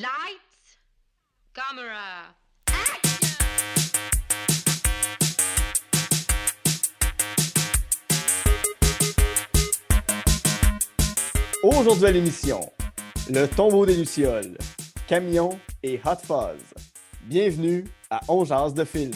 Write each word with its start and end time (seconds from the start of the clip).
Lights, 0.00 0.78
camera, 1.52 2.34
Aujourd'hui 11.62 12.06
à 12.06 12.12
l'émission, 12.12 12.72
le 13.28 13.46
tombeau 13.46 13.84
des 13.84 13.94
Lucioles, 13.94 14.56
Camion 15.06 15.58
et 15.82 16.00
Hot 16.06 16.16
Fuzz. 16.26 16.62
Bienvenue 17.24 17.84
à 18.08 18.22
On 18.28 18.46
Jase 18.46 18.72
de 18.72 18.86
film. 18.86 19.12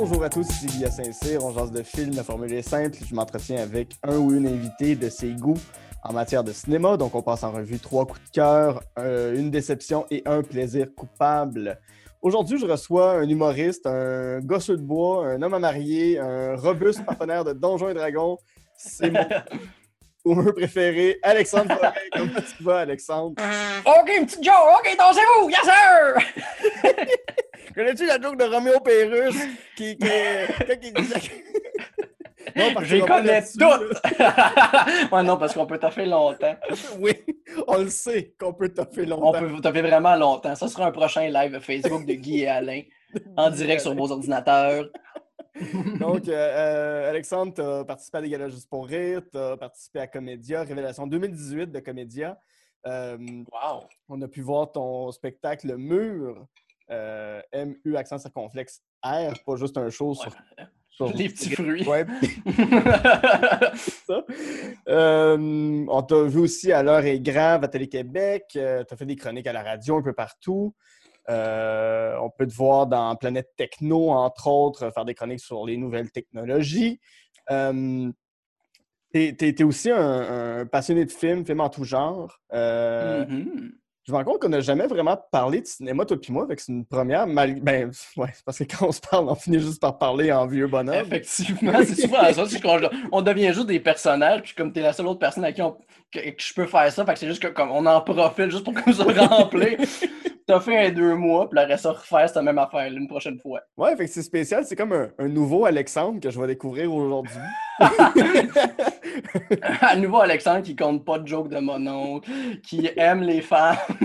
Bonjour 0.00 0.22
à 0.22 0.28
tous, 0.28 0.48
ici 0.48 0.66
Guillaume 0.66 0.92
Saint-Cyr, 0.92 1.44
On 1.44 1.52
Jase 1.52 1.72
de 1.72 1.82
film, 1.82 2.14
la 2.14 2.22
formule 2.22 2.52
est 2.52 2.62
simple, 2.62 2.96
je 3.04 3.12
m'entretiens 3.16 3.60
avec 3.60 3.96
un 4.04 4.16
ou 4.16 4.32
une 4.32 4.46
invitée 4.46 4.94
de 4.94 5.08
ses 5.08 5.32
goûts 5.32 5.58
en 6.04 6.12
matière 6.12 6.44
de 6.44 6.52
cinéma, 6.52 6.96
donc 6.96 7.16
on 7.16 7.22
passe 7.22 7.42
en 7.42 7.50
revue 7.50 7.80
trois 7.80 8.06
coups 8.06 8.22
de 8.26 8.30
cœur, 8.30 8.80
euh, 9.00 9.34
une 9.34 9.50
déception 9.50 10.06
et 10.12 10.22
un 10.24 10.44
plaisir 10.44 10.86
coupable. 10.94 11.80
Aujourd'hui, 12.22 12.60
je 12.60 12.66
reçois 12.66 13.14
un 13.14 13.28
humoriste, 13.28 13.88
un 13.88 14.38
gosseux 14.38 14.76
de 14.76 14.82
bois, 14.82 15.26
un 15.26 15.42
homme 15.42 15.54
à 15.54 15.58
marier, 15.58 16.20
un 16.20 16.54
robuste 16.54 17.04
partenaire 17.04 17.42
de 17.42 17.52
Donjons 17.52 17.88
et 17.88 17.94
Dragons. 17.94 18.38
C'est 18.76 19.10
mon 19.10 19.24
humeur 20.42 20.54
préféré, 20.54 21.18
Alexandre 21.24 21.74
Forêt. 21.74 21.92
Comment 22.12 22.40
tu 22.56 22.62
vas, 22.62 22.78
Alexandre? 22.78 23.42
OK, 23.84 24.10
une 24.16 24.26
petite 24.26 24.44
joke. 24.44 24.54
OK, 24.78 24.96
dansez-vous. 24.96 25.50
Yes, 25.50 25.64
sir. 25.64 26.94
Connais-tu 27.74 28.06
la 28.06 28.20
joke 28.20 28.38
de 28.38 28.44
Roméo 28.44 28.80
Pérus 28.80 29.36
qui, 29.76 29.96
qui, 29.96 30.06
quand 30.06 30.74
il 30.82 30.92
disait... 30.94 31.44
Non, 32.56 32.72
parce 32.74 32.86
Je 32.86 32.96
les 32.96 33.02
connais 33.02 33.42
toutes. 33.42 33.60
ouais, 35.12 35.22
non, 35.22 35.36
parce 35.36 35.52
qu'on 35.54 35.66
peut 35.66 35.78
taffer 35.78 36.06
longtemps. 36.06 36.56
Oui, 36.98 37.12
on 37.66 37.78
le 37.78 37.88
sait 37.90 38.34
qu'on 38.40 38.54
peut 38.54 38.70
toffer 38.72 39.02
On 39.12 39.20
longtemps. 39.20 39.38
peut 39.40 39.60
taffer 39.60 39.82
vraiment 39.82 40.16
longtemps. 40.16 40.54
Ça 40.54 40.66
sera 40.68 40.86
un 40.86 40.90
prochain 40.90 41.28
live 41.28 41.58
Facebook 41.60 42.06
de 42.06 42.14
Guy 42.14 42.40
et 42.42 42.48
Alain 42.48 42.82
en 43.36 43.50
direct 43.50 43.82
sur 43.82 43.94
vos 43.94 44.10
ordinateurs. 44.10 44.88
Donc, 46.00 46.28
euh, 46.28 46.32
euh, 46.32 47.10
Alexandre, 47.10 47.52
tu 47.54 47.60
as 47.60 47.84
participé 47.84 48.18
à 48.18 48.20
des 48.22 48.28
galas 48.30 48.48
juste 48.48 48.68
pour 48.70 48.86
rire, 48.86 49.22
tu 49.30 49.38
as 49.38 49.56
participé 49.56 50.00
à 50.00 50.06
Comédia, 50.06 50.62
Révélation 50.62 51.06
2018 51.06 51.66
de 51.70 51.80
Comédia. 51.80 52.38
Euh, 52.86 53.16
Wow. 53.52 53.84
on 54.08 54.22
a 54.22 54.28
pu 54.28 54.40
voir 54.40 54.70
ton 54.72 55.10
spectacle 55.10 55.76
Mur, 55.76 56.46
euh, 56.90 57.40
MU 57.54 57.96
accent 57.96 58.18
circonflexe 58.18 58.82
R, 59.04 59.34
pas 59.46 59.56
juste 59.56 59.76
un 59.78 59.90
show 59.90 60.14
sur. 60.14 60.32
sur- 60.88 61.12
Les 61.16 61.28
petits 61.28 61.50
fruits. 61.50 61.86
Ouais, 61.86 62.04
ça. 64.06 64.24
Euh, 64.88 65.84
on 65.88 66.02
t'a 66.02 66.22
vu 66.24 66.40
aussi 66.40 66.72
à 66.72 66.82
l'heure 66.82 67.04
est 67.04 67.20
grave 67.20 67.64
à 67.64 67.68
Télé-Québec. 67.68 68.44
tu 68.50 68.58
as 68.60 68.84
fait 68.96 69.06
des 69.06 69.16
chroniques 69.16 69.46
à 69.46 69.52
la 69.52 69.62
radio 69.62 69.96
un 69.98 70.02
peu 70.02 70.12
partout. 70.12 70.74
Euh, 71.28 72.16
on 72.22 72.30
peut 72.30 72.46
te 72.46 72.54
voir 72.54 72.86
dans 72.86 73.14
Planète 73.16 73.50
Techno, 73.56 74.10
entre 74.10 74.46
autres, 74.48 74.90
faire 74.92 75.04
des 75.04 75.14
chroniques 75.14 75.40
sur 75.40 75.66
les 75.66 75.76
nouvelles 75.76 76.10
technologies. 76.10 77.00
Euh, 77.50 78.10
tu 79.12 79.34
es, 79.38 79.62
aussi 79.62 79.90
un, 79.90 80.60
un 80.60 80.66
passionné 80.66 81.04
de 81.04 81.10
films, 81.10 81.44
films 81.44 81.60
en 81.60 81.68
tout 81.68 81.84
genre. 81.84 82.40
Euh, 82.52 83.24
Mhm. 83.26 83.72
Je 84.08 84.12
me 84.12 84.16
rends 84.16 84.24
compte 84.24 84.40
qu'on 84.40 84.48
n'a 84.48 84.60
jamais 84.60 84.86
vraiment 84.86 85.18
parlé 85.30 85.60
de 85.60 85.66
cinéma, 85.66 86.06
toi 86.06 86.16
et 86.26 86.32
moi, 86.32 86.46
c'est 86.56 86.72
une 86.72 86.86
première. 86.86 87.26
Ben, 87.26 87.90
ouais, 88.16 88.28
parce 88.42 88.58
que 88.58 88.64
quand 88.64 88.88
on 88.88 88.92
se 88.92 89.00
parle, 89.02 89.28
on 89.28 89.34
finit 89.34 89.60
juste 89.60 89.82
par 89.82 89.98
parler 89.98 90.32
en 90.32 90.46
vieux 90.46 90.66
bonhomme. 90.66 90.94
Effectivement, 90.94 91.72
c'est 91.84 92.00
souvent 92.00 92.32
ça. 92.32 92.60
qu'on 92.60 92.80
on 93.12 93.20
devient 93.20 93.52
juste 93.52 93.66
des 93.66 93.80
personnages, 93.80 94.42
puis 94.42 94.54
comme 94.56 94.72
t'es 94.72 94.80
la 94.80 94.94
seule 94.94 95.08
autre 95.08 95.18
personne 95.18 95.44
à 95.44 95.52
qui 95.52 95.60
on- 95.60 95.76
je 96.14 96.54
peux 96.54 96.64
faire 96.66 96.90
ça, 96.90 97.04
c'est 97.16 97.26
juste 97.26 97.42
que 97.42 97.48
comme 97.48 97.70
on 97.70 97.84
en 97.84 98.00
profite 98.00 98.50
juste 98.50 98.64
pour 98.64 98.72
que 98.72 98.90
ça 98.92 99.04
remplir. 99.26 99.76
T'as 100.48 100.60
fait 100.60 100.86
un 100.86 100.90
deux 100.90 101.14
mois, 101.14 101.48
puis 101.50 101.60
reste 101.60 101.84
à 101.84 101.92
refaire 101.92 102.26
cette 102.28 102.42
même 102.42 102.56
affaire 102.58 102.90
une 102.90 103.06
prochaine 103.06 103.38
fois. 103.38 103.60
Ouais, 103.76 103.94
fait 103.96 104.06
que 104.06 104.10
c'est 104.10 104.22
spécial. 104.22 104.64
C'est 104.64 104.76
comme 104.76 104.92
un, 104.94 105.10
un 105.18 105.28
nouveau 105.28 105.66
Alexandre 105.66 106.20
que 106.20 106.30
je 106.30 106.40
vais 106.40 106.46
découvrir 106.46 106.92
aujourd'hui. 106.92 107.36
À 109.80 109.96
nouveau, 109.96 110.20
Alexandre 110.20 110.62
qui 110.62 110.74
compte 110.74 111.04
pas 111.04 111.18
de 111.18 111.26
joke 111.26 111.48
de 111.48 111.58
mon 111.58 111.86
oncle, 111.86 112.30
qui 112.62 112.88
aime 112.96 113.20
les 113.22 113.40
femmes. 113.42 113.76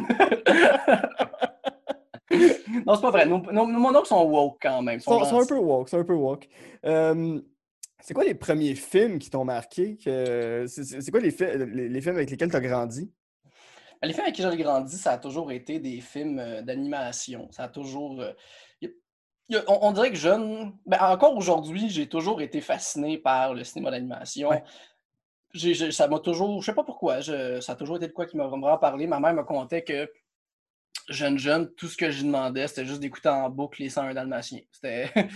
non, 2.85 2.95
c'est 2.95 3.01
pas 3.01 3.11
vrai. 3.11 3.25
Nos, 3.25 3.39
nos, 3.51 3.67
nos 3.67 3.79
mononcles 3.79 4.07
sont 4.07 4.23
woke 4.25 4.57
quand 4.61 4.81
même. 4.81 4.97
Ils 4.99 5.01
sont 5.01 5.21
un 5.39 5.45
peu 5.45 5.57
woke, 5.57 5.89
sont 5.89 5.99
un 5.99 6.03
peu 6.03 6.13
woke. 6.13 6.47
Euh, 6.85 7.39
c'est 8.01 8.13
quoi 8.13 8.23
les 8.25 8.35
premiers 8.35 8.75
films 8.75 9.19
qui 9.19 9.29
t'ont 9.29 9.45
marqué? 9.45 9.97
que- 10.03 10.65
C'est 10.67 11.11
quoi 11.11 11.19
les, 11.21 11.33
les, 11.67 11.89
les 11.89 12.01
films 12.01 12.15
avec 12.15 12.29
lesquels 12.29 12.49
tu 12.49 12.55
as 12.57 12.61
grandi? 12.61 13.11
Les 14.03 14.13
films 14.13 14.23
avec 14.25 14.35
qui 14.35 14.41
j'ai 14.41 14.57
grandi, 14.57 14.97
ça 14.97 15.11
a 15.13 15.17
toujours 15.17 15.51
été 15.51 15.79
des 15.79 16.01
films 16.01 16.39
euh, 16.39 16.61
d'animation. 16.61 17.47
Ça 17.51 17.63
a 17.63 17.67
toujours. 17.69 18.21
euh, 18.21 18.33
on, 19.67 19.79
on 19.81 19.91
dirait 19.91 20.09
que 20.09 20.15
jeune. 20.17 20.73
ben, 20.85 20.97
encore 21.01 21.35
aujourd'hui, 21.37 21.89
j'ai 21.89 22.07
toujours 22.07 22.41
été 22.41 22.59
fasciné 22.61 23.17
par 23.17 23.53
le 23.53 23.63
cinéma 23.63 23.91
d'animation. 23.91 24.49
Ouais. 24.49 24.63
J'ai- 25.53 25.73
j'ai- 25.73 25.91
ça 25.91 26.07
m'a 26.07 26.19
toujours. 26.19 26.61
Je 26.61 26.65
sais 26.65 26.73
pas 26.75 26.83
pourquoi. 26.83 27.19
je- 27.21 27.59
ça 27.59 27.73
a 27.73 27.75
toujours 27.75 27.97
été 27.97 28.07
de 28.07 28.11
quoi 28.13 28.25
qui 28.25 28.35
m'a 28.37 28.47
vraiment 28.47 28.77
parlé. 28.77 29.05
Ma 29.07 29.19
mère 29.19 29.33
me 29.33 29.43
contait 29.43 29.83
que. 29.83 30.11
Jeune, 31.09 31.37
jeune, 31.37 31.69
tout 31.75 31.87
ce 31.87 31.97
que 31.97 32.11
je 32.11 32.23
demandais, 32.23 32.67
c'était 32.67 32.85
juste 32.85 32.99
d'écouter 33.01 33.29
en 33.29 33.49
boucle 33.49 33.81
les 33.81 33.89
101 33.89 34.13
Dalmatiens. 34.13 34.59
C'était. 34.71 35.09
tu 35.13 35.29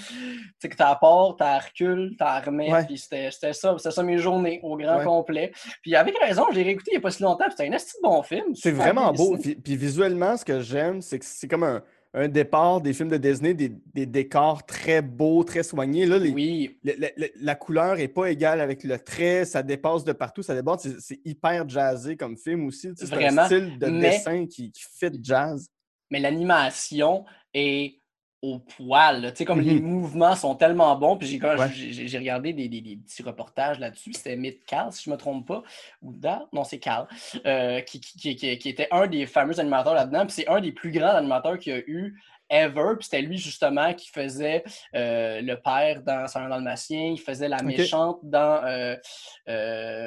sais, 0.60 0.70
que 0.70 0.76
t'as 0.76 0.90
Apport, 0.90 1.36
t'as 1.38 1.56
Hercule, 1.58 2.16
t'as 2.18 2.38
Hermès, 2.40 2.72
Ouais. 2.72 2.86
puis 2.86 2.98
c'était 2.98 3.30
c'était 3.32 3.54
ça. 3.54 3.76
C'était 3.78 3.92
ça 3.92 4.04
mes 4.04 4.18
journées 4.18 4.60
au 4.64 4.78
grand 4.78 4.98
Ouais. 5.00 5.04
complet. 5.04 5.52
Puis 5.82 5.96
avec 5.96 6.18
raison, 6.18 6.46
je 6.52 6.56
l'ai 6.56 6.64
réécouté 6.64 6.92
il 6.92 6.96
n'y 6.96 7.00
a 7.00 7.02
pas 7.02 7.12
si 7.12 7.22
longtemps, 7.24 7.46
puis 7.46 7.56
c'était 7.58 7.68
un 7.74 7.76
de 7.78 8.02
bon 8.04 8.24
film. 8.24 8.56
C'est 8.56 8.72
vraiment 8.72 9.12
beau. 9.12 9.38
puis 9.38 9.76
visuellement, 9.76 10.38
ce 10.38 10.46
que 10.46 10.62
j'aime, 10.62 11.02
c'est 11.02 11.20
que 11.20 11.26
c'est 11.26 11.48
comme 11.48 11.64
un, 11.64 11.84
un 12.13 12.28
départ 12.28 12.81
des 12.81 12.94
films 12.94 13.09
de 13.09 13.18
Disney, 13.18 13.53
des, 13.53 13.72
des 13.94 14.06
décors 14.06 14.66
très 14.66 15.01
beaux, 15.01 15.44
très 15.44 15.63
soignés. 15.63 16.06
Là, 16.06 16.18
les- 16.18 16.31
Oui, 16.31 16.78
le- 16.84 16.94
le- 16.97 17.09
le- 17.18 17.29
la 17.41 17.56
couleur 17.56 17.95
n'est 17.97 18.07
pas 18.07 18.28
égale 18.31 18.62
avec 18.62 18.84
le 18.84 18.97
trait, 18.97 19.45
ça 19.45 19.62
dépasse 19.62 20.03
de 20.03 20.13
partout, 20.13 20.41
ça 20.41 20.56
déborde. 20.56 20.79
C'est 20.79 21.19
hyper 21.25 21.68
jazzé 21.69 22.16
comme 22.18 22.38
film 22.38 22.66
aussi. 22.68 22.90
tu 22.94 23.06
sais, 23.06 23.16
C'est 23.16 23.25
un 23.25 23.45
style 23.45 23.78
de 23.78 23.88
mais- 23.88 24.00
dessin 24.09 24.45
qui, 24.47 24.72
qui 24.72 24.84
fit 25.00 25.12
jazz. 25.22 25.68
mais 26.09 26.19
l'animation 26.19 27.25
est 27.53 28.00
au 28.42 28.59
poil. 28.59 29.31
Tu 29.31 29.38
sais, 29.38 29.46
comme 29.46 29.62
les 29.62 29.80
Mhm. 29.80 29.86
mouvements 29.88 30.36
sont 30.36 30.53
tellement 30.56 30.96
bons. 30.96 31.18
Puis 31.18 31.28
j'ai 31.28 31.42
Ouais. 31.42 32.18
regardé 32.20 32.53
des, 32.53 32.70
des- 32.70 32.81
des 32.81 32.96
petits 32.98 33.24
reportages 33.24 33.80
là-dessus. 33.80 34.14
C'était 34.14 34.36
Myth 34.36 34.64
Cal, 34.66 34.92
si 34.92 35.06
je 35.06 35.09
ne 35.09 35.16
me 35.16 35.20
trompe 35.20 35.48
pas. 35.48 35.64
Ou 36.02 36.14
Da, 36.14 36.46
non, 36.53 36.64
c'est 36.64 36.78
Cal, 36.80 37.08
euh, 37.46 37.81
qui, 37.81 38.00
qui, 38.00 38.18
qui- 38.18 38.36
qui- 38.36 38.58
qui 38.59 38.70
était 38.70 38.88
un 38.92 39.08
des 39.08 39.25
fameux 39.25 39.59
animateurs 39.59 39.96
là-dedans. 39.96 40.25
Puis 40.25 40.34
c'est 40.36 40.48
un 40.48 40.62
des 40.62 40.72
plus 40.72 40.92
grands 40.92 41.16
animateurs 41.16 41.58
qu'il 41.58 41.74
y 41.74 41.75
a 41.75 41.80
eu 41.88 42.22
ever. 42.50 42.94
Puis 43.00 43.06
c'était 43.06 43.22
lui, 43.24 43.38
justement, 43.38 43.94
qui 43.94 44.08
faisait 44.09 44.64
euh, 44.96 45.42
le 45.42 45.56
père 45.59 46.02
dans 46.04 46.25
un 46.38 46.48
Dalmatien. 46.50 47.12
Il 47.14 47.19
faisait 47.19 47.50
la 47.50 47.62
méchante 47.64 48.19
dans. 48.24 48.64
euh, 48.66 48.96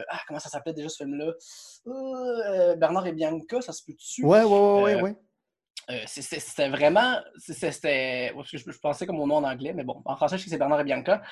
ah, 0.08 0.20
comment 0.28 0.38
ça 0.40 0.48
s'appelait 0.48 0.72
déjà 0.72 0.88
ce 0.88 0.98
film-là? 1.04 1.32
Bernard 2.76 3.06
et 3.06 3.12
Bianca, 3.12 3.60
ça 3.60 3.72
se 3.72 3.82
peut 3.84 3.92
dessus. 3.92 4.24
Ouais, 4.24 4.42
ouais, 4.44 4.46
ouais, 4.46 4.94
ouais. 4.94 5.02
Ouais. 5.02 5.16
Euh, 5.90 6.02
c'était 6.06 6.68
vraiment. 6.68 7.18
C'était. 7.36 8.32
parce 8.34 8.50
que 8.50 8.58
Je, 8.58 8.70
je 8.70 8.78
pensais 8.78 9.06
comme 9.06 9.16
mon 9.16 9.26
nom 9.26 9.36
en 9.36 9.44
anglais, 9.44 9.72
mais 9.74 9.84
bon, 9.84 10.02
en 10.04 10.16
français, 10.16 10.36
je 10.36 10.42
sais 10.42 10.44
que 10.46 10.50
c'est 10.50 10.58
Bernard 10.58 10.80
et 10.80 10.84
Bianca. 10.84 11.22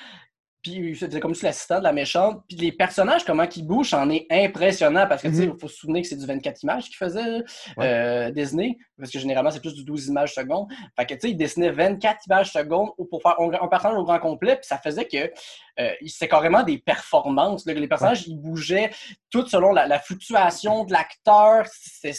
Puis 0.61 0.73
il 0.73 0.95
faisait 0.95 1.21
comme 1.21 1.33
si 1.33 1.45
l'assistant 1.45 1.79
de 1.79 1.85
la 1.85 1.93
méchante. 1.93 2.43
Puis 2.47 2.57
les 2.57 2.73
personnages, 2.73 3.23
comment 3.23 3.47
ils 3.55 3.65
bougent, 3.65 3.91
c'en 3.91 4.09
est 4.09 4.27
impressionnant 4.29 5.07
parce 5.07 5.21
que, 5.21 5.29
tu 5.29 5.35
sais, 5.35 5.43
il 5.45 5.57
faut 5.57 5.69
se 5.69 5.77
souvenir 5.77 6.01
que 6.01 6.09
c'est 6.09 6.17
du 6.17 6.25
24 6.25 6.63
images 6.63 6.85
qu'il 6.85 6.97
faisait 6.97 7.43
euh, 7.79 8.29
Disney, 8.31 8.77
parce 8.97 9.09
que 9.09 9.19
généralement, 9.19 9.51
c'est 9.51 9.61
plus 9.61 9.73
du 9.73 9.85
12 9.85 10.07
images 10.07 10.33
secondes. 10.33 10.67
Fait 10.97 11.05
que, 11.05 11.13
tu 11.13 11.21
sais, 11.21 11.29
il 11.29 11.37
dessinait 11.37 11.71
24 11.71 12.25
images 12.27 12.51
secondes 12.51 12.89
pour 13.09 13.21
faire 13.21 13.39
un, 13.39 13.67
personnage 13.69 13.97
au 13.97 14.03
grand 14.03 14.19
complet, 14.19 14.57
puis 14.57 14.65
ça 14.65 14.77
faisait 14.77 15.05
que 15.05 15.31
euh, 15.79 15.91
c'était 16.07 16.27
carrément 16.27 16.63
des 16.63 16.77
performances. 16.77 17.65
là, 17.65 17.73
que 17.73 17.79
les 17.79 17.87
personnages, 17.87 18.27
ils 18.27 18.37
bougeaient 18.37 18.91
tout 19.29 19.47
selon 19.47 19.71
la, 19.71 19.87
la 19.87 19.99
fluctuation 19.99 20.83
de 20.83 20.91
l'acteur. 20.91 21.67
C'est 21.71 22.13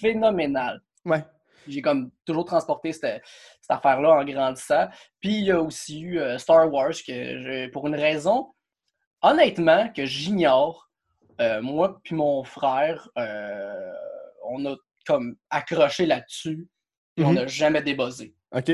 phénoménal 0.00 0.80
Ouais. 1.06 1.24
j'ai 1.68 1.80
comme 1.82 2.10
toujours 2.24 2.44
transporté 2.44 2.92
cette, 2.92 3.22
cette 3.24 3.70
affaire-là 3.70 4.10
en 4.20 4.24
grandissant. 4.24 4.86
Puis 5.20 5.34
il 5.38 5.44
y 5.46 5.50
a 5.50 5.60
aussi 5.60 6.00
eu 6.00 6.18
euh, 6.20 6.38
Star 6.38 6.72
Wars, 6.72 6.90
que 6.90 7.12
je- 7.12 7.68
pour 7.70 7.86
une 7.86 7.94
raison, 7.96 8.48
honnêtement, 9.22 9.88
que 9.92 10.04
j'ignore, 10.04 10.90
euh, 11.40 11.60
moi 11.62 12.00
puis 12.04 12.14
mon 12.14 12.44
frère, 12.44 13.08
euh, 13.18 13.92
on 14.48 14.64
a 14.66 14.76
comme 15.06 15.36
accroché 15.50 16.06
là-dessus 16.06 16.68
et 17.16 17.24
on 17.24 17.30
Mhm. 17.30 17.34
n'a 17.34 17.46
jamais 17.46 17.82
débossé. 17.82 18.34
OK. 18.52 18.68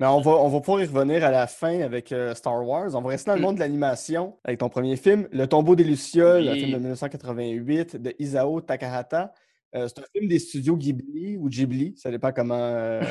Mais 0.00 0.06
on 0.06 0.20
va, 0.20 0.30
on 0.32 0.48
va 0.48 0.60
pouvoir 0.60 0.82
y 0.82 0.86
revenir 0.86 1.24
à 1.24 1.30
la 1.30 1.46
fin 1.46 1.80
avec 1.82 2.12
euh, 2.12 2.34
Star 2.34 2.66
Wars. 2.66 2.94
On 2.94 3.02
va 3.02 3.10
rester 3.10 3.30
dans 3.30 3.34
le 3.36 3.40
Mm. 3.40 3.44
monde 3.44 3.54
de 3.56 3.60
l'animation 3.60 4.38
avec 4.44 4.58
ton 4.60 4.68
premier 4.68 4.96
film, 4.96 5.28
Le 5.32 5.46
tombeau 5.46 5.76
des 5.76 5.84
Lucioles, 5.84 6.48
Oui. 6.48 6.60
film 6.60 6.72
de 6.72 6.78
1988 6.78 7.96
de 7.96 8.14
Isao 8.18 8.60
Takahata. 8.62 9.32
Euh, 9.74 9.86
c'est 9.88 10.00
un 10.00 10.06
film 10.12 10.28
des 10.28 10.38
studios 10.38 10.76
Ghibli 10.76 11.36
ou 11.36 11.48
Ghibli, 11.48 11.94
ça 11.96 12.10
dépend 12.10 12.32
comment. 12.32 12.56
euh, 12.56 13.02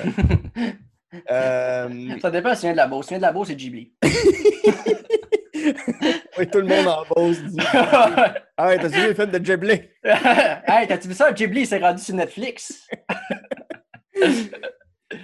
euh, 1.30 2.20
Ça 2.20 2.32
dépend 2.32 2.56
si 2.56 2.62
tu 2.62 2.66
viens 2.68 2.72
de 2.72 2.78
la 2.78 2.88
Beauce. 2.88 3.06
Si 3.06 3.10
tu 3.10 3.14
viens 3.14 3.20
de 3.20 3.24
la 3.24 3.32
Beauce, 3.32 3.48
c'est 3.48 3.56
Ghibli. 3.56 3.94
oui, 6.38 6.48
tout 6.52 6.60
le 6.60 6.68
monde 6.68 6.88
en 6.88 7.30
dit. 7.30 7.58
Ah 8.60 8.70
ouais, 8.70 8.80
t'as-tu 8.80 9.00
vu 9.00 9.08
le 9.10 9.14
film 9.14 9.30
de 9.30 9.38
Ghibli? 9.38 9.82
hey, 10.04 10.88
t'as-tu 10.88 11.08
vu 11.08 11.14
ça? 11.14 11.32
Ghibli, 11.32 11.68
s'est 11.68 11.78
rendu 11.78 12.02
sur 12.02 12.16
Netflix. 12.16 12.88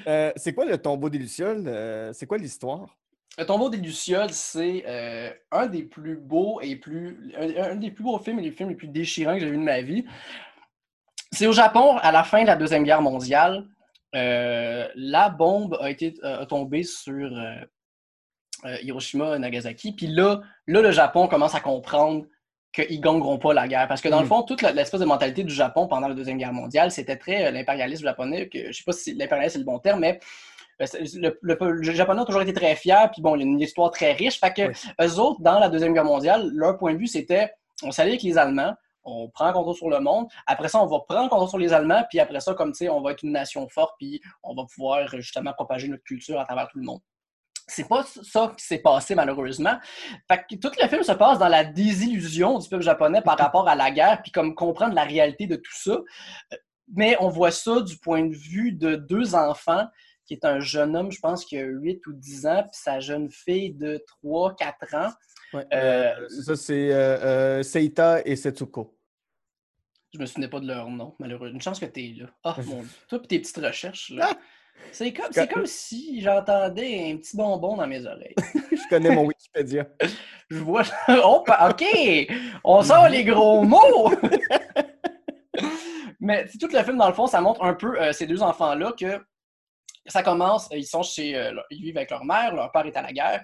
Euh, 0.08 0.32
c'est 0.36 0.54
quoi 0.54 0.66
le 0.66 0.78
tombeau 0.78 1.10
des 1.10 1.18
Lucioles? 1.18 1.64
Euh, 1.68 2.14
c'est 2.14 2.26
quoi 2.26 2.38
l'histoire? 2.38 2.98
Le 3.38 3.46
tombeau 3.46 3.70
des 3.70 3.78
Lucioles, 3.78 4.32
c'est 4.32 4.84
euh, 4.88 5.32
un 5.52 5.66
des 5.68 5.84
plus 5.84 6.18
beaux 6.18 6.62
et 6.62 6.76
plus. 6.76 7.34
Un, 7.36 7.72
un, 7.72 7.76
des 7.76 7.92
plus 7.92 8.04
beaux 8.04 8.20
films 8.20 8.40
et 8.40 8.44
les 8.44 8.52
films 8.52 8.70
les 8.70 8.76
plus 8.76 8.88
déchirants 8.88 9.34
que 9.34 9.40
j'ai 9.40 9.50
vu 9.50 9.58
de 9.58 9.64
ma 9.64 9.82
vie. 9.82 10.06
C'est 11.34 11.48
au 11.48 11.52
Japon, 11.52 11.98
à 11.98 12.12
la 12.12 12.24
fin 12.24 12.44
de 12.44 12.48
la 12.48 12.56
Deuxième 12.56 12.84
Guerre 12.84 13.02
mondiale. 13.02 13.66
la 14.14 15.30
bombe 15.30 15.78
a 15.82 15.90
été 15.90 16.14
a 16.24 16.46
tombé 16.46 16.84
sur 16.84 17.30
Hiroshima 18.64 19.36
et 19.36 19.40
Nagasaki. 19.40 19.94
Puis 19.94 20.08
là, 20.08 20.42
là, 20.68 20.82
le 20.82 20.92
Japon 20.92 21.28
commence 21.28 21.56
à 21.56 21.60
comprendre 21.60 22.26
qu'ils 22.74 22.98
ne 22.98 23.04
gagneront 23.04 23.38
pas 23.38 23.54
la 23.54 23.68
guerre. 23.68 23.88
Parce 23.88 24.02
que 24.02 24.10
dans 24.10 24.20
le 24.20 24.26
mm. 24.26 24.30
fond, 24.30 24.44
toute 24.44 24.62
l'espèce 24.62 25.00
de 25.00 25.06
mentalité 25.06 25.44
du 25.44 25.54
Japon 25.54 25.88
pendant 25.88 26.08
la 26.08 26.16
Deuxième 26.16 26.38
Guerre 26.38 26.54
mondiale, 26.54 26.92
c'était 26.92 27.16
très 27.16 27.46
euh, 27.46 27.52
l'impérialisme 27.52 28.04
japonais, 28.04 28.50
que, 28.50 28.60
je 28.60 28.68
ne 28.68 28.72
sais 28.74 28.84
pas 28.84 28.92
si 28.92 29.14
l'impérialisme 29.14 29.54
c'est 29.54 29.60
le 29.60 29.66
bon 29.66 29.80
terme, 29.80 30.00
mais 30.00 30.20
euh, 30.82 30.86
le, 31.14 31.38
le, 31.42 31.94
Japonais 31.94 32.22
a 32.22 32.26
toujours 32.26 32.42
été 32.42 32.52
très 32.52 32.76
fier, 32.76 33.10
puis 33.12 33.22
bon, 33.22 33.36
il 33.36 33.40
y 33.40 33.44
a 33.44 33.46
une 33.46 33.62
histoire 33.62 33.92
très 33.92 34.14
riche. 34.14 34.40
Fait 34.40 34.52
que 34.52 34.72
eux 35.04 35.20
autres, 35.20 35.40
dans 35.42 35.60
la 35.60 35.70
Deuxième 35.70 35.94
Guerre 35.94 36.06
mondiale, 36.06 36.50
leur 36.54 36.78
point 36.78 36.94
de 36.94 36.98
vue, 36.98 37.08
c'était 37.08 37.54
on 37.84 37.92
s'allie 37.92 38.12
avec 38.12 38.24
les 38.24 38.38
Allemands, 38.38 38.74
on 39.04 39.30
prend 39.30 39.52
contrôle 39.54 39.76
sur 39.76 39.90
le 39.90 40.00
monde. 40.00 40.28
Après 40.48 40.70
ça, 40.70 40.82
on 40.82 40.88
va 40.88 41.00
prendre 41.02 41.30
contrôle 41.30 41.50
sur 41.50 41.58
les 41.58 41.74
Allemands, 41.74 42.04
puis 42.10 42.20
après 42.20 42.40
ça, 42.40 42.54
comme 42.54 42.72
tu 42.72 42.80
sais, 42.80 42.90
on 42.90 43.02
va 43.02 43.12
être 43.12 43.24
une 43.24 43.32
nation 43.32 43.68
forte, 43.70 43.96
puis 43.98 44.22
on 44.44 44.56
va 44.56 44.64
pouvoir 44.66 45.08
justement 45.08 45.54
propager 45.54 45.88
notre 45.88 46.04
culture 46.04 46.40
à 46.40 46.46
travers 46.46 46.68
tout 46.68 46.80
le 46.80 46.86
monde. 46.86 47.00
C'est 47.68 47.88
pas 47.88 48.04
ça 48.04 48.54
qui 48.58 48.66
s'est 48.66 48.80
passé 48.80 49.16
malheureusement. 49.16 49.78
Fait 50.28 50.44
que 50.50 50.56
tout 50.56 50.72
le 50.82 50.88
film 50.88 51.04
se 51.04 51.14
passe 51.14 51.40
dans 51.40 51.48
la 51.48 51.64
désillusion 51.64 52.60
du 52.60 52.68
peuple 52.68 52.84
japonais 52.84 53.22
par 53.22 53.38
rapport 53.38 53.70
à 53.70 53.76
la 53.76 53.90
guerre, 53.90 54.22
puis 54.22 54.32
comme 54.32 54.54
comprendre 54.54 54.94
la 54.94 55.04
réalité 55.04 55.48
de 55.48 55.56
tout 55.56 55.76
ça. 55.76 55.98
Mais 56.94 57.16
on 57.22 57.30
voit 57.30 57.52
ça 57.52 57.80
du 57.82 57.98
point 57.98 58.26
de 58.26 58.36
vue 58.36 58.74
de 58.74 58.96
deux 58.96 59.34
enfants, 59.36 59.88
qui 60.26 60.34
est 60.34 60.46
un 60.46 60.60
jeune 60.60 60.96
homme, 60.96 61.12
je 61.12 61.20
pense, 61.20 61.46
qui 61.46 61.58
a 61.58 61.64
8 61.64 62.06
ou 62.08 62.14
10 62.14 62.46
ans, 62.48 62.64
puis 62.64 62.80
sa 62.82 63.00
jeune 63.00 63.30
fille 63.30 63.74
de 63.74 64.04
3, 64.22 64.56
4 64.56 64.96
ans. 64.96 65.10
Ouais, 65.54 65.66
euh, 65.74 66.14
euh, 66.20 66.30
ça, 66.30 66.56
c'est 66.56 66.92
euh, 66.92 67.64
Seita 67.64 68.22
et 68.26 68.36
Setsuko. 68.36 68.98
Je 70.14 70.20
me 70.20 70.26
souvenais 70.26 70.48
pas 70.48 70.60
de 70.60 70.68
leur 70.68 70.90
nom, 70.90 71.16
malheureusement. 71.20 71.56
Une 71.56 71.62
chance 71.62 71.80
que 71.80 71.86
tu 71.86 72.02
es 72.02 72.14
là. 72.20 72.30
Oh 72.46 72.62
mon 72.66 72.82
Dieu. 72.82 72.90
Toi, 73.08 73.20
tes 73.28 73.40
petites 73.40 73.58
recherches, 73.58 74.12
là. 74.12 74.30
Ah! 74.32 74.38
C'est 74.92 75.14
comme, 75.14 75.48
comme 75.48 75.66
si 75.68 76.20
j'entendais 76.20 77.12
un 77.12 77.18
petit 77.18 77.38
bonbon 77.38 77.78
dans 77.78 77.88
mes 77.88 78.06
oreilles. 78.06 78.36
je 78.72 78.90
connais 78.90 79.16
mon 79.16 79.26
Wikipédia. 79.26 79.88
je 80.50 80.58
vois. 80.58 80.84
Oh, 81.08 81.44
OK! 81.70 81.86
On 82.64 82.82
sort 82.82 83.08
les 83.08 83.24
gros 83.24 83.64
mots! 83.64 84.12
Mais 86.20 86.48
tout 86.60 86.70
le 86.72 86.84
film, 86.84 86.98
dans 86.98 87.10
le 87.10 87.14
fond, 87.14 87.28
ça 87.28 87.42
montre 87.42 87.64
un 87.64 87.74
peu 87.74 88.02
euh, 88.02 88.14
ces 88.14 88.26
deux 88.26 88.42
enfants-là 88.42 88.94
que 88.98 89.22
ça 90.06 90.24
commence, 90.24 90.70
ils 90.72 90.86
sont 90.86 91.04
chez. 91.04 91.36
Euh, 91.36 91.54
ils 91.70 91.84
vivent 91.84 91.98
avec 91.98 92.12
leur 92.12 92.24
mère, 92.24 92.56
leur 92.56 92.72
père 92.72 92.86
est 92.86 92.96
à 92.96 93.02
la 93.02 93.12
guerre. 93.12 93.44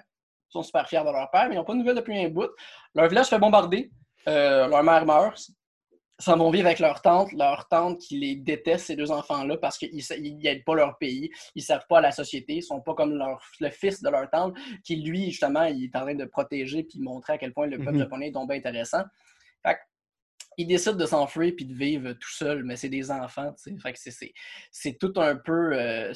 Ils 0.50 0.52
sont 0.52 0.62
super 0.62 0.88
fiers 0.88 1.00
de 1.00 1.12
leur 1.12 1.30
père, 1.30 1.48
mais 1.48 1.54
ils 1.54 1.58
n'ont 1.58 1.64
pas 1.64 1.74
de 1.74 1.78
nouvelles 1.78 1.96
depuis 1.96 2.18
un 2.18 2.28
bout. 2.28 2.50
Leur 2.94 3.08
village 3.08 3.26
se 3.26 3.30
fait 3.30 3.38
bombarder. 3.38 3.90
Euh, 4.28 4.66
leur 4.66 4.82
mère 4.82 5.06
meurt 5.06 5.38
s'en 6.20 6.36
vont 6.36 6.50
vivre 6.50 6.66
avec 6.66 6.78
leur 6.78 7.00
tante, 7.00 7.32
leur 7.32 7.66
tante 7.68 7.98
qui 7.98 8.18
les 8.18 8.36
déteste, 8.36 8.86
ces 8.86 8.96
deux 8.96 9.10
enfants-là, 9.10 9.56
parce 9.56 9.78
qu'ils 9.78 10.04
n'aident 10.42 10.64
pas 10.64 10.74
leur 10.74 10.98
pays, 10.98 11.30
ils 11.54 11.60
ne 11.60 11.64
servent 11.64 11.86
pas 11.88 11.98
à 11.98 12.02
la 12.02 12.12
société, 12.12 12.54
ils 12.54 12.58
ne 12.58 12.62
sont 12.62 12.80
pas 12.80 12.94
comme 12.94 13.14
leur, 13.14 13.42
le 13.60 13.70
fils 13.70 14.02
de 14.02 14.10
leur 14.10 14.28
tante, 14.30 14.54
qui 14.84 14.96
lui, 14.96 15.30
justement, 15.30 15.64
il 15.64 15.84
est 15.84 15.96
en 15.96 16.02
train 16.02 16.14
de 16.14 16.26
protéger 16.26 16.84
puis 16.84 17.00
montrer 17.00 17.34
à 17.34 17.38
quel 17.38 17.52
point 17.52 17.66
le 17.66 17.78
peuple 17.78 17.92
mhm. 17.92 17.98
japonais 18.00 18.28
est 18.28 18.32
donc 18.32 18.52
intéressant. 18.52 19.02
Fait 19.64 19.78
ils 20.58 20.66
décident 20.66 20.96
de 20.96 21.06
s'enfuir 21.06 21.54
puis 21.56 21.64
de 21.64 21.74
vivre 21.74 22.12
tout 22.12 22.32
seul, 22.32 22.64
mais 22.64 22.76
c'est 22.76 22.90
des 22.90 23.10
enfants, 23.10 23.54
tu 23.54 23.74
sais. 23.80 24.32
c'est 24.70 24.98
tout 24.98 25.14
un 25.16 25.36
peu... 25.36 25.72
Euh, 25.72 26.12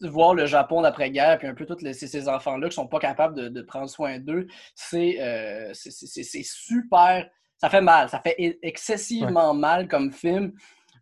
voir 0.00 0.34
le 0.34 0.46
Japon 0.46 0.82
d'après-guerre, 0.82 1.38
puis 1.38 1.48
un 1.48 1.54
peu 1.54 1.66
tous 1.66 1.78
ces, 1.92 2.28
enfants-là 2.28 2.68
qui 2.68 2.74
sont 2.74 2.86
pas 2.86 2.98
capables 2.98 3.50
de, 3.50 3.62
prendre 3.62 3.88
soin 3.88 4.18
d'eux, 4.18 4.46
c'est 4.74 5.20
euh, 5.20 5.72
super 5.74 7.26
ça 7.58 7.70
fait 7.70 7.80
mal. 7.80 8.08
Ça 8.08 8.20
fait 8.20 8.58
excessivement 8.62 9.54
mal 9.54 9.88
comme 9.88 10.12
film. 10.12 10.52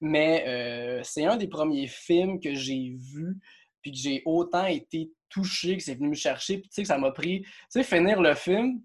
Mais 0.01 0.45
euh, 0.47 1.01
c'est 1.03 1.25
un 1.25 1.37
des 1.37 1.49
premiers 1.49 1.87
films 1.87 2.41
que 2.41 2.55
j'ai 2.55 2.97
vu, 2.99 3.39
puis 3.81 3.93
que 3.93 3.97
j'ai 3.97 4.23
autant 4.25 4.67
été 4.67 5.11
touché, 5.29 5.77
que 5.77 5.83
c'est 5.83 5.95
venu 5.95 6.09
me 6.09 6.15
chercher. 6.15 6.59
Puis 6.59 6.69
tu 6.69 6.75
sais, 6.75 6.83
que 6.83 6.89
ça 6.89 6.99
m'a 6.99 7.11
pris. 7.11 7.43
Tu 7.43 7.51
sais, 7.71 7.83
finir 7.83 8.21
le 8.21 8.35
film, 8.35 8.81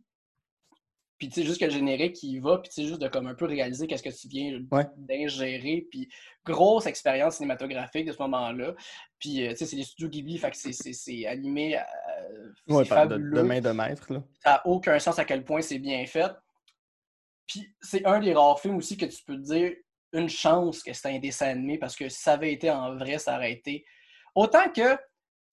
puis 1.20 1.28
tu 1.28 1.42
sais, 1.42 1.46
juste 1.46 1.60
que 1.60 1.66
le 1.66 1.72
générique 1.72 2.16
qui 2.16 2.40
va, 2.40 2.60
puis 2.60 2.70
tu 2.70 2.76
sais, 2.76 2.88
juste 2.88 3.02
de 3.02 3.10
comme 3.10 3.28
un 3.28 3.36
peu 3.36 3.46
réaliser 3.46 3.88
qu'est-ce 3.88 4.04
que 4.04 4.10
tu 4.10 4.28
viens 4.30 4.58
d'ingérer, 4.96 5.86
puis 5.92 6.08
grosse 6.46 6.86
expérience 6.86 7.36
cinématographique 7.36 8.06
de 8.06 8.14
ce 8.14 8.18
moment-là. 8.20 8.74
Puis 9.20 9.46
euh, 9.46 9.52
tu 9.52 9.58
sais, 9.58 9.66
c'est 9.66 9.76
les 9.76 9.84
studios 9.84 10.08
Ghibli, 10.08 10.38
fait 10.38 10.50
que 10.50 10.58
c'est 10.58 11.26
animé. 11.28 11.78
Euh, 11.78 12.74
ouais, 12.74 12.86
fabuleux. 12.86 13.38
De, 13.38 13.42
main 13.42 13.60
de 13.60 13.70
maître, 13.72 14.14
là. 14.14 14.24
Ça 14.42 14.50
n'a 14.52 14.68
aucun 14.68 14.98
sens 14.98 15.20
à 15.20 15.26
quel 15.26 15.44
point 15.44 15.62
c'est 15.62 15.80
bien 15.80 16.06
fait. 16.06 16.32
Puis 17.46 17.68
c'est 17.82 18.06
un 18.06 18.22
des 18.22 18.34
rares 18.34 18.62
films 18.62 18.78
aussi 18.78 18.96
que 18.96 19.06
tu 19.06 19.22
peux 19.26 19.36
te 19.36 19.54
dire 19.54 19.74
une 20.14 20.30
chance 20.30 20.82
que 20.82 20.94
c'était 20.94 21.10
un 21.10 21.20
dessin 21.20 21.48
animé 21.48 21.78
parce 21.78 21.98
que 21.98 22.08
si 22.08 22.22
ça 22.22 22.34
avait 22.34 22.54
été 22.54 22.72
en 22.72 22.96
vrai, 22.96 23.18
ça 23.18 23.36
aurait 23.36 23.52
été. 23.52 23.86
Autant 24.36 24.70
que 24.70 24.98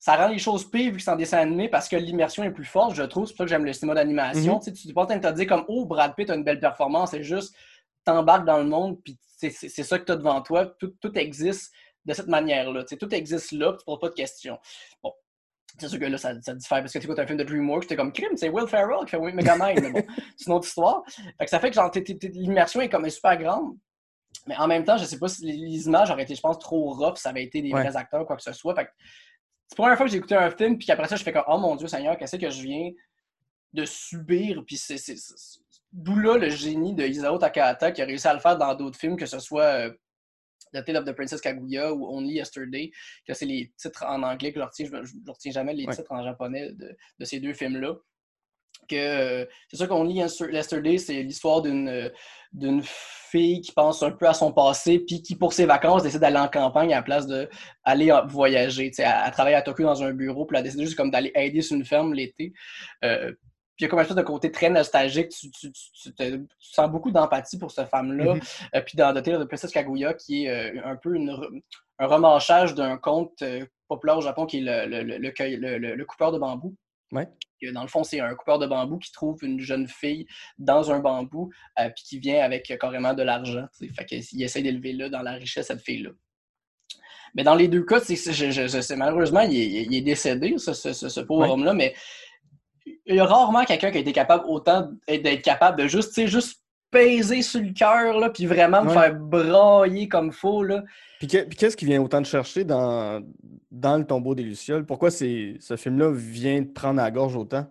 ça 0.07 0.15
rend 0.15 0.29
les 0.29 0.39
choses 0.39 0.71
pires 0.71 0.93
vu 0.93 0.99
que 0.99 1.03
c'est 1.03 1.11
en 1.11 1.17
dessin 1.17 1.39
animé 1.39 1.69
parce 1.69 1.89
que 1.89 1.97
l'immersion 1.97 2.45
est 2.45 2.53
plus 2.53 2.65
forte, 2.65 2.95
je 2.95 3.03
trouve. 3.03 3.27
C'est 3.27 3.33
pour 3.33 3.39
ça 3.39 3.45
que 3.45 3.51
j'aime 3.51 3.65
le 3.65 3.73
cinéma 3.73 3.93
d'animation. 3.93 4.61
Mm-hmm. 4.61 4.81
Tu 4.81 4.87
n'es 4.87 4.95
pas 4.95 5.03
en 5.03 5.07
train 5.07 5.17
de 5.17 5.29
te 5.29 5.33
dire 5.35 5.49
comme 5.49 5.65
Oh, 5.67 5.85
Brad 5.85 6.15
Pitt 6.15 6.31
a 6.31 6.37
une 6.37 6.45
belle 6.45 6.61
performance, 6.61 7.11
c'est 7.11 7.25
juste 7.25 7.57
t'embarques 8.05 8.47
dans 8.47 8.59
le 8.59 8.67
monde, 8.67 9.03
puis 9.03 9.19
c'est 9.37 9.51
ça 9.51 9.99
que 9.99 10.05
tu 10.05 10.13
as 10.13 10.17
devant 10.17 10.41
toi. 10.43 10.73
Tout, 10.79 11.19
existe 11.19 11.73
de 12.05 12.15
cette 12.15 12.29
manière-là. 12.29 12.85
Tout 12.85 13.13
existe 13.13 13.51
là, 13.51 13.73
tu 13.73 13.79
ne 13.79 13.85
poses 13.85 13.99
pas 13.99 14.09
de 14.11 14.15
questions. 14.15 14.61
Bon, 15.03 15.13
c'est 15.77 15.89
sûr 15.89 15.99
que 15.99 16.05
là, 16.05 16.19
ça, 16.19 16.41
ça 16.41 16.55
diffère 16.55 16.79
parce 16.83 16.93
que 16.93 17.01
tu 17.01 17.07
écoutes 17.07 17.19
un 17.19 17.27
film 17.27 17.39
de 17.39 17.43
DreamWorks, 17.43 17.89
t'es 17.89 17.97
comme 17.97 18.13
crime, 18.13 18.37
c'est 18.37 18.49
Will 18.49 18.69
Ferrell 18.69 19.05
qui 19.07 19.11
fait 19.11 19.19
mais 19.19 19.33
bon, 19.33 20.03
c'est 20.37 20.47
une 20.47 20.53
autre 20.53 20.69
histoire. 20.69 21.03
Fait 21.37 21.47
que 21.47 21.51
ça 21.51 21.59
fait 21.59 21.73
que 21.73 22.27
l'immersion 22.29 22.81
est 22.81 22.89
comme 22.89 23.11
super 23.11 23.37
grande. 23.37 23.77
Mais 24.47 24.57
en 24.57 24.69
même 24.69 24.85
temps, 24.85 24.99
je 24.99 25.05
sais 25.05 25.19
pas 25.19 25.27
si 25.27 25.45
les 25.45 25.87
images 25.87 26.13
auraient 26.13 26.23
été, 26.23 26.37
je 26.37 26.41
pense, 26.41 26.61
trop 26.61 26.93
rough, 26.93 27.17
ça 27.17 27.31
avait 27.31 27.43
été 27.43 27.61
des 27.61 27.71
vrais 27.71 27.97
acteurs, 27.97 28.25
quoi 28.25 28.37
que 28.37 28.43
ce 28.45 28.53
soit. 28.53 28.73
Fait 28.77 28.85
que 28.85 28.91
c'est 29.69 29.79
la 29.79 29.83
première 29.83 29.97
fois 29.97 30.07
que 30.07 30.13
j'ai 30.13 30.19
écouté 30.19 30.35
un 30.35 30.51
film, 30.51 30.79
puis 30.79 30.91
après 30.91 31.09
ça, 31.09 31.17
je 31.17 31.25
fais 31.25 31.33
comme, 31.33 31.45
oh 31.49 31.59
mon 31.59 31.77
Dieu 31.77 31.89
Seigneur, 31.89 32.17
qu'est-ce 32.17 32.37
que 32.37 32.51
je 32.51 32.63
viens 32.63 32.91
de 33.73 33.85
subir? 33.85 34.63
Puis 34.67 34.77
c'est 34.77 34.97
d'où 35.93 36.17
là 36.17 36.37
le 36.37 36.51
génie 36.51 36.95
de 36.95 37.05
Isao 37.05 37.39
Takahata 37.39 37.91
qui 37.91 38.03
a 38.03 38.05
réussi 38.05 38.29
à 38.29 38.35
le 38.35 38.41
faire 38.41 38.57
dans 38.57 38.75
d'autres 38.75 38.99
films, 38.99 39.17
que 39.17 39.27
ce 39.27 39.39
soit 39.39 39.63
euh, 39.63 39.91
The 40.73 40.85
Tale 40.85 40.99
of 40.99 41.05
the 41.05 41.13
Princess 41.13 41.41
Kaguya 41.41 41.93
ou 41.93 42.07
Only 42.07 42.35
Yesterday, 42.35 42.91
que 43.27 43.35
c'est 43.35 43.47
les 43.47 43.73
titres 43.77 44.05
en 44.05 44.23
anglais 44.23 44.53
que 44.53 44.61
je 44.61 44.65
retiens, 44.65 44.87
je 44.87 44.93
ne 44.93 45.31
retiens 45.31 45.53
jamais 45.53 45.75
les 45.75 45.87
titres 45.87 46.13
en 46.13 46.23
japonais 46.23 46.73
de, 46.73 47.25
ces 47.25 47.41
deux 47.41 47.55
films-là. 47.55 47.95
Que 48.89 48.97
euh, 48.97 49.45
c'est 49.69 49.77
sûr 49.77 49.89
qu'Only 49.89 50.15
Yesterday, 50.15 50.99
c'est 50.99 51.23
l'histoire 51.23 51.63
d'une 51.63 52.11
d'une 52.53 52.81
fille 52.83 53.61
qui 53.61 53.73
pense 53.73 54.03
un 54.03 54.13
peu 54.13 54.27
à 54.27 54.33
son 54.33 54.53
passé, 54.53 54.99
puis 55.01 55.21
qui, 55.21 55.37
pour 55.37 55.53
ses 55.53 55.67
vacances, 55.67 56.03
décide 56.03 56.21
d'aller 56.21 56.39
en 56.39 56.49
campagne 56.49 56.93
à 56.93 56.97
la 56.97 57.03
place 57.03 57.27
d'aller 57.27 58.13
voyager. 58.29 58.91
Elle, 58.97 59.15
elle 59.27 59.33
travaille 59.33 59.55
à 59.55 59.63
Tokyo 59.63 59.85
dans 59.85 60.03
un 60.03 60.13
bureau, 60.13 60.47
puis 60.47 60.57
elle 60.57 60.65
décide 60.65 60.81
juste 60.81 60.97
comme 60.97 61.11
d'aller 61.11 61.33
aider 61.35 61.61
sur 61.61 61.77
une 61.77 61.85
ferme 61.85 62.15
l'été. 62.15 62.53
Euh, 63.05 63.33
puis 63.77 63.85
il 63.85 63.89
y 63.89 63.89
a 63.89 63.91
comme 63.91 63.99
un 63.99 64.15
de 64.15 64.23
côté 64.23 64.51
très 64.51 64.71
nostalgique. 64.71 65.29
Tu, 65.29 65.51
tu, 65.51 65.71
tu, 65.71 66.47
sens 66.59 66.91
beaucoup 66.91 67.11
d'empathie 67.11 67.59
pour 67.59 67.71
cette 67.71 67.91
femme-là. 67.91 68.37
Euh, 68.75 68.81
puis 68.81 68.97
dans 68.97 69.13
The 69.13 69.23
Tale 69.23 69.35
of 69.35 69.43
the 69.43 69.49
Princess 69.49 69.71
Kaguya, 69.71 70.15
qui 70.15 70.47
est 70.47 70.79
euh, 70.79 70.81
un 70.83 70.97
peu 70.97 71.15
une, 71.15 71.39
un 71.99 72.07
remanchage 72.07 72.75
d'un 72.75 72.97
conte 72.97 73.43
euh, 73.43 73.67
populaire 73.87 74.17
au 74.17 74.23
Japon 74.23 74.47
qui 74.47 74.59
est 74.59 74.87
le, 74.87 75.03
le, 75.03 75.19
le, 75.19 75.95
le 75.95 76.05
coupeur 76.07 76.33
de 76.33 76.39
bambou. 76.39 76.75
Ouais. 77.13 77.29
Dans 77.73 77.83
le 77.83 77.89
fond, 77.89 78.05
c'est 78.05 78.21
un 78.21 78.35
coupeur 78.35 78.59
de 78.59 78.67
bambou 78.67 78.99
qui 78.99 79.13
trouve 79.13 79.43
une 79.43 79.61
jeune 79.61 79.89
fille 79.89 80.27
dans 80.59 80.93
un 80.93 80.99
bambou, 80.99 81.51
puis 81.77 82.05
qui 82.05 82.19
vient 82.19 82.43
avec 82.45 82.73
carrément 82.79 83.15
de 83.15 83.23
l'argent. 83.23 83.67
Fait 83.95 84.05
qu'il 84.05 84.43
essaie 84.43 84.63
d'élever 84.63 84.93
là 84.93 85.09
dans 85.09 85.23
la 85.23 85.33
richesse 85.33 85.69
cette 85.69 85.81
fille-là. 85.81 86.11
Mais 87.35 87.45
dans 87.45 87.55
les 87.55 87.69
deux 87.69 87.85
cas, 87.85 88.01
c'est, 88.01 88.97
malheureusement, 88.97 89.41
il 89.41 89.57
est, 89.57 89.83
il 89.85 89.95
est 89.95 90.01
décédé, 90.01 90.57
ce, 90.59 90.73
ce, 90.73 90.93
ce 90.93 91.21
pauvre 91.21 91.51
homme-là, 91.51 91.75
mais 91.75 91.95
il 93.07 93.17
y 93.17 93.21
a 93.21 93.25
rarement 93.25 93.65
quelqu'un 93.65 93.91
qui 93.91 93.99
a 93.99 94.01
été 94.01 94.13
capable 94.13 94.45
autant 94.47 94.91
d'être 95.09 95.43
capable 95.43 95.79
de 95.79 95.89
juste, 95.89 96.27
juste 96.27 96.63
peser 96.91 97.43
sur 97.43 97.61
le 97.61 97.73
cœur, 97.73 98.19
là, 98.19 98.31
puis 98.31 98.47
vraiment 98.47 98.85
me 98.85 98.91
faire 98.91 99.15
brailler 99.15 100.09
comme 100.09 100.33
faux. 100.33 100.63
Là. 100.63 100.83
Puis, 101.19 101.27
qu'est-ce 101.27 101.77
qui 101.77 101.85
vient 101.85 102.01
autant 102.03 102.21
de 102.21 102.27
chercher 102.27 102.65
dans, 102.65 103.23
dans 103.71 103.97
le 103.99 104.05
tombeau 104.05 104.35
des 104.35 104.43
Lucioles? 104.43 104.87
Pourquoi 104.87 105.11
ce 105.11 105.77
film-là 105.77 106.11
vient 106.13 106.61
de 106.61 106.67
prendre 106.67 107.01
à 107.01 107.05
la 107.05 107.11
gorge 107.11 107.37
autant? 107.37 107.67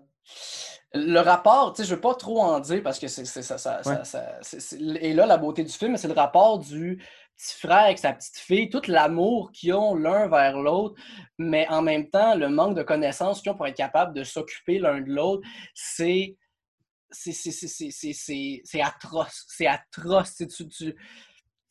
Le 0.93 1.19
rapport, 1.19 1.73
tu 1.73 1.81
sais, 1.81 1.89
je 1.89 1.95
veux 1.95 2.01
pas 2.01 2.15
trop 2.15 2.41
en 2.41 2.59
dire 2.59 2.81
parce 2.81 2.99
que 2.99 3.07
c'est 3.07 3.25
ça, 3.25 3.57
ça, 3.57 3.81
et 5.01 5.13
là 5.13 5.25
la 5.25 5.35
beauté 5.37 5.61
du 5.65 5.73
film, 5.73 5.97
c'est 5.97 6.07
le 6.07 6.13
rapport 6.13 6.57
du 6.57 7.03
petit 7.35 7.59
frère 7.59 7.83
avec 7.83 7.99
sa 7.99 8.13
petite 8.13 8.37
fille, 8.37 8.69
tout 8.69 8.81
l'amour 8.87 9.51
qu'ils 9.51 9.73
ont 9.73 9.93
l'un 9.93 10.27
vers 10.29 10.57
l'autre, 10.57 10.95
mais 11.37 11.67
en 11.69 11.81
même 11.81 12.09
temps, 12.09 12.35
le 12.35 12.47
manque 12.47 12.77
de 12.77 12.83
connaissances 12.83 13.41
qu'ils 13.41 13.51
ont 13.51 13.55
pour 13.55 13.67
être 13.67 13.75
capables 13.75 14.13
de 14.13 14.23
s'occuper 14.23 14.79
l'un 14.79 15.01
de 15.01 15.11
l'autre, 15.11 15.45
c'est 15.73 16.37
c'est 17.15 18.81
atroce. 18.81 19.45
C'est 19.47 19.67
atroce. 19.67 20.35
Tu, 20.35 20.47
tu- 20.47 20.67
tu- 20.67 20.95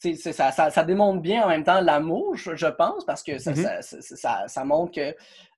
tu 0.01 0.17
ça, 0.17 0.51
ça, 0.53 0.71
ça 0.71 0.85
démontre 0.85 1.21
bien 1.23 1.45
en 1.45 1.49
même 1.49 1.65
temps 1.65 1.81
l'amour, 1.81 2.37
je, 2.37 2.55
je 2.57 2.67
pense, 2.67 3.05
parce 3.07 3.23
que 3.23 3.39
ça, 3.39 3.53
Mhm. 3.53 4.47
ça, 4.49 4.65
montre 4.65 4.93
que 4.93 5.15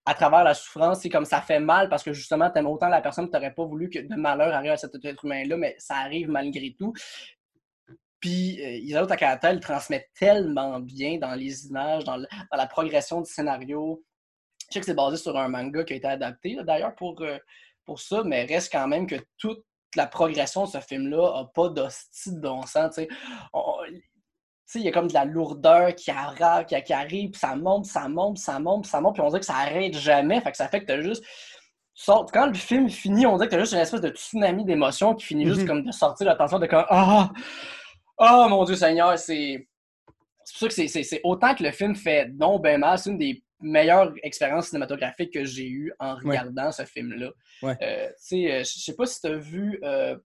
à 0.08 0.14
travers 0.14 0.44
la 0.44 0.54
souffrance, 0.54 1.00
c'est 1.00 1.08
comme 1.08 1.24
ça 1.24 1.40
fait 1.40 1.58
mal 1.58 1.88
parce 1.88 2.04
que 2.04 2.12
justement, 2.12 2.48
t'aimes 2.50 2.68
autant 2.68 2.88
la 2.88 3.00
personne 3.00 3.26
que 3.26 3.32
t'aurais 3.32 3.52
pas 3.54 3.64
voulu 3.64 3.90
que 3.90 3.98
de 3.98 4.14
malheur 4.14 4.54
arrive 4.54 4.70
à 4.70 4.76
cet 4.76 4.94
être 5.04 5.24
humain-là, 5.24 5.56
mais 5.56 5.74
ça 5.78 5.96
arrive 5.96 6.28
malgré 6.28 6.74
tout. 6.78 6.92
Puis 8.20 8.60
euh, 8.64 8.70
Isao 8.78 9.06
Takahata, 9.06 9.52
il 9.52 9.60
transmet 9.60 10.08
tellement 10.18 10.80
bien 10.80 11.18
dans 11.18 11.34
les 11.34 11.66
images, 11.66 12.04
dans, 12.04 12.16
le- 12.16 12.26
dans 12.50 12.56
la 12.56 12.66
progression 12.66 13.20
du 13.20 13.30
scénario. 13.30 14.02
Je 14.68 14.74
sais 14.74 14.80
que 14.80 14.86
c'est 14.86 14.94
basé 14.94 15.16
sur 15.16 15.36
un 15.36 15.48
manga 15.48 15.84
qui 15.84 15.92
a 15.92 15.96
été 15.96 16.06
adapté 16.06 16.56
d'ailleurs 16.64 16.94
pour, 16.94 17.20
euh, 17.22 17.38
pour 17.84 18.00
ça, 18.00 18.22
mais 18.24 18.44
reste 18.44 18.72
quand 18.72 18.88
même 18.88 19.06
que 19.06 19.16
toute 19.38 19.64
la 19.96 20.06
progression 20.06 20.64
de 20.64 20.68
ce 20.70 20.80
film-là 20.80 21.32
n'a 21.42 21.44
pas 21.54 21.68
d'hostie 21.68 22.32
de 22.34 22.40
bon 22.40 22.62
sens. 22.62 22.94
tu 22.96 23.06
tu 24.68 24.78
il 24.80 24.84
y 24.84 24.88
a 24.88 24.92
comme 24.92 25.06
de 25.06 25.14
la 25.14 25.24
lourdeur 25.24 25.94
qui, 25.94 26.10
arra- 26.10 26.64
qui, 26.64 26.74
qui 26.82 26.92
arrive, 26.92 27.30
puis 27.30 27.38
ça 27.38 27.54
monte, 27.54 27.86
ça 27.86 28.08
monte, 28.08 28.38
ça 28.38 28.58
monte, 28.58 28.84
ça 28.86 29.00
monte, 29.00 29.14
puis 29.14 29.22
on 29.22 29.28
dirait 29.28 29.38
que 29.38 29.46
ça 29.46 29.54
arrête 29.54 29.94
jamais. 29.96 30.40
Fait 30.40 30.50
que 30.50 30.56
ça 30.56 30.66
fait 30.68 30.80
que 30.80 30.86
t'as 30.86 31.00
juste. 31.00 31.22
tu 31.22 32.02
sors- 32.04 32.26
Quand 32.32 32.46
le 32.46 32.54
film 32.54 32.88
finit, 32.90 33.26
on 33.26 33.36
dirait 33.36 33.46
que 33.48 33.52
t'as 33.54 33.60
juste 33.60 33.72
une 33.74 33.78
espèce 33.78 34.00
de 34.00 34.08
tsunami 34.10 34.64
d'émotions 34.64 35.14
qui 35.14 35.24
finit 35.24 35.46
juste 35.46 35.60
Mhm. 35.62 35.66
comme 35.68 35.82
de 35.84 35.92
sortir 35.92 36.26
l'attention 36.26 36.58
de 36.58 36.66
comme 36.66 36.84
Ah! 36.88 37.30
Ah 38.18 38.46
mon 38.50 38.64
Dieu 38.64 38.74
Seigneur, 38.76 39.16
c'est. 39.18 39.68
C'est 40.44 40.52
pour 40.58 40.72
ça 40.72 40.82
que 40.84 41.02
c'est 41.02 41.20
autant 41.24 41.54
que 41.54 41.62
le 41.64 41.70
film 41.72 41.94
fait 41.94 42.28
non 42.38 42.58
ben 42.58 42.78
mal, 42.80 42.98
c'est 42.98 43.10
une 43.10 43.18
des 43.18 43.42
meilleures 43.60 44.12
expériences 44.22 44.68
cinématographiques 44.68 45.32
que 45.32 45.44
j'ai 45.44 45.66
eues 45.68 45.92
en 45.98 46.14
Ouais. 46.16 46.28
regardant 46.30 46.70
ce 46.72 46.84
film-là. 46.84 47.30
Ouais. 47.62 47.76
Euh, 47.82 48.08
tu 48.08 48.14
sais, 48.18 48.52
euh, 48.52 48.58
je 48.60 48.78
sais 48.80 48.94
pas 48.94 49.06
si 49.06 49.20
tu 49.20 49.26
as 49.28 49.36
vu. 49.36 49.78
euh, 49.82 50.16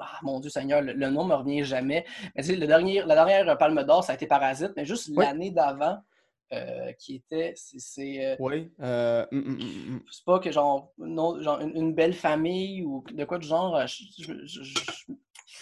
ah, 0.00 0.18
mon 0.22 0.40
Dieu 0.40 0.50
Seigneur, 0.50 0.80
le, 0.82 0.92
le 0.92 1.10
nom 1.10 1.24
me 1.24 1.34
revient 1.34 1.64
jamais. 1.64 2.04
Mais 2.34 2.42
tu 2.42 2.50
sais, 2.50 2.56
le 2.56 2.66
dernier, 2.66 3.02
la 3.02 3.14
dernière 3.14 3.58
Palme 3.58 3.82
d'Or, 3.84 4.04
ça 4.04 4.12
a 4.12 4.14
été 4.14 4.26
Parasite, 4.26 4.72
mais 4.76 4.84
juste 4.84 5.10
l'année 5.16 5.50
d'avant, 5.50 5.98
euh, 6.52 6.92
qui 6.98 7.16
était. 7.16 7.52
c'est- 7.56 8.24
euh, 8.24 8.36
Oui. 8.38 8.70
Euh, 8.80 9.26
hum, 9.32 9.58
hum. 9.60 10.02
c'est 10.10 10.24
pas 10.24 10.38
que 10.38 10.50
genre, 10.50 10.92
non, 10.98 11.40
genre 11.42 11.60
une, 11.60 11.76
une 11.76 11.94
belle 11.94 12.14
famille 12.14 12.82
ou 12.84 13.04
de 13.12 13.24
quoi 13.24 13.38
de 13.38 13.42
genre. 13.44 13.76
euh, 13.76 13.86
je- 13.86 14.04
je- 14.22 14.46
je- 14.46 14.62
je- 14.62 15.12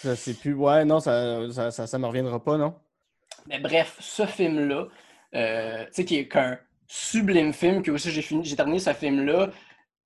Je 0.01 0.15
sais 0.15 0.33
plus. 0.35 0.53
Ouais, 0.53 0.85
non, 0.85 0.99
ça, 0.99 1.51
ça, 1.51 1.71
ça, 1.71 1.87
ça 1.87 1.97
me 1.97 2.05
reviendra 2.07 2.41
pas, 2.43 2.57
non? 2.57 2.75
Mais 3.47 3.59
bref, 3.59 3.97
ce 3.99 4.25
film-là, 4.25 4.87
euh, 5.35 5.83
tu 5.85 5.91
sais, 5.93 6.05
qui 6.05 6.17
est 6.17 6.27
qu'un 6.27 6.57
sublime 6.87 7.53
film, 7.53 7.81
que 7.83 7.91
aussi 7.91 8.11
j'ai 8.11 8.21
fini, 8.21 8.43
j'ai 8.43 8.55
terminé 8.55 8.79
ce 8.79 8.93
film-là, 8.93 9.49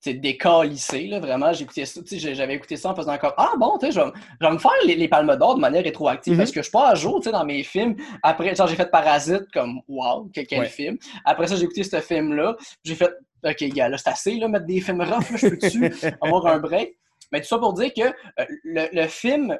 c'est 0.02 0.16
décalissé, 0.16 1.08
là, 1.08 1.22
vraiment. 1.22 1.54
J'ai 1.54 1.64
écouté 1.64 1.86
ça, 1.86 2.02
j'avais 2.06 2.56
écouté 2.56 2.76
ça 2.76 2.92
en 2.92 2.96
faisant 2.96 3.18
comme 3.18 3.32
Ah 3.38 3.54
bon, 3.58 3.78
tu 3.78 3.86
sais, 3.86 3.94
je 3.94 4.00
vais, 4.02 4.06
me- 4.08 4.12
je 4.42 4.46
vais 4.48 4.52
me 4.54 4.58
faire 4.58 4.72
les, 4.86 4.96
les 4.96 5.08
palmes 5.08 5.34
d'or 5.38 5.56
de 5.56 5.62
manière 5.62 5.82
rétroactive 5.84 6.34
Mhm. 6.34 6.38
parce 6.40 6.52
que 6.52 6.60
je 6.60 6.64
suis 6.64 6.72
pas 6.72 6.90
à 6.90 6.96
jour, 6.96 7.20
tu 7.22 7.26
sais, 7.26 7.32
dans 7.32 7.46
mes 7.46 7.64
films. 7.64 7.96
Après, 8.22 8.54
genre, 8.54 8.68
j'ai 8.68 8.76
fait 8.76 8.92
Parasite, 8.92 9.50
comme 9.54 9.80
Wow, 9.88 10.30
que- 10.36 10.42
quel 10.42 10.60
Ouais. 10.60 10.66
film. 10.68 10.98
Après 11.24 11.48
ça, 11.48 11.56
j'ai 11.56 11.64
écouté 11.64 11.84
ce 11.84 12.02
film-là. 12.02 12.58
J'ai 12.84 12.96
fait 12.96 13.12
OK, 13.46 13.64
gars, 13.70 13.88
là, 13.90 13.98
c'est 13.98 14.10
assez, 14.10 14.36
là, 14.36 14.48
mettre 14.50 14.66
des 14.66 14.82
films 14.82 15.02
rough, 15.02 15.30
là, 15.32 15.38
je 15.38 15.48
peux-tu 15.48 15.80
avoir 16.22 16.48
un 16.48 16.60
break? 16.60 16.98
Mais 17.32 17.40
tout 17.40 17.48
ça 17.48 17.58
pour 17.58 17.74
dire 17.74 17.94
que 17.94 18.02
euh, 18.02 18.46
le, 18.66 18.88
le 18.92 19.08
film, 19.08 19.58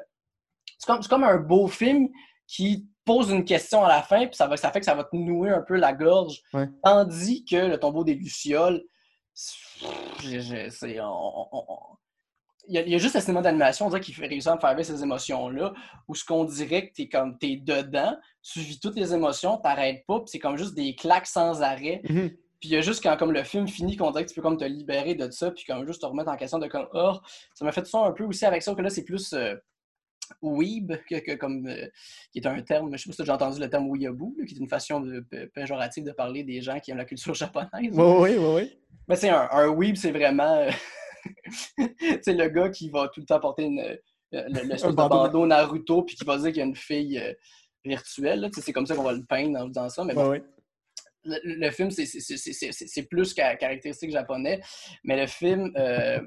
c'est 0.78 0.86
comme, 0.86 1.00
c'est 1.02 1.08
comme 1.08 1.24
un 1.24 1.36
beau 1.38 1.68
film 1.68 2.08
qui 2.46 2.86
pose 3.04 3.30
une 3.30 3.44
question 3.44 3.84
à 3.84 3.88
la 3.88 4.02
fin, 4.02 4.26
puis 4.26 4.34
ça, 4.36 4.46
va, 4.46 4.56
ça 4.56 4.70
fait 4.70 4.80
que 4.80 4.86
ça 4.86 4.94
va 4.94 5.04
te 5.04 5.14
nouer 5.16 5.50
un 5.50 5.60
peu 5.62 5.76
la 5.76 5.92
gorge. 5.92 6.40
Ouais. 6.52 6.68
Tandis 6.82 7.44
que 7.44 7.56
le 7.56 7.78
tombeau 7.78 8.04
des 8.04 8.14
Lucioles, 8.14 8.82
c'est- 9.34 11.00
on- 11.00 11.48
on- 11.52 11.64
on- 11.68 11.78
il 12.66 12.74
y, 12.76 12.78
a, 12.78 12.82
il 12.82 12.88
y 12.88 12.94
a 12.94 12.98
juste 12.98 13.14
le 13.14 13.20
cinéma 13.20 13.42
d'animation, 13.42 13.84
on 13.86 13.88
dirait 13.90 14.00
qu'il 14.00 14.14
fait 14.14 14.26
réussir 14.26 14.52
à 14.52 14.54
me 14.56 14.60
faire 14.60 14.74
vivre 14.74 14.86
ces 14.86 15.02
émotions-là, 15.02 15.74
où 16.08 16.14
ce 16.14 16.24
qu'on 16.24 16.44
dirait 16.44 16.88
que 16.88 16.94
t'es 16.94 17.08
comme 17.10 17.36
t'es 17.38 17.56
dedans, 17.56 18.16
tu 18.42 18.60
vis 18.60 18.80
toutes 18.80 18.96
les 18.96 19.12
émotions, 19.12 19.58
t'arrêtes 19.58 20.06
pas, 20.06 20.20
puis 20.20 20.28
c'est 20.28 20.38
comme 20.38 20.56
juste 20.56 20.74
des 20.74 20.94
claques 20.94 21.26
sans 21.26 21.60
arrêt. 21.62 22.00
Mhm. 22.08 22.30
Puis 22.60 22.70
il 22.70 22.72
y 22.72 22.76
a 22.76 22.80
juste 22.80 23.02
quand 23.02 23.18
comme 23.18 23.32
le 23.32 23.42
film 23.44 23.68
finit 23.68 23.96
qu'on 23.98 24.10
dirait 24.12 24.24
que 24.24 24.30
tu 24.30 24.34
peux 24.36 24.40
comme 24.40 24.56
te 24.56 24.64
libérer 24.64 25.14
de 25.14 25.30
ça, 25.30 25.50
puis 25.50 25.64
comme 25.64 25.86
juste 25.86 26.00
te 26.00 26.06
remettre 26.06 26.30
en 26.30 26.36
question 26.36 26.58
de 26.58 26.66
comme 26.66 26.88
oh, 26.94 27.18
ça 27.54 27.66
m'a 27.66 27.72
fait 27.72 27.86
ça 27.86 27.98
un 27.98 28.12
peu 28.12 28.24
aussi 28.24 28.46
avec 28.46 28.62
ça 28.62 28.74
que 28.74 28.80
là 28.80 28.88
c'est 28.88 29.04
plus 29.04 29.34
euh, 29.34 29.54
weeb 30.42 30.92
que, 31.08 31.16
que 31.20 31.32
comme 31.36 31.66
euh, 31.66 31.86
qui 32.32 32.38
est 32.38 32.46
un 32.46 32.60
terme, 32.62 32.90
je 32.96 33.02
sais 33.02 33.08
pas 33.08 33.12
si 33.12 33.16
tu 33.16 33.22
as 33.22 33.24
déjà 33.24 33.34
entendu 33.34 33.60
le 33.60 33.68
terme 33.68 33.88
weeaboo, 33.88 34.34
qui 34.46 34.54
est 34.54 34.58
une 34.58 34.68
façon 34.68 35.00
de, 35.00 35.20
péjorative 35.54 36.04
de 36.04 36.12
parler 36.12 36.42
des 36.44 36.60
gens 36.62 36.78
qui 36.80 36.90
aiment 36.90 36.96
la 36.98 37.04
culture 37.04 37.34
japonaise. 37.34 37.70
Oui, 37.74 37.90
oui, 37.92 38.30
oui, 38.38 38.46
oui. 38.56 38.78
Mais 39.08 39.16
c'est 39.16 39.28
un, 39.28 39.48
un 39.50 39.68
weeb, 39.68 39.96
c'est 39.96 40.12
vraiment 40.12 40.54
euh, 40.58 40.70
c'est 42.22 42.34
le 42.34 42.48
gars 42.48 42.68
qui 42.70 42.88
va 42.90 43.08
tout 43.08 43.20
le 43.20 43.26
temps 43.26 43.40
porter 43.40 43.64
une, 43.64 43.80
euh, 43.80 43.96
l'espèce 44.48 44.82
de 44.82 44.92
bandeau. 44.92 45.46
Naruto 45.46 46.02
puis 46.02 46.16
qui 46.16 46.24
va 46.24 46.36
dire 46.38 46.46
qu'il 46.48 46.58
y 46.58 46.62
a 46.62 46.64
une 46.64 46.76
fille 46.76 47.22
virtuelle. 47.84 48.48
C'est 48.58 48.72
comme 48.72 48.86
ça 48.86 48.94
qu'on 48.94 49.02
va 49.02 49.12
le 49.12 49.24
peindre 49.28 49.60
en 49.60 49.68
faisant 49.68 49.88
ça. 49.88 50.04
Mais 50.04 50.14
bon, 50.14 50.22
Ouais, 50.30 50.38
ouais. 50.38 50.44
le, 51.24 51.38
le 51.44 51.70
film, 51.70 51.90
c'est- 51.90 52.06
c'est- 52.06 52.20
c'est 52.20 52.36
c'est- 52.38 52.72
c'est- 52.72 52.86
c'est 52.86 53.02
plus 53.04 53.34
ca- 53.34 53.56
caractéristique 53.56 54.10
japonais, 54.10 54.60
mais 55.04 55.20
le 55.20 55.26
film 55.26 55.70
euh, 55.76 56.20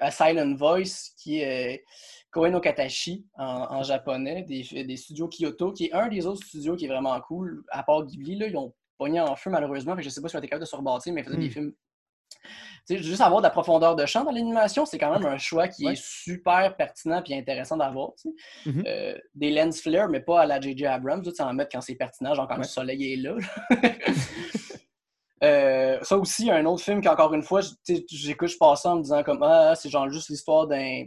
A 0.00 0.10
Silent 0.10 0.54
Voice, 0.54 1.12
qui 1.16 1.40
est 1.40 1.78
euh, 1.78 1.82
Koen 2.30 2.52
no 2.52 2.60
Katashi 2.60 3.26
en, 3.36 3.44
en 3.70 3.82
japonais, 3.82 4.42
des, 4.42 4.84
des 4.84 4.96
studios 4.96 5.28
Kyoto, 5.28 5.72
qui 5.72 5.86
est 5.86 5.92
un 5.92 6.08
des 6.08 6.26
autres 6.26 6.44
studios 6.44 6.76
qui 6.76 6.84
est 6.84 6.88
vraiment 6.88 7.18
cool, 7.20 7.64
à 7.70 7.82
part 7.82 8.04
Ghibli. 8.04 8.36
Là, 8.36 8.46
ils 8.48 8.56
ont 8.56 8.74
pogné 8.98 9.20
en 9.20 9.34
feu 9.36 9.50
malheureusement, 9.50 9.94
fait 9.94 10.02
que 10.02 10.04
je 10.04 10.10
sais 10.10 10.20
pas 10.20 10.28
si 10.28 10.36
on 10.36 10.38
été 10.40 10.48
capable 10.48 10.64
de 10.64 10.68
se 10.68 10.76
rebâtir, 10.76 11.12
mais 11.12 11.20
ils 11.20 11.24
faisaient 11.24 11.36
des 11.36 11.46
Mm. 11.48 11.50
films. 11.50 11.72
Juste 12.90 13.20
avoir 13.20 13.40
de 13.40 13.46
la 13.46 13.50
profondeur 13.50 13.96
de 13.96 14.06
champ 14.06 14.24
dans 14.24 14.30
l'animation, 14.30 14.86
c'est 14.86 14.98
quand 14.98 15.12
même 15.12 15.26
un 15.26 15.36
choix 15.36 15.68
qui 15.68 15.84
Ouais. 15.86 15.92
est 15.92 16.02
super 16.02 16.74
pertinent 16.76 17.22
et 17.26 17.38
intéressant 17.38 17.76
d'avoir. 17.76 18.12
Mhm. 18.64 18.82
Euh, 18.86 19.18
des 19.34 19.50
lens 19.50 19.80
flares, 19.82 20.08
mais 20.08 20.20
pas 20.20 20.40
à 20.42 20.46
la 20.46 20.58
J.J. 20.60 20.86
Abrams, 20.86 21.22
tu 21.22 21.42
en 21.42 21.52
mettre 21.52 21.70
quand 21.72 21.82
c'est 21.82 21.96
pertinent, 21.96 22.34
genre 22.34 22.48
quand 22.48 22.56
le 22.56 22.62
soleil 22.64 23.12
est 23.12 23.16
là. 23.16 23.36
Euh, 25.44 25.98
ça 26.02 26.16
aussi, 26.18 26.50
un 26.50 26.64
autre 26.66 26.82
film 26.82 27.00
qu'encore 27.02 27.32
une 27.34 27.42
fois, 27.44 27.60
je- 27.60 27.94
j'écoute, 28.10 28.48
je 28.48 28.56
passe 28.58 28.82
ça 28.82 28.90
en 28.90 28.96
me 28.96 29.02
disant 29.02 29.22
comme 29.22 29.42
Ah, 29.42 29.74
c'est 29.76 29.88
genre 29.88 30.08
juste 30.10 30.28
l'histoire 30.30 30.66
d'un 30.66 31.04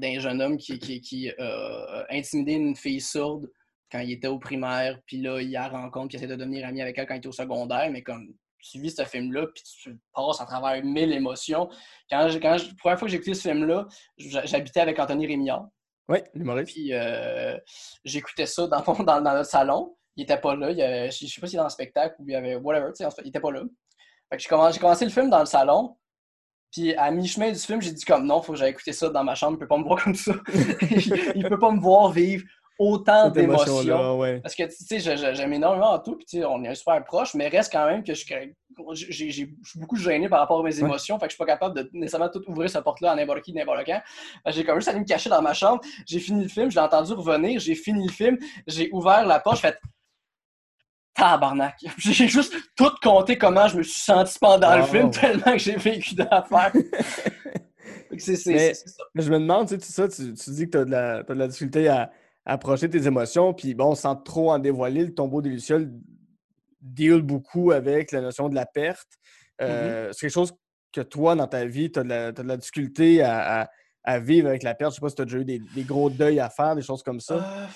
d'un 0.00 0.18
jeune 0.20 0.40
homme 0.40 0.56
qui, 0.58 0.78
qui, 0.78 1.00
qui 1.00 1.28
euh, 1.40 2.02
a 2.04 2.06
intimidé 2.10 2.52
une 2.52 2.76
fille 2.76 3.00
sourde 3.00 3.50
quand 3.90 3.98
il 3.98 4.12
était 4.12 4.28
au 4.28 4.38
primaire, 4.38 5.00
puis 5.06 5.20
là, 5.20 5.40
il 5.40 5.50
la 5.50 5.68
rencontre, 5.68 6.08
puis 6.08 6.16
il 6.18 6.20
essaie 6.24 6.28
de 6.30 6.36
devenir 6.36 6.66
ami 6.68 6.80
avec 6.82 6.96
elle 6.98 7.06
quand 7.06 7.14
il 7.14 7.18
était 7.18 7.28
au 7.28 7.32
secondaire, 7.32 7.90
mais 7.90 8.02
comme 8.02 8.28
tu 8.60 8.80
vis 8.80 8.94
ce 8.94 9.04
film-là, 9.04 9.46
puis 9.52 9.62
tu 9.64 9.98
passes 10.14 10.40
à 10.40 10.46
travers 10.46 10.84
mille 10.84 11.12
émotions. 11.12 11.68
Quand, 12.10 12.28
j'ai- 12.28 12.38
quand 12.38 12.50
la 12.52 12.58
première 12.78 12.98
fois 12.98 13.06
que 13.06 13.08
j'ai 13.08 13.16
écouté 13.16 13.34
ce 13.34 13.48
film-là, 13.48 13.86
j'habitais 14.16 14.80
avec 14.80 14.98
Anthony 15.00 15.26
Rémillard, 15.26 15.66
Oui, 16.08 16.18
l'humoriste. 16.34 16.72
puis 16.72 16.92
euh, 16.92 17.56
j'écoutais 18.04 18.46
ça 18.46 18.66
dans, 18.68 18.84
mon- 18.86 19.02
dans, 19.02 19.20
dans 19.20 19.32
notre 19.34 19.50
salon. 19.50 19.96
Il 20.18 20.22
était 20.24 20.36
pas 20.36 20.54
là. 20.56 20.70
Il 20.72 20.82
avait- 20.82 21.10
je 21.10 21.26
sais 21.26 21.40
pas 21.40 21.46
s'il 21.46 21.54
était 21.54 21.56
dans 21.58 21.64
le 21.64 21.70
spectacle 21.70 22.16
ou 22.18 22.24
il 22.28 22.32
y 22.32 22.34
avait 22.34 22.56
whatever. 22.56 22.88
tu 22.94 23.04
sais, 23.04 23.08
il 23.24 23.28
était 23.28 23.40
pas 23.40 23.52
là. 23.52 23.62
Fait 24.28 24.36
que 24.36 24.42
j'ai 24.42 24.78
commencé, 24.80 25.04
le 25.04 25.10
film 25.10 25.30
dans 25.30 25.38
le 25.40 25.46
salon. 25.46 25.96
Puis 26.72 26.92
à 26.96 27.10
mi-chemin 27.10 27.50
du 27.52 27.58
film, 27.58 27.80
j'ai 27.80 27.92
dit 27.92 28.04
comme 28.04 28.26
non, 28.26 28.42
faut 28.42 28.52
que 28.52 28.58
j'aille 28.58 28.72
écouter 28.72 28.92
ça 28.92 29.08
dans 29.08 29.24
ma 29.24 29.34
chambre. 29.34 29.56
Il 29.56 29.60
peut 29.60 29.68
pas 29.68 29.78
me 29.78 29.84
voir 29.84 30.02
comme 30.02 30.14
ça. 30.14 30.32
il, 31.34 31.46
peut 31.48 31.58
pas 31.58 31.70
me 31.70 31.80
voir 31.80 32.10
vivre 32.10 32.44
autant 32.78 33.30
d'émotions. 33.30 34.18
ouais. 34.18 34.40
Parce 34.40 34.54
que, 34.54 34.64
tu 34.64 34.98
sais, 35.00 35.00
j'aime 35.34 35.52
énormément 35.52 35.92
en 35.92 35.98
tout, 35.98 36.16
puis 36.16 36.26
tu 36.26 36.38
sais, 36.38 36.44
on 36.44 36.62
est 36.64 36.74
super 36.74 37.02
proche, 37.04 37.34
mais 37.34 37.48
reste 37.48 37.72
quand 37.72 37.86
même 37.86 38.04
que 38.04 38.12
je, 38.14 38.24
j'ai- 38.94 39.30
j'ai- 39.30 39.50
beaucoup 39.76 39.96
gêné 39.96 40.28
par 40.28 40.40
rapport 40.40 40.60
à 40.60 40.62
mes 40.62 40.78
émotions, 40.78 41.18
fait 41.18 41.26
que 41.26 41.30
je 41.32 41.36
suis 41.36 41.44
pas 41.44 41.50
capable 41.52 41.74
de 41.76 41.88
nécessairement 41.92 42.28
tout 42.28 42.42
ouvrir 42.48 42.68
cette 42.70 42.84
porte-là 42.84 43.12
à 43.12 43.16
n'importe 43.16 43.40
qui, 43.42 43.52
n'importe 43.52 43.84
quand. 43.86 44.00
J'ai 44.46 44.62
comme 44.64 44.76
juste 44.76 44.88
allé 44.88 45.00
me 45.00 45.04
cacher 45.06 45.30
dans 45.30 45.42
ma 45.42 45.54
chambre, 45.54 45.80
j'ai 46.06 46.20
fini 46.20 46.42
le 46.42 46.48
film, 46.48 46.70
je 46.70 46.76
l'ai 46.76 46.82
entendu 46.82 47.12
revenir, 47.14 47.58
j'ai 47.60 47.74
fini 47.74 48.06
le 48.06 48.12
film, 48.12 48.36
j'ai 48.66 48.90
ouvert 48.92 49.24
la 49.26 49.40
porte, 49.40 49.58
fait 49.58 49.76
tabarnak. 51.18 51.74
J'ai 51.98 52.28
juste 52.28 52.54
tout 52.76 52.90
compté 53.02 53.36
comment 53.36 53.66
je 53.68 53.76
me 53.78 53.82
suis 53.82 54.00
senti 54.00 54.38
pendant 54.38 54.76
le 54.76 54.84
film, 54.84 55.10
tellement 55.10 55.52
que 55.52 55.58
j'ai 55.58 55.76
vécu 55.76 56.14
d'affaires. 56.14 56.72
C'est 58.18 58.36
ça. 58.36 58.58
Je 59.14 59.30
me 59.30 59.38
demande, 59.38 59.68
tu 59.68 59.74
sais, 59.74 59.78
tout 59.78 59.92
ça, 59.92 60.08
tu, 60.08 60.34
tu 60.34 60.50
dis 60.50 60.64
que 60.66 60.70
tu 60.70 60.78
as, 60.78 60.84
de 60.84 60.90
la 60.90 61.24
t'as 61.24 61.34
de 61.34 61.38
la 61.38 61.46
difficulté 61.48 61.88
à, 61.88 62.10
à 62.46 62.52
approcher 62.54 62.88
tes 62.88 63.06
émotions, 63.06 63.52
puis 63.54 63.74
bon, 63.74 63.94
sans 63.94 64.16
trop 64.16 64.50
en 64.50 64.58
dévoiler, 64.58 65.04
le 65.04 65.14
tombeau 65.14 65.42
des 65.42 65.50
Lucioles 65.50 65.90
deal 66.80 67.20
beaucoup 67.22 67.70
avec 67.72 68.12
la 68.12 68.20
notion 68.20 68.48
de 68.48 68.54
la 68.54 68.64
perte. 68.66 69.08
Euh, 69.60 70.10
C'est 70.12 70.20
quelque 70.22 70.30
chose 70.32 70.52
que 70.92 71.00
toi, 71.02 71.34
dans 71.34 71.46
ta 71.46 71.64
vie, 71.66 71.90
tu 71.92 71.98
as, 72.00 72.32
de 72.32 72.42
la 72.42 72.56
difficulté 72.56 73.22
à, 73.22 73.62
à- 73.62 73.68
à 74.04 74.18
vivre 74.20 74.48
avec 74.48 74.62
la 74.62 74.74
perte. 74.74 74.92
Je 74.92 74.94
sais 74.96 75.00
pas 75.00 75.10
si 75.10 75.16
tu 75.16 75.22
as 75.22 75.24
déjà 75.26 75.38
eu 75.38 75.44
des, 75.44 75.58
des 75.58 75.82
gros 75.82 76.08
deuils 76.08 76.40
à 76.40 76.48
faire, 76.48 76.74
des 76.74 76.80
choses 76.82 77.02
comme 77.02 77.20
ça. 77.20 77.34
Euh, 77.34 77.66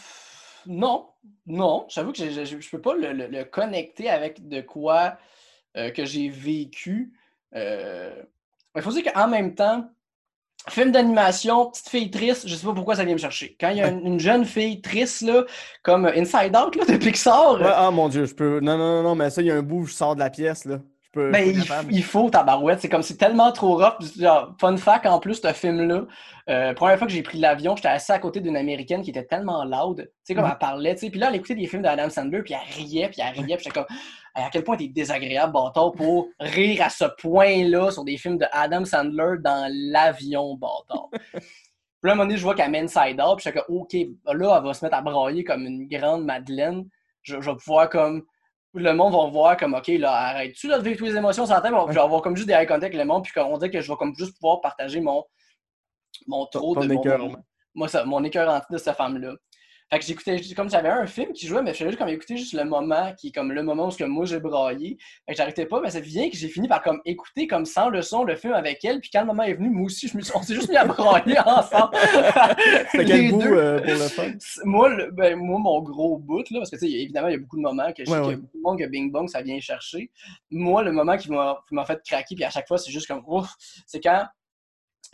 non, 0.67 1.09
non. 1.47 1.87
J'avoue 1.89 2.13
que 2.13 2.19
je 2.19 2.25
ne 2.57 2.71
peux 2.71 2.81
pas 2.81 2.95
le, 2.95 3.13
le- 3.13 3.27
le 3.29 3.45
connecter 3.45 4.09
avec 4.11 4.49
de 4.49 4.61
quoi 4.61 5.17
euh, 5.77 5.91
que 5.91 6.05
j'ai 6.05 6.29
vécu. 6.29 7.13
Euh, 7.55 8.23
Il 8.77 8.83
faut 8.83 8.93
dire 8.93 9.13
qu'en 9.13 9.29
même 9.29 9.55
temps, 9.55 9.89
film 10.69 10.93
d'animation, 10.93 11.71
petite 11.71 11.89
fille 11.89 12.11
triste, 12.11 12.47
je 12.49 12.55
sais 12.55 12.67
pas 12.67 12.75
pourquoi 12.75 12.97
ça 12.97 13.05
vient 13.05 13.15
me 13.15 13.19
chercher. 13.19 13.57
Quand 13.61 13.71
il 13.71 13.79
y 13.79 13.83
a 13.83 13.89
une, 13.89 14.07
une 14.07 14.21
jeune 14.21 14.45
fille 14.45 14.81
triste, 14.81 15.23
là, 15.23 15.45
comme 15.83 16.07
Inside 16.07 16.57
Out 16.57 16.77
là, 16.77 16.85
de 16.85 16.97
Pixar, 16.97 17.61
Ouais, 17.61 17.67
ah 17.73 17.91
mon 17.91 18.09
Dieu, 18.09 18.25
je 18.27 18.35
peux. 18.35 18.61
Non, 18.61 18.79
non, 18.79 18.97
non, 18.97 19.03
non, 19.03 19.15
mais 19.15 19.31
ça, 19.31 19.43
il 19.43 19.47
y 19.49 19.51
a 19.51 19.57
un 19.57 19.63
bout 19.63 19.81
où 19.81 19.87
je 19.87 19.93
sors 19.95 20.15
de 20.15 20.21
la 20.21 20.31
pièce, 20.31 20.65
là. 20.65 20.81
Je 21.15 21.21
peux. 21.21 21.31
Ben, 21.31 21.55
il, 21.91 22.03
faut 22.03 22.31
tabarouette. 22.31 22.81
C'est 22.81 22.89
comme 22.89 23.03
c'est 23.03 23.17
tellement 23.17 23.53
trop 23.53 23.77
rough. 23.77 24.01
Genre, 24.19 24.55
fun 24.59 24.77
fact 24.77 25.05
en 25.07 25.19
plus, 25.21 25.35
ce 25.43 25.53
film-là, 25.53 26.07
euh, 26.49 26.73
première 26.75 26.97
fois 26.99 27.07
que 27.07 27.13
j'ai 27.13 27.23
pris 27.23 27.39
l'avion, 27.39 27.77
j'étais 27.77 27.89
assis 27.89 28.13
à 28.13 28.19
côté 28.19 28.41
d'une 28.41 28.57
américaine 28.57 29.03
qui 29.03 29.11
était 29.11 29.25
tellement 29.25 29.65
loud. 29.65 29.99
Tu 29.99 30.09
sais, 30.25 30.35
comme 30.35 30.45
Mhm. 30.45 30.51
elle 30.53 30.59
parlait. 30.59 30.95
Puis 30.95 31.11
là, 31.11 31.29
elle 31.29 31.37
écoutait 31.37 31.55
des 31.55 31.67
films 31.67 31.83
d'Adam 31.83 32.09
Sandler, 32.09 32.43
puis 32.43 32.55
elle 32.55 32.75
riait, 32.75 33.09
puis 33.09 33.21
elle 33.21 33.33
riait. 33.45 33.57
Puis 33.57 33.65
j'étais 33.65 33.81
comme, 33.81 33.97
à 34.35 34.49
quel 34.51 34.65
point 34.65 34.77
t'es 34.77 34.89
désagréable, 34.89 35.53
bâtard, 35.53 35.93
pour 35.93 36.29
rire 36.41 36.83
à 36.83 36.89
ce 36.89 37.05
point-là 37.21 37.91
sur 37.91 38.05
des 38.05 38.17
films 38.17 38.39
de 38.39 38.47
Adam 38.51 38.85
Sandler 38.85 39.37
dans 39.41 39.71
l'avion, 39.71 40.55
bâtard. 40.57 41.09
Puis 41.13 42.09
là, 42.09 42.11
à 42.11 42.13
un 42.13 42.17
moment 42.17 42.25
donné, 42.25 42.39
je 42.39 42.43
vois 42.43 42.55
qu'elle 42.55 42.71
mène 42.71 42.89
side 42.89 43.21
out, 43.21 43.37
puis 43.37 43.45
j'étais 43.45 43.61
comme, 43.61 43.77
OK, 43.77 43.93
là, 43.93 44.57
elle 44.57 44.65
va 44.65 44.75
se 44.75 44.85
mettre 44.85 44.97
à 44.97 45.03
brailler 45.03 45.45
comme 45.45 45.67
une 45.67 45.87
grande 45.87 46.25
Madeleine. 46.25 46.85
Je, 47.23 47.41
je 47.41 47.51
vais 47.51 47.57
pouvoir 47.57 47.89
comme 47.89 48.25
le 48.75 48.95
monde 48.95 49.13
va 49.13 49.27
voir 49.27 49.57
comme 49.57 49.75
OK, 49.75 49.89
là, 49.89 50.13
arrête-tu 50.13 50.69
de 50.69 50.77
vivre 50.77 50.99
toutes 50.99 51.09
les 51.09 51.17
émotions 51.17 51.47
sur 51.47 51.55
la 51.55 51.61
tête, 51.61 51.73
je 51.89 51.95
vais 51.95 52.01
avoir 52.01 52.23
comme 52.23 52.37
juste 52.37 52.49
des 52.49 52.55
eye 52.55 52.67
contact 52.67 52.85
avec 52.85 52.95
le 52.95 53.05
monde, 53.05 53.25
puis 53.25 53.33
on 53.41 53.59
dirait 53.59 53.71
que 53.71 53.81
je 53.81 53.91
vais 53.91 53.97
comme 53.97 54.15
juste 54.17 54.39
pouvoir 54.39 54.61
partager 54.61 55.01
mon, 55.01 55.25
mon 56.27 56.47
trop 56.47 56.75
de 56.77 56.93
mon, 57.75 57.89
ça, 57.89 58.05
mon 58.05 58.23
écœurant 58.25 58.61
de 58.71 58.79
cette 58.79 58.97
femme-là. 58.97 59.35
Fait 59.93 59.99
que 59.99 60.07
j'écoutais, 60.07 60.41
comme 60.57 60.71
j'avais 60.71 60.89
un 60.89 61.05
film 61.07 61.35
qui 61.35 61.47
jouait, 61.47 61.61
mais 61.61 61.73
je 61.75 61.79
faisais 61.81 61.91
juste 61.91 61.99
comme 61.99 62.09
écouter 62.09 62.39
juste 62.39 62.55
le 62.55 62.65
moment 62.65 63.13
qui 63.15 63.29
est 63.29 63.31
comme 63.31 63.53
le 63.53 63.63
moment 63.63 63.89
où 63.89 63.91
ce 63.91 63.99
que 63.99 64.05
moi 64.05 64.25
j'ai 64.25 64.41
braillé. 64.41 64.97
Fait 65.27 65.33
que 65.35 65.37
j'arrêtais 65.37 65.67
pas, 65.67 65.83
mais 65.83 65.91
ça 65.91 66.01
vient 66.01 66.31
que 66.31 66.37
j'ai 66.39 66.49
fini 66.49 66.67
par 66.67 66.83
comme 66.83 67.03
écouter 67.05 67.47
comme 67.47 67.67
sans 67.67 67.91
le 67.91 68.01
son 68.01 68.25
le 68.25 68.35
film 68.37 68.55
avec 68.55 68.83
elle, 68.87 69.01
puis 69.01 69.11
quand 69.13 69.21
le 69.21 69.27
moment 69.27 69.43
est 69.43 69.53
venu, 69.53 69.69
moi 69.69 69.85
aussi, 69.85 70.09
je 70.09 70.17
me 70.17 70.23
suis, 70.23 70.33
on 70.35 70.41
s'est 70.41 70.55
juste 70.55 70.71
mis 70.71 70.77
à 70.79 70.87
brailler 70.87 71.39
ensemble. 71.45 71.95
C'était 72.91 73.05
quel 73.05 73.31
bout 73.31 73.43
euh, 73.43 73.81
pour 73.81 73.93
le 73.93 74.09
fun? 74.09 74.31
C'est- 74.39 74.65
Moi, 74.65 74.89
le- 74.89 75.11
ben, 75.11 75.37
moi, 75.37 75.59
mon 75.59 75.83
gros 75.83 76.17
bout, 76.17 76.49
là, 76.51 76.61
parce 76.61 76.71
que, 76.71 76.77
tu 76.77 76.87
sais, 76.87 76.93
évidemment, 76.93 77.29
il 77.29 77.33
y 77.33 77.37
a 77.37 77.39
beaucoup 77.39 77.59
de 77.59 77.63
moments 77.63 77.93
que 77.93 78.03
je 78.03 78.11
sais 78.11 78.19
Ouais, 78.19 78.37
beaucoup 78.37 78.57
de 78.57 78.63
monde 78.63 78.79
que 78.79 78.87
Bing 78.87 79.13
Bong, 79.13 79.29
ça 79.29 79.43
vient 79.43 79.61
chercher. 79.61 80.11
Moi, 80.51 80.83
le 80.85 80.93
moment 80.93 81.19
qui 81.19 81.31
m'a 81.31 81.63
qui 81.69 81.75
m'a 81.75 81.85
fait 81.85 82.01
craquer, 82.03 82.35
puis 82.35 82.45
à 82.45 82.51
chaque 82.51 82.67
fois, 82.67 82.79
c'est 82.79 82.91
juste 82.91 83.07
comme, 83.09 83.23
ouf, 83.27 83.51
c'est 83.87 84.01
quand 84.01 84.25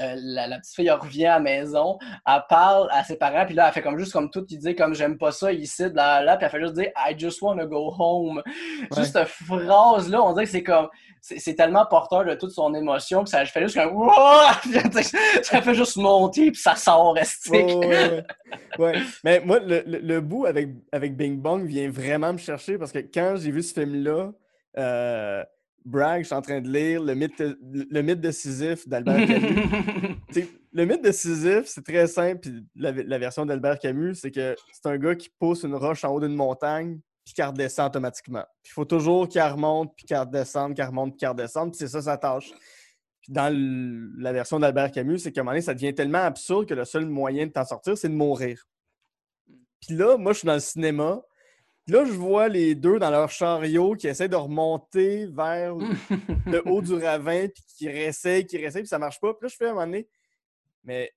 euh, 0.00 0.14
la, 0.16 0.46
la 0.46 0.58
petite 0.58 0.74
fille 0.74 0.86
elle 0.88 0.94
revient 0.94 1.26
à 1.26 1.34
la 1.34 1.40
maison, 1.40 1.98
elle 2.26 2.42
parle 2.48 2.88
à 2.92 3.02
ses 3.04 3.16
parents, 3.16 3.44
puis 3.46 3.54
là, 3.54 3.66
elle 3.68 3.72
fait 3.72 3.82
comme 3.82 3.98
juste 3.98 4.12
comme 4.12 4.30
tout, 4.30 4.44
qui 4.44 4.58
dit 4.58 4.74
comme 4.74 4.94
j'aime 4.94 5.18
pas 5.18 5.32
ça 5.32 5.52
ici, 5.52 5.84
là, 5.92 6.22
là, 6.22 6.36
puis 6.36 6.44
elle 6.46 6.50
fait 6.50 6.60
juste 6.60 6.74
dire 6.74 6.90
I 6.96 7.14
just 7.18 7.42
wanna 7.42 7.66
go 7.66 7.92
home. 7.98 8.42
Juste 8.96 9.12
cette 9.12 9.28
phrase-là, 9.28 10.22
on 10.22 10.32
dirait 10.32 10.44
que 10.44 10.50
c'est 10.50 10.62
comme, 10.62 10.88
c'est 11.20 11.54
tellement 11.54 11.84
porteur 11.86 12.24
de 12.24 12.34
toute 12.34 12.52
son 12.52 12.72
émotion 12.74 13.24
que 13.24 13.30
ça 13.30 13.44
fait 13.44 13.62
juste 13.62 13.76
comme, 13.76 14.08
ça 15.42 15.62
fait 15.62 15.74
juste 15.74 15.96
monter, 15.96 16.50
puis 16.52 16.60
ça 16.60 16.76
sort, 16.76 17.14
ouais, 17.14 17.22
ouais. 17.74 18.24
Ouais. 18.78 18.94
Mais 19.24 19.40
moi, 19.40 19.58
le, 19.58 19.82
le- 19.86 19.98
le 19.98 20.20
bout 20.20 20.46
avec, 20.46 20.68
avec 20.92 21.16
Bing 21.16 21.40
Bong 21.40 21.64
vient 21.66 21.90
vraiment 21.90 22.32
me 22.32 22.38
chercher 22.38 22.78
parce 22.78 22.92
que 22.92 22.98
quand 23.00 23.34
j'ai 23.36 23.50
vu 23.50 23.62
ce 23.62 23.74
film-là, 23.74 24.30
euh, 24.78 25.44
Bragg, 25.88 26.22
je 26.22 26.26
suis 26.26 26.34
en 26.34 26.42
train 26.42 26.60
de 26.60 26.68
lire 26.68 27.02
le 27.02 27.14
mythe, 27.14 27.38
le 27.40 28.02
mythe 28.02 28.20
de 28.20 28.30
Sisyphe 28.30 28.86
d'Albert 28.88 29.26
Camus. 29.26 30.16
Le 30.72 30.84
mythe 30.84 31.02
de 31.02 31.10
Sisyphe, 31.10 31.64
c'est 31.66 31.82
très 31.82 32.06
simple. 32.06 32.40
Puis 32.40 32.64
la, 32.76 32.92
la 32.92 33.18
version 33.18 33.46
d'Albert 33.46 33.78
Camus, 33.78 34.14
c'est 34.16 34.30
que 34.30 34.54
c'est 34.72 34.86
un 34.86 34.98
gars 34.98 35.16
qui 35.16 35.30
pousse 35.38 35.62
une 35.62 35.74
roche 35.74 36.04
en 36.04 36.10
haut 36.12 36.20
d'une 36.20 36.34
montagne 36.36 37.00
puis 37.24 37.34
qui 37.34 37.42
redescend 37.42 37.86
automatiquement. 37.88 38.44
Puis 38.62 38.70
il 38.70 38.74
faut 38.74 38.84
toujours 38.84 39.28
qu'elle 39.28 39.50
remonte, 39.50 39.92
puis 39.96 40.04
qu'elle 40.06 40.18
redescende, 40.18 40.74
qu'elle 40.76 40.86
remonte, 40.86 41.12
puis 41.12 41.18
qu'elle 41.18 41.30
redescende. 41.30 41.70
Puis 41.72 41.78
c'est 41.78 41.88
ça 41.88 42.02
sa 42.02 42.16
tâche. 42.18 42.50
Puis 43.22 43.32
dans 43.32 43.52
le- 43.52 44.12
la 44.22 44.32
version 44.32 44.58
d'Albert 44.60 44.92
Camus, 44.92 45.18
c'est 45.18 45.32
qu'à 45.32 45.40
un 45.40 45.44
moment 45.44 45.52
donné, 45.52 45.62
ça 45.62 45.74
devient 45.74 45.94
tellement 45.94 46.18
absurde 46.22 46.66
que 46.66 46.74
le 46.74 46.84
seul 46.84 47.06
moyen 47.06 47.46
de 47.46 47.52
t'en 47.52 47.64
sortir, 47.64 47.96
c'est 47.98 48.08
de 48.10 48.14
mourir. 48.14 48.64
Puis 49.80 49.96
là, 49.96 50.16
moi, 50.18 50.32
je 50.32 50.38
suis 50.40 50.46
dans 50.46 50.54
le 50.54 50.60
cinéma. 50.60 51.20
Puis 51.88 51.96
là, 51.96 52.04
je 52.04 52.12
vois 52.12 52.48
les 52.48 52.74
deux 52.74 52.98
dans 52.98 53.08
leur 53.08 53.30
chariot 53.30 53.94
qui 53.94 54.08
essaient 54.08 54.28
de 54.28 54.36
remonter 54.36 55.24
vers 55.24 55.74
le 56.46 56.62
haut 56.68 56.82
du 56.82 56.92
ravin, 56.92 57.48
puis 57.48 57.64
qui 57.66 57.88
réessayent, 57.88 58.44
qui 58.44 58.58
réessayent, 58.58 58.82
puis 58.82 58.88
ça 58.88 58.98
marche 58.98 59.18
pas. 59.18 59.32
Puis 59.32 59.46
là, 59.46 59.48
je 59.48 59.56
fais 59.56 59.64
à 59.64 59.70
un 59.70 59.72
moment 59.72 59.86
donné, 59.86 60.06
mais 60.84 61.10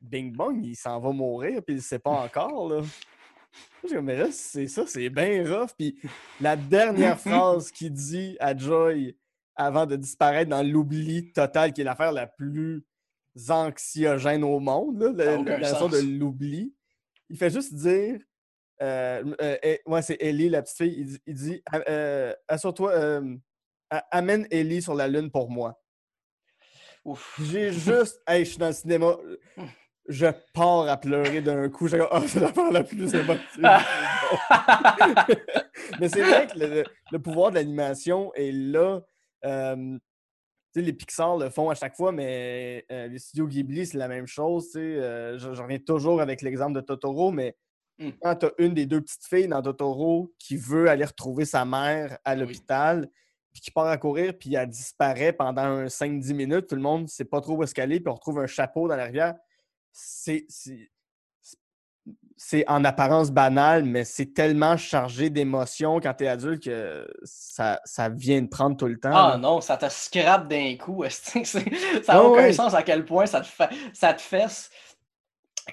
Bing 0.00 0.34
Bong, 0.34 0.60
il 0.64 0.74
s'en 0.74 0.98
va 0.98 1.12
mourir, 1.12 1.62
puis 1.64 1.76
il 1.76 1.82
sait 1.82 2.00
pas 2.00 2.10
encore, 2.10 2.68
là. 2.68 2.82
Mais 4.02 4.16
là, 4.16 4.32
c'est 4.32 4.66
ça, 4.66 4.88
c'est 4.88 5.08
bien 5.08 5.44
rough. 5.48 5.70
Puis 5.78 5.96
la 6.40 6.56
dernière 6.56 7.20
phrase 7.20 7.70
qu'il 7.70 7.92
dit 7.92 8.36
à 8.40 8.56
Joy 8.56 9.16
avant 9.54 9.86
de 9.86 9.94
disparaître 9.94 10.50
dans 10.50 10.66
l'oubli 10.66 11.30
total, 11.30 11.72
qui 11.72 11.82
est 11.82 11.84
l'affaire 11.84 12.10
la 12.10 12.26
plus 12.26 12.84
anxiogène 13.48 14.42
au 14.42 14.58
monde, 14.58 14.98
là, 14.98 15.12
la, 15.12 15.58
la 15.58 15.72
de 15.72 16.18
l'oubli, 16.18 16.74
il 17.30 17.36
fait 17.36 17.50
juste 17.50 17.72
dire 17.72 18.18
ouais, 18.80 20.02
c'est 20.02 20.16
Ellie, 20.20 20.48
la 20.48 20.62
petite 20.62 20.76
fille. 20.76 20.94
Il 20.98 21.06
dit, 21.06 21.18
il 21.26 21.34
dit 21.34 21.62
Ah, 21.72 21.80
euh, 21.88 22.34
Assure-toi, 22.48 22.92
euh, 22.92 23.36
amène 24.10 24.46
Ellie 24.50 24.82
sur 24.82 24.94
la 24.94 25.08
lune 25.08 25.30
pour 25.30 25.50
moi. 25.50 25.80
J'ai 27.40 27.72
juste. 27.72 28.20
Hey, 28.26 28.44
je 28.44 28.50
suis 28.50 28.58
dans 28.58 28.68
le 28.68 28.72
cinéma. 28.72 29.16
Je 30.08 30.26
pars 30.54 30.88
à 30.88 30.96
pleurer 30.96 31.40
d'un 31.40 31.68
coup. 31.68 31.88
J'ai 31.88 31.98
comme, 31.98 32.08
oh, 32.10 32.22
c'est 32.26 32.40
l'affaire 32.40 32.70
la 32.70 32.84
plus 32.84 33.14
émotive. 33.14 33.42
Mais 36.00 36.08
c'est 36.08 36.22
vrai 36.22 36.46
que 36.46 36.84
le, 37.12 37.18
pouvoir 37.18 37.50
de 37.50 37.56
l'animation 37.56 38.32
est 38.34 38.52
là. 38.52 39.02
Euh, 39.44 39.98
les 40.74 40.92
Pixar 40.92 41.36
le 41.36 41.50
font 41.50 41.70
à 41.70 41.74
chaque 41.74 41.96
fois, 41.96 42.12
mais 42.12 42.84
euh, 42.92 43.08
les 43.08 43.18
studios 43.18 43.46
Ghibli, 43.46 43.86
c'est 43.86 43.98
la 43.98 44.08
même 44.08 44.26
chose. 44.26 44.70
Euh, 44.76 45.38
je, 45.38 45.54
je 45.54 45.62
reviens 45.62 45.78
toujours 45.78 46.20
avec 46.20 46.42
l'exemple 46.42 46.74
de 46.74 46.80
Totoro, 46.80 47.30
mais 47.30 47.56
Mm. 47.98 48.10
quand 48.22 48.36
tu 48.36 48.46
as 48.46 48.52
une 48.58 48.74
des 48.74 48.84
deux 48.86 49.00
petites 49.00 49.24
filles 49.24 49.48
dans 49.48 49.62
Totoro 49.62 50.32
qui 50.38 50.56
veut 50.56 50.88
aller 50.90 51.04
retrouver 51.04 51.44
sa 51.46 51.64
mère 51.64 52.18
à 52.24 52.34
Oui. 52.34 52.40
l'hôpital, 52.40 53.08
puis 53.52 53.62
qui 53.62 53.70
part 53.70 53.86
à 53.86 53.96
courir, 53.96 54.36
puis 54.38 54.54
elle 54.54 54.68
disparaît 54.68 55.32
pendant 55.32 55.62
un 55.62 55.86
5-10 55.88 56.34
minutes, 56.34 56.66
tout 56.66 56.74
le 56.76 56.82
monde 56.82 57.02
ne 57.02 57.06
sait 57.06 57.24
pas 57.24 57.40
trop 57.40 57.54
où 57.56 57.62
est-ce 57.62 57.74
qu'elle 57.74 57.92
est, 57.92 58.00
puis 58.00 58.10
on 58.10 58.14
retrouve 58.14 58.38
un 58.40 58.46
chapeau 58.46 58.86
dans 58.88 58.96
la 58.96 59.04
rivière. 59.04 59.34
C'est. 59.92 60.44
c'est- 60.50 60.90
en 62.68 62.84
apparence 62.84 63.30
banal, 63.30 63.84
mais 63.84 64.04
c'est 64.04 64.34
tellement 64.34 64.76
chargé 64.76 65.30
d'émotions 65.30 66.00
quand 66.00 66.12
tu 66.12 66.24
es 66.24 66.28
adulte 66.28 66.62
que 66.64 67.08
ça, 67.24 67.80
ça 67.84 68.10
vient 68.10 68.42
de 68.42 68.46
prendre 68.46 68.76
tout 68.76 68.86
le 68.86 69.00
temps. 69.00 69.10
Ah 69.12 69.30
là. 69.30 69.36
non, 69.38 69.62
ça 69.62 69.78
te 69.78 69.88
scrape 69.88 70.46
d'un 70.46 70.76
coup. 70.76 71.02
Ça 71.08 71.40
n'a 71.40 71.64
Ah 72.08 72.22
aucun 72.22 72.52
sens 72.52 72.74
à 72.74 72.82
quel 72.82 73.06
point 73.06 73.24
ça 73.24 73.40
te, 73.40 73.46
fait, 73.46 73.70
ça 73.94 74.12
te 74.12 74.20
fesse. 74.20 74.70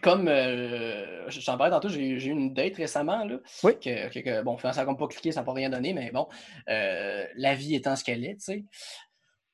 Comme 0.02 0.28
euh, 0.28 1.30
je 1.30 1.40
t'en 1.46 1.56
parlais 1.58 1.72
tantôt, 1.72 1.88
j'ai 1.88 2.02
eu 2.08 2.20
une 2.26 2.54
date 2.54 2.78
récemment. 2.78 3.24
Là, 3.26 3.38
Oui. 3.64 3.74
que, 3.80 4.10
que- 4.10 4.20
que- 4.20 4.42
bon, 4.42 4.58
ça 4.58 4.72
n'a 4.86 4.96
pas 4.96 5.08
cliqué, 5.08 5.32
ça 5.32 5.42
n'a 5.42 5.46
pas 5.46 5.54
rien 5.54 5.70
donné, 5.70 5.94
mais 5.94 6.10
bon, 6.12 6.28
euh, 6.70 7.26
la 7.36 7.54
vie 7.54 7.76
étant 7.76 7.96
ce 7.96 8.04
qu'elle 8.04 8.26
est, 8.26 8.36
tu 8.36 8.42
sais. 8.42 8.66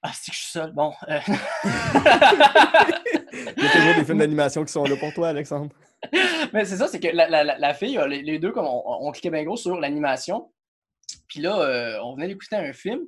Ah, 0.01 0.11
c'est 0.13 0.31
que 0.31 0.37
je 0.37 0.41
suis 0.41 0.51
seul. 0.51 0.71
Bon. 0.71 0.93
euh, 1.09 1.19
Il 3.33 3.63
y 3.63 3.67
a 3.67 3.69
toujours 3.71 3.95
des 3.95 4.05
films 4.05 4.17
d'animation 4.19 4.63
qui 4.63 4.71
sont 4.71 4.83
là 4.85 4.95
pour 4.95 5.13
toi, 5.13 5.27
Alexandre. 5.29 5.71
Mais 6.53 6.63
c'est 6.65 6.77
ça, 6.77 6.87
c'est 6.87 6.99
que 7.01 7.09
la, 7.09 7.27
la- 7.27 7.43
la- 7.43 7.57
la 7.57 7.73
fille, 7.73 7.97
euh, 7.97 8.07
les, 8.07 8.39
deux, 8.39 8.51
comme 8.51 8.65
on, 8.65 8.83
on 8.85 9.11
cliquait 9.11 9.29
bien 9.31 9.43
gros 9.43 9.57
sur 9.57 9.77
l'animation. 9.79 10.51
Puis 11.27 11.41
là, 11.41 11.99
on 12.03 12.15
venait 12.15 12.27
d'écouter 12.27 12.55
un 12.55 12.71
film. 12.73 13.01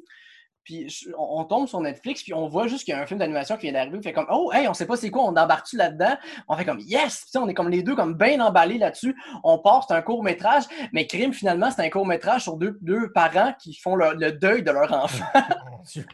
Puis 0.64 0.90
je- 0.90 1.10
on, 1.18 1.40
on 1.40 1.44
tombe 1.46 1.68
sur 1.68 1.80
Netflix, 1.82 2.24
puis 2.24 2.34
on 2.34 2.48
voit 2.48 2.68
juste 2.68 2.84
qu'il 2.86 2.94
y 2.94 2.98
a 2.98 3.02
un 3.02 3.06
film 3.06 3.20
d'animation 3.20 3.56
qui 3.58 3.64
vient 3.64 3.74
d'arriver. 3.74 3.98
On 3.98 4.02
fait 4.02 4.14
comme, 4.14 4.28
oh, 4.32 4.52
hey, 4.54 4.68
on 4.68 4.74
sait 4.74 4.86
pas 4.86 4.96
c'est 4.98 5.10
quoi, 5.10 5.24
on 5.24 5.36
embarque-tu 5.36 5.78
là-dedans? 5.78 6.16
On 6.48 6.56
fait 6.56 6.66
comme, 6.66 6.80
yes! 6.80 7.26
Puis 7.32 7.42
on 7.42 7.48
est 7.48 7.54
comme 7.54 7.70
les 7.70 7.84
deux, 7.84 7.96
comme 7.96 8.16
bien 8.16 8.40
emballés 8.40 8.78
là-dessus. 8.78 9.16
On 9.44 9.58
part, 9.60 9.86
c'est 9.88 9.94
un 9.94 10.02
court-métrage, 10.02 10.64
mais 10.94 11.08
Crime, 11.08 11.34
finalement, 11.34 11.72
c'est 11.72 11.84
un 11.86 11.90
court-métrage 11.90 12.44
sur 12.44 12.58
deux, 12.58 12.78
deux 12.82 13.12
parents 13.12 13.54
qui 13.62 13.74
font 13.76 13.96
le 13.96 14.32
deuil 14.32 14.64
de 14.64 14.72
leur 14.72 14.92
enfant. 14.92 15.26
Mon 15.72 15.84
Dieu. 15.84 16.06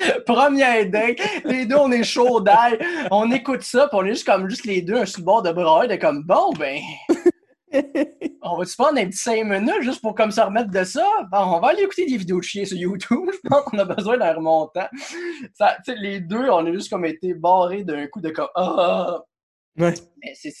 Première 0.26 0.88
date, 0.90 1.18
les 1.44 1.66
deux, 1.66 1.76
on 1.76 1.90
est 1.92 2.04
chaud 2.04 2.40
d'ail. 2.40 2.78
On 3.10 3.30
écoute 3.30 3.62
ça, 3.62 3.88
puis 3.88 3.98
on 4.00 4.04
est 4.04 4.10
juste 4.10 4.26
comme 4.26 4.48
juste 4.48 4.64
les 4.64 4.82
deux, 4.82 4.96
un 4.96 5.04
le 5.04 5.22
bord 5.22 5.42
de 5.42 5.52
bras, 5.52 5.86
de 5.86 5.96
comme, 5.96 6.22
bon, 6.24 6.52
ben, 6.58 6.80
on 8.42 8.56
va-tu 8.56 8.76
prendre 8.76 8.98
un 8.98 9.06
petit 9.06 9.18
5 9.18 9.44
minutes 9.44 9.82
juste 9.82 10.00
pour 10.00 10.14
comme 10.14 10.30
se 10.30 10.40
remettre 10.40 10.70
de 10.70 10.84
ça? 10.84 11.06
Bon, 11.30 11.38
on 11.38 11.60
va 11.60 11.68
aller 11.68 11.82
écouter 11.82 12.06
des 12.06 12.16
vidéos 12.16 12.38
de 12.38 12.44
chiens 12.44 12.64
sur 12.64 12.76
YouTube. 12.76 13.28
Je 13.32 13.48
pense 13.48 13.64
qu'on 13.64 13.78
a 13.78 13.84
besoin 13.84 14.18
d'un 14.18 14.34
remontant. 14.34 14.86
Ça, 15.54 15.76
les 15.96 16.20
deux, 16.20 16.48
on 16.50 16.66
a 16.66 16.72
juste 16.72 16.90
comme 16.90 17.04
été 17.04 17.34
barrés 17.34 17.84
d'un 17.84 18.06
coup 18.08 18.20
de 18.20 18.30
comme 18.30 18.48
Ah! 18.54 19.20
Ouais. 19.78 19.94
Mais, 20.22 20.34
c'est- 20.34 20.52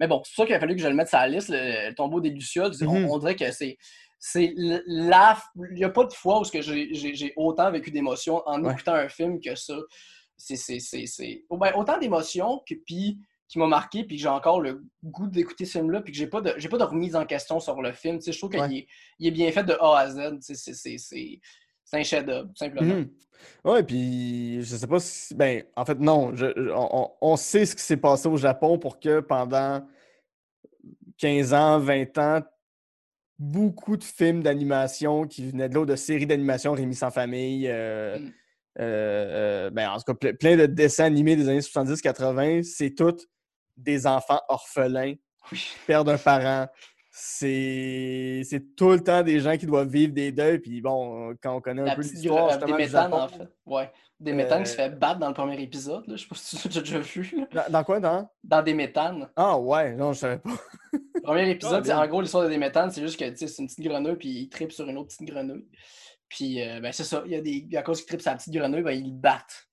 mais 0.00 0.06
bon, 0.08 0.22
c'est 0.24 0.34
ça 0.34 0.46
qu'il 0.46 0.54
a 0.54 0.60
fallu 0.60 0.74
que 0.74 0.82
je 0.82 0.88
le 0.88 0.94
mette 0.94 1.08
sur 1.08 1.18
la 1.18 1.28
liste, 1.28 1.48
le, 1.50 1.88
le 1.90 1.94
tombeau 1.94 2.20
des 2.20 2.30
Lucioles. 2.30 2.72
On- 2.82 3.00
Mhm. 3.00 3.10
on, 3.10 3.18
dirait 3.18 3.36
que 3.36 3.50
c'est. 3.52 3.76
C'est 4.18 4.54
la. 4.56 5.36
Il 5.70 5.74
n'y 5.74 5.84
a 5.84 5.90
pas 5.90 6.04
de 6.04 6.12
fois 6.14 6.40
où 6.40 6.44
j'ai 6.44 7.32
autant 7.36 7.70
vécu 7.70 7.90
d'émotions 7.90 8.42
en 8.46 8.64
Ouais. 8.64 8.72
écoutant 8.72 8.94
un 8.94 9.08
film 9.08 9.38
que 9.38 9.54
ça. 9.54 9.74
C'est. 10.36 10.56
c'est- 10.56 10.80
c'est- 10.80 11.06
c'est- 11.06 11.44
ben, 11.50 11.72
autant 11.76 11.98
d'émotions 11.98 12.62
que 12.68 12.74
puis 12.86 13.18
qui 13.48 13.58
m'a 13.58 13.66
marqué, 13.66 14.04
puis 14.04 14.16
que 14.16 14.22
j'ai 14.22 14.28
encore 14.28 14.60
le 14.60 14.82
goût 15.04 15.26
d'écouter 15.26 15.64
ce 15.64 15.78
film-là, 15.78 16.00
puis 16.00 16.12
que 16.12 16.18
j'ai 16.18 16.26
pas 16.26 16.40
de 16.40 16.54
j'ai 16.56 16.68
pas 16.68 16.78
de 16.78 16.84
remise 16.84 17.14
en 17.14 17.24
question 17.26 17.60
sur 17.60 17.80
le 17.82 17.92
film. 17.92 18.18
Tu 18.18 18.24
sais, 18.24 18.32
je 18.32 18.38
trouve 18.38 18.50
qu'il 18.50 18.78
est, 18.78 18.86
il 19.18 19.26
est 19.28 19.30
bien 19.30 19.50
fait 19.52 19.64
de 19.64 19.74
A 19.80 19.98
à 19.98 20.10
Z. 20.10 20.38
Tu 20.40 20.42
sais, 20.42 20.54
c'est- 20.54 20.74
c'est- 20.74 20.98
C'est 20.98 21.40
c'est 21.86 21.98
un 21.98 22.02
chef-d'œuvre, 22.02 22.48
tout 22.48 22.56
simplement. 22.56 22.94
Mhm. 22.94 23.10
Ouais, 23.64 23.82
puis 23.82 24.62
je 24.62 24.74
sais 24.76 24.86
pas 24.86 24.98
si. 25.00 25.34
Ben, 25.34 25.62
en 25.76 25.84
fait, 25.84 26.00
non. 26.00 26.34
je- 26.34 26.70
on, 26.72 27.10
on- 27.20 27.36
sait 27.36 27.66
ce 27.66 27.76
qui 27.76 27.82
s'est 27.82 27.98
passé 27.98 28.26
au 28.26 28.38
Japon 28.38 28.78
pour 28.78 28.98
que 28.98 29.20
pendant 29.20 29.86
15 31.18 31.52
ans, 31.52 31.78
20 31.78 32.16
ans, 32.18 32.40
beaucoup 33.38 33.96
de 33.96 34.04
films 34.04 34.42
d'animation 34.42 35.26
qui 35.26 35.50
venaient 35.50 35.68
de 35.68 35.74
l'autre, 35.74 35.90
de 35.90 35.96
séries 35.96 36.26
d'animation 36.26 36.72
Rémi 36.72 36.94
sans 36.94 37.10
famille. 37.10 37.68
euh, 37.68 38.18
Mm. 38.18 38.32
euh, 38.80 39.66
euh, 39.66 39.70
ben, 39.70 39.90
en 39.90 39.98
tout 39.98 40.04
cas, 40.04 40.14
ple- 40.14 40.36
plein 40.36 40.56
de 40.56 40.66
dessins 40.66 41.04
animés 41.04 41.36
des 41.36 41.48
années 41.48 41.60
70-80. 41.60 42.62
C'est 42.62 42.90
tous 42.94 43.26
des 43.76 44.06
enfants 44.06 44.40
orphelins 44.48 45.14
qui 45.50 45.58
perdent 45.86 46.08
un 46.08 46.18
parent. 46.18 46.66
C'est 47.16 48.42
tout 48.76 48.90
le 48.90 49.00
temps 49.00 49.22
des 49.22 49.38
gens 49.40 49.56
qui 49.56 49.66
doivent 49.66 49.88
vivre 49.88 50.12
des 50.12 50.32
deuils. 50.32 50.58
Puis 50.58 50.80
bon, 50.80 51.34
quand 51.42 51.56
on 51.56 51.60
connaît 51.60 51.82
un 51.82 51.86
La 51.86 51.94
peu 51.96 52.02
l'histoire, 52.02 52.48
gra- 52.48 52.52
justement, 52.52 52.76
des 52.76 52.84
méthanes, 52.84 53.12
en 53.14 53.28
fait. 53.28 53.48
Ouais. 53.66 53.92
Des 54.20 54.32
méthanes 54.32 54.62
qui 54.62 54.70
se 54.70 54.74
Euh, 54.74 54.84
fait 54.84 54.90
battre 54.98 55.18
dans 55.20 55.28
le 55.28 55.34
premier 55.34 55.60
épisode. 55.60 56.06
Là. 56.06 56.16
Je 56.16 56.22
sais 56.22 56.28
pas 56.28 56.34
si 56.36 56.56
tu 56.68 56.78
as 56.78 56.80
déjà 56.80 56.98
vu. 57.00 57.46
Dans, 57.52 57.64
dans 57.70 57.84
quoi, 57.84 58.00
dans? 58.00 58.28
Dans 58.42 58.62
des 58.62 58.74
méthanes. 58.74 59.28
Ah 59.36 59.58
ouais, 59.58 59.94
non, 59.94 60.12
je 60.12 60.18
savais 60.20 60.38
pas. 60.38 60.50
Le 60.92 61.20
premier 61.22 61.50
épisode, 61.50 61.84
c'est- 61.84 61.92
bien. 61.92 62.00
en 62.02 62.06
gros, 62.06 62.20
l'histoire 62.20 62.44
de 62.44 62.48
des 62.48 62.58
méthanes, 62.58 62.90
c'est 62.90 63.02
juste 63.02 63.18
que 63.18 63.24
c'est 63.34 63.58
une 63.58 63.66
petite 63.66 63.84
grenouille, 63.84 64.16
puis 64.16 64.28
il 64.28 64.48
tripe 64.48 64.72
sur 64.72 64.88
une 64.88 64.96
autre 64.98 65.08
petite 65.08 65.28
grenouille. 65.28 65.66
Puis, 66.28 66.62
euh, 66.62 66.80
ben, 66.80 66.90
c'est 66.92 67.04
ça. 67.04 67.22
Il 67.26 67.32
y 67.32 67.36
a 67.36 67.40
des... 67.40 67.68
À 67.76 67.82
cause 67.82 67.98
qu'il 68.00 68.06
tripe 68.08 68.22
sur 68.22 68.30
la 68.30 68.36
petite 68.38 68.52
grenouille, 68.54 68.82
ben, 68.82 68.92
ils 68.92 69.12
battent. 69.12 69.68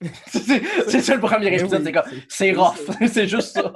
c'est 0.26 1.00
ça 1.00 1.14
le 1.14 1.20
premier 1.20 1.48
épisode. 1.54 1.80
oui, 1.82 1.84
c'est 1.86 1.92
comme, 1.92 2.04
c'est- 2.28 2.52
rough. 2.52 2.76
c'est 3.08 3.26
juste 3.28 3.54
ça. 3.54 3.72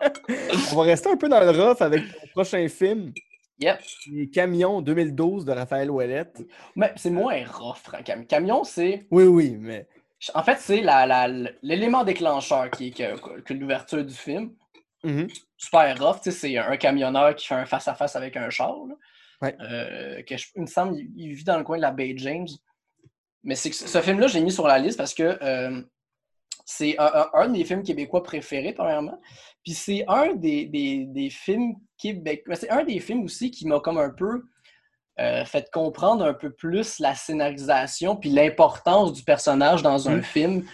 On 0.73 0.77
va 0.77 0.83
rester 0.83 1.11
un 1.11 1.17
peu 1.17 1.29
dans 1.29 1.41
le 1.41 1.51
rough 1.51 1.81
avec 1.81 2.03
ton 2.03 2.27
prochain 2.33 2.67
film, 2.69 3.13
Yep. 3.59 3.79
qui 4.03 4.23
est 4.23 4.27
Camion 4.29 4.81
2012 4.81 5.45
de 5.45 5.53
Raphaël 5.53 5.91
Ouellette. 5.91 6.43
Mais 6.77 6.93
c'est 6.97 7.11
moins 7.11 7.45
rough, 7.47 7.77
hein, 7.93 8.03
Cam- 8.03 8.27
Camion, 8.27 8.65
c'est. 8.65 9.07
Oui, 9.11 9.25
oui, 9.25 9.57
mais. 9.59 9.87
En 10.35 10.43
fait, 10.43 10.57
c'est 10.61 10.83
l'élément 11.63 12.05
déclencheur 12.05 12.71
qui 12.71 12.89
est 12.89 12.91
que, 12.91 13.41
que 13.41 13.55
l'ouverture 13.55 14.05
du 14.05 14.15
film. 14.15 14.53
Mhm. 15.03 15.29
Super 15.57 15.99
rough, 15.99 16.21
tu 16.23 16.31
sais, 16.31 16.39
c'est 16.39 16.59
un 16.59 16.77
camionneur 16.77 17.35
qui 17.35 17.47
fait 17.47 17.55
un 17.55 17.65
face-à-face 17.65 18.17
avec 18.17 18.37
un 18.37 18.51
char. 18.51 18.75
là. 18.89 18.95
Ouais. 19.43 19.57
Euh, 19.63 20.23
que 20.23 20.37
je- 20.37 20.49
il 20.57 20.63
me 20.63 20.67
semble 20.67 20.99
il, 21.17 21.33
vit 21.33 21.45
dans 21.45 21.57
le 21.57 21.65
coin 21.65 21.79
de 21.79 21.83
la 21.83 21.91
baie 21.91 22.13
James. 22.19 22.47
Mais 23.43 23.55
c'est 23.55 23.71
que 23.71 23.77
ce 23.77 23.89
ce 23.89 24.03
film-là, 24.03 24.27
j'ai 24.27 24.43
mis 24.43 24.53
sur 24.53 24.67
la 24.67 24.79
liste 24.79 24.99
parce 24.99 25.15
que 25.15 25.39
euh, 25.43 25.81
c'est 26.65 26.97
un, 26.99 27.29
un- 27.35 27.47
de 27.49 27.53
mes 27.53 27.65
films 27.65 27.83
québécois 27.83 28.23
préférés, 28.23 28.73
premièrement. 28.73 29.21
Puis 29.65 29.75
c'est 29.75 30.05
un 30.09 30.35
des, 30.35 30.67
des- 30.67 31.05
des 31.07 31.31
films 31.31 31.75
québécois. 31.99 32.55
C'est 32.57 32.71
un 32.71 32.85
des 32.85 33.01
films 33.01 33.25
aussi 33.25 33.51
qui 33.51 33.67
m'a 33.67 33.81
comme 33.81 33.99
un 33.99 34.11
peu 34.11 34.45
euh, 35.19 35.45
fait 35.45 35.69
comprendre 35.71 36.25
un 36.25 36.33
peu 36.33 36.51
plus 36.51 36.99
la 36.99 37.15
scénarisation 37.15 38.17
puis 38.17 38.31
l'importance 38.31 39.13
du 39.13 39.23
personnage 39.23 39.83
dans 39.83 40.09
un 40.09 40.17
Mhm. 40.17 40.23
film. 40.23 40.67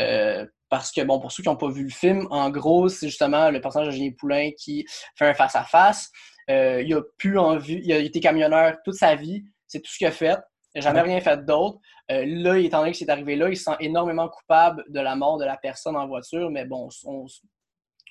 Euh, 0.00 0.44
parce 0.70 0.90
que, 0.90 1.02
bon, 1.02 1.20
pour 1.20 1.30
ceux 1.30 1.42
qui 1.42 1.48
n'ont 1.50 1.56
pas 1.56 1.70
vu 1.70 1.84
le 1.84 1.90
film, 1.90 2.26
en 2.30 2.48
gros, 2.50 2.88
c'est 2.88 3.06
justement 3.06 3.50
le 3.50 3.60
personnage 3.60 3.88
de 3.88 3.92
Julien 3.92 4.10
Poulain 4.18 4.50
qui 4.58 4.86
fait 5.16 5.26
un 5.26 5.34
face-à-face. 5.34 6.10
Euh, 6.50 6.82
il 6.82 6.94
a 6.94 7.02
plus 7.18 7.38
envie, 7.38 7.80
il 7.84 7.92
a 7.92 7.98
été 7.98 8.18
camionneur 8.20 8.76
toute 8.84 8.94
sa 8.94 9.14
vie, 9.14 9.44
c'est 9.68 9.80
tout 9.80 9.92
ce 9.92 9.98
qu'il 9.98 10.06
a 10.06 10.10
fait. 10.10 10.36
Il 10.74 10.78
n'a 10.78 10.80
jamais 10.82 11.02
rien 11.02 11.20
fait 11.20 11.44
d'autre. 11.44 11.78
Euh, 12.10 12.24
là, 12.26 12.58
étant 12.58 12.78
donné 12.80 12.92
que 12.92 12.98
c'est 12.98 13.08
arrivé 13.10 13.36
là, 13.36 13.48
il 13.48 13.56
se 13.56 13.64
sent 13.64 13.76
énormément 13.80 14.28
coupable 14.28 14.84
de 14.88 15.00
la 15.00 15.14
mort 15.16 15.38
de 15.38 15.44
la 15.44 15.56
personne 15.56 15.96
en 15.96 16.06
voiture, 16.06 16.50
mais 16.50 16.64
bon, 16.64 16.88
on 17.04 17.26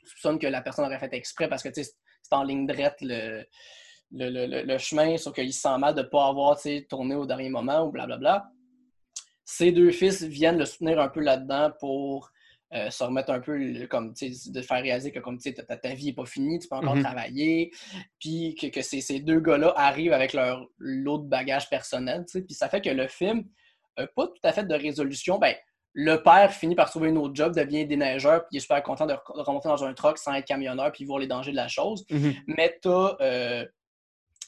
soupçonne 0.04 0.38
que 0.39 0.47
la 0.47 0.62
personne 0.62 0.86
aurait 0.86 1.00
fait 1.00 1.13
exprès 1.13 1.47
parce 1.50 1.63
que 1.63 1.69
c'est 1.74 1.91
en 2.32 2.43
ligne 2.43 2.67
droite 2.67 2.97
le, 3.02 3.43
le, 4.12 4.30
le- 4.30 4.45
le- 4.45 4.63
le 4.63 4.78
chemin, 4.78 5.17
sauf 5.17 5.34
qu'il 5.34 5.52
se 5.54 5.62
sent 5.62 5.78
mal 5.78 5.95
de 5.95 6.02
ne 6.02 6.08
pas 6.08 6.28
avoir 6.28 6.58
tourné 6.89 7.15
au 7.15 7.26
dernier 7.26 7.50
moment 7.50 7.84
ou 7.86 7.91
blablabla. 7.91 8.47
Ses 9.43 9.71
deux 9.71 9.91
fils 9.91 10.24
viennent 10.24 10.58
le 10.58 10.65
soutenir 10.65 11.00
un 11.02 11.10
peu 11.10 11.19
là-dedans 11.19 11.71
pour 11.80 12.30
euh, 12.73 12.89
se 12.89 13.03
remettre 13.03 13.31
un 13.31 13.39
peu, 13.41 13.60
comme, 13.89 14.13
de 14.13 14.62
faire 14.62 14.81
réaliser 14.81 15.12
que 15.12 15.19
comme, 15.19 15.38
tu 15.38 15.49
sais, 15.49 15.53
ta, 15.53 15.75
ta 15.77 15.93
vie 15.93 16.05
n'est 16.07 16.13
pas 16.13 16.25
finie, 16.25 16.57
tu 16.60 16.67
peux 16.67 16.75
encore 16.75 16.95
Mhm. 16.95 17.03
travailler, 17.03 17.71
puis 18.19 18.55
que, 18.60 18.67
que 18.67 18.81
ces, 18.81 19.01
ces 19.01 19.19
deux 19.19 19.39
gars-là 19.39 19.73
arrivent 19.75 20.13
avec 20.13 20.34
leur 20.34 20.65
lot 20.77 21.17
de 21.17 21.27
bagages 21.27 21.69
personnels, 21.69 22.25
puis 22.34 22.53
ça 22.53 22.69
fait 22.69 22.81
que 22.81 22.89
le 22.89 23.07
film 23.07 23.43
n'a 23.97 24.07
pas 24.07 24.27
tout 24.27 24.39
à 24.43 24.53
fait 24.53 24.63
de 24.65 24.73
résolution. 24.73 25.38
Ben, 25.38 25.53
le 25.93 26.15
père 26.23 26.53
finit 26.53 26.75
par 26.75 26.89
trouver 26.89 27.10
un 27.10 27.15
autre 27.17 27.36
job, 27.36 27.53
devient 27.53 27.86
déneigeur, 27.86 28.43
puis 28.43 28.49
il 28.53 28.57
est 28.57 28.62
super 28.62 28.81
content 28.84 29.05
de, 29.05 29.13
re- 29.13 29.36
de 29.38 29.41
remonter 29.41 29.67
dans 29.67 29.84
un 29.84 29.93
truck 29.93 30.17
sans 30.17 30.34
être 30.34 30.45
camionneur, 30.47 30.91
puis 30.93 31.03
voir 31.03 31.19
les 31.19 31.27
dangers 31.27 31.51
de 31.51 31.57
la 31.57 31.67
chose. 31.67 32.05
Mhm. 32.10 32.34
Mais 32.47 32.79
t'as. 32.81 33.17
Euh, 33.19 33.65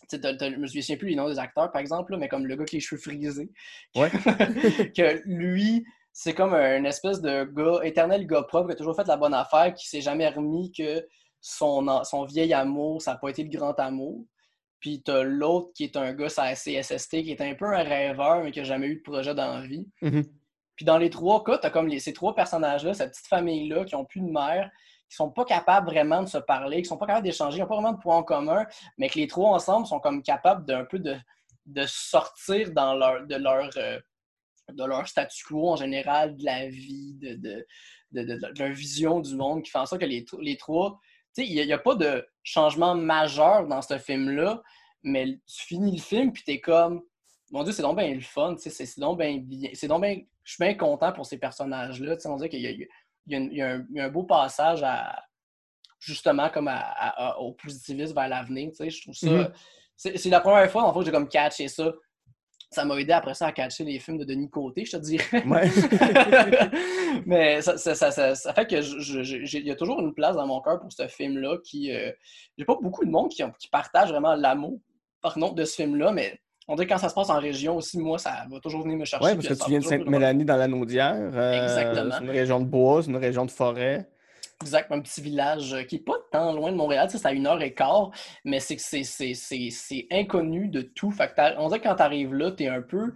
t'as- 0.08 0.36
t'as- 0.36 0.52
je 0.52 0.56
me 0.58 0.68
souviens 0.68 0.96
plus 0.96 1.10
les 1.10 1.16
noms 1.16 1.28
des 1.30 1.40
acteurs, 1.40 1.72
par 1.72 1.82
exemple, 1.82 2.14
là, 2.14 2.18
mais 2.18 2.30
comme 2.30 2.46
le 2.46 2.56
gars 2.56 2.64
qui 2.64 2.76
a 2.76 2.78
les 2.78 2.82
cheveux 2.82 3.02
frisés. 3.02 3.50
Ouais. 3.96 4.10
que 4.96 5.22
lui, 5.26 5.86
c'est 6.14 6.34
comme 6.36 6.54
un 6.54 6.84
espèce 6.84 7.22
de 7.22 7.44
gars, 7.44 7.80
éternel 7.84 8.28
gars 8.28 8.44
propre, 8.44 8.68
qui 8.68 8.74
a 8.74 8.76
toujours 8.76 8.96
fait 8.96 9.08
la 9.08 9.18
bonne 9.18 9.34
affaire, 9.34 9.74
qui 9.74 9.90
s'est 9.90 10.02
jamais 10.02 10.30
remis 10.30 10.72
que 10.72 11.06
son, 11.42 12.04
son 12.04 12.24
vieil 12.24 12.54
amour, 12.54 13.02
ça 13.02 13.14
n'a 13.14 13.18
pas 13.18 13.30
été 13.30 13.44
le 13.44 13.50
grand 13.50 13.78
amour. 13.80 14.24
Puis 14.80 15.02
t'as 15.02 15.24
l'autre 15.24 15.72
qui 15.74 15.86
est 15.86 15.98
un 15.98 16.14
gars, 16.14 16.30
ça 16.30 16.44
a 16.44 16.54
CSST, 16.54 17.24
qui 17.24 17.32
est 17.32 17.42
un 17.42 17.56
peu 17.56 17.66
un 17.66 17.84
rêveur, 17.84 18.44
mais 18.44 18.52
qui 18.52 18.60
n'a 18.60 18.66
jamais 18.66 18.88
eu 18.88 18.98
de 18.98 19.02
projet 19.02 19.34
dans 19.34 19.56
la 19.60 19.62
vie. 19.66 19.88
Mhm. 20.02 20.24
Puis 20.76 20.86
dans 20.86 20.98
les 20.98 21.10
trois 21.10 21.44
cas, 21.44 21.58
tu 21.58 21.68
as 21.68 21.70
comme 21.70 21.88
les- 21.88 22.00
ces 22.00 22.14
trois 22.14 22.36
personnages-là, 22.36 22.94
cette 22.94 23.12
petite 23.12 23.28
famille-là, 23.28 23.86
qui 23.86 23.96
n'ont 23.96 24.06
plus 24.06 24.22
de 24.22 24.30
mère, 24.30 24.70
qui 25.10 25.16
sont 25.16 25.30
pas 25.32 25.46
capables 25.46 25.88
vraiment 25.90 26.22
de 26.22 26.28
se 26.28 26.38
parler, 26.38 26.82
qui 26.82 26.90
sont 26.90 26.98
pas 26.98 27.06
capables 27.08 27.26
d'échanger, 27.26 27.58
qui 27.58 27.62
n'ont 27.62 27.68
pas 27.68 27.76
vraiment 27.76 27.94
de 27.94 28.00
points 28.02 28.18
en 28.18 28.24
commun, 28.24 28.66
mais 28.98 29.10
que 29.10 29.20
les 29.20 29.28
trois 29.28 29.52
ensemble 29.52 29.86
sont 29.88 30.00
comme 30.00 30.22
capables 30.24 30.66
d'un 30.66 30.86
peu 30.86 31.00
de, 31.00 31.16
de 31.66 31.86
sortir 31.88 32.72
dans 32.72 32.94
leur, 32.96 33.26
de, 33.26 33.36
leur, 33.36 33.70
euh, 33.78 34.00
de 34.72 34.84
leur 34.86 35.08
statu 35.08 35.44
quo 35.44 35.70
en 35.70 35.76
général, 35.76 36.36
de 36.38 36.46
la 36.46 36.68
vie, 36.68 37.14
de, 37.16 37.36
de, 37.36 37.66
de, 38.12 38.24
de- 38.24 38.36
de 38.54 38.60
leur 38.60 38.72
vision 38.74 39.20
du 39.20 39.36
monde, 39.36 39.64
qui 39.64 39.72
fait 39.72 39.80
en 39.80 39.86
sorte 39.86 40.02
que 40.02 40.06
les, 40.08 40.26
les 40.40 40.58
trois, 40.58 41.00
tu 41.36 41.44
sais, 41.44 41.48
il 41.50 41.66
n'y 41.66 41.74
a, 41.74 41.78
pas 41.78 41.96
de 41.96 42.26
changement 42.44 42.96
majeur 42.96 43.68
dans 43.68 43.82
ce 43.82 43.98
film-là, 43.98 44.62
mais 45.04 45.26
tu 45.48 45.66
finis 45.66 45.98
le 45.98 46.02
film, 46.02 46.32
puis 46.32 46.44
tu 46.44 46.52
es 46.52 46.62
comme, 46.62 47.02
mon 47.52 47.64
Dieu, 47.64 47.74
c'est 47.74 47.82
donc 47.82 47.98
bien 47.98 48.14
le 48.14 48.22
fun, 48.22 48.56
tu 48.56 48.70
sais, 48.70 48.86
c'est 48.86 49.00
donc 49.00 49.20
bien 49.20 49.38
bien. 49.38 49.70
C'est 49.74 49.88
donc 49.88 50.02
bien. 50.02 50.20
Je 50.44 50.54
suis 50.54 50.64
bien 50.64 50.74
content 50.76 51.12
pour 51.14 51.26
ces 51.26 51.38
personnages-là. 51.38 52.16
tu 52.16 52.22
sais, 52.22 52.28
On 52.30 52.36
dirait 52.38 52.50
qu'il 52.50 52.60
y 52.60 52.64
y 52.64 52.68
a 52.68 52.72
y 53.28 53.36
un, 53.36 53.86
il 53.90 53.96
y 53.98 54.00
a 54.02 54.06
un 54.06 54.10
beau 54.10 54.24
passage 54.24 54.82
à 54.84 55.24
justement 56.00 56.50
comme 56.50 56.68
à- 56.68 57.38
au 57.40 57.54
positivisme 57.54 58.14
vers 58.16 58.28
l'avenir. 58.28 58.70
tu 58.72 58.78
sais, 58.78 58.90
Je 58.90 59.02
trouve 59.04 59.14
ça. 59.16 59.30
Mhm. 59.30 59.54
C'est 59.96 60.18
c'est 60.18 60.30
la 60.30 60.42
première 60.42 60.70
fois 60.72 60.84
en 60.84 60.94
fait, 60.94 61.00
que 61.00 61.06
j'ai 61.06 61.12
comme 61.12 61.30
catché 61.30 61.68
ça. 61.68 61.94
Ça 62.74 62.86
m'a 62.86 62.96
aidé 63.00 63.12
après 63.14 63.34
ça 63.34 63.48
à 63.48 63.52
catcher 63.52 63.84
les 63.84 64.00
films 64.00 64.18
de 64.18 64.24
Denis 64.26 64.50
Côté, 64.50 64.84
je 64.86 64.92
te 64.92 64.98
dirais. 64.98 65.44
Ouais. 65.46 65.70
Mais 67.26 67.62
ça, 67.62 67.78
ça, 67.78 67.96
ça, 67.96 68.12
ça- 68.12 68.36
ça 68.36 68.54
fait 68.54 68.66
que 68.66 68.76
il 69.58 69.68
y 69.68 69.72
a 69.72 69.76
toujours 69.76 70.00
une 70.00 70.14
place 70.14 70.36
dans 70.36 70.48
mon 70.48 70.62
cœur 70.62 70.80
pour 70.80 70.92
ce 70.92 71.08
film-là 71.08 71.58
qui. 71.64 71.92
euh, 71.92 72.12
j'ai 72.58 72.66
pas 72.66 72.76
beaucoup 72.82 73.06
de 73.06 73.10
monde 73.12 73.30
qui, 73.30 73.44
qui 73.60 73.68
partage 73.70 74.10
vraiment 74.10 74.36
l'amour, 74.36 74.80
pardon, 75.22 75.52
de 75.52 75.64
ce 75.66 75.76
film-là, 75.76 76.12
mais 76.12 76.40
on 76.68 76.76
dirait 76.76 76.88
que 76.88 76.94
quand 76.94 77.00
ça 77.00 77.10
se 77.10 77.14
passe 77.16 77.30
en 77.30 77.40
région 77.40 77.76
aussi, 77.78 78.00
moi, 78.00 78.18
ça 78.18 78.46
va 78.50 78.60
toujours 78.60 78.84
venir 78.84 78.98
me 78.98 79.06
chercher. 79.06 79.26
Ouais, 79.26 79.36
parce 79.36 79.48
que 79.48 79.54
tu 79.54 79.70
viens 79.70 79.80
de 79.80 79.84
Sainte-Mélanie 79.86 80.46
dans 80.46 80.56
la 80.58 80.68
Naudière. 80.68 81.16
euh, 81.34 81.64
Exactement. 81.64 82.16
C'est 82.18 82.24
une 82.24 82.30
région 82.32 82.60
de 82.62 82.66
bois, 82.66 83.04
c'est 83.04 83.10
une 83.10 83.18
région 83.18 83.46
de 83.46 83.52
forêt. 83.52 84.08
Exact, 84.64 84.92
un 84.92 85.02
petit 85.02 85.22
village 85.22 85.74
euh, 85.74 85.84
qui 85.84 85.96
n'est 85.96 86.02
pas 86.02 86.16
tant 86.32 86.54
loin 86.54 86.72
de 86.72 86.78
Montréal, 86.78 87.08
tu 87.08 87.14
sais, 87.14 87.18
c'est 87.20 87.28
à 87.28 87.34
une 87.34 87.46
heure 87.48 87.62
et 87.62 87.74
quart, 87.74 88.12
mais 88.46 88.60
c'est 88.60 88.76
que 88.78 88.82
c'est- 88.82 90.08
inconnu 90.12 90.68
de 90.70 90.82
tout. 90.82 91.12
Fait 91.12 91.28
que 91.34 91.58
on 91.60 91.68
dirait 91.68 91.80
que 91.82 91.88
quand 91.88 91.96
tu 91.96 92.02
arrives 92.02 92.34
là, 92.34 92.52
tu 92.52 92.64
es 92.64 92.68
un 92.68 92.82
peu. 92.82 93.14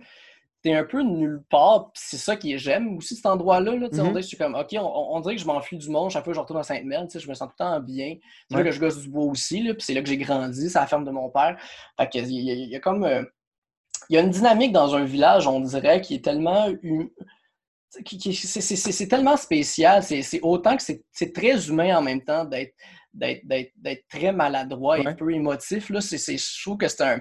T'es 0.63 0.73
un 0.73 0.83
peu 0.83 1.01
nulle 1.03 1.43
part, 1.49 1.91
c'est 1.93 2.17
ça 2.17 2.35
qui 2.35 2.57
j'aime 2.57 2.97
aussi 2.97 3.15
cet 3.15 3.27
endroit-là. 3.27 3.75
Là, 3.75 3.87
On 3.91 3.95
Mhm. 3.95 4.01
dirait 4.01 4.13
que 4.15 4.21
je 4.21 4.27
suis 4.27 4.37
comme, 4.37 4.55
OK, 4.55 4.69
on, 4.73 5.15
on 5.15 5.19
dirait 5.21 5.35
que 5.35 5.41
je 5.41 5.45
m'enfuis 5.47 5.77
du 5.77 5.89
monde 5.89 6.09
chaque 6.09 6.23
fois 6.23 6.31
que 6.33 6.35
je 6.35 6.41
retourne 6.41 6.59
à 6.59 6.63
sais, 6.63 6.83
je 6.83 7.29
me 7.29 7.33
sens 7.35 7.47
tout 7.47 7.53
le 7.59 7.63
temps 7.63 7.79
bien. 7.79 8.15
C'est 8.49 8.57
Ouais. 8.57 8.63
là 8.63 8.69
que 8.69 8.75
je 8.75 8.79
gosse 8.79 8.97
du 8.99 9.07
bois 9.07 9.25
aussi, 9.25 9.61
puis 9.61 9.75
c'est 9.79 9.93
là 9.93 10.01
que 10.01 10.07
j'ai 10.09 10.17
grandi, 10.17 10.69
c'est 10.69 10.79
la 10.79 10.87
ferme 10.87 11.05
de 11.05 11.11
mon 11.11 11.29
père. 11.29 11.57
Fait 11.97 12.09
que 12.09 12.17
il 12.17 12.31
y, 12.43 12.51
a- 12.51 12.53
il 12.55 12.69
y 12.69 12.75
a 12.75 12.79
comme. 12.79 13.03
euh, 13.03 13.23
il 14.09 14.15
y 14.15 14.17
a 14.17 14.21
une 14.21 14.29
dynamique 14.29 14.71
dans 14.71 14.95
un 14.95 15.03
village, 15.05 15.47
on 15.47 15.59
dirait, 15.59 16.01
qui 16.01 16.15
est 16.15 16.23
tellement 16.23 16.67
hum- 16.83 17.09
c'est- 17.89 19.07
tellement 19.07 19.37
spécial. 19.37 20.03
C'est 20.03 20.39
autant 20.41 20.75
que 20.77 20.83
c'est 20.83 21.33
très 21.33 21.67
humain 21.69 21.97
en 21.97 22.01
même 22.01 22.23
temps 22.23 22.45
d'être 22.45 22.73
très 24.09 24.31
maladroit 24.31 24.99
et 24.99 25.05
Ouais. 25.05 25.15
peu 25.15 25.31
émotif. 25.33 25.89
Là. 25.89 25.99
Je 25.99 26.61
trouve 26.63 26.77
que 26.77 26.87
c'est 26.87 27.01
un. 27.03 27.19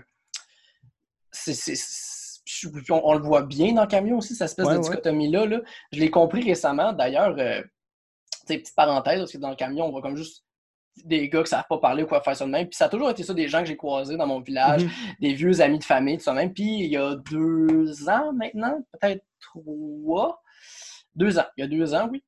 on, 2.90 3.00
on 3.04 3.14
le 3.14 3.20
voit 3.22 3.42
bien 3.42 3.72
dans 3.72 3.86
Camion 3.86 4.18
aussi, 4.18 4.34
cette 4.34 4.46
espèce 4.46 4.66
Ouais, 4.66 4.76
de 4.76 4.80
dichotomie-là. 4.82 5.46
là. 5.46 5.60
Je 5.92 6.00
l'ai 6.00 6.10
compris 6.10 6.42
récemment. 6.42 6.92
D'ailleurs, 6.92 7.34
euh, 7.38 7.62
petite 8.46 8.74
parenthèse, 8.74 9.18
parce 9.18 9.32
que 9.32 9.38
dans 9.38 9.50
le 9.50 9.56
camion, 9.56 9.86
on 9.86 9.90
voit 9.90 10.02
comme 10.02 10.16
juste 10.16 10.44
des 11.04 11.28
gars 11.28 11.42
qui 11.42 11.50
savent 11.50 11.64
pas 11.68 11.78
parler 11.78 12.04
ou 12.04 12.06
quoi 12.06 12.22
faire 12.22 12.36
ça 12.36 12.46
de 12.46 12.50
même. 12.50 12.68
Puis 12.68 12.76
ça 12.76 12.86
a 12.86 12.88
toujours 12.88 13.10
été 13.10 13.22
ça 13.22 13.34
des 13.34 13.48
gens 13.48 13.60
que 13.60 13.66
j'ai 13.66 13.76
croisés 13.76 14.16
dans 14.16 14.26
mon 14.26 14.40
village 14.40 14.84
Mhm. 14.84 14.90
des 15.20 15.34
vieux 15.34 15.60
amis 15.60 15.78
de 15.78 15.84
famille, 15.84 16.16
tout 16.16 16.24
ça 16.24 16.32
même. 16.32 16.54
Puis 16.54 16.64
il 16.84 16.90
y 16.90 16.96
a 16.96 17.16
deux 17.16 18.08
ans 18.08 18.32
maintenant, 18.32 18.80
peut-être 18.92 19.22
trois, 19.40 20.40
deux 21.16 21.38
ans, 21.38 21.46
il 21.56 21.62
y 21.62 21.64
a 21.64 21.68
deux 21.68 21.94
ans, 21.94 22.08
oui. 22.12 22.22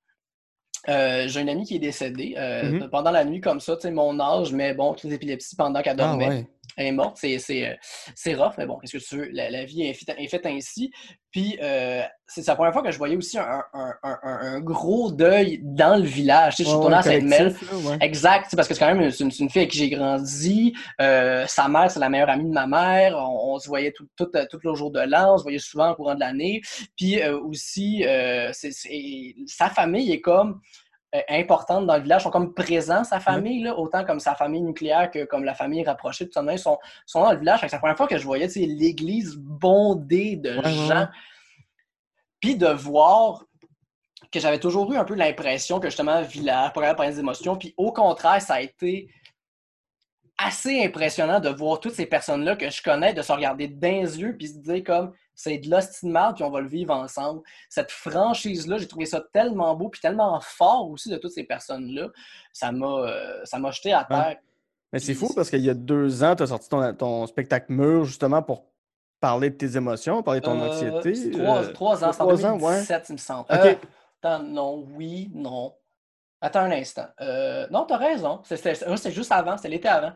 Euh, 0.89 1.27
j'ai 1.29 1.41
un 1.41 1.49
ami 1.49 1.65
qui 1.65 1.77
est 1.77 1.81
décédé 1.81 2.35
euh, 2.39 2.73
Mhm. 2.73 2.89
pendant 2.91 3.11
la 3.11 3.25
nuit 3.25 3.41
comme 3.41 3.61
ça, 3.61 3.77
tu 3.77 3.83
sais, 3.83 3.91
mon 3.91 4.19
âge, 4.21 4.53
mais 4.53 4.75
bon, 4.75 4.95
crise 4.95 5.11
d'épilepsie 5.11 5.57
pendant 5.57 5.83
qu'elle 5.83 6.01
Ah 6.01 6.07
dormait. 6.09 6.29
ouais. 6.29 6.51
Elle 6.79 6.87
est 6.87 6.93
morte. 6.93 7.19
C'est, 7.21 7.39
c'est, 7.39 7.69
euh, 7.69 7.75
c'est 8.15 8.35
rough, 8.35 8.53
mais 8.57 8.67
bon, 8.67 8.79
qu'est-ce 8.79 8.97
que 8.97 9.03
tu 9.03 9.17
veux? 9.17 9.29
La, 9.33 9.51
la 9.51 9.65
vie 9.65 9.83
est 9.83 9.95
faite, 9.95 10.15
est 10.17 10.29
faite 10.29 10.47
ainsi. 10.47 10.91
Puis, 11.31 11.59
euh, 11.61 12.03
c'est 12.27 12.47
la 12.47 12.55
première 12.55 12.73
fois 12.73 12.83
que 12.83 12.91
je 12.91 12.97
voyais 12.97 13.17
aussi 13.17 13.37
un, 13.39 13.63
un, 13.75 13.93
un, 14.03 14.19
un 14.23 14.61
gros 14.61 15.11
deuil 15.11 15.61
dans 15.63 15.97
le 16.01 16.07
village. 16.07 16.57
Tu 16.57 16.63
sais, 16.63 16.65
je 16.65 16.69
suis 16.69 16.77
Ouais, 16.77 16.83
tourné 16.83 16.97
à 16.97 17.03
Sainte-Mel. 17.03 17.55
Exact, 18.01 18.45
tu 18.45 18.51
sais, 18.51 18.57
parce 18.57 18.69
que 18.69 18.75
c'est 18.75 18.81
quand 18.81 18.95
même 18.95 19.01
une, 19.03 19.31
une 19.41 19.51
fille 19.51 19.63
avec 19.63 19.71
qui 19.71 19.79
j'ai 19.79 19.91
grandi. 19.91 20.75
Euh, 21.01 21.45
sa 21.49 21.69
mère, 21.69 21.91
c'est 21.91 22.01
la 22.01 22.09
meilleure 22.09 22.31
amie 22.31 22.49
de 22.49 22.55
ma 22.55 22.67
mère. 22.67 23.17
On, 23.19 23.55
on 23.55 23.59
se 23.59 23.67
voyait 23.69 23.93
tout, 23.93 24.07
tout, 24.17 24.31
tout 24.51 24.61
le 24.63 24.75
jour 24.75 24.91
de 24.91 25.01
l'an, 25.01 25.35
on 25.35 25.39
se 25.39 25.43
voyait 25.43 25.59
souvent 25.59 25.91
au 25.91 25.97
courant 25.97 26.15
de 26.15 26.21
l'année. 26.21 26.63
Puis 26.97 27.21
euh, 27.21 27.39
aussi, 27.41 28.05
sa 29.47 29.69
famille 29.71 30.13
est 30.13 30.21
comme 30.21 30.61
euh, 31.15 31.21
importante 31.31 31.87
dans 31.87 31.97
le 31.97 32.03
village, 32.03 32.23
sont 32.23 32.31
comme 32.31 32.53
présents, 32.53 33.03
sa 33.05 33.19
famille, 33.19 33.63
là, 33.63 33.79
autant 33.79 34.05
comme 34.05 34.21
sa 34.21 34.35
famille 34.35 34.61
nucléaire 34.61 35.11
que 35.11 35.25
comme 35.25 35.45
la 35.45 35.55
famille 35.55 35.83
rapprochée, 35.85 36.27
tout 36.27 36.33
ça, 36.33 36.45
ils 36.53 36.59
sont, 36.59 36.79
sont 37.07 37.23
dans 37.23 37.33
le 37.33 37.39
village. 37.39 37.61
C'est 37.61 37.73
la 37.73 37.79
première 37.79 37.97
fois 37.97 38.07
que 38.07 38.19
je 38.19 38.25
voyais 38.25 38.47
l'église 38.57 39.37
bondée 39.37 40.37
de 40.37 40.57
Ouais, 40.59 40.71
gens. 40.87 41.01
ouais. 41.01 41.07
Puis 42.41 42.57
de 42.57 42.67
voir 42.69 43.45
que 44.31 44.39
j'avais 44.41 44.61
toujours 44.61 44.93
eu 44.93 44.97
un 44.97 45.05
peu 45.05 45.15
l'impression 45.15 45.81
que 45.81 45.89
justement, 45.89 46.21
village, 46.23 46.69
de 46.69 46.95
parler 46.95 47.13
des 47.13 47.21
émotions. 47.21 47.57
Puis 47.57 47.73
au 47.77 47.93
contraire, 47.93 48.43
ça 48.43 48.55
a 48.55 48.61
été 48.61 49.09
assez 50.37 50.85
impressionnant 50.85 51.41
de 51.41 51.49
voir 51.49 51.81
toutes 51.81 51.95
ces 51.95 52.07
personnes-là 52.07 52.55
que 52.57 52.71
je 52.71 52.83
connais, 52.83 53.13
de 53.15 53.23
se 53.23 53.33
regarder 53.33 53.67
dans 53.67 53.89
les 53.89 54.21
yeux, 54.21 54.37
puis 54.37 54.49
se 54.49 54.59
dire 54.59 54.85
comme 54.85 55.13
c'est 55.41 55.57
de 55.59 56.09
merde, 56.09 56.35
puis 56.35 56.43
on 56.43 56.51
va 56.51 56.61
le 56.61 56.67
vivre 56.69 56.93
ensemble. 56.93 57.43
Cette 57.69 57.93
franchise-là, 57.93 58.79
j'ai 58.79 58.89
trouvé 58.89 59.07
ça 59.07 59.23
tellement 59.33 59.73
beau, 59.77 59.89
puis 59.89 60.01
tellement 60.01 60.41
fort 60.41 60.91
aussi 60.91 61.11
de 61.11 61.17
toutes 61.17 61.31
ces 61.31 61.45
personnes-là. 61.45 62.09
Ça 62.53 62.73
m'a 62.73 62.87
euh, 63.07 63.41
ça 63.45 63.59
m'a 63.61 63.71
jeté 63.71 63.93
à 63.93 64.05
terre. 64.05 64.37
Mais 64.93 64.99
c'est 64.99 65.15
fou 65.15 65.33
parce 65.35 65.49
qu'il 65.49 65.61
y 65.65 65.71
a 65.71 65.75
deux 65.75 66.25
ans, 66.25 66.35
tu 66.35 66.43
as 66.43 66.49
sorti 66.49 66.69
ton, 66.69 66.93
ton 66.95 67.27
spectacle 67.29 67.71
Mur 67.73 68.05
justement 68.05 68.43
pour 68.43 68.65
parler 69.21 69.51
de 69.51 69.55
tes 69.55 69.77
émotions, 69.77 70.23
parler 70.25 70.41
de 70.41 70.47
ton 70.47 70.61
Euh, 70.61 70.69
anxiété. 70.71 71.15
c'est 71.15 71.31
trois, 71.31 71.59
euh, 71.63 71.73
trois 71.73 72.05
ans, 72.05 72.13
c'est 72.13 72.21
en 72.23 72.27
trois 72.27 72.47
ans, 72.47 72.57
2017, 72.59 73.07
il 73.09 73.13
me 73.13 73.19
semble. 73.19 73.45
Attends, 73.49 74.43
non, 74.43 74.87
oui, 74.97 75.31
non. 75.33 75.73
Attends 76.41 76.61
un 76.61 76.73
instant. 76.73 77.07
Non, 77.71 77.85
t'as 77.87 77.97
raison. 77.97 78.41
C'est- 78.45 79.11
juste 79.13 79.31
avant, 79.31 79.57
c'était 79.57 79.69
l'été 79.69 79.87
avant. 79.89 80.13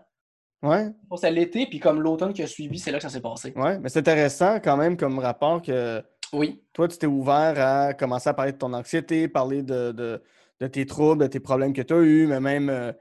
Ouais, 0.62 0.86
l'été, 1.30 1.66
puis 1.66 1.80
comme 1.80 2.00
l'automne 2.00 2.32
qui 2.32 2.42
a 2.42 2.46
suivi, 2.46 2.78
c'est 2.78 2.92
là 2.92 2.98
que 2.98 3.02
ça 3.02 3.08
s'est 3.08 3.20
passé. 3.20 3.52
ouais. 3.56 3.78
Mais 3.80 3.88
c'est 3.88 3.98
intéressant 3.98 4.60
quand 4.60 4.76
même 4.76 4.96
comme 4.96 5.18
rapport 5.18 5.60
que 5.60 6.02
Oui. 6.32 6.62
toi, 6.72 6.86
tu 6.86 6.98
t'es 6.98 7.06
ouvert 7.06 7.54
à 7.58 7.94
commencer 7.94 8.28
à 8.28 8.34
parler 8.34 8.52
de 8.52 8.58
ton 8.58 8.72
anxiété, 8.72 9.26
parler 9.26 9.62
de, 9.62 9.90
de, 9.92 10.22
de 10.60 10.66
tes 10.68 10.86
troubles, 10.86 11.24
de 11.24 11.26
tes 11.26 11.40
problèmes 11.40 11.72
que 11.72 11.82
tu 11.82 11.92
as 11.92 11.98
eus, 11.98 12.26
mais 12.28 12.38
même 12.40 12.70
euh, 12.70 12.92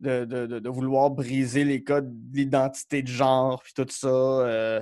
de, 0.00 0.24
de- 0.24 0.68
vouloir 0.70 1.10
briser 1.10 1.64
les 1.64 1.84
codes 1.84 2.08
d'identité 2.30 3.02
de 3.02 3.08
genre, 3.08 3.62
puis 3.62 3.74
tout 3.74 3.86
ça. 3.90 4.08
euh, 4.08 4.80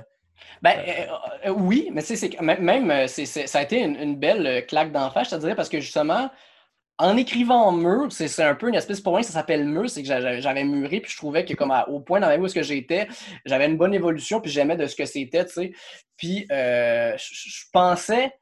Ben 0.61 0.79
euh, 0.87 1.49
euh, 1.49 1.51
oui, 1.51 1.89
mais 1.91 2.01
c'est 2.01 2.39
même 2.39 3.07
ça 3.07 3.59
a 3.59 3.61
été 3.63 3.83
une, 3.83 3.97
une 3.97 4.15
belle 4.15 4.65
claque 4.65 4.93
d'en 4.93 5.09
face, 5.09 5.29
je 5.29 5.35
te 5.35 5.41
dirais, 5.41 5.55
parce 5.55 5.67
que 5.67 5.81
justement, 5.81 6.29
en 6.99 7.15
écrivant 7.17 7.71
mur, 7.71 8.11
c'est 8.11 8.43
un 8.43 8.55
peu 8.55 8.67
une 8.67 8.75
espèce, 8.75 8.99
pour 9.01 9.13
moi, 9.13 9.23
ça 9.23 9.31
s'appelle 9.31 9.65
mur, 9.65 9.89
c'est 9.89 10.01
que 10.01 10.07
j'a- 10.07 10.39
j'avais 10.39 10.63
muré, 10.65 10.99
puis 10.99 11.11
je 11.11 11.17
trouvais 11.17 11.45
que 11.45 11.53
comme 11.53 11.71
à- 11.71 11.87
au 11.89 12.01
point 12.01 12.19
dans 12.19 12.27
ma 12.27 12.35
vie 12.35 12.43
où 12.43 12.45
est-ce 12.45 12.53
que 12.53 12.61
j'étais, 12.61 13.07
j'avais 13.45 13.65
une 13.67 13.77
bonne 13.77 13.93
évolution, 13.93 14.41
puis 14.41 14.51
j'aimais 14.51 14.75
de 14.75 14.85
ce 14.85 14.95
que 14.95 15.05
c'était, 15.05 15.45
tu 15.45 15.53
sais. 15.53 15.71
Puis 16.17 16.45
euh, 16.51 17.15
je 17.17 17.63
pensais, 17.71 18.33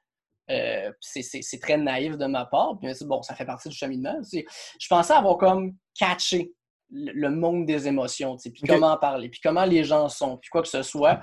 euh, 0.49 0.91
c'est- 0.99 1.61
très 1.61 1.77
naïf 1.77 2.17
de 2.17 2.25
ma 2.25 2.45
part, 2.45 2.77
puis 2.81 2.91
bon, 3.05 3.21
ça 3.21 3.35
fait 3.35 3.45
partie 3.45 3.69
du 3.69 3.75
cheminement, 3.75 4.17
tu 4.23 4.39
sais. 4.39 4.45
je 4.79 4.87
pensais 4.87 5.13
avoir 5.13 5.37
comme 5.37 5.73
catché 5.97 6.51
le, 6.89 7.29
monde 7.29 7.65
des 7.65 7.87
émotions, 7.87 8.37
tu 8.37 8.43
sais, 8.43 8.49
puis 8.51 8.61
comment 8.65 8.97
parler, 8.97 9.29
puis 9.29 9.41
comment 9.43 9.65
les 9.65 9.83
gens 9.83 10.07
sont, 10.09 10.37
puis 10.37 10.49
quoi 10.49 10.61
que 10.61 10.67
ce 10.69 10.83
soit. 10.83 11.21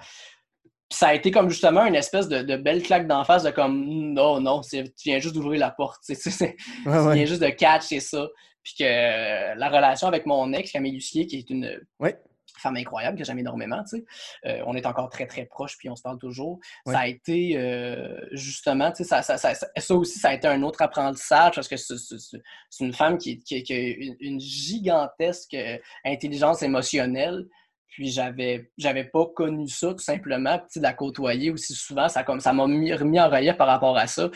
Puis 0.91 0.99
ça 0.99 1.09
a 1.09 1.15
été 1.15 1.31
comme 1.31 1.49
justement 1.51 1.85
une 1.87 1.95
espèce 1.95 2.29
de, 2.29 2.43
de 2.43 2.57
belle 2.57 2.83
claque 2.83 3.07
d'en 3.07 3.25
face 3.25 3.43
de 3.43 3.51
comme 3.51 3.85
non, 4.13 4.41
non, 4.41 4.63
c'est- 4.63 4.85
tu 4.97 5.09
viens 5.09 5.19
juste 5.19 5.35
d'ouvrir 5.35 5.59
la 5.61 5.71
porte. 5.71 6.01
tu 6.07 6.15
sais, 6.15 6.21
c'est- 6.21 6.31
c'est- 6.55 6.57
Ouais, 6.87 6.99
tu 7.01 7.07
ouais. 7.07 7.15
viens 7.15 7.25
juste 7.25 7.43
de 7.43 7.49
catcher 7.49 8.01
ça. 8.01 8.27
Puis 8.63 8.75
que 8.79 8.85
euh, 8.85 9.55
la 9.57 9.69
relation 9.69 10.07
avec 10.09 10.25
mon 10.27 10.53
ex, 10.53 10.71
Camille 10.73 10.93
Lucier, 10.93 11.27
qui 11.27 11.37
est 11.39 11.51
une 11.51 11.81
Ouais. 12.01 12.19
femme 12.59 12.77
incroyable 12.77 13.19
que 13.19 13.25
j'aime 13.25 13.39
énormément, 13.39 13.83
tu 13.85 13.99
sais. 13.99 14.05
Euh, 14.47 14.63
on 14.67 14.75
est 14.75 14.87
encore 14.87 15.11
très 15.11 15.27
très 15.27 15.45
proches, 15.45 15.77
puis 15.77 15.91
on 15.91 15.97
se 15.97 16.03
parle 16.03 16.19
toujours. 16.19 16.61
Ça 16.87 17.01
a 17.01 17.07
été 17.07 17.59
euh, 17.59 18.19
justement, 18.33 18.91
tu 18.91 18.99
sais, 18.99 19.05
ça, 19.05 19.21
ça, 19.21 19.37
ça, 19.37 19.53
ça- 19.55 19.95
aussi, 19.95 20.19
ça 20.19 20.31
a 20.31 20.35
été 20.35 20.49
un 20.49 20.63
autre 20.63 20.81
apprentissage 20.81 21.55
parce 21.57 21.69
que 21.69 21.77
c'est- 21.77 21.99
c'est 21.99 22.19
c'est- 22.19 22.43
c'est 22.71 22.85
une 22.85 22.95
femme 22.95 23.19
qui, 23.19 23.39
qui- 23.41 23.63
qui 23.63 23.73
a 23.75 23.77
une, 23.79 24.17
une 24.21 24.41
gigantesque 24.41 25.57
intelligence 26.05 26.63
émotionnelle. 26.63 27.47
Puis 27.95 28.11
j'avais 28.11 28.71
j'avais 28.77 29.05
pas 29.05 29.27
connu 29.35 29.69
ça 29.69 29.93
tout 29.93 29.99
simplement. 30.03 30.59
Puis 30.69 30.81
de 30.81 30.83
la 30.83 30.93
côtoyer 30.93 31.51
aussi 31.53 31.75
souvent, 31.75 32.09
ça 32.09 32.25
comme 32.25 32.41
ça 32.41 32.53
m'a 32.53 32.67
mis, 32.67 32.93
remis 32.93 33.21
en 33.21 33.29
relief 33.31 33.57
par 33.57 33.69
rapport 33.69 33.97
à 33.97 34.07
ça. 34.09 34.29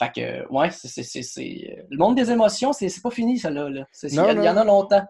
Fait 0.00 0.12
que 0.14 0.48
ouais, 0.52 0.70
c'est 0.70 0.86
c'est- 0.88 1.02
c'est- 1.02 1.22
c'est- 1.22 1.84
le 1.90 1.98
monde 1.98 2.14
des 2.14 2.30
émotions, 2.30 2.72
c'est 2.72 2.88
c'est 2.88 3.02
pas 3.02 3.10
fini 3.10 3.36
ça 3.38 3.50
là. 3.50 3.68
Il 4.02 4.14
y, 4.14 4.18
en 4.20 4.56
a 4.56 4.64
longtemps. 4.64 5.04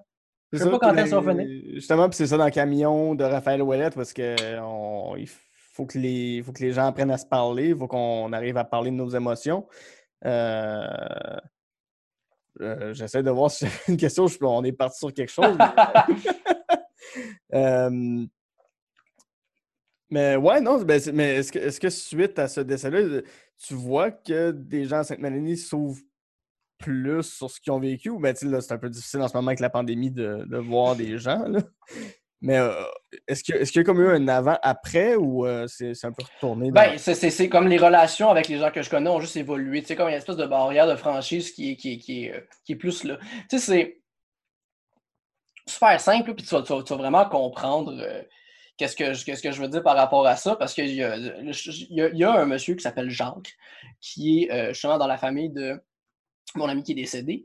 C'est 0.52 0.58
Je 0.58 0.64
sais 0.64 0.70
pas 0.70 0.78
quand 0.78 0.88
qu'on 0.88 0.94
ben, 0.96 1.14
revenait. 1.14 1.46
Justement, 1.74 2.08
puis 2.08 2.16
c'est 2.16 2.26
ça 2.26 2.36
dans 2.36 2.44
le 2.46 2.50
camion 2.50 3.14
de 3.14 3.22
Raphaël 3.22 3.62
Ouellette, 3.62 3.94
parce 3.94 4.12
que 4.12 4.58
on- 4.60 5.14
il 5.16 5.28
faut 5.28 5.86
que, 5.86 5.96
les, 5.98 6.42
faut 6.42 6.52
que 6.52 6.62
les 6.62 6.72
gens 6.72 6.86
apprennent 6.86 7.10
à 7.12 7.18
se 7.18 7.26
parler, 7.26 7.68
il 7.68 7.76
faut 7.78 7.86
qu'on 7.86 8.32
arrive 8.32 8.56
à 8.56 8.64
parler 8.64 8.90
de 8.90 8.96
nos 8.96 9.08
émotions. 9.10 9.68
Euh, 10.24 10.82
euh, 12.60 12.92
J'essaie 12.94 13.22
de 13.22 13.30
voir 13.30 13.50
si 13.50 13.66
j'ai 13.66 13.92
une 13.92 13.96
question, 13.96 14.26
on 14.42 14.64
est 14.64 14.72
parti 14.72 14.98
sur 14.98 15.12
quelque 15.14 15.30
chose. 15.30 15.56
Euh, 17.54 18.24
mais 20.10 20.36
ouais, 20.36 20.60
non, 20.60 20.82
ben, 20.82 20.98
c'est- 21.00 21.12
mais 21.12 21.36
est-ce 21.36 21.52
que, 21.52 21.58
est-ce 21.58 21.80
que 21.80 21.90
suite 21.90 22.38
à 22.38 22.48
ce 22.48 22.60
décès-là, 22.60 23.20
tu 23.58 23.74
vois 23.74 24.10
que 24.10 24.50
des 24.50 24.84
gens 24.84 24.98
à 24.98 25.04
Sainte-Mélanie 25.04 25.56
s'ouvrent 25.56 26.00
plus 26.78 27.22
sur 27.22 27.50
ce 27.50 27.60
qu'ils 27.60 27.72
ont 27.72 27.78
vécu? 27.80 28.10
Ou 28.10 28.18
ben, 28.18 28.34
c'est 28.34 28.72
un 28.72 28.78
peu 28.78 28.88
difficile 28.90 29.20
en 29.20 29.28
ce 29.28 29.36
moment 29.36 29.48
avec 29.48 29.60
la 29.60 29.70
pandémie 29.70 30.10
de, 30.10 30.44
voir 30.58 30.96
des 30.96 31.18
gens. 31.18 31.44
là. 31.46 31.60
Mais 32.42 32.56
euh, 32.56 32.72
est-ce 33.28 33.44
que- 33.44 33.52
est-ce 33.52 33.70
qu'il 33.70 33.80
y 33.80 33.82
a 33.82 33.84
comme 33.84 34.00
eu 34.00 34.08
un 34.08 34.26
avant-après 34.28 35.14
ou 35.14 35.44
euh, 35.46 35.66
c'est 35.68 35.92
c'est 35.94 36.06
un 36.06 36.12
peu 36.12 36.24
retourné? 36.24 36.70
Ben, 36.72 36.96
c'est- 36.96 37.14
c'est 37.14 37.28
c'est 37.30 37.50
comme 37.50 37.68
les 37.68 37.76
relations 37.76 38.30
avec 38.30 38.48
les 38.48 38.58
gens 38.58 38.70
que 38.70 38.80
je 38.82 38.88
connais 38.88 39.10
ont 39.10 39.20
juste 39.20 39.36
évolué. 39.36 39.82
Sais, 39.84 39.94
comme 39.94 40.08
une 40.08 40.14
espèce 40.14 40.36
de 40.38 40.46
barrière 40.46 40.88
de 40.88 40.96
franchise 40.96 41.52
qui 41.52 41.72
est, 41.72 41.76
qui 41.76 41.92
est, 41.92 41.98
qui 41.98 42.24
est, 42.24 42.32
euh, 42.34 42.40
qui 42.64 42.72
est 42.72 42.76
plus 42.76 43.04
là. 43.04 43.18
Tu 43.50 43.58
sais, 43.58 43.58
c'est 43.58 43.99
super 45.66 46.00
simple, 46.00 46.34
puis 46.34 46.44
tu 46.44 46.54
vas, 46.54 46.62
tu 46.62 46.72
vas- 46.72 46.82
tu 46.82 46.90
vas 46.92 46.96
vraiment 46.98 47.24
comprendre 47.28 47.92
euh, 48.00 48.22
qu'est-ce 48.76 48.96
que, 48.96 49.12
je- 49.12 49.24
qu'est-ce 49.24 49.42
que 49.42 49.50
je 49.52 49.60
veux 49.60 49.68
dire 49.68 49.82
par 49.82 49.96
rapport 49.96 50.26
à 50.26 50.36
ça, 50.36 50.56
parce 50.56 50.74
qu'il 50.74 50.88
y 50.88 50.96
y 50.96 51.02
a, 51.04 51.16
il 51.16 52.16
y 52.18 52.24
a 52.24 52.32
un 52.32 52.46
monsieur 52.46 52.74
qui 52.74 52.82
s'appelle 52.82 53.10
Jacques, 53.10 53.54
qui 54.00 54.42
est 54.44 54.52
euh, 54.52 54.68
justement 54.72 54.98
dans 54.98 55.06
la 55.06 55.18
famille 55.18 55.50
de 55.50 55.80
mon 56.56 56.68
ami 56.68 56.82
qui 56.82 56.92
est 56.92 56.96
décédé. 56.96 57.44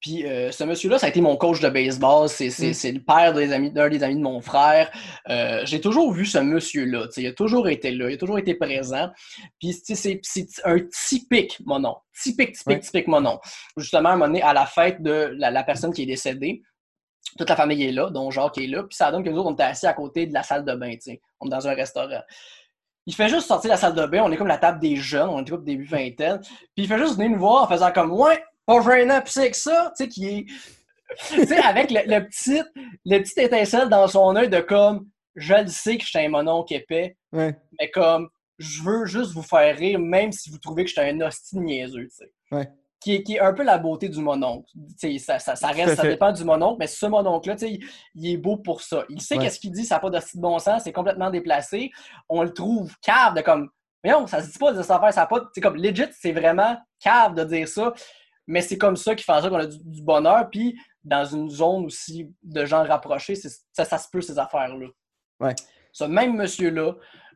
Puis 0.00 0.24
euh, 0.26 0.50
ce 0.50 0.64
monsieur-là, 0.64 0.98
ça 0.98 1.04
a 1.04 1.08
été 1.10 1.20
mon 1.20 1.36
coach 1.36 1.60
de 1.60 1.68
baseball. 1.68 2.26
C'est 2.30 2.46
Mm. 2.48 2.94
le 2.94 3.04
père 3.04 3.34
des 3.34 3.48
d'un 3.70 3.88
des 3.90 4.02
amis 4.02 4.16
de 4.16 4.22
mon 4.22 4.40
frère. 4.40 4.90
J'ai 5.64 5.78
toujours 5.82 6.10
vu 6.14 6.24
ce 6.24 6.38
monsieur-là. 6.38 7.06
Il 7.18 7.26
a 7.26 7.32
toujours 7.34 7.68
été 7.68 7.90
là, 7.90 8.08
il 8.08 8.14
a 8.14 8.16
toujours 8.16 8.38
été 8.38 8.54
présent. 8.54 9.10
Puis 9.58 9.74
c'est 9.84 10.20
un 10.64 10.78
typique 11.08 11.60
monon. 11.66 11.96
Typique, 12.18 12.52
typique, 12.52 12.66
Ouais. 12.66 12.80
typique 12.80 13.08
monon. 13.08 13.38
Justement, 13.76 14.08
à 14.08 14.12
un 14.12 14.16
moment 14.16 14.26
donné, 14.28 14.40
à 14.40 14.54
la 14.54 14.64
fête 14.64 15.02
de 15.02 15.34
la, 15.36 15.50
la 15.50 15.64
personne 15.64 15.92
qui 15.92 16.04
est 16.04 16.06
décédée, 16.06 16.62
toute 17.38 17.48
la 17.48 17.56
famille 17.56 17.84
est 17.84 17.92
là, 17.92 18.10
dont 18.10 18.30
Jacques 18.30 18.58
est 18.58 18.66
là. 18.66 18.82
Puis 18.82 18.96
ça 18.96 19.10
donne 19.10 19.22
que 19.24 19.30
nous 19.30 19.38
autres, 19.38 19.50
on 19.50 19.54
était 19.54 19.62
assis 19.62 19.86
à 19.86 19.92
côté 19.92 20.26
de 20.26 20.34
la 20.34 20.42
salle 20.42 20.64
de 20.64 20.74
bain. 20.74 20.92
tu 20.92 21.00
sais. 21.00 21.20
On 21.40 21.46
est 21.46 21.50
dans 21.50 21.66
un 21.68 21.74
restaurant. 21.74 22.20
Il 23.06 23.14
fait 23.14 23.28
juste 23.28 23.46
sortir 23.46 23.68
de 23.68 23.74
la 23.74 23.78
salle 23.78 23.94
de 23.94 24.06
bain, 24.06 24.22
on 24.22 24.30
est 24.30 24.36
comme 24.36 24.46
la 24.46 24.58
table 24.58 24.78
des 24.80 24.96
jeunes, 24.96 25.28
on 25.30 25.44
est 25.44 25.48
comme 25.48 25.64
début 25.64 25.84
vingtaine. 25.84 26.40
Puis 26.40 26.84
il 26.84 26.88
fait 26.88 26.98
juste 26.98 27.16
venir 27.16 27.30
nous 27.30 27.38
voir 27.38 27.62
en 27.64 27.68
faisant 27.68 27.90
comme 27.92 28.12
Ouais, 28.12 28.42
pas 28.66 28.80
gênant, 28.82 29.20
pis 29.22 29.32
c'est 29.32 29.50
que 29.50 29.56
ça, 29.56 29.92
tu 29.96 30.04
sais, 30.04 30.08
qui 30.08 30.26
est. 30.28 30.46
tu 31.28 31.46
sais, 31.46 31.58
avec 31.58 31.90
le, 31.90 32.00
le 32.06 32.26
petit, 32.26 32.62
le 33.04 33.18
petit 33.18 33.40
étincelle 33.40 33.88
dans 33.88 34.06
son 34.06 34.36
œil 34.36 34.48
de 34.48 34.60
comme 34.60 35.08
Je 35.34 35.54
le 35.54 35.66
sais 35.68 35.96
que 35.96 36.04
je 36.04 36.10
suis 36.10 36.18
un 36.18 36.28
mononcle 36.28 36.74
épais, 36.74 37.16
Ouais, 37.32 37.56
mais 37.80 37.90
comme 37.90 38.28
je 38.58 38.82
veux 38.82 39.06
juste 39.06 39.32
vous 39.32 39.42
faire 39.42 39.76
rire, 39.76 39.98
même 39.98 40.30
si 40.32 40.50
vous 40.50 40.58
trouvez 40.58 40.84
que 40.84 40.90
je 40.90 41.00
suis 41.00 41.10
un 41.10 41.20
hostie 41.22 41.58
niaiseux, 41.58 42.06
tu 42.08 42.10
sais. 42.16 42.32
Ouais. 42.52 42.68
Qui 43.00 43.14
est, 43.14 43.22
qui 43.22 43.36
est 43.36 43.40
un 43.40 43.54
peu 43.54 43.62
la 43.62 43.78
beauté 43.78 44.10
du 44.10 44.20
mononcle. 44.20 44.70
Ça, 45.18 45.38
ça, 45.38 45.56
ça 45.56 45.68
reste, 45.68 45.96
ça 45.96 46.02
dépend 46.02 46.32
du 46.32 46.44
mononcle, 46.44 46.76
mais 46.80 46.86
ce 46.86 47.06
mononcle-là, 47.06 47.56
il, 47.62 47.82
il 48.14 48.28
est 48.32 48.36
beau 48.36 48.58
pour 48.58 48.82
ça. 48.82 49.04
Il 49.08 49.22
sait 49.22 49.38
Ouais. 49.38 49.44
qu'est-ce 49.44 49.58
qu'il 49.58 49.72
dit, 49.72 49.84
ça 49.86 49.94
n'a 49.94 50.00
pas 50.00 50.10
de 50.10 50.18
bon 50.34 50.58
sens, 50.58 50.82
c'est 50.84 50.92
complètement 50.92 51.30
déplacé. 51.30 51.90
On 52.28 52.42
le 52.42 52.52
trouve 52.52 52.94
cave 53.00 53.34
de 53.34 53.40
comme, 53.40 53.70
mais 54.04 54.10
non, 54.10 54.26
ça 54.26 54.42
se 54.42 54.50
dit 54.52 54.58
pas 54.58 54.72
de 54.72 54.82
cette 54.82 54.90
affaire, 54.90 55.14
ça 55.14 55.22
a 55.22 55.26
pas, 55.26 55.40
c'est 55.54 55.62
comme 55.62 55.76
legit, 55.76 56.08
c'est 56.12 56.32
vraiment 56.32 56.76
cave 56.98 57.34
de 57.34 57.44
dire 57.44 57.68
ça, 57.68 57.94
mais 58.46 58.60
c'est 58.60 58.76
comme 58.76 58.96
ça 58.96 59.14
qui 59.14 59.24
fait 59.24 59.32
en 59.32 59.40
sorte 59.40 59.50
qu'on 59.52 59.60
a 59.60 59.66
du, 59.66 59.78
du 59.82 60.02
bonheur, 60.02 60.50
puis 60.50 60.78
dans 61.02 61.24
une 61.24 61.48
zone 61.48 61.86
aussi 61.86 62.30
de 62.42 62.64
gens 62.66 62.84
rapprochés, 62.84 63.34
ça, 63.34 63.84
ça 63.86 63.96
se 63.96 64.08
peut 64.12 64.20
ces 64.20 64.38
affaires-là. 64.38 64.88
Ouais. 65.40 65.54
Ce 65.92 66.04
même 66.04 66.36
monsieur-là, 66.36 66.92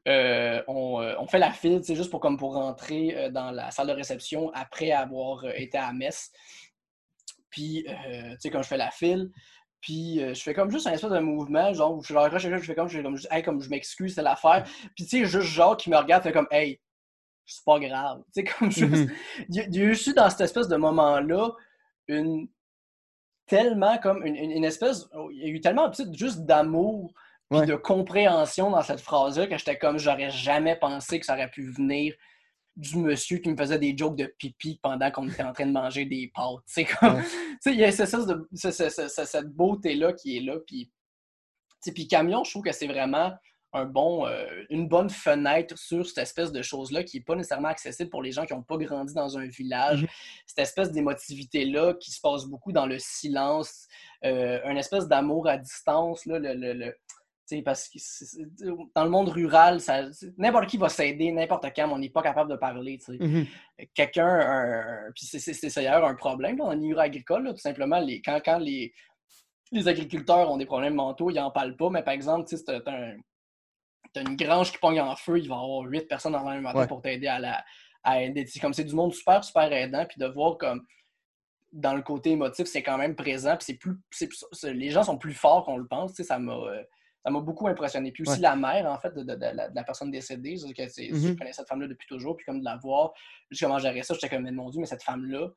euh, 0.08 0.62
on, 0.68 1.00
euh, 1.00 1.14
on 1.18 1.26
fait 1.26 1.38
la 1.38 1.52
file, 1.52 1.80
c'est 1.82 1.94
juste 1.96 2.10
pour, 2.10 2.20
comme 2.20 2.36
pour 2.36 2.54
rentrer 2.54 3.16
euh, 3.16 3.30
dans 3.30 3.50
la 3.50 3.70
salle 3.70 3.86
de 3.88 3.92
réception 3.92 4.50
après 4.54 4.90
avoir 4.92 5.46
été 5.54 5.78
à 5.78 5.86
la 5.88 5.92
messe. 5.92 6.32
Puis, 7.50 7.86
euh, 7.88 8.32
tu 8.32 8.36
sais, 8.40 8.50
quand 8.50 8.62
je 8.62 8.68
fais 8.68 8.76
la 8.76 8.90
file, 8.90 9.30
Puis 9.80 10.22
euh, 10.22 10.34
je 10.34 10.42
fais 10.42 10.54
comme 10.54 10.70
juste 10.70 10.86
un 10.86 10.92
espèce 10.92 11.10
de 11.10 11.18
mouvement, 11.20 11.72
genre, 11.74 12.02
je 12.02 12.14
leur 12.14 12.30
je 12.38 12.48
fais 12.58 12.74
comme, 12.74 12.88
je 12.88 12.96
fais 12.98 13.02
comme, 13.02 13.18
hey, 13.30 13.42
comme 13.42 13.60
je 13.60 13.68
m'excuse, 13.70 14.14
c'est 14.14 14.22
l'affaire. 14.22 14.64
Puis 14.96 15.04
tu 15.04 15.18
sais, 15.20 15.24
juste 15.26 15.46
genre 15.48 15.76
qui 15.76 15.90
me 15.90 15.96
regarde, 15.96 16.22
fait 16.22 16.32
comme, 16.32 16.48
hey, 16.50 16.80
c'est 17.46 17.64
pas 17.64 17.78
grave. 17.78 18.22
Tu 18.34 18.40
sais, 18.40 18.44
comme 18.44 18.70
juste. 18.72 19.10
Il 19.48 19.56
y 19.56 19.60
a- 19.60 19.64
il 19.66 19.76
y 19.76 19.80
a 19.82 19.84
eu 19.84 20.12
dans 20.14 20.30
cette 20.30 20.40
espèce 20.40 20.68
de 20.68 20.76
moment-là 20.76 21.50
une. 22.08 22.48
Tellement 23.46 23.98
comme 23.98 24.24
une, 24.24 24.36
une- 24.36 24.50
une 24.52 24.64
espèce. 24.64 25.06
Il 25.32 25.38
y 25.38 25.44
a 25.44 25.48
eu 25.48 25.60
tellement 25.60 25.90
tu 25.90 26.02
sais, 26.04 26.10
juste 26.14 26.40
d'amour 26.46 27.12
puis 27.50 27.60
Ouais. 27.60 27.66
de 27.66 27.74
compréhension 27.76 28.70
dans 28.70 28.82
cette 28.82 29.00
phrase-là 29.00 29.46
que 29.46 29.56
j'étais 29.58 29.78
comme, 29.78 29.98
j'aurais 29.98 30.30
jamais 30.30 30.76
pensé 30.76 31.20
que 31.20 31.26
ça 31.26 31.34
aurait 31.34 31.50
pu 31.50 31.70
venir 31.70 32.14
du 32.76 32.96
monsieur 32.98 33.38
qui 33.38 33.48
me 33.50 33.56
faisait 33.56 33.78
des 33.78 33.96
jokes 33.96 34.16
de 34.16 34.26
pipi 34.38 34.80
pendant 34.82 35.10
qu'on 35.10 35.28
était 35.28 35.44
en 35.44 35.52
train 35.52 35.66
de 35.66 35.72
manger 35.72 36.06
des 36.06 36.32
pâtes. 36.34 36.64
Tu 36.66 36.84
comme. 36.84 37.22
Sais, 37.60 37.72
il 37.72 37.78
y 37.78 37.84
a 37.84 37.92
cette, 37.92 39.46
beauté-là 39.54 40.12
qui 40.12 40.36
est 40.36 40.40
là. 40.40 40.56
Puis, 40.66 40.90
puis 41.94 42.08
Camion, 42.08 42.42
je 42.44 42.50
trouve 42.50 42.64
que 42.64 42.72
c'est 42.72 42.88
vraiment 42.88 43.32
un 43.76 43.84
bon, 43.86 44.26
euh, 44.26 44.46
une 44.70 44.86
bonne 44.88 45.10
fenêtre 45.10 45.76
sur 45.76 46.06
cette 46.06 46.18
espèce 46.18 46.52
de 46.52 46.62
chose-là 46.62 47.02
qui 47.02 47.18
n'est 47.18 47.24
pas 47.24 47.34
nécessairement 47.34 47.68
accessible 47.68 48.08
pour 48.08 48.22
les 48.22 48.30
gens 48.30 48.46
qui 48.46 48.54
n'ont 48.54 48.62
pas 48.62 48.76
grandi 48.76 49.14
dans 49.14 49.36
un 49.36 49.46
village. 49.46 50.02
Mhm. 50.02 50.08
Cette 50.46 50.58
espèce 50.60 50.92
d'émotivité-là 50.92 51.94
qui 51.94 52.12
se 52.12 52.20
passe 52.20 52.44
beaucoup 52.44 52.70
dans 52.72 52.86
le 52.86 52.98
silence, 53.00 53.86
euh, 54.24 54.60
une 54.64 54.78
espèce 54.78 55.08
d'amour 55.08 55.48
à 55.48 55.58
distance. 55.58 56.24
Là, 56.26 56.38
le, 56.38 56.54
le- 56.54 56.72
le- 56.72 56.96
tu 57.46 57.56
sais, 57.56 57.62
parce 57.62 57.88
que 57.90 57.98
dans 58.94 59.04
le 59.04 59.10
monde 59.10 59.28
rural, 59.28 59.78
n'importe 60.38 60.66
qui 60.66 60.78
va 60.78 60.88
s'aider, 60.88 61.30
n'importe 61.30 61.66
quand, 61.76 61.86
mais 61.88 61.92
on 61.92 61.98
n'est 61.98 62.08
pas 62.10 62.22
capable 62.22 62.50
de 62.50 62.56
parler. 62.56 62.98
Mhm. 63.08 63.46
quelqu'un, 63.94 64.26
un- 64.26 65.12
puis 65.14 65.26
c'est- 65.26 65.74
d'ailleurs 65.76 66.04
un 66.06 66.14
problème 66.14 66.56
dans 66.56 66.70
le 66.70 66.76
milieu 66.78 66.98
agricole, 66.98 67.44
là, 67.44 67.52
tout 67.52 67.58
simplement, 67.58 67.98
les, 68.00 68.22
quand, 68.22 68.40
quand 68.44 68.58
les, 68.58 68.94
les 69.72 69.88
agriculteurs 69.88 70.50
ont 70.50 70.56
des 70.56 70.64
problèmes 70.66 70.94
mentaux, 70.94 71.30
ils 71.30 71.34
n'en 71.36 71.50
parlent 71.50 71.76
pas, 71.76 71.90
mais 71.90 72.02
par 72.02 72.14
exemple, 72.14 72.48
tu 72.48 72.56
c'est 72.56 72.70
un- 72.70 73.16
t'as 74.12 74.22
une 74.22 74.36
grange 74.36 74.70
qui 74.72 74.78
pogne 74.78 75.00
en 75.00 75.16
feu, 75.16 75.38
il 75.38 75.48
va 75.48 75.56
y 75.56 75.58
avoir 75.58 75.82
huit 75.82 76.06
personnes 76.08 76.32
dans 76.32 76.44
le 76.48 76.54
même 76.54 76.62
matin 76.62 76.78
Ouais. 76.80 76.86
pour 76.86 77.02
t'aider 77.02 77.26
à, 77.26 77.38
la, 77.40 77.64
à 78.04 78.22
aider. 78.22 78.46
C'est 78.46 78.60
comme 78.60 78.72
c'est 78.72 78.84
du 78.84 78.94
monde 78.94 79.12
super, 79.12 79.42
super 79.44 79.70
aidant, 79.72 80.06
puis 80.06 80.18
de 80.18 80.26
voir 80.26 80.56
comme 80.56 80.86
dans 81.72 81.94
le 81.94 82.02
côté 82.02 82.30
émotif, 82.30 82.66
c'est 82.66 82.84
quand 82.84 82.96
même 82.96 83.16
présent, 83.16 83.56
puis 83.56 83.64
c'est 83.66 83.74
plus, 83.74 83.96
plus- 84.08 84.44
les 84.64 84.90
gens 84.90 85.02
sont 85.02 85.18
plus 85.18 85.34
forts 85.34 85.64
qu'on 85.64 85.76
le 85.76 85.86
pense, 85.86 86.14
ça 86.14 86.38
m'a... 86.38 86.56
ça 87.24 87.30
m'a 87.30 87.40
beaucoup 87.40 87.66
impressionné. 87.68 88.12
Puis 88.12 88.22
aussi 88.22 88.32
Ouais. 88.36 88.42
la 88.42 88.54
mère, 88.56 88.86
en 88.86 88.98
fait, 88.98 89.14
de, 89.14 89.22
de- 89.22 89.34
de 89.34 89.46
la, 89.54 89.68
de 89.70 89.74
la 89.74 89.82
personne 89.84 90.10
décédée. 90.10 90.56
que 90.76 90.88
c'est- 90.88 91.08
Je 91.12 91.32
connais 91.32 91.52
cette 91.52 91.68
femme-là 91.68 91.88
depuis 91.88 92.06
toujours. 92.06 92.36
Puis 92.36 92.44
comme 92.44 92.60
de 92.60 92.64
la 92.64 92.76
voir, 92.76 93.12
juste 93.50 93.62
comment 93.62 93.78
gérer 93.78 94.02
ça, 94.02 94.14
j'étais 94.14 94.28
comme, 94.28 94.42
mais 94.42 94.52
mon 94.52 94.68
Dieu, 94.70 94.80
mais 94.80 94.86
cette 94.86 95.02
femme-là, 95.02 95.48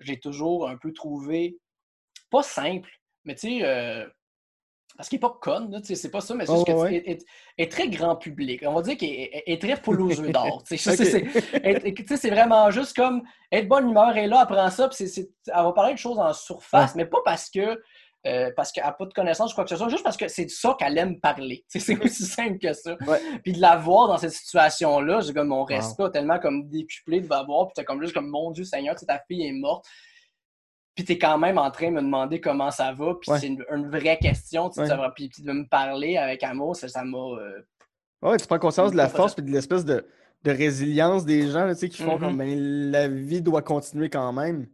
j'ai 0.00 0.18
toujours 0.18 0.68
un 0.68 0.76
peu 0.76 0.92
trouvé, 0.92 1.58
pas 2.30 2.42
simple, 2.42 2.90
mais 3.24 3.34
tu 3.36 3.48
sais, 3.60 3.64
euh, 3.64 4.06
parce 4.96 5.08
qu'elle 5.10 5.18
n'est 5.18 5.20
pas 5.28 5.38
conne, 5.40 5.70
là, 5.70 5.80
tu 5.80 5.88
sais, 5.88 5.94
c'est 5.94 6.10
pas 6.10 6.20
ça, 6.22 6.34
mais 6.34 6.46
c'est 6.46 6.52
Oh, 6.52 6.56
juste 6.56 6.66
qu'elle 6.66 6.76
ouais. 6.76 6.94
est, 6.96 7.08
est- 7.10 7.26
est 7.58 7.70
très 7.70 7.88
grand 7.88 8.16
public. 8.16 8.62
On 8.66 8.72
va 8.72 8.82
dire 8.82 8.96
qu'elle 8.96 9.10
est, 9.10 9.42
est 9.46 9.60
très 9.60 9.80
poule 9.80 10.00
aux 10.00 10.10
œufs 10.20 10.32
d'or. 10.32 10.62
tu 10.64 10.76
sais. 10.78 10.96
C'est- 12.16 12.30
vraiment 12.30 12.70
juste 12.70 12.96
comme 12.96 13.22
être 13.52 13.68
bonne 13.68 13.90
humeur, 13.90 14.16
est 14.16 14.26
là, 14.26 14.40
elle 14.48 14.54
prend 14.54 14.70
ça, 14.70 14.88
puis 14.88 15.04
elle 15.04 15.52
va 15.54 15.72
parler 15.72 15.92
de 15.94 15.98
choses 15.98 16.18
en 16.18 16.32
surface, 16.32 16.94
mais 16.94 17.04
pas 17.06 17.18
parce 17.24 17.50
que 17.50 17.80
euh, 18.26 18.50
parce 18.56 18.72
qu'elle 18.72 18.84
n'a 18.84 18.92
pas 18.92 19.06
de 19.06 19.12
connaissances 19.12 19.52
ou 19.52 19.54
quoi 19.54 19.64
que 19.64 19.70
ce 19.70 19.76
soit, 19.76 19.88
juste 19.88 20.02
parce 20.02 20.16
que 20.16 20.28
c'est 20.28 20.44
de 20.46 20.50
ça 20.50 20.74
qu'elle 20.78 20.98
aime 20.98 21.20
parler. 21.20 21.64
C'est 21.68 21.98
aussi 22.04 22.24
simple 22.24 22.58
que 22.58 22.72
ça. 22.72 22.96
Ouais. 23.06 23.20
Puis 23.44 23.52
de 23.52 23.60
la 23.60 23.76
voir 23.76 24.08
dans 24.08 24.18
cette 24.18 24.32
situation-là, 24.32 25.20
j'ai 25.20 25.32
comme 25.32 25.48
mon 25.48 25.64
respect 25.64 26.02
a 26.04 26.10
tellement 26.10 26.38
comme 26.38 26.68
décuplé 26.68 27.20
de 27.20 27.28
la 27.28 27.42
voir, 27.44 27.66
puis 27.68 27.74
t'es 27.76 27.84
comme 27.84 28.02
juste 28.02 28.14
comme 28.14 28.28
mon 28.28 28.50
Dieu 28.50 28.64
Seigneur, 28.64 28.94
ta 28.96 29.20
fille 29.28 29.46
est 29.46 29.52
morte. 29.52 29.86
Puis 30.94 31.04
t'es 31.04 31.18
quand 31.18 31.38
même 31.38 31.58
en 31.58 31.70
train 31.70 31.88
de 31.90 31.94
me 31.96 32.00
demander 32.00 32.40
comment 32.40 32.70
ça 32.70 32.92
va, 32.92 33.14
puis 33.20 33.30
Ouais. 33.30 33.38
c'est 33.38 33.48
une, 33.48 33.64
une 33.70 33.88
vraie 33.90 34.18
question, 34.18 34.70
Ouais. 34.76 34.86
ça 34.86 35.12
puis, 35.14 35.28
puis 35.28 35.42
de 35.42 35.52
me 35.52 35.68
parler 35.68 36.16
avec 36.16 36.42
amour, 36.42 36.74
ça 36.74 36.88
ça 36.88 37.04
m'a. 37.04 37.18
euh, 37.18 37.62
Ouais, 38.22 38.36
tu 38.38 38.46
prends 38.46 38.58
conscience 38.58 38.92
de 38.92 38.96
la 38.96 39.08
force 39.08 39.34
et 39.38 39.42
de 39.42 39.50
l'espèce 39.50 39.84
de, 39.84 40.06
de 40.42 40.50
résilience 40.50 41.24
des 41.26 41.48
gens 41.50 41.66
là, 41.66 41.74
qui 41.74 41.90
font 41.90 42.18
comme 42.18 42.38
ben, 42.38 42.90
la 42.90 43.08
vie 43.08 43.42
doit 43.42 43.62
continuer 43.62 44.08
quand 44.08 44.32
même. 44.32 44.66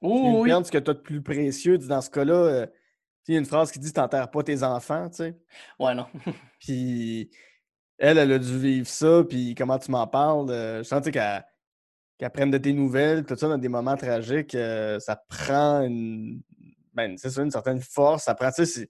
Tu 0.00 0.08
oui. 0.08 0.50
ce 0.64 0.70
que 0.70 0.78
tu 0.78 0.90
as 0.90 0.94
de 0.94 0.98
plus 1.00 1.22
précieux. 1.22 1.76
Dans 1.78 2.00
ce 2.00 2.08
cas-là, 2.10 2.34
euh, 2.34 2.66
il 3.28 3.34
y 3.34 3.36
a 3.36 3.40
une 3.40 3.46
phrase 3.46 3.70
qui 3.70 3.78
dit 3.78 3.92
T'enterres 3.92 4.30
pas 4.30 4.42
tes 4.42 4.62
enfants, 4.62 5.08
tu 5.08 5.16
sais. 5.16 5.36
Ouais, 5.78 5.94
non. 5.94 6.06
Puis 6.60 7.30
elle, 7.98 8.18
elle 8.18 8.32
a 8.32 8.38
dû 8.38 8.58
vivre 8.58 8.86
ça, 8.86 9.22
puis 9.28 9.54
comment 9.56 9.78
tu 9.78 9.90
m'en 9.90 10.06
parles. 10.06 10.50
euh, 10.50 10.78
je 10.78 10.82
sens 10.84 11.02
qu'elle 11.10 12.30
prenne 12.32 12.50
de 12.50 12.58
tes 12.58 12.72
nouvelles, 12.72 13.24
tout 13.24 13.36
ça 13.36 13.48
dans 13.48 13.58
des 13.58 13.68
moments 13.68 13.96
tragiques, 13.96 14.54
euh, 14.54 14.98
ça 15.00 15.16
prend 15.28 15.80
une. 15.82 16.40
Ben, 16.94 17.16
c'est 17.16 17.30
ça, 17.30 17.42
une 17.42 17.50
certaine 17.50 17.80
force. 17.80 18.24
Ça 18.24 18.34
prend, 18.34 18.50
tu 18.50 18.64
sais, 18.64 18.66
c'est. 18.66 18.88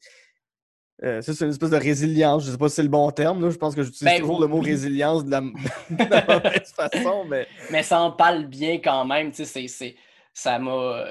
euh, 1.06 1.20
ça, 1.22 1.32
c'est 1.34 1.44
une 1.44 1.50
espèce 1.50 1.70
de 1.70 1.76
résilience. 1.76 2.44
Je 2.44 2.50
sais 2.50 2.58
pas 2.58 2.68
si 2.68 2.76
c'est 2.76 2.82
le 2.82 2.88
bon 2.88 3.10
terme. 3.10 3.42
Là. 3.42 3.50
Je 3.50 3.56
pense 3.56 3.74
que 3.74 3.82
j'utilise 3.82 4.12
Ben, 4.14 4.20
toujours 4.20 4.40
le 4.40 4.46
mot 4.46 4.60
résilience 4.60 5.24
de 5.24 5.30
la, 5.30 5.40
de 5.90 6.10
la 6.10 6.24
mauvaise 6.28 6.72
façon, 6.72 7.24
mais 7.26 7.46
mais 7.70 7.82
ça 7.82 8.00
en 8.00 8.12
parle 8.12 8.46
bien 8.46 8.74
quand 8.78 9.04
même, 9.04 9.30
tu 9.32 9.44
sais, 9.44 9.96
ça 10.32 10.58
m'a... 10.58 11.04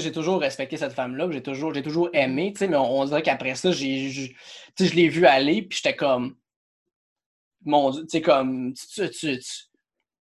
j'ai 0.00 0.12
toujours 0.12 0.40
respecté 0.40 0.76
cette 0.76 0.92
femme-là, 0.92 1.28
j'ai 1.30 1.42
toujours, 1.42 1.74
j'ai 1.74 1.82
toujours 1.82 2.08
aimé, 2.12 2.52
mais 2.60 2.76
on, 2.76 3.04
dirait 3.04 3.22
qu'après 3.22 3.54
ça, 3.54 3.72
j'ai, 3.72 4.10
je 4.10 4.94
l'ai 4.94 5.08
vu 5.08 5.26
aller, 5.26 5.62
puis 5.62 5.80
j'étais 5.82 5.96
comme... 5.96 6.36
Mon 7.64 7.90
Dieu, 7.90 8.06
tu 8.06 8.20
comme... 8.20 8.74
Tu, 8.74 9.10
tu, 9.10 9.10
tu, 9.10 9.40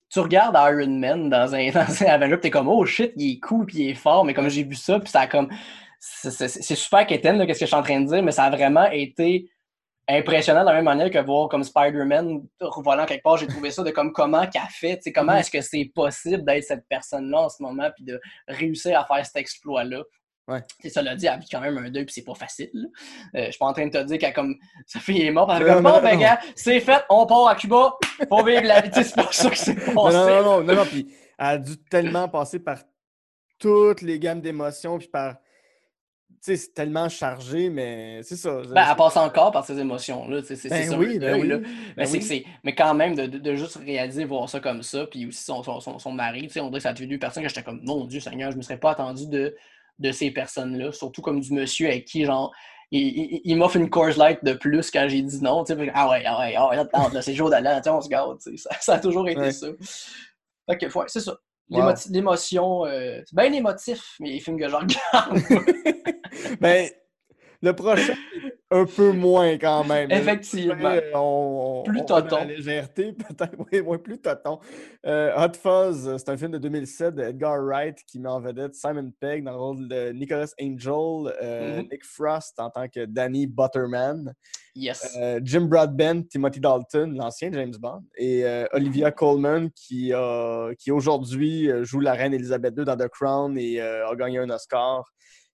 tu- 0.10 0.20
regardes 0.20 0.56
Iron 0.56 1.00
Man 1.00 1.30
dans 1.30 1.54
un, 1.56 1.70
dans 1.72 2.04
un 2.04 2.06
Avenger, 2.06 2.40
t'es 2.40 2.50
comme, 2.50 2.68
oh 2.68 2.86
shit, 2.86 3.12
il 3.18 3.34
est 3.34 3.40
cool, 3.40 3.66
puis 3.66 3.78
il 3.80 3.90
est 3.90 3.96
fort, 3.96 4.26
mais 4.26 4.34
comme 4.34 4.50
j'ai 4.50 4.64
vu 4.64 4.76
ça, 4.76 5.00
puis 5.00 5.10
ça 5.10 5.22
a 5.22 5.28
comme... 5.28 5.50
C'est 6.00 6.76
super 6.76 7.06
quétaine, 7.08 7.38
là, 7.38 7.46
qu'est-ce 7.46 7.62
que 7.62 7.66
je 7.66 7.70
suis 7.70 7.76
en 7.76 7.84
train 7.84 8.02
de 8.02 8.08
dire, 8.08 8.22
mais 8.24 8.34
ça 8.34 8.44
a 8.44 8.50
vraiment 8.50 8.90
été 8.92 9.50
impressionnant 10.10 10.62
de 10.62 10.66
la 10.66 10.74
même 10.74 10.86
manière 10.86 11.10
que 11.10 11.18
voir 11.20 11.48
comme 11.50 11.64
Spider-Man 11.64 12.42
revolant 12.60 13.06
quelque 13.06 13.24
part, 13.24 13.38
j'ai 13.38 13.48
trouvé 13.48 13.72
ça 13.72 13.84
de 13.84 13.92
comme 13.92 14.12
comment 14.12 14.46
qu'elle 14.48 14.62
fait, 14.70 15.00
comment 15.14 15.32
Mhm. 15.34 15.38
est-ce 15.40 15.52
que 15.52 15.62
c'est 15.62 15.92
possible 15.96 16.44
d'être 16.44 16.64
cette 16.64 16.86
personne-là 16.90 17.42
en 17.42 17.50
ce 17.50 17.64
moment 17.64 17.90
puis 17.96 18.04
de 18.04 18.20
réussir 18.48 19.00
à 19.00 19.06
faire 19.06 19.26
cet 19.26 19.38
exploit-là? 19.38 20.04
Ouais. 20.50 20.62
Tu 20.62 20.76
sais, 20.82 20.90
ça 20.90 21.02
l'a 21.02 21.16
dit, 21.16 21.26
elle 21.26 21.40
vit 21.40 21.48
quand 21.50 21.62
même 21.62 21.78
un 21.78 21.90
deuil 21.90 22.04
puis 22.04 22.14
c'est 22.14 22.26
pas 22.26 22.36
facile. 22.36 22.90
Euh, 23.34 23.46
je 23.46 23.52
suis 23.52 23.60
pas 23.60 23.66
en 23.68 23.72
train 23.72 23.86
de 23.88 23.92
te 23.92 24.04
dire 24.04 24.18
qu'elle 24.18 24.34
comme 24.34 24.56
sa 24.86 25.00
fille 25.00 25.22
est 25.26 25.32
morte, 25.32 25.50
elle 25.56 25.66
fait 25.66 25.74
comme 25.74 25.84
bon 25.84 26.02
ben 26.02 26.20
gars, 26.20 26.40
c'est 26.54 26.82
fait, 26.82 27.02
on 27.10 27.26
part 27.26 27.48
à 27.48 27.56
Cuba, 27.56 27.94
faut 28.28 28.44
vivre 28.44 28.64
la 28.64 28.82
vie. 28.82 28.90
C'est 28.94 29.16
pas 29.16 29.32
ça 29.32 29.50
que 29.50 29.58
c'est 29.58 29.74
passé. 29.76 29.94
Non, 29.96 30.12
non, 30.12 30.28
non, 30.28 30.44
non, 30.44 30.64
non, 30.64 30.76
non, 30.76 30.86
puis 30.86 31.08
elle 31.40 31.46
a 31.46 31.58
dû 31.58 31.78
tellement 31.90 32.28
passer 32.28 32.60
par 32.60 32.80
toutes 33.58 34.02
les 34.02 34.20
gammes 34.20 34.42
d'émotions, 34.42 34.98
puis 34.98 35.08
par. 35.08 35.36
C'est 36.46 36.74
tellement 36.74 37.08
chargé, 37.08 37.70
mais 37.70 38.22
c'est 38.22 38.36
ça. 38.36 38.62
Ben, 38.70 38.86
elle 38.90 38.96
passe 38.98 39.16
encore 39.16 39.52
par 39.54 39.66
ces 39.66 39.80
émotions-là. 39.80 40.42
C'est 40.44 40.68
Ben 40.68 40.90
ça, 40.90 40.98
oui, 40.98 41.18
ben 41.18 41.32
là. 41.32 41.38
oui, 41.38 41.64
Mais, 41.96 42.04
ben 42.04 42.12
oui. 42.12 42.22
c'est- 42.22 42.44
mais 42.66 42.76
quand 42.76 42.94
même, 42.94 43.16
de, 43.16 43.28
de- 43.28 43.56
juste 43.56 43.78
réaliser, 43.78 44.26
voir 44.26 44.50
ça 44.50 44.60
comme 44.60 44.84
ça, 44.84 45.06
puis 45.08 45.26
aussi 45.26 45.42
son, 45.42 45.64
son, 45.64 45.80
son, 45.80 46.00
son 46.00 46.12
mari, 46.12 46.50
on 46.58 46.66
dirait 46.68 46.72
que 46.72 46.80
ça 46.80 46.90
a 46.90 46.94
tué 46.94 47.06
deux 47.06 47.18
personnes 47.18 47.44
que 47.44 47.50
j'étais 47.50 47.64
comme, 47.64 47.80
mon 47.86 48.04
Dieu 48.04 48.20
Seigneur, 48.20 48.52
je 48.52 48.56
ne 48.56 48.58
me 48.58 48.62
serais 48.62 48.78
pas 48.78 48.92
attendu 48.92 49.26
de, 49.28 49.56
de 50.00 50.12
ces 50.12 50.32
personnes-là, 50.32 50.92
surtout 50.92 51.22
comme 51.22 51.40
du 51.40 51.54
monsieur 51.54 51.88
avec 51.88 52.04
qui, 52.04 52.26
genre, 52.26 52.52
il, 52.92 53.08
il, 53.08 53.42
il 53.46 53.56
m'offre 53.56 53.78
une 53.78 53.90
Coors 53.90 54.18
Light 54.18 54.44
de 54.44 54.52
plus 54.52 54.92
quand 54.92 55.08
j'ai 55.08 55.22
dit 55.22 55.42
non, 55.42 55.64
que, 55.64 55.92
ah 55.94 56.10
ouais, 56.10 56.24
ah 56.26 56.40
ouais, 56.42 56.56
ah 56.58 56.68
ouais, 56.68 56.76
là, 56.76 56.86
là, 57.14 57.22
c'est 57.22 57.34
jour 57.36 57.50
sais, 57.84 57.90
on 57.90 58.02
se 58.02 58.10
garde, 58.10 58.38
ça, 58.42 58.70
ça 58.82 58.94
a 58.96 59.00
toujours 59.00 59.30
été 59.30 59.40
Ouais. 59.40 59.52
ça. 59.54 59.68
Fait 60.70 60.78
que, 60.78 60.86
ouais, 60.98 61.06
c'est 61.08 61.22
ça. 61.22 61.38
Wow. 61.74 61.94
L'émotion, 62.12 62.86
euh, 62.86 63.22
c'est 63.26 63.36
bien 63.36 63.52
émotif, 63.52 64.16
mais 64.20 64.32
les 64.32 64.40
films 64.40 64.60
que 64.60 64.70
je 64.70 64.76
regarde. 64.76 65.40
Ben, 66.60 66.90
le 67.62 67.74
prochain, 67.74 68.16
un 68.74 68.86
peu 68.86 69.12
moins 69.12 69.58
quand 69.58 69.84
même. 69.86 70.10
Effectivement. 70.12 70.76
Ouais, 70.90 71.12
on, 71.14 71.80
on- 71.80 71.84
Plus 71.84 72.00
on 72.02 72.14
va 72.14 72.22
dans 72.22 72.28
toton. 72.28 72.36
La 72.38 72.46
légèreté, 72.46 73.14
peut-être. 73.14 73.56
Oui, 73.86 73.98
plus 74.00 74.20
toton. 74.20 74.60
Euh, 75.06 75.32
Hot 75.38 75.54
Fuzz, 75.62 76.18
c'est 76.18 76.30
un 76.30 76.38
film 76.38 76.52
de 76.52 76.58
2007 76.58 77.16
d'Edgar 77.16 77.58
Wright 77.64 77.98
qui 78.08 78.20
met 78.20 78.30
en 78.30 78.40
vedette 78.42 78.74
Simon 78.76 79.12
Pegg 79.20 79.44
dans 79.44 79.52
le 79.52 79.58
rôle 79.58 79.88
de 79.88 80.12
Nicholas 80.12 80.54
Angel, 80.62 81.34
euh, 81.42 81.78
Mhm. 81.82 81.88
Nick 81.92 82.06
Frost 82.06 82.60
en 82.60 82.70
tant 82.70 82.88
que 82.88 83.06
Danny 83.06 83.48
Butterman, 83.48 84.34
Yes. 84.76 85.16
euh, 85.22 85.40
Jim 85.44 85.62
Broadbent, 85.66 86.24
Timothy 86.30 86.60
Dalton, 86.60 87.14
l'ancien 87.16 87.52
James 87.54 87.76
Bond, 87.80 88.04
et 88.18 88.44
Olivia 88.74 89.12
Colman 89.12 89.70
qui, 89.76 90.12
qui 90.80 90.92
aujourd'hui 90.92 91.70
joue 91.84 92.00
la 92.00 92.14
reine 92.14 92.34
Elisabeth 92.34 92.74
II 92.78 92.86
dans 92.86 92.98
The 92.98 93.08
Crown 93.10 93.58
et 93.58 93.80
a 93.82 94.16
gagné 94.16 94.40
un 94.40 94.50
Oscar 94.50 95.04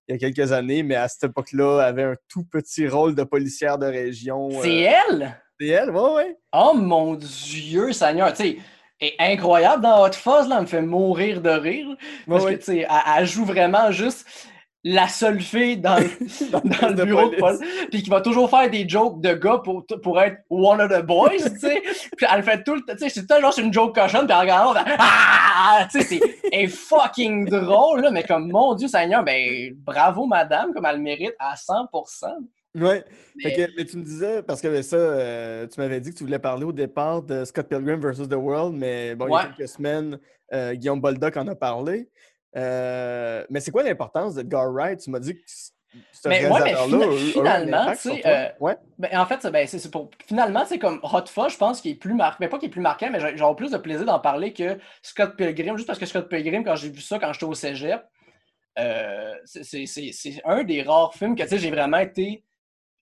il 0.09 0.13
y 0.13 0.15
a 0.15 0.17
quelques 0.17 0.51
années, 0.51 0.81
mais 0.81 0.95
à 0.95 1.07
cette 1.07 1.29
époque-là, 1.29 1.81
avait 1.81 2.03
un 2.03 2.15
tout 2.27 2.43
petit 2.43 2.87
rôle 2.87 3.13
de 3.13 3.23
policière 3.23 3.77
de 3.77 3.85
région. 3.85 4.49
C'est 4.61 4.87
euh, 4.89 4.91
elle? 5.09 5.37
C'est 5.59 5.67
elle, 5.67 5.91
ouais, 5.91 6.13
ouais. 6.13 6.37
Oh 6.51 6.73
mon 6.73 7.13
Dieu, 7.13 7.93
Seigneur, 7.93 8.33
tu 8.33 8.43
sais, 8.43 8.57
elle 8.99 9.09
est 9.09 9.15
incroyable 9.33 9.83
dans 9.83 10.03
Hot 10.03 10.13
Fuzz, 10.13 10.47
là, 10.47 10.55
elle 10.55 10.61
me 10.61 10.65
fait 10.65 10.81
mourir 10.81 11.41
de 11.41 11.49
rire. 11.51 11.87
Parce 12.27 12.43
Ouais, 12.43 12.55
que, 12.55 12.59
tu 12.59 12.65
sais, 12.65 12.77
elle, 12.79 13.19
elle 13.19 13.27
joue 13.27 13.45
vraiment 13.45 13.91
juste. 13.91 14.25
La 14.83 15.07
seule 15.07 15.41
fille 15.41 15.77
dans 15.77 15.97
le, 15.97 16.05
dans 16.51 16.87
le 16.89 16.95
de 16.95 17.03
bureau 17.03 17.29
de 17.29 17.35
police. 17.35 17.59
Paul, 17.59 17.87
puis 17.91 18.03
qui 18.03 18.09
va 18.09 18.21
toujours 18.21 18.49
faire 18.49 18.69
des 18.69 18.87
jokes 18.87 19.21
de 19.21 19.33
gars 19.33 19.61
pour, 19.63 19.85
pour 20.01 20.21
être 20.21 20.37
one 20.49 20.79
of 20.81 20.89
the 20.89 21.05
boys, 21.05 21.29
tu 21.37 21.59
sais. 21.59 21.81
Puis 22.15 22.27
elle 22.33 22.43
fait 22.43 22.63
tout 22.63 22.75
le 22.75 22.81
temps, 22.81 22.93
tu 22.93 23.09
sais, 23.09 23.09
c'est 23.09 23.41
genre 23.41 23.53
c'est 23.53 23.61
une 23.61 23.73
joke 23.73 23.95
cochonne, 23.95 24.25
puis 24.25 24.35
en 24.35 24.41
regardant, 24.41 24.71
on 24.71 24.75
fait 24.75 24.95
Ah! 24.97 25.87
Tu 25.91 26.01
sais, 26.01 26.05
c'est 26.05 26.19
elle 26.51 26.61
est 26.61 26.67
fucking 26.67 27.49
drôle, 27.49 28.01
là, 28.01 28.11
mais 28.11 28.23
comme 28.23 28.49
mon 28.49 28.73
Dieu 28.75 28.87
Seigneur, 28.87 29.23
ben 29.23 29.75
bravo 29.75 30.25
madame, 30.25 30.73
comme 30.73 30.85
elle 30.85 30.97
le 30.97 31.01
mérite 31.01 31.35
à 31.39 31.55
100%. 31.55 32.27
Ouais. 32.75 33.03
Mais- 33.35 33.53
que, 33.55 33.61
mais 33.75 33.85
tu 33.85 33.97
me 33.97 34.03
disais, 34.03 34.43
parce 34.43 34.61
que 34.61 34.81
ça, 34.81 34.95
euh, 34.95 35.67
tu 35.67 35.79
m'avais 35.79 35.99
dit 35.99 36.11
que 36.11 36.17
tu 36.17 36.23
voulais 36.23 36.39
parler 36.39 36.65
au 36.65 36.71
départ 36.71 37.21
de 37.21 37.43
Scott 37.45 37.67
Pilgrim 37.67 37.99
versus 37.99 38.29
The 38.29 38.35
World, 38.35 38.75
mais 38.75 39.15
bon, 39.15 39.27
il 39.27 39.31
y 39.31 39.35
a 39.35 39.45
quelques 39.45 39.69
semaines, 39.69 40.19
euh, 40.53 40.73
Guillaume 40.73 41.01
Boldoc 41.01 41.35
en 41.37 41.47
a 41.47 41.55
parlé. 41.55 42.09
Euh, 42.55 43.45
mais 43.49 43.59
c'est 43.59 43.71
quoi 43.71 43.83
l'importance 43.83 44.35
d'Edgar 44.35 44.71
Wright? 44.71 44.99
Tu 44.99 45.09
m'as 45.09 45.19
dit 45.19 45.35
que 45.35 45.41
ce 45.45 46.27
Mais 46.27 46.45
ouais, 46.47 46.59
mais 46.63 46.73
fina- 46.75 47.11
finalement, 47.31 47.91
tu 47.91 47.97
sais, 47.97 48.21
euh, 48.27 48.49
Ouais. 48.59 48.75
Ben, 48.97 49.17
en 49.19 49.25
fait, 49.25 49.45
ben, 49.47 49.67
c'est 49.67 49.89
pour. 49.91 50.09
Finalement, 50.27 50.65
c'est 50.65 50.79
comme 50.79 50.99
Hot 51.03 51.25
Fuzz, 51.27 51.53
je 51.53 51.57
pense 51.57 51.81
qu'il 51.81 51.91
est 51.91 51.95
plus 51.95 52.13
marqué. 52.13 52.37
Mais 52.41 52.47
pas 52.49 52.57
qu'il 52.59 52.67
est 52.69 52.71
plus 52.71 52.81
marquant, 52.81 53.09
mais 53.11 53.19
j'ai 53.19 53.37
j'aurais 53.37 53.55
plus 53.55 53.71
de 53.71 53.77
plaisir 53.77 54.05
d'en 54.05 54.19
parler 54.19 54.53
que 54.53 54.77
Scott 55.01 55.35
Pilgrim. 55.35 55.75
Juste 55.77 55.87
parce 55.87 55.99
que 55.99 56.05
Scott 56.05 56.29
Pilgrim, 56.29 56.63
quand 56.63 56.75
j'ai 56.75 56.89
vu 56.89 57.01
ça 57.01 57.17
quand 57.19 57.31
j'étais 57.33 57.45
au 57.45 57.53
cégep, 57.55 58.01
euh, 58.77 59.33
c'est 59.45 59.85
un 60.45 60.63
des 60.63 60.81
rares 60.83 61.13
films 61.13 61.35
que 61.35 61.43
tu 61.43 61.49
sais, 61.49 61.57
j'ai 61.57 61.71
vraiment 61.71 61.97
été 61.97 62.43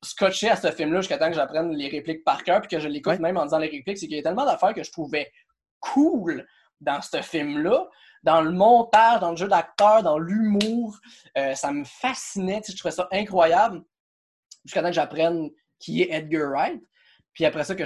scotché 0.03 0.49
à 0.49 0.55
ce 0.55 0.71
film-là 0.71 1.01
jusqu'à 1.01 1.17
temps 1.17 1.27
que 1.29 1.35
j'apprenne 1.35 1.71
les 1.71 1.87
répliques 1.89 2.23
par 2.23 2.43
cœur 2.43 2.61
puis 2.61 2.69
que 2.69 2.79
je 2.79 2.87
l'écoute 2.87 3.13
Ouais. 3.13 3.19
même 3.19 3.37
en 3.37 3.43
disant 3.45 3.57
les 3.59 3.67
répliques. 3.67 3.97
C'est 3.97 4.07
qu'il 4.07 4.15
y 4.15 4.19
a 4.19 4.23
tellement 4.23 4.45
d'affaires 4.45 4.73
que 4.73 4.83
je 4.83 4.91
trouvais 4.91 5.31
cool 5.79 6.45
dans 6.81 7.01
ce 7.01 7.21
film-là. 7.21 7.87
Dans 8.23 8.41
le 8.41 8.51
montage, 8.51 9.19
dans 9.21 9.31
le 9.31 9.37
jeu 9.37 9.47
d'acteur, 9.47 10.03
dans 10.03 10.19
l'humour, 10.19 10.97
Euh, 11.37 11.53
ça 11.55 11.71
me 11.71 11.83
fascinait. 11.85 12.61
tu 12.61 12.67
sais, 12.67 12.73
Je 12.73 12.77
trouvais 12.77 12.91
ça 12.91 13.07
incroyable 13.11 13.83
jusqu'à 14.65 14.81
temps 14.81 14.89
que 14.89 14.93
j'apprenne 14.95 15.49
qui 15.79 16.01
est 16.01 16.11
Edgar 16.11 16.49
Wright. 16.49 16.81
Puis 17.33 17.45
après 17.45 17.63
ça, 17.63 17.75
que 17.75 17.83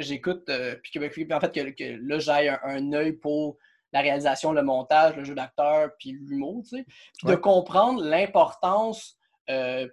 j'écoute, 0.00 0.48
euh, 0.50 0.76
puis, 0.82 1.26
en 1.32 1.40
fait, 1.40 1.52
que, 1.52 1.70
que 1.70 1.98
là, 2.06 2.18
j'ai 2.18 2.48
un, 2.50 2.60
un 2.64 2.92
œil 2.92 3.12
pour 3.14 3.56
la 3.92 4.00
réalisation, 4.00 4.52
le 4.52 4.62
montage, 4.62 5.16
le 5.16 5.24
jeu 5.24 5.34
d'acteur, 5.34 5.90
puis 5.98 6.12
l'humour, 6.12 6.62
tu 6.64 6.76
sais. 6.76 6.84
Puis 7.18 7.28
de 7.28 7.34
comprendre 7.36 8.02
l'importance 8.04 9.16
euh, 9.48 9.88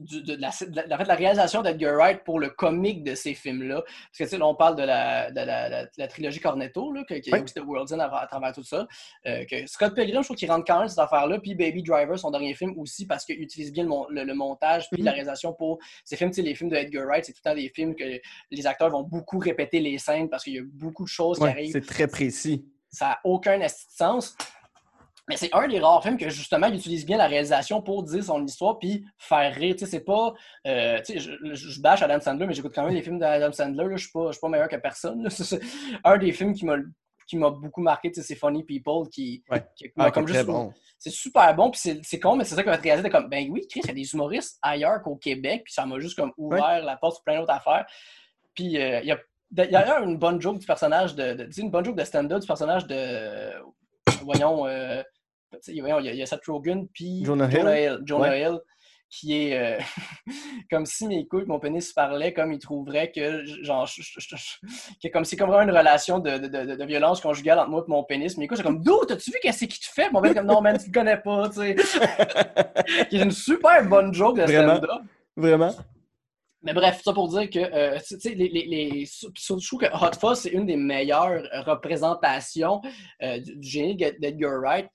du- 0.00 0.22
de, 0.22 0.34
la, 0.36 0.50
de 0.50 0.88
la- 0.88 0.94
en 0.94 0.98
fait, 0.98 1.04
la 1.04 1.14
réalisation 1.14 1.62
d'Edgar 1.62 1.94
Wright 1.96 2.24
pour 2.24 2.40
le 2.40 2.50
comique 2.50 3.04
de 3.04 3.14
ces 3.14 3.34
films-là. 3.34 3.82
Parce 3.82 4.18
que, 4.18 4.24
tu 4.24 4.30
sais, 4.30 4.38
là, 4.38 4.46
on 4.46 4.54
parle 4.54 4.76
de 4.76 4.82
la, 4.82 5.30
de 5.30 5.40
la, 5.96 6.08
trilogie 6.08 6.40
Cornetto, 6.40 6.92
là, 6.92 7.04
que- 7.04 7.14
qui 7.14 7.30
est 7.30 7.40
aussi 7.42 7.54
de 7.54 7.60
World's 7.60 7.92
End 7.92 8.00
à, 8.00 8.06
à 8.06 8.26
travers 8.26 8.52
tout 8.52 8.64
ça. 8.64 8.86
Euh, 9.26 9.44
que 9.44 9.66
Scott 9.66 9.94
Pilgrim, 9.94 10.22
je 10.22 10.26
trouve 10.26 10.36
qu'il 10.36 10.50
rentre 10.50 10.64
quand 10.66 10.78
même 10.80 10.88
cette 10.88 10.98
affaire-là. 10.98 11.38
Puis 11.38 11.54
Baby 11.54 11.82
Driver, 11.82 12.18
son 12.18 12.30
dernier 12.30 12.54
film 12.54 12.72
aussi, 12.78 13.06
parce 13.06 13.24
qu'il 13.24 13.40
utilise 13.40 13.72
bien 13.72 13.84
le, 13.84 13.88
mon- 13.90 14.08
le- 14.08 14.24
le 14.24 14.34
montage 14.34 14.88
puis 14.90 15.00
Mhm. 15.02 15.06
la 15.06 15.12
réalisation 15.12 15.52
pour 15.52 15.78
ces 16.04 16.16
films. 16.16 16.30
Tu 16.30 16.36
sais, 16.36 16.42
les 16.42 16.54
films 16.54 16.70
de 16.70 16.76
Edgar 16.76 17.06
Wright, 17.06 17.24
c'est 17.24 17.32
tout 17.32 17.40
le 17.44 17.50
temps 17.50 17.56
des 17.56 17.68
films 17.68 17.94
que 17.94 18.04
les 18.50 18.66
acteurs 18.66 18.90
vont 18.90 19.02
beaucoup 19.02 19.38
répéter 19.38 19.80
les 19.80 19.98
scènes 19.98 20.28
parce 20.28 20.44
qu'il 20.44 20.54
y 20.54 20.58
a 20.58 20.62
beaucoup 20.64 21.04
de 21.04 21.08
choses 21.08 21.38
Ouais, 21.38 21.50
qui 21.52 21.56
arrivent 21.58 21.72
c'est 21.72 21.86
très 21.86 22.06
précis. 22.08 22.64
ça 22.90 23.06
n'a 23.08 23.20
aucun 23.24 23.58
sens. 23.68 24.36
Mais 25.30 25.36
c'est 25.36 25.54
un 25.54 25.66
des 25.68 25.78
rares 25.78 26.02
films 26.02 26.18
que 26.18 26.28
justement 26.28 26.66
il 26.66 26.74
utilise 26.74 27.06
bien 27.06 27.16
la 27.16 27.26
réalisation 27.26 27.80
pour 27.80 28.02
dire 28.02 28.22
son 28.22 28.44
histoire 28.44 28.78
puis 28.78 29.04
faire 29.16 29.54
rire. 29.54 29.74
Tu 29.76 29.84
sais, 29.86 29.90
c'est 29.92 30.04
pas. 30.04 30.34
euh, 30.66 30.98
tu 31.06 31.18
sais, 31.18 31.30
je, 31.54 31.80
bâche 31.80 32.02
Adam 32.02 32.20
Sandler, 32.20 32.46
mais 32.46 32.52
j'écoute 32.54 32.72
quand 32.74 32.84
même 32.84 32.94
les 32.94 33.02
films 33.02 33.18
d'Adam 33.18 33.52
Sandler. 33.52 33.84
là. 33.88 33.96
Je 33.96 34.02
suis 34.02 34.12
pas, 34.12 34.26
je 34.26 34.32
suis 34.32 34.40
pas 34.40 34.48
meilleur 34.48 34.68
que 34.68 34.76
personne. 34.76 35.26
C'est- 35.30 35.60
un 36.04 36.18
des 36.18 36.32
films 36.32 36.52
qui 36.52 36.66
m'a 36.66 36.76
qui 37.26 37.36
m'a 37.36 37.48
beaucoup 37.50 37.80
marqué, 37.80 38.10
tu 38.10 38.20
sais, 38.20 38.26
c'est 38.26 38.34
Funny 38.34 38.64
People 38.64 39.08
qui, 39.08 39.44
Ouais. 39.48 39.62
qui 39.76 39.84
m'a 39.94 40.06
Ah, 40.06 40.10
comme 40.10 40.26
qui 40.26 40.32
juste- 40.32 40.46
bon. 40.46 40.72
c'est 40.98 41.10
super 41.10 41.54
bon, 41.54 41.70
puis 41.70 41.80
c'est- 42.02 42.18
con, 42.18 42.34
mais 42.34 42.42
c'est 42.42 42.56
ça 42.56 42.62
votre 42.64 42.82
réalisateur 42.82 43.06
était 43.06 43.10
comme, 43.10 43.30
ben 43.30 43.48
oui, 43.52 43.64
Chris, 43.70 43.82
il 43.84 43.86
y 43.86 43.90
a 43.92 43.94
des 43.94 44.12
humoristes 44.14 44.58
ailleurs 44.62 45.00
qu'au 45.00 45.14
Québec, 45.14 45.62
puis 45.64 45.72
ça 45.72 45.86
m'a 45.86 46.00
juste 46.00 46.16
comme 46.18 46.32
ouvert 46.36 46.82
la 46.84 46.96
porte 46.96 47.14
sur 47.14 47.22
plein 47.22 47.38
d'autres 47.38 47.52
affaires. 47.52 47.86
Puis 48.52 48.76
euh, 48.82 48.98
il 49.02 49.06
y 49.06 49.12
a 49.12 49.18
d'ailleurs 49.52 50.02
une 50.02 50.16
bonne 50.18 50.40
joke 50.40 50.58
du 50.58 50.66
personnage 50.66 51.14
de, 51.14 51.34
de- 51.34 51.44
tu 51.44 51.52
sais, 51.52 51.60
une 51.62 51.70
bonne 51.70 51.84
joke 51.84 51.94
de 51.94 52.02
stand-up 52.02 52.40
du 52.40 52.46
personnage 52.48 52.84
de, 52.88 53.52
voyons, 54.22 54.66
euh, 54.66 55.00
il 55.68 55.74
y, 55.76 55.80
a- 55.82 56.00
il 56.00 56.16
y 56.16 56.22
a 56.22 56.26
Seth 56.26 56.44
Rogen, 56.46 56.86
puis 56.92 57.24
Jonah 57.24 57.48
Hill. 57.50 57.98
Jonah 58.04 58.28
Ouais. 58.30 58.40
Hill, 58.42 58.58
qui 59.08 59.36
est 59.36 59.58
euh, 59.58 59.78
comme 60.70 60.86
si 60.86 61.06
mes 61.08 61.26
couilles, 61.26 61.44
mon 61.46 61.58
pénis 61.58 61.92
parlait, 61.92 62.32
comme 62.32 62.52
il 62.52 62.58
trouverait 62.60 63.10
que, 63.10 63.44
genre, 63.64 63.86
je- 63.86 64.02
je- 64.02 64.20
je- 64.20 64.36
je- 64.36 64.66
que 65.02 65.12
comme 65.12 65.24
c'est 65.24 65.36
comme 65.36 65.50
vraiment 65.50 65.68
une 65.68 65.76
relation 65.76 66.20
de, 66.20 66.38
de, 66.38 66.46
de, 66.46 66.76
de 66.76 66.84
violence 66.84 67.20
conjugale 67.20 67.58
entre 67.58 67.70
moi 67.70 67.84
et 67.86 67.90
mon 67.90 68.04
pénis. 68.04 68.36
Mais 68.38 68.44
écoute, 68.44 68.56
c'est 68.58 68.62
comme, 68.62 68.82
d'où 68.82 69.04
t'as-tu 69.06 69.32
vu 69.32 69.38
qu'est-ce 69.42 69.64
qu'il 69.64 69.78
te 69.80 69.86
fait? 69.92 70.10
Mon 70.12 70.20
pénis, 70.22 70.36
comme, 70.36 70.46
non, 70.46 70.60
man, 70.60 70.78
tu 70.78 70.86
le 70.86 70.92
connais 70.92 71.16
pas, 71.16 71.48
tu 71.48 71.56
sais. 71.56 71.76
qui 73.10 73.16
est 73.16 73.22
une 73.22 73.30
super 73.32 73.84
bonne 73.88 74.14
joke 74.14 74.36
de 74.36 74.42
Vraiment. 74.42 74.76
stand-up. 74.76 75.02
Vraiment? 75.36 75.74
Mais 76.62 76.74
bref, 76.74 77.00
ça 77.02 77.12
pour 77.14 77.28
dire 77.28 77.48
que, 77.48 77.58
euh, 77.58 77.98
tu 78.06 78.20
sais, 78.20 78.34
les, 78.34 78.48
les, 78.48 79.06
surtout, 79.06 79.78
que 79.78 79.86
Hot 79.86 80.12
Fuzz, 80.20 80.40
c'est 80.40 80.50
une 80.50 80.66
des 80.66 80.76
meilleures 80.76 81.42
représentations 81.66 82.82
euh, 83.22 83.38
du, 83.40 83.56
du 83.56 83.68
génie 83.68 83.96
d'Edgar 83.96 84.60
Wright. 84.60 84.86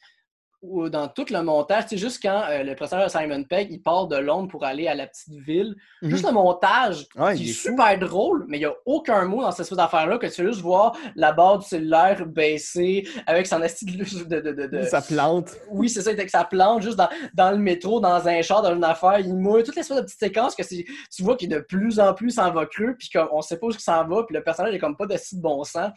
Où 0.67 0.89
dans 0.89 1.07
tout 1.07 1.25
le 1.29 1.41
montage, 1.41 1.85
c'est 1.89 1.97
juste 1.97 2.21
quand 2.21 2.43
euh, 2.49 2.63
le 2.63 2.75
personnage 2.75 3.13
de 3.13 3.17
Simon 3.17 3.43
Pegg, 3.43 3.67
il 3.71 3.81
part 3.81 4.07
de 4.07 4.15
Londres 4.17 4.47
pour 4.49 4.63
aller 4.63 4.87
à 4.87 4.95
la 4.95 5.07
petite 5.07 5.33
ville. 5.45 5.75
Mhm. 6.01 6.09
Juste 6.09 6.25
le 6.25 6.31
montage, 6.33 7.07
qui 7.35 7.49
est 7.49 7.53
super 7.53 7.97
drôle, 7.99 8.45
mais 8.47 8.57
il 8.57 8.61
n'y 8.61 8.65
a 8.65 8.73
aucun 8.85 9.25
mot 9.25 9.41
dans 9.41 9.51
cette 9.51 9.61
espèce 9.61 9.77
d'affaire-là 9.77 10.17
que 10.17 10.27
tu 10.27 10.41
veux 10.43 10.49
juste 10.51 10.61
voir 10.63 10.95
la 11.15 11.33
barre 11.33 11.59
du 11.59 11.67
cellulaire 11.67 12.25
baisser 12.25 13.07
avec 13.27 13.47
son 13.47 13.61
esti 13.61 13.85
de... 13.85 14.03
de, 14.39 14.51
de, 14.51 14.67
de- 14.67 15.05
plante. 15.07 15.55
oui, 15.69 15.89
c'est 15.89 16.01
ça, 16.01 16.09
avec 16.09 16.29
sa 16.29 16.43
plante 16.43 16.81
juste 16.81 16.97
dans, 16.97 17.09
dans 17.33 17.51
le 17.51 17.57
métro, 17.57 17.99
dans 17.99 18.27
un 18.27 18.41
char, 18.41 18.61
dans 18.61 18.73
une 18.75 18.83
affaire, 18.83 19.19
il 19.19 19.33
mouille, 19.35 19.63
toute 19.63 19.75
l'espèce 19.75 19.97
de 19.97 20.03
petite 20.03 20.19
séquence 20.19 20.55
que 20.55 20.63
c'est- 20.63 20.85
tu 21.15 21.23
vois 21.23 21.35
qu'il 21.35 21.49
de 21.49 21.59
plus 21.59 21.99
en 21.99 22.13
plus 22.13 22.31
s'en 22.31 22.51
va 22.51 22.65
creux, 22.65 22.95
puis 22.97 23.09
qu'on 23.09 23.41
sait 23.41 23.59
pas 23.59 23.67
où 23.67 23.71
ça 23.71 23.79
s'en 23.79 24.07
va, 24.07 24.23
puis 24.23 24.35
le 24.35 24.43
personnage 24.43 24.73
est 24.73 24.79
comme 24.79 24.97
pas 24.97 25.05
de 25.05 25.17
si 25.17 25.39
bon 25.39 25.63
sens. 25.63 25.91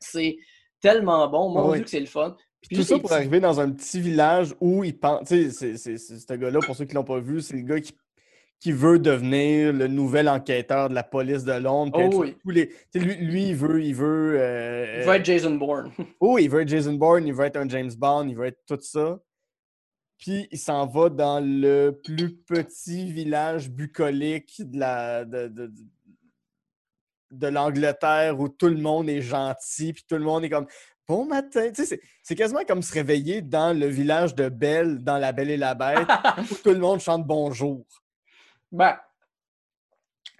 C'est 0.00 0.36
tellement 0.80 1.28
bon, 1.28 1.48
mon 1.50 1.68
oui. 1.70 1.76
Dieu 1.76 1.84
que 1.84 1.90
c'est 1.90 2.00
le 2.00 2.06
fun. 2.06 2.36
Puis 2.68 2.76
Tout 2.76 2.82
ça 2.84 2.98
pour 2.98 3.12
arriver 3.12 3.40
dans 3.40 3.60
un 3.60 3.70
petit 3.70 4.00
village 4.00 4.54
où 4.60 4.84
il 4.84 4.96
pense. 4.98 5.28
Tu 5.28 5.50
sais, 5.50 5.76
c'est- 5.76 5.98
ce 5.98 6.34
gars-là, 6.34 6.60
pour 6.60 6.76
ceux 6.76 6.84
qui 6.84 6.94
l'ont 6.94 7.04
pas 7.04 7.18
vu, 7.20 7.40
c'est 7.40 7.56
le 7.56 7.62
gars 7.62 7.80
qui, 7.80 7.92
qui 8.60 8.70
veut 8.70 9.00
devenir 9.00 9.72
le 9.72 9.88
nouvel 9.88 10.28
enquêteur 10.28 10.88
de 10.88 10.94
la 10.94 11.02
police 11.02 11.42
de 11.44 11.52
Londres. 11.52 11.98
Oh 12.00 12.20
oui. 12.20 12.36
tous 12.40 12.50
les- 12.50 12.68
tu 12.68 12.76
sais, 12.94 12.98
lui, 13.00 13.16
lui, 13.16 13.48
il 13.48 13.56
veut. 13.56 13.82
Il 13.82 13.94
veut, 13.94 14.36
euh, 14.38 14.98
Il 15.00 15.04
va 15.06 15.16
être 15.16 15.24
Jason 15.24 15.56
Bourne. 15.56 15.90
Oh, 16.20 16.38
il 16.38 16.48
veut 16.48 16.60
être 16.62 16.68
Jason 16.68 16.94
Bourne, 16.94 17.26
il 17.26 17.34
veut 17.34 17.44
être 17.46 17.56
un 17.56 17.68
James 17.68 17.90
Bond, 17.98 18.28
il 18.28 18.36
veut 18.36 18.46
être 18.46 18.60
tout 18.66 18.78
ça. 18.80 19.18
Puis 20.18 20.46
il 20.52 20.58
s'en 20.58 20.86
va 20.86 21.08
dans 21.08 21.40
le 21.44 21.90
plus 22.04 22.32
petit 22.36 23.12
village 23.12 23.68
bucolique 23.68 24.62
de 24.64 24.78
la 24.78 25.24
de, 25.24 25.48
de- 25.48 25.66
de- 25.66 25.72
de 27.32 27.46
l'Angleterre 27.48 28.38
où 28.38 28.48
tout 28.48 28.68
le 28.68 28.76
monde 28.76 29.08
est 29.08 29.22
gentil, 29.22 29.94
puis 29.94 30.04
tout 30.06 30.16
le 30.16 30.22
monde 30.22 30.44
est 30.44 30.50
comme 30.50 30.66
bon 31.08 31.24
matin. 31.26 31.68
Tu 31.70 31.82
sais, 31.82 31.86
c'est- 31.86 32.00
c'est 32.22 32.34
quasiment 32.34 32.64
comme 32.66 32.82
se 32.82 32.92
réveiller 32.92 33.42
dans 33.42 33.76
le 33.78 33.86
village 33.86 34.34
de 34.34 34.48
Belle, 34.48 34.98
dans 35.02 35.18
La 35.18 35.32
Belle 35.32 35.50
et 35.50 35.56
la 35.56 35.74
Bête, 35.74 36.06
où 36.50 36.54
tout 36.54 36.70
le 36.70 36.78
monde 36.78 37.00
chante 37.00 37.26
bonjour. 37.26 37.84
ben, 38.70 38.96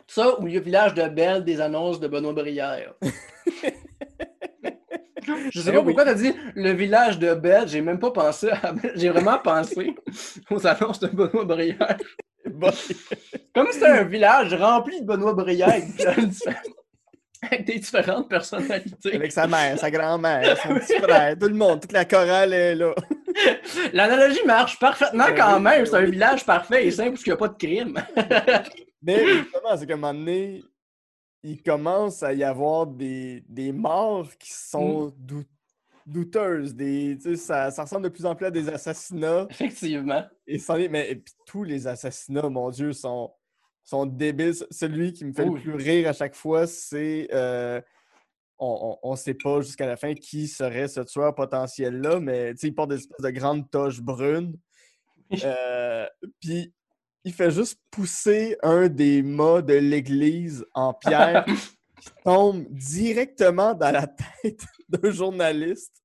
ça, 0.07 0.39
ou 0.41 0.47
le 0.47 0.61
village 0.61 0.93
de 0.95 1.09
Belle 1.09 1.43
des 1.45 1.61
annonces 1.61 1.99
de 2.01 2.07
Benoît 2.09 2.33
Brière. 2.35 2.95
Je 5.53 5.61
sais 5.61 5.71
Eh 5.71 5.73
pas 5.73 5.79
oui. 5.79 5.85
pourquoi 5.85 6.05
t'as 6.05 6.15
dit 6.15 6.35
le 6.57 6.73
village 6.73 7.19
de 7.19 7.33
Belle, 7.35 7.69
j'ai 7.69 7.81
même 7.81 7.99
pas 8.01 8.11
pensé 8.11 8.51
à... 8.51 8.75
J'ai 8.97 9.09
vraiment 9.11 9.39
pensé 9.39 9.95
aux 10.51 10.67
annonces 10.67 10.99
de 11.01 11.07
Benoît 11.07 11.45
Brière. 11.45 11.97
Bon, 12.51 12.71
Comme 13.55 13.69
si 13.69 13.75
c'était 13.75 13.87
un 13.87 14.03
village 14.05 14.53
rempli 14.55 15.01
de 15.01 15.07
Benoît 15.07 15.33
Brière 15.35 15.81
avec, 17.43 17.65
des 17.67 17.79
différentes 17.79 18.29
personnalités. 18.29 19.15
avec 19.17 19.33
sa 19.33 19.47
mère, 19.47 19.79
sa 19.79 19.91
grand-mère, 19.91 20.57
son 20.59 20.75
petit 20.77 20.99
frère, 20.99 21.37
tout 21.39 21.49
le 21.49 21.55
monde, 21.55 21.81
toute 21.81 21.93
la 21.93 22.05
chorale 22.05 22.53
est 22.53 22.75
là. 22.75 22.95
L'analogie 23.93 24.45
marche 24.47 24.79
parfaitement 24.79 25.27
Ben 25.29 25.35
quand 25.35 25.61
même. 25.61 25.83
ben 25.83 25.87
C'est 25.87 25.97
un 25.97 26.05
village 26.05 26.45
parfait 26.47 26.87
et 26.87 26.91
simple 26.91 27.11
parce 27.13 27.23
qu'il 27.23 27.33
n'y 27.33 27.35
a 27.35 27.39
pas 27.39 27.49
de 27.49 27.57
crime. 27.57 27.95
Mais 29.03 29.27
justement, 29.27 29.77
c'est 29.77 29.87
qu'à 29.87 29.95
un 29.95 29.97
moment 29.97 30.15
donné, 30.15 30.63
il 31.43 31.63
commence 31.63 32.23
à 32.23 32.33
y 32.33 32.45
avoir 32.45 32.87
des, 32.87 33.43
des 33.49 33.73
morts 33.73 34.29
qui 34.39 34.53
sont 34.53 35.07
Mm. 35.07 35.13
dou- 35.17 35.45
douteuses. 36.07 36.75
Des, 36.75 37.19
ça, 37.37 37.71
ça 37.71 37.83
ressemble 37.83 38.05
de 38.05 38.09
plus 38.11 38.27
en 38.27 38.35
plus 38.37 38.47
à 38.47 38.51
des 38.51 38.69
assassinats. 38.69 39.47
Effectivement. 39.51 40.23
Et, 40.47 40.59
mais, 40.89 41.11
et 41.11 41.17
puis 41.17 41.35
tous 41.47 41.65
les 41.65 41.87
assassinats, 41.87 42.49
mon 42.49 42.71
Dieu, 42.71 42.93
sont, 42.93 43.33
sont 43.85 44.07
débiles. 44.07 44.55
Ce- 44.55 44.65
Celui 44.71 45.13
qui 45.13 45.25
me 45.25 45.33
fait 45.33 45.45
le 45.45 45.61
plus 45.61 45.75
rire 45.75 46.09
à 46.09 46.13
chaque 46.13 46.35
fois, 46.35 46.67
c'est. 46.67 47.29
euh, 47.33 47.81
on 48.65 49.11
ne 49.11 49.17
sait 49.17 49.35
pas 49.35 49.61
jusqu'à 49.61 49.87
la 49.87 49.97
fin 49.97 50.15
qui 50.15 50.47
serait 50.47 50.87
ce 50.87 51.01
tueur 51.01 51.35
potentiel-là, 51.35 52.21
mais 52.21 52.53
il 52.63 52.75
porte 52.75 52.91
des 52.91 52.97
espèces 52.99 53.21
de 53.25 53.31
grandes 53.31 53.69
taches 53.71 54.01
brunes. 54.01 54.57
Euh, 55.43 56.07
Puis 56.41 56.73
il 57.25 57.33
fait 57.33 57.51
juste 57.51 57.81
pousser 57.91 58.57
un 58.63 58.89
des 58.89 59.23
mâts 59.23 59.63
de 59.63 59.75
l'église 59.75 60.65
en 60.75 60.95
pierre 60.95 61.45
qui 62.01 62.11
tombe 62.25 62.65
directement 62.71 63.75
dans 63.75 63.91
la 63.91 64.07
tête 64.07 64.61
d'un 64.89 65.11
journaliste. 65.11 65.97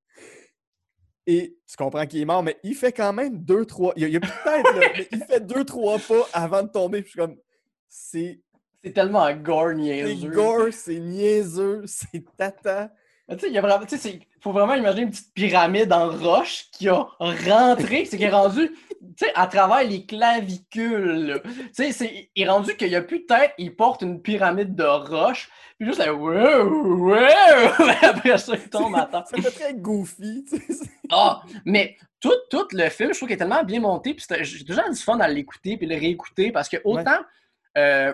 et 1.28 1.58
tu 1.68 1.76
comprends 1.78 2.06
qu'il 2.08 2.22
est 2.22 2.26
mort, 2.26 2.42
mais 2.42 2.58
il 2.64 2.74
fait 2.74 2.92
quand 2.94 3.14
même 3.14 3.38
deux, 3.44 3.66
trois. 3.66 3.94
Il 3.98 4.08
y 4.08 4.16
a, 4.18 4.20
a 4.20 4.58
là, 4.64 4.90
mais 4.98 5.08
il 5.12 5.24
fait 5.26 5.46
deux, 5.46 5.64
trois 5.66 6.00
pas 6.00 6.26
avant 6.34 6.64
de 6.64 6.70
tomber. 6.70 7.02
Puis 7.04 7.12
je 7.16 7.20
suis 7.20 7.20
comme. 7.20 7.38
C'est 7.90 8.40
C'est 8.84 8.92
tellement 8.94 9.32
gore 9.34 9.70
c'est 9.70 9.76
niaiseux. 9.76 10.30
gore, 10.30 10.68
c'est 10.72 11.00
niaiseux, 11.00 11.84
c'est 11.86 12.24
tata. 12.38 12.92
Mais 13.28 13.36
Tu 13.36 13.42
sais, 13.42 13.48
il 13.50 13.54
y 13.54 13.58
a 13.58 13.62
vraiment, 13.62 13.86
tu 13.86 13.98
sais, 13.98 14.10
c'est- 14.12 14.20
faut 14.40 14.54
vraiment 14.54 14.76
imaginer 14.76 15.04
une 15.04 15.10
petite 15.10 15.34
pyramide 15.34 15.92
en 15.92 16.08
roche 16.10 16.66
qui 16.72 16.88
a 16.88 17.06
rentré, 17.20 18.06
c'est 18.06 18.18
qui 18.18 18.24
est 18.24 18.30
rendu, 18.30 18.70
tu 19.18 19.26
sais, 19.26 19.32
à 19.36 19.48
travers 19.48 19.84
les 19.86 20.06
clavicules. 20.06 21.42
Tu 21.44 21.52
sais, 21.74 21.92
c'est, 21.92 22.30
il 22.36 22.44
est 22.44 22.50
rendu 22.50 22.76
qu'il 22.78 22.88
n'y 22.90 22.96
a 22.96 23.02
plus 23.02 23.20
de 23.20 23.26
tête, 23.26 23.52
il 23.58 23.76
porte 23.76 24.02
une 24.02 24.22
pyramide 24.22 24.76
de 24.76 24.84
roche, 24.84 25.50
puis 25.78 25.88
juste 25.88 26.00
là, 26.00 26.14
wow, 26.14 26.98
wow, 26.98 27.16
après 28.02 28.38
ça, 28.38 28.54
il 28.56 28.70
tombe 28.70 28.96
à 28.96 29.06
terre. 29.06 29.26
Fait 29.30 29.42
très 29.52 29.74
goofy. 29.74 30.46
tu 30.50 30.58
sais, 30.58 30.74
c'est- 30.74 30.90
Ah, 31.12 31.42
mais 31.66 31.98
tout, 32.22 32.34
tout 32.50 32.66
le 32.72 32.88
film, 32.90 33.12
je 33.14 33.18
trouve 33.18 33.28
qu'il 33.28 33.36
est 33.36 33.40
tellement 33.40 33.64
bien 33.64 33.80
monté, 33.82 34.14
puis 34.14 34.26
j'ai 34.42 34.64
toujours 34.66 34.90
du 34.90 34.96
fun 35.02 35.20
à 35.20 35.28
l'écouter 35.28 35.76
puis 35.78 35.86
le 35.88 35.96
réécouter 35.96 36.52
parce 36.52 36.70
que 36.70 36.78
autant 36.86 37.20
euh, 37.78 38.14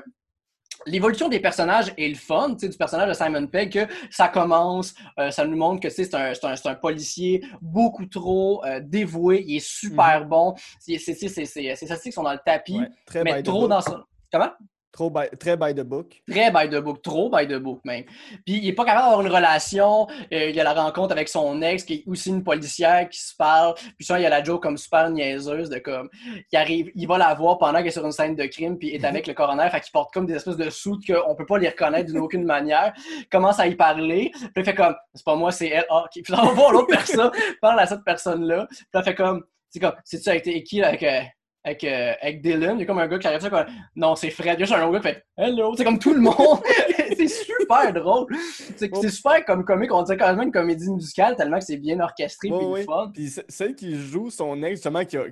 l'évolution 0.86 1.30
des 1.30 1.40
personnages 1.40 1.94
est 1.98 2.08
le 2.10 2.16
fun, 2.16 2.54
tu 2.56 2.60
sais, 2.60 2.70
du 2.70 2.78
personnage 2.78 3.10
de 3.10 3.14
Simon 3.14 3.48
Pegg, 3.48 3.72
que 3.72 3.94
ça 4.12 4.28
commence, 4.28 4.94
euh, 5.20 5.32
ça 5.32 5.46
nous 5.46 5.56
montre 5.56 5.80
que 5.82 5.90
c'est 5.90 6.14
un, 6.14 6.76
policier 6.76 7.44
beaucoup 7.62 8.06
trop 8.06 8.64
euh, 8.66 8.80
dévoué, 8.82 9.44
il 9.48 9.58
est 9.58 9.66
super 9.66 10.26
bon, 10.26 10.56
c'est- 10.80 10.98
c'est- 10.98 11.14
c'est- 11.16 11.46
ses 11.46 11.76
statistiques 11.76 12.14
sont 12.14 12.24
dans 12.24 12.34
le 12.34 12.40
tapis, 12.46 12.80
Ouais, 12.80 12.90
très 13.06 13.24
by 13.24 13.32
mais 13.32 13.44
trop 13.44 13.68
dans 13.68 13.82
ça. 13.82 14.06
Comment? 14.32 14.52
Trop 14.94 15.10
by- 15.10 15.28
très 15.40 15.58
by 15.58 15.74
the 15.74 15.82
book. 15.82 16.22
Très 16.30 16.52
by 16.52 16.70
the 16.70 16.76
book, 16.80 17.02
trop 17.02 17.28
by 17.28 17.48
the 17.48 17.56
book 17.56 17.82
même. 17.84 18.04
Puis 18.46 18.58
il 18.58 18.68
est 18.68 18.74
pas 18.74 18.86
capable 18.86 19.06
d'avoir 19.08 19.22
une 19.26 19.34
relation. 19.34 20.08
euh, 20.32 20.50
il 20.50 20.56
y 20.56 20.60
a 20.60 20.64
la 20.64 20.74
rencontre 20.74 21.12
avec 21.14 21.28
son 21.30 21.60
ex 21.64 21.84
qui 21.84 21.94
est 21.96 22.04
aussi 22.06 22.30
une 22.30 22.44
policière 22.44 23.10
qui 23.10 23.20
se 23.20 23.36
parle. 23.36 23.74
Puis 23.98 24.06
ça, 24.06 24.20
il 24.20 24.22
y 24.22 24.26
a 24.28 24.30
la 24.30 24.44
joke 24.44 24.62
comme 24.62 24.78
super 24.78 25.10
niaiseuse 25.10 25.70
de 25.72 25.80
comme 25.80 26.10
il 26.52 26.56
arrive, 26.58 26.92
il 26.94 27.08
va 27.08 27.18
la 27.18 27.34
voir 27.34 27.58
pendant 27.58 27.80
qu'elle 27.80 27.88
est 27.88 27.92
sur 27.92 28.06
une 28.06 28.12
scène 28.12 28.36
de 28.36 28.46
crime 28.46 28.78
puis 28.78 28.90
est 28.92 29.04
avec 29.04 29.26
le 29.26 29.34
coroner, 29.34 29.68
fait 29.72 29.82
qu'il 29.82 29.92
porte 29.92 30.14
comme 30.14 30.28
des 30.28 30.36
espèces 30.36 30.58
de 30.58 30.70
soutes 30.70 31.02
qu'on 31.08 31.34
peut 31.34 31.48
pas 31.48 31.58
les 31.58 31.70
reconnaître 31.70 32.12
d'une 32.12 32.20
aucune 32.20 32.44
manière. 32.46 32.94
Commence 33.32 33.60
à 33.60 33.66
y 33.66 33.74
parler. 33.76 34.30
Puis 34.36 34.52
il 34.58 34.64
fait 34.64 34.76
comme 34.76 34.96
c'est 35.16 35.26
pas 35.26 35.36
moi, 35.36 35.52
c'est 35.52 35.70
elle. 35.70 35.86
Ah, 35.90 36.04
ok. 36.06 36.22
Puis 36.24 36.34
on 36.34 36.46
va 36.46 36.52
voir 36.54 36.72
l'autre 36.72 36.88
personne, 36.92 37.32
parle 37.62 37.80
à 37.80 37.88
cette 37.88 38.04
personne-là. 38.04 38.68
Puis 38.70 38.78
là, 38.94 39.02
fait 39.02 39.16
comme 39.16 39.44
c'est 39.72 39.80
comme 39.80 39.94
c'est 40.04 40.20
tu 40.20 40.30
avec 40.30 40.44
qui 40.66 40.82
là, 40.82 40.90
avec 40.90 41.02
euh, 41.02 41.22
avec, 41.64 41.84
euh, 41.84 42.14
avec 42.22 42.42
Dylan, 42.42 42.78
il 42.78 42.82
y 42.82 42.84
a 42.84 42.86
comme 42.86 43.00
un 43.00 43.08
gars 43.08 43.18
qui 43.20 43.28
arrive 43.28 43.42
ça 43.42 43.50
comme 43.50 43.66
non, 43.96 44.16
c'est 44.16 44.30
Fred. 44.30 44.56
Il 44.58 44.62
y 44.62 44.64
a 44.64 44.66
juste 44.66 44.74
un 44.74 44.84
autre 44.84 45.00
gars 45.00 45.00
qui 45.00 45.16
fait 45.16 45.26
Hello. 45.38 45.74
C'est 45.78 45.84
comme 45.86 46.00
tout 46.00 46.14
le 46.14 46.20
monde. 46.20 46.60
c'est 47.18 47.28
super 47.28 47.94
drôle. 47.94 48.36
C'est 48.76 49.10
super 49.10 49.46
comme 49.46 49.64
comique. 49.64 49.94
On 49.94 50.04
dirait 50.04 50.18
quand 50.18 50.34
même 50.36 50.48
une 50.48 50.52
comédie 50.52 50.90
musicale 50.90 51.36
tellement 51.36 51.60
que 51.60 51.66
c'est 51.66 51.78
bien 51.78 52.00
orchestré 52.00 52.50
puis 52.50 52.58
ouais. 52.58 52.80
le 52.82 52.86
fun. 52.86 53.12
Puis 53.14 53.30
ce- 53.30 53.42
celle 53.48 53.76
qui 53.76 53.96
joue 53.96 54.30
son 54.30 54.62
ex, 54.64 54.72
justement, 54.72 55.06
qui 55.06 55.18
a 55.18 55.24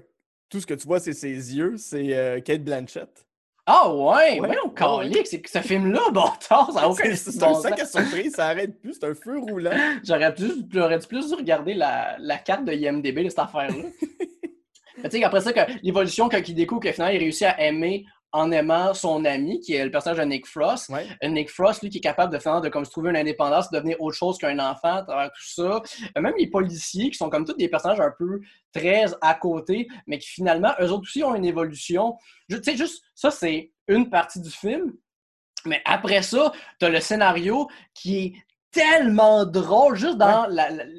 tout 0.50 0.60
ce 0.60 0.66
que 0.66 0.74
tu 0.74 0.88
vois, 0.88 1.00
c'est 1.00 1.14
ses 1.14 1.56
yeux, 1.56 1.76
c'est 1.78 2.14
euh, 2.16 2.40
Kate 2.40 2.64
Blanchett. 2.64 3.26
Ah 3.66 3.94
ouais, 3.94 4.40
Ouais, 4.40 4.58
on 4.66 4.70
calique, 4.70 5.28
c'est 5.28 5.40
que 5.40 5.50
ce 5.50 5.60
film-là, 5.60 6.02
bâtard, 6.12 6.72
ça 6.74 6.82
a 6.82 6.88
aucun 6.88 7.16
C'est 7.16 7.38
bon 7.40 7.56
un 7.56 7.62
sac 7.62 7.80
à 7.80 7.86
surprise, 7.86 8.34
ça 8.34 8.48
arrête 8.48 8.82
plus, 8.82 8.94
c'est 8.94 9.06
un 9.06 9.14
feu 9.14 9.38
roulant. 9.38 9.72
J'aurais 10.04 10.34
dû 10.34 10.66
plus 11.08 11.34
regarder 11.34 11.74
la, 11.76 12.18
la 12.20 12.38
carte 12.38 12.66
de 12.66 12.74
IMDB 12.74 13.24
de 13.24 13.30
cette 13.30 13.40
affaire-là. 13.40 13.76
Mais 15.04 15.10
tu 15.10 15.18
sais, 15.18 15.24
après 15.24 15.42
ça, 15.42 15.54
que 15.54 15.62
l'évolution, 15.84 16.30
quand 16.30 16.42
il 16.48 16.56
découvre 16.56 16.82
que 16.82 16.92
finalement, 16.92 17.14
il 17.14 17.20
réussit 17.20 17.44
à 17.48 17.62
aimer 17.62 18.06
en 18.34 18.52
aimant 18.52 18.94
son 18.94 19.26
ami, 19.26 19.60
qui 19.60 19.74
est 19.74 19.84
le 19.84 19.92
personnage 19.92 20.20
de 20.20 20.24
Nick 20.24 20.48
Frost. 20.48 20.90
Ouais. 20.90 21.06
Nick 21.28 21.50
Frost, 21.50 21.82
lui, 21.82 21.90
qui 21.90 21.98
est 21.98 22.02
capable 22.02 22.34
de 22.34 22.40
faire 22.40 22.62
de 22.62 22.70
comme 22.70 22.86
se 22.86 22.92
trouver 22.92 23.10
une 23.10 23.18
indépendance, 23.18 23.70
de 23.70 23.78
devenir 23.78 24.00
autre 24.00 24.16
chose 24.16 24.38
qu'un 24.38 24.58
enfant 24.60 24.96
à 24.96 25.04
travers 25.04 25.32
tout 25.32 25.44
ça. 25.44 25.82
Même 26.16 26.34
les 26.38 26.48
policiers, 26.48 27.10
qui 27.10 27.18
sont 27.18 27.30
comme 27.30 27.46
tous 27.46 27.54
des 27.54 27.68
personnages 27.68 28.00
un 28.00 28.14
peu 28.18 28.40
très 28.74 29.06
à 29.22 29.34
côté, 29.34 29.88
mais 30.08 30.18
qui 30.18 30.30
finalement, 30.30 30.72
eux 30.80 30.92
autres 30.92 31.04
aussi 31.04 31.24
ont 31.24 31.36
une 31.36 31.46
évolution. 31.46 32.16
Tu 32.50 32.58
sais, 32.64 32.78
juste 32.78 33.04
ça, 33.16 33.32
c'est 33.32 33.72
une 33.88 34.10
partie 34.10 34.40
du 34.40 34.50
film. 34.50 34.94
Mais 35.66 35.82
après 35.86 36.22
ça, 36.22 36.52
tu 36.80 36.86
as 36.86 36.90
le 36.90 37.00
scénario 37.02 37.68
qui 37.94 38.18
est 38.18 38.34
tellement 38.72 39.46
drôle, 39.46 39.96
juste 39.96 40.18
dans 40.18 40.48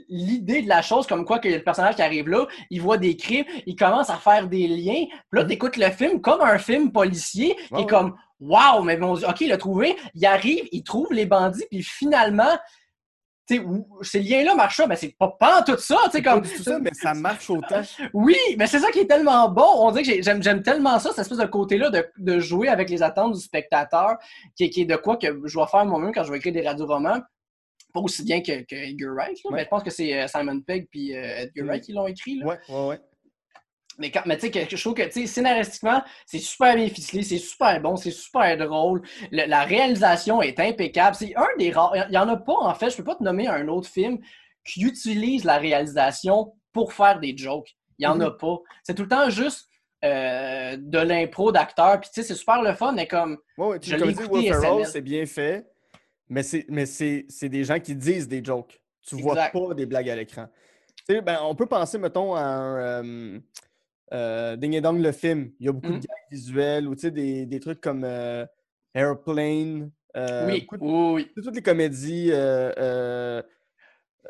l'idée 0.08 0.62
de 0.62 0.68
la 0.68 0.82
chose, 0.82 1.06
comme 1.06 1.24
quoi 1.24 1.38
que 1.38 1.48
le 1.48 1.62
personnage 1.62 1.96
qui 1.96 2.02
arrive 2.02 2.28
là, 2.28 2.46
il 2.70 2.80
voit 2.82 2.98
des 2.98 3.16
crimes, 3.16 3.44
il 3.66 3.76
commence 3.76 4.10
à 4.10 4.16
faire 4.16 4.46
des 4.48 4.68
liens. 4.68 5.04
Puis 5.30 5.40
là, 5.40 5.44
tu 5.44 5.52
écoutes 5.54 5.76
le 5.76 5.90
film 5.90 6.20
comme 6.20 6.40
un 6.42 6.58
film 6.58 6.92
policier, 6.92 7.56
qui 7.56 7.74
Ouais, 7.74 7.82
est 7.82 7.86
comme 7.86 8.14
Waouh, 8.40 8.82
mais 8.82 8.96
Dieu, 8.96 9.06
OK, 9.06 9.40
il 9.40 9.48
l'a 9.48 9.56
trouvé. 9.56 9.96
Il 10.14 10.26
arrive, 10.26 10.68
il 10.72 10.82
trouve 10.82 11.12
les 11.12 11.26
bandits, 11.26 11.64
puis 11.70 11.82
finalement, 11.82 12.58
tu 13.48 13.56
sais, 13.56 13.60
ou- 13.64 13.86
ces 14.02 14.20
liens-là 14.20 14.54
marchent 14.56 14.76
ça, 14.78 14.86
mais 14.86 14.96
c'est 14.96 15.14
pas, 15.16 15.28
pas 15.38 15.62
tout 15.62 15.76
ça, 15.78 15.96
tu 16.12 16.20
pas 16.22 16.32
comme. 16.34 16.42
tout 16.42 16.62
ça, 16.62 16.78
mais 16.80 16.90
ça 16.92 17.14
marche 17.14 17.48
autant. 17.50 17.82
Oui, 18.12 18.36
mais 18.58 18.66
c'est 18.66 18.80
ça 18.80 18.90
qui 18.90 18.98
est 19.00 19.06
tellement 19.06 19.48
bon. 19.48 19.64
On 19.78 19.90
dirait 19.92 20.02
que 20.02 20.10
j'ai- 20.10 20.22
j'aime, 20.22 20.42
j'aime 20.42 20.62
tellement 20.62 20.98
ça, 20.98 21.10
cette 21.10 21.20
espèce 21.20 21.38
de 21.38 21.46
côté-là 21.46 21.90
de, 21.90 22.04
de 22.18 22.38
jouer 22.40 22.68
avec 22.68 22.90
les 22.90 23.02
attentes 23.02 23.34
du 23.34 23.40
spectateur, 23.40 24.16
qui, 24.56 24.64
est- 24.64 24.70
qui 24.70 24.82
est 24.82 24.86
de 24.86 24.96
quoi 24.96 25.16
que 25.16 25.26
je 25.44 25.58
vais 25.58 25.66
faire 25.66 25.84
moi-même 25.86 26.12
quand 26.12 26.24
je 26.24 26.30
vais 26.32 26.38
écrire 26.38 26.52
des 26.52 26.66
radioromans. 26.66 27.22
Pas 27.92 28.00
aussi 28.00 28.24
bien 28.24 28.40
que, 28.40 28.62
que 28.62 28.74
Edgar 28.74 29.14
Wright, 29.14 29.38
là, 29.44 29.50
Ouais. 29.50 29.56
mais 29.58 29.64
je 29.64 29.68
pense 29.68 29.82
que 29.82 29.90
c'est 29.90 30.18
euh, 30.18 30.26
Simon 30.26 30.60
Pegg 30.60 30.88
puis 30.90 31.14
euh, 31.16 31.22
Edgar 31.42 31.64
Mm. 31.64 31.68
Wright 31.68 31.84
qui 31.84 31.92
l'ont 31.92 32.06
écrit. 32.06 32.36
Là. 32.38 32.46
Ouais, 32.46 32.58
ouais, 32.68 32.86
ouais. 32.88 33.00
Mais, 33.98 34.10
quand- 34.10 34.22
mais 34.24 34.38
tu 34.38 34.50
sais, 34.50 34.66
je 34.70 34.76
trouve 34.80 34.94
que 34.94 35.10
scénaristiquement, 35.26 36.02
c'est 36.24 36.38
super 36.38 36.74
bien 36.74 36.88
ficelé, 36.88 37.22
c'est 37.22 37.36
super 37.36 37.78
bon, 37.82 37.96
c'est 37.96 38.10
super 38.10 38.56
drôle. 38.56 39.02
Le- 39.30 39.44
la 39.46 39.64
réalisation 39.64 40.40
est 40.40 40.58
impeccable. 40.58 41.14
C'est 41.14 41.36
un 41.36 41.46
des 41.58 41.70
rares. 41.70 41.94
Il 42.08 42.10
n'y 42.10 42.16
en 42.16 42.28
a 42.28 42.36
pas, 42.38 42.54
en 42.54 42.74
fait, 42.74 42.88
je 42.90 42.96
peux 42.96 43.04
pas 43.04 43.14
te 43.16 43.22
nommer 43.22 43.46
un 43.48 43.68
autre 43.68 43.88
film 43.90 44.18
qui 44.64 44.82
utilise 44.84 45.44
la 45.44 45.58
réalisation 45.58 46.54
pour 46.72 46.94
faire 46.94 47.20
des 47.20 47.36
jokes. 47.36 47.68
Il 47.98 48.02
n'y 48.02 48.06
en 48.06 48.18
a 48.20 48.30
pas. 48.30 48.56
C'est 48.82 48.94
tout 48.94 49.02
le 49.02 49.08
temps 49.08 49.28
juste 49.28 49.68
euh, 50.04 50.76
de 50.80 50.98
l'impro 50.98 51.52
d'acteur. 51.52 52.00
Puis 52.00 52.08
tu 52.14 52.22
sais, 52.22 52.26
c'est 52.28 52.34
super 52.34 52.62
le 52.62 52.72
fun, 52.74 52.92
mais 52.92 53.06
comme. 53.06 53.36
Ouais, 53.58 53.66
ouais, 53.66 53.78
tu 53.78 53.90
Je 53.90 53.96
l'ai 53.96 54.10
écouté, 54.10 54.50
c'est 54.86 55.02
bien 55.02 55.26
fait, 55.26 55.66
mais 56.32 56.42
c'est 56.42 56.64
mais 56.68 56.86
c'est 56.86 57.26
c'est 57.28 57.48
des 57.48 57.62
gens 57.64 57.78
qui 57.78 57.94
disent 57.94 58.26
des 58.26 58.42
jokes. 58.44 58.80
Tu 59.06 59.16
vois 59.16 59.32
Exact. 59.34 59.52
pas 59.52 59.74
des 59.74 59.86
blagues 59.86 60.08
à 60.10 60.16
l'écran. 60.16 60.48
Ben, 61.08 61.38
on 61.42 61.54
peut 61.54 61.66
penser, 61.66 61.98
mettons, 61.98 62.34
à 62.34 62.40
un 62.42 62.78
euh, 63.04 63.38
euh, 64.12 64.56
Ding 64.56 64.72
et 64.74 64.80
Dong 64.80 65.00
le 65.02 65.12
film. 65.12 65.50
Il 65.60 65.66
y 65.66 65.68
a 65.68 65.72
beaucoup 65.72 65.88
de 65.92 65.94
gags 65.98 66.30
visuels 66.30 66.86
ou 66.88 66.94
tu 66.94 67.02
sais, 67.02 67.10
des, 67.10 67.44
des 67.44 67.60
trucs 67.60 67.80
comme 67.80 68.04
euh, 68.04 68.46
Airplane. 68.94 69.90
oui, 70.14 70.20
de- 70.70 70.78
oui, 70.80 71.12
oui. 71.14 71.30
toutes 71.42 71.54
les 71.56 71.62
comédies, 71.62 72.30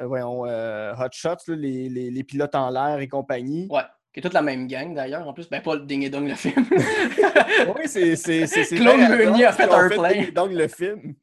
voyons, 0.01 0.43
Hot 0.43 1.09
Shots, 1.13 1.49
là, 1.49 1.57
les, 1.57 1.89
les- 1.89 2.11
les 2.11 2.25
pilotes 2.25 2.55
en 2.55 2.71
l'air 2.71 2.99
et 3.01 3.09
compagnie. 3.09 3.69
Ouais. 3.71 3.83
Qui 4.13 4.21
est 4.21 4.23
toute 4.23 4.35
la 4.35 4.43
même 4.43 4.67
gang 4.67 4.95
d'ailleurs. 4.95 5.27
En 5.27 5.33
plus, 5.33 5.49
ben 5.49 5.63
pas 5.63 5.75
le 5.75 5.83
Ding 5.87 6.03
et 6.03 6.11
Dong 6.11 6.29
le 6.29 6.35
film. 6.35 6.67
Oui, 7.77 7.83
c'est 7.87 8.77
Claude 8.77 8.99
Meunier 8.99 9.45
a 9.47 9.53
parce 9.53 9.57
fait 9.57 9.71
Airplane. 9.95 10.13
Ding 10.13 10.29
et 10.29 10.33
Dong 10.33 10.53
le 10.53 10.69
film. 10.69 11.15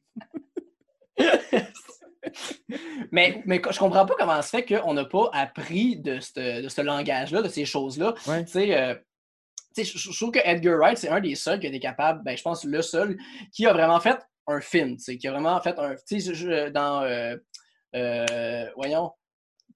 mais, 3.12 3.42
mais 3.46 3.60
je 3.70 3.78
comprends 3.78 4.06
pas 4.06 4.14
comment 4.18 4.40
se 4.42 4.50
fait 4.50 4.64
qu'on 4.64 4.94
n'a 4.94 5.04
pas 5.04 5.30
appris 5.32 5.96
de 5.96 6.20
ce 6.20 6.62
de 6.62 6.68
ce 6.68 6.80
langage-là, 6.80 7.42
de 7.42 7.48
ces 7.48 7.64
choses-là. 7.64 8.14
Ouais. 8.26 8.44
Tu 8.44 8.52
sais, 8.52 8.76
euh, 8.76 8.94
je 9.76 10.16
trouve 10.16 10.32
que 10.32 10.40
Edgar 10.44 10.78
Wright, 10.78 10.98
c'est 10.98 11.08
un 11.08 11.20
des 11.20 11.34
seuls 11.34 11.60
qui 11.60 11.66
a 11.66 11.68
été 11.68 11.80
capable, 11.80 12.22
ben, 12.24 12.36
je 12.36 12.42
pense 12.42 12.64
le 12.64 12.82
seul, 12.82 13.16
qui 13.52 13.66
a 13.66 13.72
vraiment 13.72 14.00
fait 14.00 14.18
un 14.46 14.60
film, 14.60 14.96
qui 14.96 15.28
a 15.28 15.30
vraiment 15.30 15.60
fait 15.60 15.78
un. 15.78 15.94
Tu 16.06 16.20
sais, 16.20 16.70
dans. 16.70 17.02
euh, 17.02 17.36
euh, 17.96 18.66
voyons. 18.76 19.12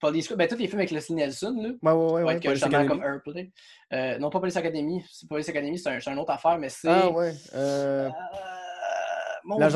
Police, 0.00 0.30
ben, 0.32 0.48
tous 0.48 0.56
les 0.56 0.66
films 0.66 0.80
avec 0.80 0.90
Leslie 0.90 1.14
Nelson, 1.14 1.56
là. 1.56 1.70
Ouais, 1.92 1.98
ouais, 1.98 2.12
ouais. 2.12 2.22
Ouais, 2.24 2.40
que 2.40 2.50
justement 2.50 2.84
comme 2.84 3.02
Airplay. 3.02 3.52
Euh, 3.92 4.18
non, 4.18 4.28
pas 4.28 4.40
Police 4.40 4.56
Academy. 4.56 5.02
Police 5.28 5.48
Academy, 5.48 5.78
c'est 5.78 5.88
un, 5.88 6.00
c'est 6.00 6.10
une 6.10 6.18
autre 6.18 6.32
affaire, 6.32 6.58
mais 6.58 6.68
c'est. 6.68 6.88
Ah 6.88 7.10
ouais. 7.10 7.32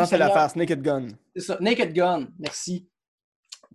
Fait 0.06 0.18
la 0.18 0.30
face, 0.30 0.56
Naked 0.56 0.82
Gun. 0.82 1.08
C'est 1.36 1.42
ça, 1.42 1.58
Naked 1.60 1.92
Gun, 1.92 2.28
merci. 2.38 2.88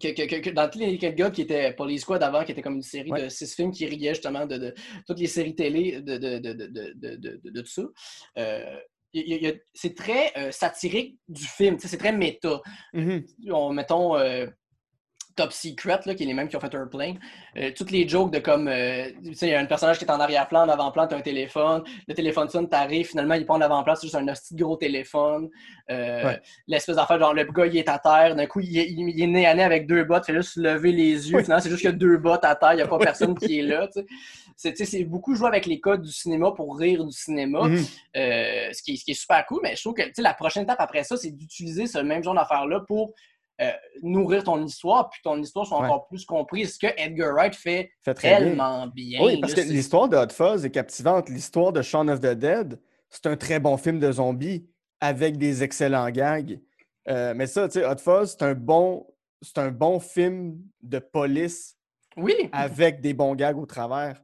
Que, 0.01 0.07
que- 0.09 0.39
que- 0.39 0.49
dans 0.49 0.67
tous 0.69 0.79
les 0.79 0.91
Naked 0.91 1.15
Gun 1.15 1.29
qui 1.31 1.41
étaient 1.43 1.71
Police 1.73 2.01
Squad 2.01 2.23
avant, 2.23 2.43
qui 2.43 2.51
était 2.51 2.61
comme 2.63 2.75
une 2.77 2.81
série 2.81 3.11
Ouais. 3.11 3.23
de 3.25 3.29
six 3.29 3.53
films 3.53 3.71
qui 3.71 3.85
riaient 3.85 4.13
justement 4.15 4.45
de, 4.47 4.57
de 4.57 4.73
toutes 5.05 5.19
les 5.19 5.27
séries 5.27 5.55
télé 5.55 6.01
de, 6.01 6.17
de, 6.17 6.39
de, 6.39 6.53
de, 6.53 6.65
de, 6.67 6.93
de, 6.95 7.15
de- 7.15 7.39
de- 7.43 7.49
de 7.51 7.61
tout 7.61 7.67
ça. 7.69 7.83
Euh, 8.39 8.77
c'est 9.75 9.95
très 9.95 10.31
euh, 10.37 10.49
satirique 10.51 11.19
du 11.27 11.45
film, 11.45 11.77
c'est 11.79 11.97
très 11.97 12.11
méta. 12.11 12.59
Mhm. 12.93 13.23
On, 13.51 13.71
mettons 13.71 14.17
euh, 14.17 14.47
Top 15.35 15.51
Secret, 15.51 15.99
là, 16.05 16.15
qui 16.15 16.23
est 16.23 16.25
les 16.25 16.33
mêmes 16.33 16.47
qui 16.47 16.55
ont 16.55 16.59
fait 16.59 16.73
Airplane. 16.73 17.17
Euh, 17.57 17.71
toutes 17.75 17.91
les 17.91 18.07
jokes 18.07 18.31
de 18.31 18.39
comme, 18.39 18.67
euh, 18.67 19.09
tu 19.23 19.33
sais, 19.33 19.47
il 19.47 19.51
y 19.51 19.55
a 19.55 19.59
un 19.59 19.65
personnage 19.65 19.97
qui 19.97 20.05
est 20.05 20.11
en 20.11 20.19
arrière-plan, 20.19 20.61
en 20.65 20.69
avant-plan, 20.69 21.07
t'as 21.07 21.17
un 21.17 21.21
téléphone, 21.21 21.83
le 22.07 22.13
téléphone 22.13 22.49
sonne, 22.49 22.69
t'arrives, 22.69 23.07
finalement, 23.07 23.33
il 23.35 23.45
prend 23.45 23.55
en 23.55 23.61
avant-plan, 23.61 23.95
c'est 23.95 24.07
juste 24.07 24.15
un 24.15 24.27
hostie 24.27 24.55
gros 24.55 24.77
téléphone. 24.77 25.49
Euh, 25.89 26.23
Ouais. 26.23 26.41
L'espèce 26.67 26.95
d'affaire, 26.95 27.19
genre, 27.19 27.33
le 27.33 27.43
gars, 27.45 27.65
il 27.65 27.77
est 27.77 27.89
à 27.89 27.99
terre, 27.99 28.35
d'un 28.35 28.45
coup, 28.45 28.59
il 28.59 28.77
est, 28.77 28.89
il 28.89 29.21
est 29.21 29.27
nez 29.27 29.45
à 29.45 29.53
nez 29.53 29.63
avec 29.63 29.87
deux 29.87 30.03
bottes, 30.03 30.25
fait 30.25 30.33
juste 30.33 30.55
lever 30.57 30.91
les 30.91 31.29
yeux, 31.29 31.37
Oui. 31.37 31.43
finalement, 31.43 31.61
c'est 31.61 31.69
juste 31.69 31.81
qu'il 31.81 31.89
y 31.89 31.93
a 31.93 31.97
deux 31.97 32.17
bottes 32.17 32.45
à 32.45 32.55
terre, 32.55 32.73
il 32.73 32.77
n'y 32.77 32.81
a 32.81 32.87
pas 32.87 32.97
personne 32.99 33.37
qui 33.37 33.59
est 33.59 33.63
là, 33.63 33.87
tu 33.87 34.01
sais. 34.01 34.05
C'est, 34.55 34.73
tu 34.73 35.05
beaucoup 35.05 35.35
jouer 35.35 35.47
avec 35.47 35.65
les 35.65 35.79
codes 35.79 36.03
du 36.03 36.11
cinéma 36.11 36.51
pour 36.51 36.77
rire 36.77 37.03
du 37.03 37.11
cinéma. 37.11 37.67
Mhm. 37.67 37.83
Euh, 38.15 38.69
ce, 38.71 38.83
qui 38.83 38.93
est, 38.93 38.95
ce 38.97 39.03
qui 39.03 39.11
est 39.11 39.15
super 39.15 39.43
cool, 39.47 39.59
mais 39.63 39.75
je 39.75 39.81
trouve 39.81 39.95
que 39.95 40.03
tu 40.13 40.21
la 40.21 40.33
prochaine 40.33 40.63
étape 40.63 40.79
après 40.79 41.03
ça, 41.03 41.17
c'est 41.17 41.31
d'utiliser 41.31 41.87
ce 41.87 41.97
même 41.97 42.23
genre 42.23 42.35
d'affaire-là 42.35 42.81
pour 42.81 43.13
euh, 43.61 43.71
nourrir 44.01 44.43
ton 44.43 44.63
histoire, 44.65 45.09
puis 45.09 45.21
ton 45.23 45.39
histoire 45.41 45.65
soit 45.67 45.79
Ouais. 45.79 45.85
encore 45.85 46.07
plus 46.07 46.25
comprise. 46.25 46.73
Ce 46.73 46.79
que 46.79 46.87
Edgar 46.97 47.33
Wright 47.35 47.55
fait 47.55 47.91
Fait 48.03 48.13
très 48.13 48.29
bien. 48.29 48.37
tellement 48.39 48.87
bien. 48.87 49.21
Oui, 49.23 49.39
parce 49.39 49.55
là, 49.55 49.63
que 49.63 49.69
l'histoire 49.69 50.09
de 50.09 50.17
Hot 50.17 50.29
Fuzz 50.31 50.65
est 50.65 50.71
captivante. 50.71 51.29
L'histoire 51.29 51.71
de 51.71 51.81
Shaun 51.81 52.07
of 52.09 52.19
the 52.19 52.31
Dead, 52.33 52.79
c'est 53.09 53.27
un 53.27 53.35
très 53.37 53.59
bon 53.59 53.77
film 53.77 53.99
de 53.99 54.11
zombies 54.11 54.67
avec 54.99 55.37
des 55.37 55.61
excellents 55.63 56.09
gags. 56.09 56.59
Euh, 57.09 57.33
mais 57.35 57.45
ça, 57.47 57.67
tu 57.67 57.79
sais, 57.79 57.85
Hot 57.85 57.97
Fuzz, 57.97 58.31
c'est 58.37 58.43
un 58.43 58.53
bon, 58.55 59.05
c'est 59.41 59.57
un 59.59 59.69
bon 59.71 59.99
film 59.99 60.57
de 60.81 60.99
police 60.99 61.77
Oui, 62.17 62.33
avec 62.51 63.01
des 63.01 63.13
bons 63.13 63.35
gags 63.35 63.57
au 63.57 63.65
travers. 63.65 64.23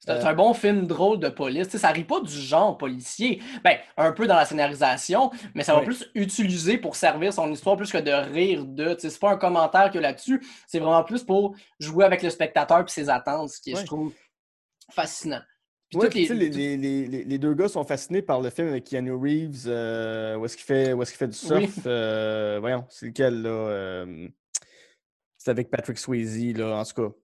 C'est 0.00 0.10
euh, 0.10 0.20
c'est 0.20 0.26
un 0.26 0.34
bon 0.34 0.54
film 0.54 0.86
drôle 0.86 1.18
de 1.20 1.28
police. 1.28 1.66
Tu 1.68 1.72
sais, 1.72 1.78
ça 1.78 1.90
rit 1.90 2.04
pas 2.04 2.20
du 2.20 2.32
genre 2.32 2.76
policier. 2.78 3.40
Ben, 3.62 3.76
un 3.96 4.12
peu 4.12 4.26
dans 4.26 4.34
la 4.34 4.44
scénarisation, 4.46 5.30
mais 5.54 5.62
ça 5.62 5.74
va 5.74 5.80
Oui. 5.80 5.84
plus 5.86 6.10
utiliser 6.14 6.78
pour 6.78 6.96
servir 6.96 7.32
son 7.32 7.50
histoire 7.52 7.76
plus 7.76 7.92
que 7.92 7.98
de 7.98 8.10
rire 8.10 8.64
de. 8.64 8.96
C'est 8.98 9.18
pas 9.20 9.30
un 9.32 9.36
commentaire 9.36 9.90
que 9.90 9.98
là-dessus. 9.98 10.42
C'est 10.66 10.78
vraiment 10.80 11.04
plus 11.04 11.22
pour 11.22 11.54
jouer 11.78 12.04
avec 12.04 12.22
le 12.22 12.30
spectateur 12.30 12.84
puis 12.84 12.92
ses 12.92 13.08
attentes, 13.10 13.50
ce 13.50 13.60
qui 13.60 13.70
est, 13.70 13.74
Ouais. 13.74 13.80
je 13.82 13.86
trouve, 13.86 14.12
fascinant. 14.90 15.40
Ouais, 15.92 16.08
les, 16.08 16.26
les- 16.28 16.76
les- 16.76 17.24
les- 17.24 17.38
deux 17.38 17.52
gars 17.52 17.66
sont 17.66 17.82
fascinés 17.82 18.22
par 18.22 18.40
le 18.40 18.48
film 18.50 18.68
avec 18.68 18.84
Keanu 18.84 19.12
Reeves, 19.12 19.64
euh, 19.66 20.36
où 20.36 20.44
est-ce 20.44 20.56
qu'il 20.56 20.64
fait, 20.64 20.92
où 20.92 20.98
qu'il 21.02 21.16
fait 21.16 21.26
du 21.26 21.36
surf. 21.36 21.58
Oui. 21.60 21.68
euh, 21.86 22.58
voyons, 22.60 22.84
c'est 22.88 23.06
lequel, 23.06 23.42
là? 23.42 23.48
euh, 23.50 24.28
c'est 25.36 25.50
avec 25.50 25.68
Patrick 25.68 25.98
Swayze, 25.98 26.56
là, 26.56 26.76
en 26.76 26.84
tout 26.84 26.94
cas. 27.08 27.14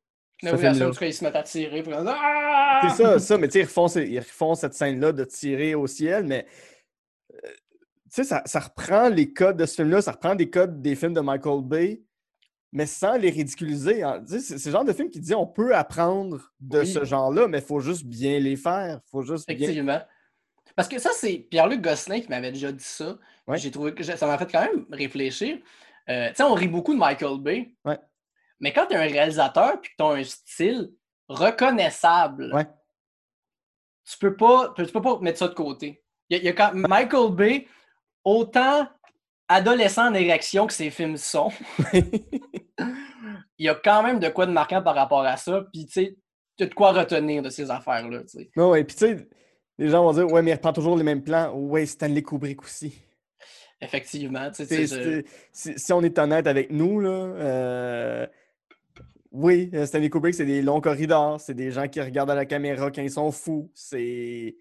Mais 0.42 0.52
oui, 0.52 0.68
en 0.68 0.90
tout 0.90 0.98
cas, 0.98 1.06
ils 1.06 1.14
se 1.14 1.24
mettent 1.24 1.36
à 1.36 1.42
tirer. 1.42 1.82
puis 1.82 1.92
comme, 1.92 2.06
Ah! 2.08 2.80
C'est 2.82 3.02
ça, 3.02 3.18
ça, 3.18 3.38
mais 3.38 3.48
tu 3.48 3.52
sais, 3.54 3.60
ils 3.60 3.64
refont, 3.64 3.86
ils 3.88 4.18
refont 4.18 4.54
cette 4.54 4.74
scène-là 4.74 5.12
de 5.12 5.24
tirer 5.24 5.74
au 5.74 5.86
ciel, 5.86 6.24
mais 6.26 6.46
euh, 7.32 7.48
tu 7.48 8.10
sais, 8.10 8.24
ça, 8.24 8.42
ça 8.44 8.60
reprend 8.60 9.08
les 9.08 9.32
codes 9.32 9.56
de 9.56 9.64
ce 9.66 9.76
film-là, 9.76 10.02
ça 10.02 10.12
reprend 10.12 10.34
des 10.34 10.50
codes 10.50 10.82
des 10.82 10.94
films 10.94 11.14
de 11.14 11.20
Michael 11.20 11.62
Bay, 11.62 12.02
mais 12.72 12.84
sans 12.86 13.16
les 13.16 13.30
ridiculiser. 13.30 14.02
hein. 14.02 14.22
C'est 14.26 14.40
c'est 14.40 14.66
le 14.66 14.72
genre 14.72 14.84
de 14.84 14.92
film 14.92 15.08
qui 15.08 15.20
dit 15.20 15.34
on 15.34 15.46
peut 15.46 15.74
apprendre 15.74 16.52
de 16.60 16.80
Oui. 16.80 16.86
ce 16.86 17.04
genre-là, 17.04 17.48
mais 17.48 17.58
il 17.58 17.64
faut 17.64 17.80
juste 17.80 18.04
bien 18.04 18.38
les 18.38 18.56
faire. 18.56 19.00
faut 19.10 19.22
juste 19.22 19.46
bien. 19.48 19.56
Effectivement. 19.56 20.00
Parce 20.74 20.88
que 20.88 20.98
ça, 20.98 21.10
c'est 21.14 21.38
Pierre-Luc 21.50 21.80
Gosselin 21.80 22.20
qui 22.20 22.28
m'avait 22.28 22.52
déjà 22.52 22.70
dit 22.70 22.84
ça. 22.84 23.16
Ouais. 23.46 23.56
J'ai 23.56 23.70
trouvé 23.70 23.94
que 23.94 24.02
ça 24.02 24.26
m'a 24.26 24.36
fait 24.36 24.50
quand 24.52 24.60
même 24.60 24.84
réfléchir. 24.90 25.58
Euh, 26.10 26.28
tu 26.28 26.34
sais, 26.34 26.42
on 26.42 26.52
rit 26.52 26.68
beaucoup 26.68 26.92
de 26.92 26.98
Michael 26.98 27.40
Bay. 27.40 27.74
Ouais. 27.86 27.98
Mais 28.60 28.72
quand 28.72 28.86
tu 28.86 28.94
es 28.94 28.96
un 28.96 29.00
réalisateur 29.00 29.74
et 29.74 29.80
que 29.86 29.88
tu 29.98 30.04
as 30.04 30.06
un 30.06 30.24
style 30.24 30.90
reconnaissable, 31.28 32.52
Ouais. 32.54 32.66
tu 34.08 34.18
peux 34.18 34.36
pas 34.36 34.72
tu 34.76 34.86
peux 34.86 35.02
pas 35.02 35.18
mettre 35.20 35.38
ça 35.38 35.48
de 35.48 35.54
côté. 35.54 36.02
Il 36.28 36.36
y 36.36 36.40
a, 36.40 36.42
il 36.42 36.46
y 36.46 36.48
a 36.48 36.52
quand 36.52 36.72
Michael 36.74 37.32
Bay, 37.32 37.66
autant 38.24 38.88
adolescent 39.48 40.08
en 40.10 40.14
érection 40.14 40.66
que 40.66 40.72
ses 40.72 40.90
films 40.90 41.16
sont, 41.16 41.50
il 43.58 43.66
y 43.66 43.68
a 43.68 43.74
quand 43.74 44.02
même 44.02 44.18
de 44.18 44.28
quoi 44.28 44.46
de 44.46 44.52
marquant 44.52 44.82
par 44.82 44.94
rapport 44.94 45.20
à 45.24 45.36
ça. 45.36 45.64
Puis 45.72 45.86
tu 45.86 45.92
sais, 45.92 46.16
tu 46.56 46.64
as 46.64 46.66
de 46.66 46.74
quoi 46.74 46.92
retenir 46.92 47.42
de 47.42 47.50
ces 47.50 47.70
affaires-là. 47.70 48.20
Non, 48.56 48.74
et 48.74 48.84
puis 48.84 48.96
tu 48.96 49.06
sais, 49.06 49.28
les 49.78 49.88
gens 49.90 50.02
vont 50.02 50.12
dire 50.12 50.30
Ouais, 50.30 50.42
mais 50.42 50.50
il 50.52 50.54
reprend 50.54 50.72
toujours 50.72 50.96
les 50.96 51.04
mêmes 51.04 51.22
plans. 51.22 51.52
Ouais, 51.52 51.86
Stanley 51.86 52.22
Kubrick 52.22 52.62
aussi. 52.62 52.98
Effectivement. 53.80 54.50
tu 54.50 54.64
sais, 54.64 54.66
Tu 54.66 54.74
sais, 54.74 54.82
tu 54.82 54.88
sais, 54.88 54.96
je- 54.96 55.22
c'est- 55.52 55.72
si, 55.74 55.78
si 55.78 55.92
on 55.92 56.02
est 56.02 56.18
honnête 56.18 56.46
avec 56.46 56.70
nous, 56.70 56.98
là, 57.00 57.10
euh, 57.10 58.26
oui, 59.36 59.70
euh, 59.74 59.84
Stanley 59.84 60.08
Kubrick, 60.08 60.34
c'est 60.34 60.46
des 60.46 60.62
longs 60.62 60.80
corridors, 60.80 61.38
c'est 61.40 61.52
des 61.52 61.70
gens 61.70 61.86
qui 61.88 62.00
regardent 62.00 62.30
à 62.30 62.34
la 62.34 62.46
caméra 62.46 62.90
quand 62.90 63.02
ils 63.02 63.10
sont 63.10 63.30
fous. 63.30 63.70
C'est. 63.74 64.56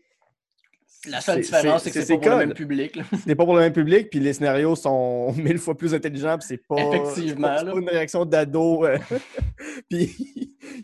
La 1.07 1.21
seule 1.21 1.41
différence, 1.41 1.84
c'est 1.84 1.91
que 1.91 2.01
c'est 2.01 2.15
pas 2.17 2.19
pour 2.21 2.32
le 2.32 2.45
même 2.47 2.53
public. 2.53 2.99
C'est 3.26 3.36
pas 3.36 3.45
pour 3.45 3.53
le 3.55 3.61
même 3.61 3.73
public, 3.73 4.09
puis 4.09 4.19
les 4.19 4.34
scénarios 4.34 4.76
sont 4.76 5.32
mille 5.38 5.59
fois 5.59 5.78
plus 5.78 5.93
intelligents, 5.93 6.38
puis 6.38 6.47
c'est 6.49 6.67
pas. 6.67 6.76
Effectivement, 6.78 7.47
pas- 7.47 7.63
pas 7.63 7.80
une 7.80 7.89
réaction 7.89 8.26
d'ado. 8.26 8.84
euh, 8.86 8.97
puis 9.89 10.13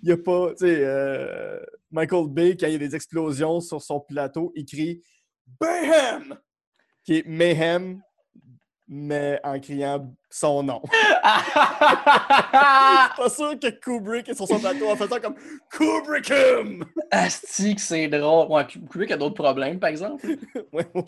il 0.01 0.07
y 0.07 0.11
a 0.11 0.17
pas. 0.17 0.51
Tu 0.51 0.65
sais, 0.67 0.77
euh, 0.85 1.59
Michael 1.89 2.29
Bay, 2.29 2.55
quand 2.57 2.67
il 2.67 2.73
y 2.73 2.75
a 2.75 2.79
des 2.79 2.95
explosions 2.95 3.59
sur 3.59 3.81
son 3.81 3.99
plateau, 3.99 4.53
il 4.55 4.65
crie 4.65 5.01
Mayhem! 5.59 6.37
Qui 7.03 7.17
est 7.17 7.27
Mayhem, 7.27 8.01
mais 8.93 9.39
en 9.45 9.57
criant 9.57 10.13
son 10.29 10.63
nom. 10.63 10.81
pas 11.23 13.29
sûr 13.29 13.57
que 13.59 13.69
Kubrick 13.69 14.27
est 14.29 14.33
sur 14.33 14.45
son 14.47 14.59
plateau 14.59 14.89
en 14.89 14.95
faisant 14.97 15.19
comme 15.21 15.35
Kubrickum! 15.69 16.83
Asti 17.09 17.75
que 17.75 17.81
c'est 17.81 18.07
drôle. 18.09 18.47
Ouais, 18.51 18.65
Kubrick 18.67 19.11
a 19.11 19.17
d'autres 19.17 19.41
problèmes, 19.41 19.79
par 19.79 19.89
exemple. 19.89 20.25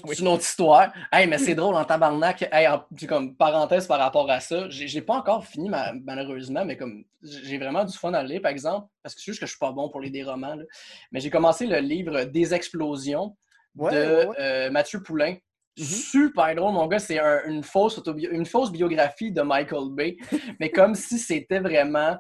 C'est 0.08 0.20
une 0.20 0.28
autre 0.30 0.44
histoire. 0.44 0.92
Hey, 1.12 1.28
mais 1.28 1.38
c'est 1.38 1.56
drôle 1.56 1.76
en 1.76 1.84
tabarnak. 1.86 2.48
Hey, 2.52 2.68
en- 2.68 2.86
comme 3.08 3.36
parenthèse 3.36 3.86
par 3.88 4.00
rapport 4.00 4.30
à 4.32 4.40
ça, 4.40 4.70
j'ai 4.70 5.02
pas 5.02 5.16
encore 5.16 5.46
fini 5.46 5.70
ma- 5.70 5.94
malheureusement, 6.06 6.64
mais 6.66 6.78
comme 6.78 7.04
j'ai 7.22 7.58
vraiment 7.58 7.84
du 7.84 7.98
fun 7.98 8.14
à 8.14 8.24
lire, 8.24 8.42
par 8.42 8.52
exemple, 8.52 8.88
parce 9.02 9.14
que 9.16 9.22
c'est 9.22 9.32
juste 9.32 9.40
que 9.42 9.46
je 9.46 9.52
suis 9.52 9.60
pas 9.60 9.72
bon 9.72 9.90
pour 9.90 10.00
lire 10.02 10.12
des 10.12 10.24
romans. 10.24 10.56
là. 10.56 10.64
Mais 11.12 11.20
j'ai 11.20 11.30
commencé 11.30 11.66
le 11.68 11.80
livre 11.80 12.24
Des 12.26 12.54
explosions 12.54 13.36
Ouais, 13.76 13.92
de 13.92 14.28
ouais. 14.28 14.36
euh, 14.40 14.70
Mathieu 14.72 15.02
Poulain. 15.02 15.36
Mhm. 15.78 15.86
Super 15.86 16.56
drôle, 16.56 16.74
mon 16.74 16.88
gars. 16.88 17.00
C'est 17.00 17.20
un- 17.20 17.44
une, 17.48 17.64
fausse 17.64 17.98
autobio- 17.98 18.30
une 18.32 18.46
fausse 18.46 18.72
biographie 18.72 19.32
de 19.32 19.42
Michael 19.42 19.90
Bay, 19.92 20.18
mais 20.60 20.70
comme 20.70 20.94
si 20.96 21.18
c'était 21.18 21.60
vraiment 21.60 22.18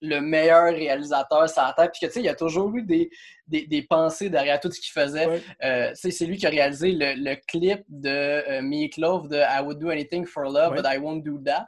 le 0.00 0.20
meilleur 0.20 0.72
réalisateur 0.74 1.48
sur 1.48 1.62
la 1.62 1.72
Terre. 1.74 1.90
Puis 1.92 2.00
que, 2.00 2.06
tu 2.06 2.12
sais, 2.14 2.20
il 2.20 2.26
y 2.26 2.28
a 2.28 2.34
toujours 2.34 2.74
eu 2.74 2.82
des, 2.82 3.08
des, 3.46 3.66
des 3.66 3.82
pensées 3.82 4.28
derrière 4.30 4.58
tout 4.58 4.70
ce 4.70 4.80
qu'il 4.80 4.90
faisait. 4.92 5.26
Euh, 5.62 5.90
tu 5.90 5.94
sais, 5.96 6.10
c'est 6.10 6.26
lui 6.26 6.36
qui 6.36 6.46
a 6.46 6.50
réalisé 6.50 6.90
le, 6.92 7.14
le 7.16 7.36
clip 7.46 7.82
de 7.88 8.08
euh, 8.08 8.62
Meatloaf 8.62 9.28
de 9.28 9.36
I 9.38 9.60
Would 9.62 9.78
Do 9.78 9.90
Anything 9.90 10.24
for 10.26 10.44
Love, 10.44 10.74
but 10.82 10.86
I 10.92 10.98
Won't 10.98 11.22
Do 11.22 11.38
That. 11.44 11.66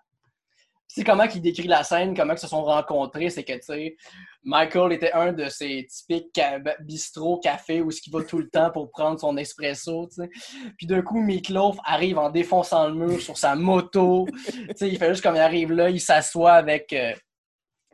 Sais 0.86 1.02
comment 1.02 1.24
il 1.24 1.40
décrit 1.40 1.66
la 1.66 1.82
scène, 1.82 2.14
comment 2.14 2.34
ils 2.34 2.38
se 2.38 2.46
sont 2.46 2.62
rencontrés, 2.62 3.30
c'est 3.30 3.42
que, 3.42 3.54
tu 3.54 3.62
sais, 3.62 3.96
Michael 4.44 4.92
était 4.92 5.12
un 5.12 5.32
de 5.32 5.48
ces 5.48 5.86
typiques 5.86 6.28
ca- 6.34 6.60
bistrots 6.80 7.40
café 7.40 7.80
où 7.80 7.90
il 7.90 8.12
va 8.12 8.22
tout 8.22 8.38
le 8.38 8.48
temps 8.48 8.70
pour 8.70 8.90
prendre 8.90 9.18
son 9.18 9.36
espresso, 9.36 10.06
tu 10.08 10.22
sais. 10.22 10.30
Puis 10.76 10.86
d'un 10.86 11.02
coup, 11.02 11.20
Meatloaf 11.20 11.76
arrive 11.84 12.18
en 12.18 12.30
défonçant 12.30 12.86
le 12.88 12.94
mur 12.94 13.20
sur 13.20 13.36
sa 13.36 13.56
moto. 13.56 14.26
tu 14.44 14.72
sais, 14.76 14.88
il 14.88 14.98
fait 14.98 15.08
juste 15.08 15.22
comme 15.22 15.36
il 15.36 15.40
arrive 15.40 15.72
là, 15.72 15.90
il 15.90 16.00
s'assoit 16.00 16.52
avec, 16.52 16.92
euh, 16.92 17.12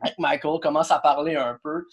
avec 0.01 0.19
Michael, 0.19 0.59
commence 0.61 0.91
à 0.91 0.99
parler 0.99 1.35
un 1.35 1.57
peu. 1.63 1.85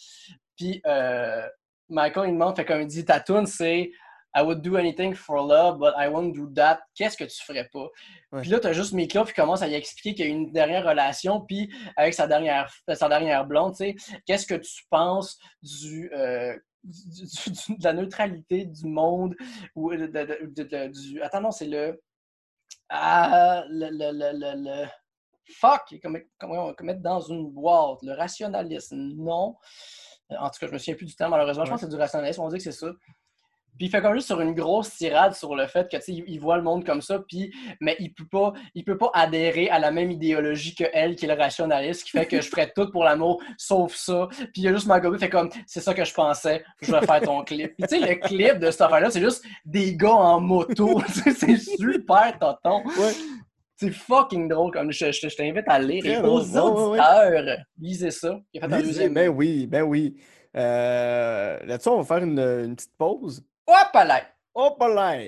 Puis 0.56 0.82
euh, 0.86 1.46
Michael, 1.88 2.28
il 2.28 2.32
demande, 2.32 2.56
fait 2.56 2.64
comme 2.64 2.82
il 2.82 2.86
dit, 2.86 3.04
ta 3.04 3.22
c'est 3.46 3.90
I 4.36 4.42
would 4.42 4.60
do 4.62 4.76
anything 4.76 5.14
for 5.14 5.40
love, 5.40 5.78
but 5.78 5.94
I 5.96 6.08
won't 6.08 6.32
do 6.34 6.50
that. 6.54 6.80
Qu'est-ce 6.94 7.16
que 7.16 7.24
tu 7.24 7.42
ferais 7.44 7.68
pas? 7.72 7.88
Ouais. 8.32 8.42
Puis 8.42 8.50
là, 8.50 8.60
t'as 8.60 8.72
juste 8.72 8.92
Meatloaf 8.92 9.28
qui 9.28 9.34
commence 9.34 9.62
à 9.62 9.68
y 9.68 9.74
expliquer 9.74 10.14
qu'il 10.14 10.26
y 10.26 10.28
a 10.28 10.30
une 10.32 10.52
dernière 10.52 10.84
relation, 10.84 11.40
puis 11.40 11.72
avec 11.96 12.12
sa 12.14 12.26
dernière, 12.26 12.70
sa 12.94 13.08
dernière 13.08 13.46
blonde, 13.46 13.72
tu 13.74 13.78
sais, 13.78 13.96
qu'est-ce 14.26 14.46
que 14.46 14.54
tu 14.54 14.84
penses 14.90 15.38
du, 15.62 16.10
euh, 16.12 16.54
du- 16.84 17.08
du- 17.08 17.50
du- 17.50 17.76
de 17.78 17.84
la 17.84 17.92
neutralité 17.94 18.66
du 18.66 18.86
monde 18.86 19.34
ou 19.74 19.90
de, 19.94 20.88
du. 20.88 21.22
Attends, 21.22 21.40
non, 21.40 21.50
c'est 21.50 21.66
le. 21.66 22.00
Ah, 22.90 23.64
le, 23.68 23.88
le, 23.90 24.12
le, 24.12 24.32
le, 24.38 24.82
le- 24.82 24.88
Fuck! 25.60 25.94
Comment, 26.02 26.18
on 26.40 26.66
va 26.66 26.74
mettre 26.82 27.00
dans 27.00 27.20
une 27.20 27.50
boîte? 27.50 28.00
Le 28.02 28.12
rationalisme, 28.12 28.96
non. 29.16 29.56
En 30.30 30.50
tout 30.50 30.58
cas, 30.60 30.66
je 30.66 30.72
me 30.72 30.78
souviens 30.78 30.94
plus 30.94 31.06
du 31.06 31.16
temps, 31.16 31.30
malheureusement. 31.30 31.64
Je 31.64 31.70
pense 31.70 31.80
que 31.80 31.86
c'est 31.86 31.90
du 31.90 31.96
rationalisme, 31.98 32.42
on 32.42 32.48
dit 32.48 32.58
que 32.58 32.62
c'est 32.62 32.72
ça. 32.72 32.88
Puis 33.78 33.86
il 33.86 33.90
fait 33.90 34.02
comme 34.02 34.14
juste 34.14 34.26
sur 34.26 34.40
une 34.40 34.54
grosse 34.54 34.90
tirade 34.96 35.34
sur 35.34 35.54
le 35.54 35.66
fait 35.68 35.88
que 35.90 35.96
tu 35.96 36.02
sais, 36.02 36.24
il 36.26 36.38
voit 36.40 36.56
le 36.56 36.62
monde 36.62 36.84
comme 36.84 37.00
ça, 37.00 37.20
puis 37.28 37.52
mais 37.80 37.96
il 38.00 38.12
peut 38.12 38.26
pas, 38.30 38.52
il 38.74 38.84
peut 38.84 38.98
pas 38.98 39.10
adhérer 39.14 39.70
à 39.70 39.78
la 39.78 39.90
même 39.90 40.10
idéologie 40.10 40.74
que 40.74 40.84
elle, 40.92 41.14
qui 41.16 41.24
est 41.26 41.34
le 41.34 41.40
rationaliste, 41.40 42.04
qui 42.04 42.10
fait 42.10 42.26
que 42.26 42.40
je 42.40 42.48
ferais 42.48 42.72
tout 42.74 42.90
pour 42.90 43.04
l'amour, 43.04 43.40
sauf 43.56 43.94
ça. 43.94 44.28
Puis 44.30 44.50
il 44.56 44.62
y 44.64 44.68
a 44.68 44.74
juste 44.74 44.86
Margot 44.86 45.12
qui 45.12 45.18
fait 45.20 45.30
comme 45.30 45.48
c'est 45.66 45.80
ça 45.80 45.94
que 45.94 46.04
je 46.04 46.12
pensais, 46.12 46.64
je 46.82 46.92
vais 46.92 47.06
faire 47.06 47.20
ton 47.20 47.42
clip. 47.44 47.74
Puis 47.78 47.86
tu 47.88 47.98
sais, 48.00 48.06
le 48.06 48.14
clip 48.16 48.58
de 48.58 48.70
cette 48.70 48.80
affaire-là, 48.80 49.10
c'est 49.10 49.20
juste 49.20 49.44
des 49.64 49.96
gars 49.96 50.10
en 50.12 50.40
moto. 50.40 51.00
C'est 51.36 51.56
super 51.56 52.36
tonton. 52.38 52.82
Ouais. 52.98 53.12
C'est 53.76 53.92
fucking 53.92 54.48
drôle. 54.48 54.72
Comme 54.72 54.90
je, 54.90 55.12
je- 55.12 55.28
je 55.28 55.36
t'invite 55.36 55.64
à 55.68 55.78
lire. 55.78 56.04
Et 56.04 56.16
aux 56.18 56.40
Ouais, 56.40 56.60
ouais, 56.60 56.60
ouais. 56.60 56.98
auditeurs, 56.98 57.56
lisez 57.80 58.10
ça. 58.10 58.40
Il 58.52 58.60
a 58.62 58.68
fait 58.68 58.74
un 58.74 58.78
Lisez, 58.78 58.88
deuxième. 58.88 59.14
ben 59.14 59.28
oui, 59.28 59.66
ben 59.68 59.82
oui. 59.82 60.16
Euh, 60.56 61.58
Là-dessus, 61.64 61.88
on 61.88 62.00
va 62.00 62.04
faire 62.04 62.24
une, 62.26 62.38
une 62.38 62.74
petite 62.76 62.96
pause. 62.98 63.44
Hop 63.68 63.94
là! 63.94 64.22
Hop 64.54 64.80
là! 64.80 65.18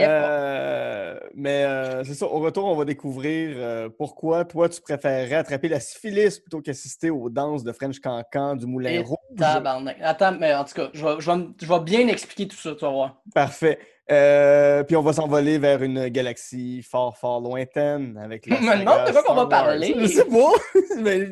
Euh, 0.00 1.18
mais 1.34 1.64
euh, 1.64 2.04
c'est 2.04 2.14
ça, 2.14 2.26
au 2.26 2.38
retour, 2.38 2.66
on 2.66 2.76
va 2.76 2.84
découvrir 2.84 3.56
euh, 3.58 3.88
pourquoi 3.88 4.44
toi, 4.44 4.68
tu 4.68 4.80
préférerais 4.80 5.34
attraper 5.34 5.66
la 5.68 5.80
syphilis 5.80 6.38
plutôt 6.38 6.60
qu'assister 6.60 7.10
aux 7.10 7.28
danses 7.28 7.64
de 7.64 7.72
French 7.72 7.98
Cancan 7.98 8.54
du 8.54 8.66
Moulin 8.66 8.90
Et 8.90 8.98
Rouge. 9.00 9.16
Tabarnak. 9.36 9.96
Attends, 10.00 10.36
mais 10.38 10.54
en 10.54 10.62
tout 10.64 10.74
cas, 10.74 10.90
je 10.94 11.04
vais, 11.04 11.14
je 11.18 11.28
vais 11.28 11.36
me- 11.38 11.52
je 11.60 11.66
vais 11.66 11.80
bien 11.80 12.06
expliquer 12.06 12.46
tout 12.46 12.56
ça, 12.56 12.74
tu 12.76 12.84
vas 12.84 12.90
voir. 12.92 13.20
Parfait. 13.34 13.80
Euh, 14.10 14.84
puis 14.84 14.96
on 14.96 15.02
va 15.02 15.12
s'envoler 15.12 15.58
vers 15.58 15.82
une 15.82 16.08
galaxie 16.08 16.80
fort, 16.82 17.18
fort 17.18 17.40
lointaine 17.42 18.16
avec 18.22 18.46
la 18.46 18.58
Mais 18.60 18.84
non, 18.84 19.04
de 19.04 19.10
quoi 19.10 19.22
qu'on 19.24 19.34
va 19.34 19.46
parler? 19.46 19.94
Je 19.98 20.06
sais 20.06 20.24
pas! 20.24 20.52
mais 21.02 21.26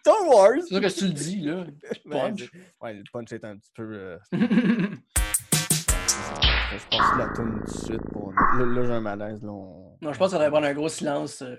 Star 0.00 0.26
Wars! 0.26 0.52
C'est 0.62 0.66
sûr 0.74 0.80
que 0.80 0.98
tu 0.98 1.04
le 1.04 1.12
dis, 1.12 1.40
là. 1.42 1.64
Punch. 2.10 2.40
c'est- 2.40 2.58
ouais, 2.84 2.94
le 2.94 3.02
punch 3.12 3.32
est 3.32 3.44
un 3.44 3.56
petit 3.58 3.70
peu... 3.74 4.16
Euh, 6.70 6.76
je 6.78 6.96
pense 6.96 7.18
la 7.18 7.28
tune 7.28 7.62
tout 7.64 7.72
de 7.72 7.84
suite 7.86 8.02
pour. 8.12 8.32
Là, 8.32 8.64
là 8.64 8.84
j'ai 8.84 8.92
un 8.92 9.00
malaise. 9.00 9.42
Là, 9.42 9.50
on... 9.50 9.96
Non, 10.02 10.12
je 10.12 10.18
pense 10.18 10.30
qu'on 10.30 10.36
devrait 10.36 10.50
prendre 10.50 10.66
un 10.66 10.74
gros 10.74 10.88
silence. 10.88 11.42
Euh. 11.42 11.56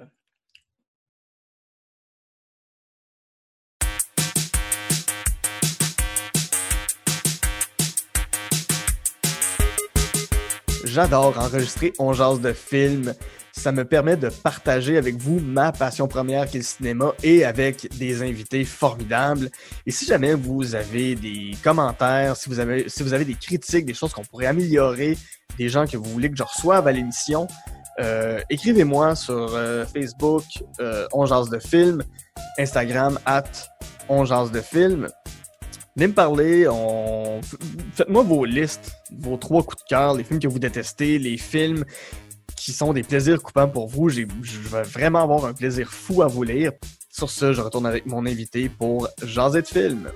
J'adore 10.85 11.37
enregistrer 11.39 11.93
On 11.97 12.13
jase 12.13 12.41
de 12.41 12.53
films. 12.53 13.13
Ça 13.59 13.73
me 13.73 13.83
permet 13.83 14.15
de 14.15 14.29
partager 14.29 14.95
avec 14.95 15.17
vous 15.17 15.41
ma 15.41 15.73
passion 15.73 16.07
première 16.07 16.47
qui 16.47 16.55
est 16.55 16.61
le 16.61 16.65
cinéma 16.65 17.13
et 17.23 17.43
avec 17.43 17.89
des 17.97 18.21
invités 18.21 18.63
formidables. 18.63 19.49
Et 19.85 19.91
si 19.91 20.05
jamais 20.05 20.33
vous 20.33 20.75
avez 20.75 21.15
des 21.15 21.51
commentaires, 21.61 22.37
si 22.37 22.47
vous 22.47 22.61
avez, 22.61 22.87
si 22.87 23.03
vous 23.03 23.13
avez 23.13 23.25
des 23.25 23.33
critiques, 23.33 23.85
des 23.85 23.93
choses 23.93 24.13
qu'on 24.13 24.23
pourrait 24.23 24.45
améliorer, 24.45 25.17
des 25.57 25.67
gens 25.67 25.85
que 25.85 25.97
vous 25.97 26.09
voulez 26.09 26.31
que 26.31 26.37
je 26.37 26.43
reçoive 26.43 26.87
à 26.87 26.93
l'émission, 26.93 27.47
euh, 27.99 28.39
écrivez-moi 28.49 29.13
sur 29.17 29.53
euh, 29.53 29.83
Facebook, 29.85 30.45
euh, 30.79 31.05
de 31.51 31.59
film, 31.59 32.01
Instagram, 32.57 33.19
at 33.25 33.43
On 34.07 34.23
de 34.23 34.61
film. 34.61 35.09
Venez 35.97 36.07
me 36.07 36.13
parler, 36.13 36.65
faites-moi 37.93 38.23
vos 38.23 38.45
listes, 38.45 38.93
vos 39.19 39.35
trois 39.35 39.63
coups 39.63 39.83
de 39.83 39.89
cœur, 39.89 40.13
les 40.13 40.23
films 40.23 40.39
que 40.39 40.47
vous 40.47 40.59
détestez, 40.59 41.19
les 41.19 41.35
films 41.35 41.83
qui 42.59 42.73
sont 42.73 42.93
des 42.93 43.03
plaisirs 43.03 43.41
coupants 43.41 43.69
pour 43.69 43.87
vous. 43.87 44.09
Je 44.09 44.23
vais 44.23 44.83
vraiment 44.83 45.23
avoir 45.23 45.45
un 45.45 45.53
plaisir 45.53 45.91
fou 45.91 46.21
à 46.21 46.27
vous 46.27 46.43
lire. 46.43 46.71
Sur 47.09 47.29
ce, 47.29 47.53
je 47.53 47.61
retourne 47.61 47.85
avec 47.85 48.05
mon 48.05 48.25
invité 48.25 48.69
pour 48.69 49.07
Jaser 49.23 49.61
de 49.61 49.67
film. 49.67 50.11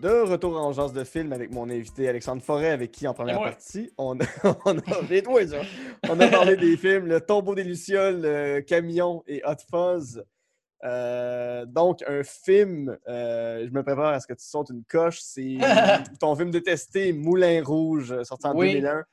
De 0.00 0.20
retour 0.20 0.56
en 0.56 0.72
Jase 0.72 0.92
de 0.92 1.02
film 1.02 1.32
avec 1.32 1.50
mon 1.50 1.68
invité 1.68 2.08
Alexandre 2.08 2.42
Forêt, 2.42 2.70
avec 2.70 2.92
qui 2.92 3.08
en 3.08 3.14
première 3.14 3.40
partie, 3.40 3.90
on 3.98 4.18
a, 4.20 4.24
on 4.64 4.78
a. 4.78 4.82
On 6.08 6.20
a 6.20 6.28
parlé 6.28 6.56
des 6.56 6.76
films 6.76 7.06
Le 7.06 7.20
Tombeau 7.20 7.54
des 7.54 7.64
Lucioles, 7.64 8.24
euh, 8.24 8.60
Camion 8.60 9.22
et 9.26 9.42
Hot 9.46 9.56
Fuzz. 9.70 10.22
Euh, 10.84 11.64
donc, 11.64 12.04
un 12.06 12.22
film, 12.22 12.96
euh, 13.08 13.66
je 13.66 13.72
me 13.72 13.82
prépare 13.82 14.12
à 14.12 14.20
ce 14.20 14.26
que 14.26 14.34
tu 14.34 14.44
sautes 14.44 14.70
une 14.70 14.84
coche, 14.84 15.20
c'est 15.20 15.56
ton 16.20 16.36
film 16.36 16.50
détesté, 16.50 17.12
Moulin 17.12 17.62
Rouge, 17.64 18.22
sorti 18.24 18.46
en 18.46 18.54
Oui. 18.54 18.72
2001, 18.74 19.04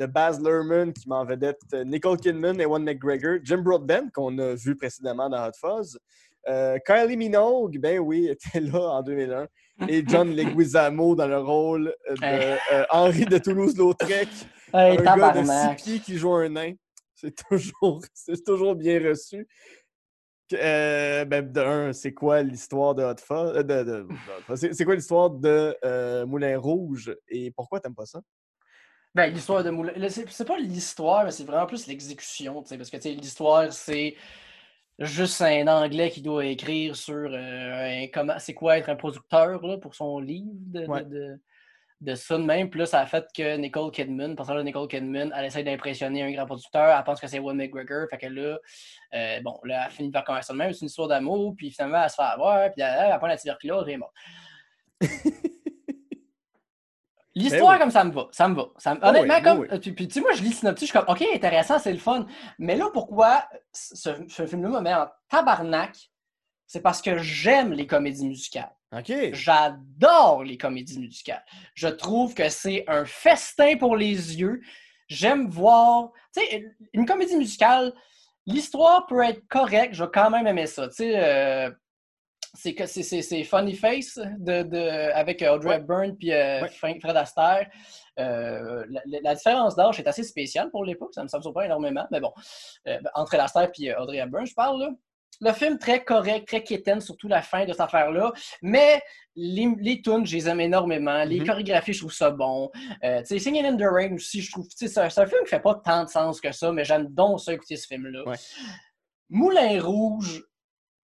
de 0.00 0.06
Baz 0.06 0.40
Luhrmann, 0.42 0.92
qui 0.94 1.06
m'en 1.08 1.24
vedette 1.26 1.60
euh, 1.74 1.84
Nicole 1.84 2.16
Kidman, 2.18 2.58
Ewan 2.58 2.82
McGregor, 2.82 3.36
Jim 3.44 3.58
Broadbent, 3.58 4.08
qu'on 4.14 4.36
a 4.38 4.54
vu 4.54 4.74
précédemment 4.74 5.28
dans 5.28 5.46
Hot 5.46 5.52
Fuzz, 5.60 5.98
euh, 6.48 6.78
Kylie 6.86 7.18
Minogue, 7.18 7.78
ben 7.78 7.98
oui, 7.98 8.26
était 8.28 8.60
là 8.60 8.80
en 8.80 9.02
2001, 9.02 9.46
et 9.88 10.02
John 10.06 10.30
Leguizamo 10.34 11.14
dans 11.14 11.26
le 11.28 11.38
rôle 11.38 11.94
de 12.08 12.24
Hey. 12.26 12.58
euh, 12.72 12.84
Henri 12.90 13.26
de 13.26 13.36
Toulouse-Lautrec, 13.38 14.28
Hey, 14.74 14.96
un 14.98 15.02
gars 15.02 15.32
de 15.32 15.44
six 15.44 15.82
pieds 15.84 16.00
qui 16.00 16.16
joue 16.16 16.32
un 16.32 16.48
nain. 16.48 16.72
C'est 17.14 17.34
toujours, 17.34 18.00
bien 18.76 19.00
reçu. 19.06 19.46
Euh, 20.54 21.24
ben, 21.26 21.52
de 21.52 21.60
un, 21.60 21.92
c'est 21.92 22.14
quoi 22.14 22.42
l'histoire 22.42 22.94
de 22.94 23.02
Hot 23.04 23.16
Fuzz? 23.18 23.52
euh, 23.56 23.62
de- 23.62 23.84
de- 23.84 23.84
de 23.84 24.00
Hot 24.02 24.42
Fuzz? 24.46 24.60
c'est, 24.60 24.72
c'est 24.74 24.84
quoi 24.86 24.94
l'histoire 24.94 25.28
de 25.28 25.76
euh, 25.84 26.24
Moulin 26.24 26.58
Rouge 26.58 27.14
et 27.28 27.50
pourquoi 27.50 27.80
t'aimes 27.80 27.94
pas 27.94 28.06
ça? 28.06 28.20
Ben, 29.14 29.32
l'histoire 29.32 29.64
de 29.64 29.70
Moulin. 29.70 29.92
C'est 30.08 30.28
c'est 30.30 30.44
pas 30.44 30.56
l'histoire, 30.58 31.24
mais 31.24 31.30
c'est 31.32 31.44
vraiment 31.44 31.66
plus 31.66 31.86
l'exécution, 31.86 32.62
parce 32.62 32.90
que 32.90 33.08
l'histoire, 33.08 33.72
c'est 33.72 34.14
juste 34.98 35.40
un 35.42 35.66
Anglais 35.66 36.10
qui 36.10 36.22
doit 36.22 36.44
écrire 36.46 36.94
sur 36.94 37.28
euh, 37.32 38.04
un- 38.04 38.06
comment 38.12 38.38
c'est 38.38 38.54
quoi 38.54 38.78
être 38.78 38.88
un 38.88 38.96
producteur 38.96 39.60
là, 39.66 39.78
pour 39.78 39.94
son 39.94 40.20
livre 40.20 40.50
de, 40.52 40.86
Ouais. 40.86 41.04
de, 41.04 41.40
de 42.02 42.14
ça 42.14 42.38
de 42.38 42.44
même. 42.44 42.70
Puis 42.70 42.78
là, 42.80 42.86
ça 42.86 43.00
a 43.00 43.06
fait 43.06 43.26
que 43.34 43.56
Nicole 43.56 43.90
Kidman, 43.90 44.36
que 44.36 44.52
là, 44.52 44.62
Nicole 44.62 44.86
Kidman, 44.88 45.32
elle 45.36 45.44
essaie 45.46 45.64
d'impressionner 45.64 46.22
un 46.22 46.30
grand 46.30 46.46
producteur, 46.46 46.96
elle 46.96 47.04
pense 47.04 47.20
que 47.20 47.26
c'est 47.26 47.38
Ewan 47.38 47.56
McGregor, 47.56 48.06
fait 48.10 48.18
que 48.18 48.26
là, 48.26 48.58
euh, 49.14 49.40
bon, 49.42 49.58
là, 49.64 49.86
elle 49.86 49.90
finit 49.92 50.10
par 50.10 50.22
commencer 50.24 50.46
ça 50.46 50.52
de 50.52 50.58
même, 50.58 50.72
c'est 50.72 50.80
une 50.82 50.86
histoire 50.86 51.08
d'amour, 51.08 51.54
puis 51.56 51.70
finalement, 51.70 52.02
elle 52.02 52.10
se 52.10 52.14
fait 52.16 52.22
avoir, 52.22 52.70
puis 52.72 52.80
elle, 52.82 53.10
elle 53.12 53.18
prend 53.18 53.26
la 53.26 53.36
tuberculose, 53.38 53.88
et 53.88 53.96
bon. 53.96 54.06
L'histoire, 57.34 57.68
Ben 57.70 57.72
oui. 57.74 57.78
comme 57.80 57.90
ça 57.90 58.04
me 58.04 58.10
va. 58.12 58.28
Ça 58.32 58.48
me 58.48 58.54
va. 58.56 58.66
Ça 58.76 58.94
me- 58.94 59.00
Ah 59.02 59.10
Honnêtement, 59.10 59.34
oui, 59.36 59.42
comme. 59.42 59.58
oui, 59.60 59.66
euh, 59.70 59.78
Puis, 59.78 59.92
puis, 59.92 60.08
tu 60.08 60.14
sais, 60.14 60.20
moi, 60.20 60.32
je 60.32 60.42
lis 60.42 60.52
synopsis, 60.52 60.88
je 60.88 60.92
suis 60.92 60.98
comme, 60.98 61.08
OK, 61.14 61.24
intéressant, 61.32 61.78
c'est 61.78 61.92
le 61.92 61.98
fun. 61.98 62.26
Mais 62.58 62.74
là, 62.76 62.86
pourquoi 62.92 63.48
ce, 63.72 64.10
ce 64.28 64.46
film-là 64.46 64.68
me 64.68 64.80
met 64.80 64.94
en 64.94 65.06
tabarnak? 65.28 65.96
C'est 66.66 66.80
parce 66.82 67.00
que 67.02 67.18
j'aime 67.18 67.72
les 67.72 67.86
comédies 67.86 68.26
musicales. 68.26 68.70
OK. 68.96 69.12
J'adore 69.32 70.42
les 70.44 70.56
comédies 70.56 70.98
musicales. 70.98 71.44
Je 71.74 71.88
trouve 71.88 72.34
que 72.34 72.48
c'est 72.48 72.84
un 72.88 73.04
festin 73.04 73.76
pour 73.76 73.96
les 73.96 74.38
yeux. 74.40 74.60
J'aime 75.08 75.48
voir. 75.48 76.10
Tu 76.34 76.40
sais, 76.42 76.64
une 76.92 77.06
comédie 77.06 77.36
musicale, 77.36 77.92
l'histoire 78.46 79.06
peut 79.06 79.22
être 79.24 79.46
correcte, 79.48 79.94
je 79.94 80.04
vais 80.04 80.10
quand 80.12 80.30
même 80.30 80.46
aimer 80.46 80.66
ça. 80.66 80.88
Tu 80.88 80.94
sais, 80.96 81.12
euh, 81.16 81.70
c'est 82.54 82.74
que 82.74 82.86
c'est- 82.86 83.02
c'est 83.02 83.22
c'est 83.22 83.44
Funny 83.44 83.74
Face 83.74 84.18
de, 84.38 84.62
de- 84.62 85.12
avec 85.12 85.42
Audrey 85.42 85.68
Ouais. 85.68 85.76
Hepburn 85.76 86.16
puis 86.16 86.32
euh, 86.32 86.62
Ouais. 86.62 86.98
Fred 87.00 87.16
Astaire. 87.16 87.68
Euh, 88.18 88.84
la, 89.22 89.34
différence 89.34 89.76
d'âge 89.76 89.98
est 90.00 90.06
assez 90.06 90.24
spéciale 90.24 90.70
pour 90.70 90.84
l'époque, 90.84 91.14
ça 91.14 91.22
me, 91.22 91.28
ça 91.28 91.38
me 91.38 91.42
surprend 91.42 91.62
énormément, 91.62 92.06
mais 92.10 92.20
bon, 92.20 92.32
euh, 92.88 92.98
entre 93.14 93.28
Fred 93.30 93.40
Astaire 93.40 93.70
et 93.78 93.94
Audrey 93.94 94.18
Hepburn, 94.18 94.44
je 94.46 94.54
parle 94.54 94.80
là. 94.80 94.90
Le 95.42 95.52
film 95.52 95.78
très 95.78 96.04
correct, 96.04 96.46
très 96.48 96.62
quétaine, 96.62 97.00
surtout 97.00 97.26
la 97.28 97.40
fin 97.40 97.64
de 97.64 97.70
cette 97.72 97.80
affaire-là. 97.80 98.30
Mais 98.60 99.00
les, 99.34 99.68
les 99.78 100.02
tunes, 100.02 100.26
je 100.26 100.36
les 100.36 100.48
aime 100.50 100.60
énormément. 100.60 101.24
Les 101.24 101.40
Mhm. 101.40 101.46
chorégraphies, 101.46 101.94
je 101.94 102.00
trouve 102.00 102.12
ça 102.12 102.30
bon. 102.30 102.70
Euh, 103.04 103.20
tu 103.20 103.26
sais, 103.26 103.38
Singing 103.38 103.64
in 103.64 103.76
the 103.76 103.84
Rain 103.90 104.12
aussi, 104.16 104.42
je 104.42 104.50
trouve. 104.50 104.66
C'est 104.68 104.98
un, 104.98 105.04
un 105.04 105.08
film 105.26 105.42
qui 105.44 105.48
fait 105.48 105.60
pas 105.60 105.76
tant 105.82 106.04
de 106.04 106.10
sens 106.10 106.42
que 106.42 106.52
ça, 106.52 106.72
mais 106.72 106.84
j'aime 106.84 107.06
donc 107.06 107.40
ça 107.40 107.54
écouter 107.54 107.76
ce 107.76 107.86
film-là. 107.86 108.24
Ouais. 108.28 108.36
Moulin 109.30 109.80
Rouge, 109.80 110.42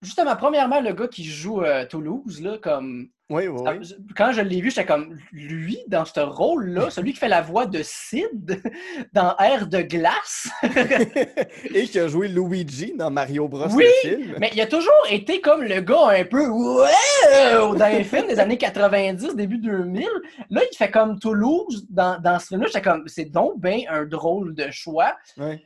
justement, 0.02 0.36
premièrement, 0.36 0.82
le 0.82 0.94
gars 0.94 1.08
qui 1.08 1.24
joue 1.24 1.62
euh, 1.62 1.86
Toulouse, 1.86 2.42
là, 2.42 2.58
comme. 2.62 3.10
Oui, 3.32 3.48
oui, 3.48 3.60
ça- 3.64 3.76
oui. 3.76 4.06
Quand 4.18 4.32
je 4.32 4.42
l'ai 4.42 4.60
vu, 4.60 4.72
j'étais 4.72 4.88
comme 4.88 5.16
lui, 5.32 5.78
dans 5.88 6.04
ce 6.04 6.20
rôle-là, 6.20 6.90
celui 6.90 7.14
qui 7.14 7.20
fait 7.20 7.28
la 7.28 7.42
voix 7.44 7.68
de 7.68 7.82
Sid 7.84 8.60
dans 9.14 9.36
Air 9.38 9.68
de 9.68 9.82
glace. 9.82 10.50
et 11.76 11.86
qui 11.86 12.00
a 12.00 12.08
joué 12.08 12.28
Luigi 12.28 12.94
dans 12.96 13.12
Mario 13.12 13.48
Bros. 13.48 13.68
Oui, 13.76 13.86
le 14.06 14.10
film. 14.18 14.36
Mais 14.40 14.50
il 14.54 14.62
a 14.62 14.66
toujours 14.66 14.92
été 15.12 15.42
comme 15.42 15.62
le 15.62 15.80
gars 15.82 16.10
un 16.10 16.26
peu 16.26 16.48
wow 16.48 17.76
dans 17.76 17.88
les 17.92 18.04
films 18.04 18.28
des 18.28 18.40
années 18.40 18.58
90, 18.58 19.36
début 19.36 19.60
2000. 19.60 20.08
Là, 20.50 20.62
il 20.72 20.76
fait 20.76 20.90
comme 20.90 21.20
Toulouse 21.20 21.86
dans, 21.90 22.20
dans 22.20 22.40
ce 22.40 22.48
film-là. 22.48 22.66
J'étais 22.68 22.82
comme, 22.82 23.04
c'est 23.08 23.26
donc 23.26 23.60
bien 23.62 23.82
un 23.90 24.06
drôle 24.06 24.56
de 24.56 24.72
choix. 24.72 25.16
Ouais. 25.38 25.62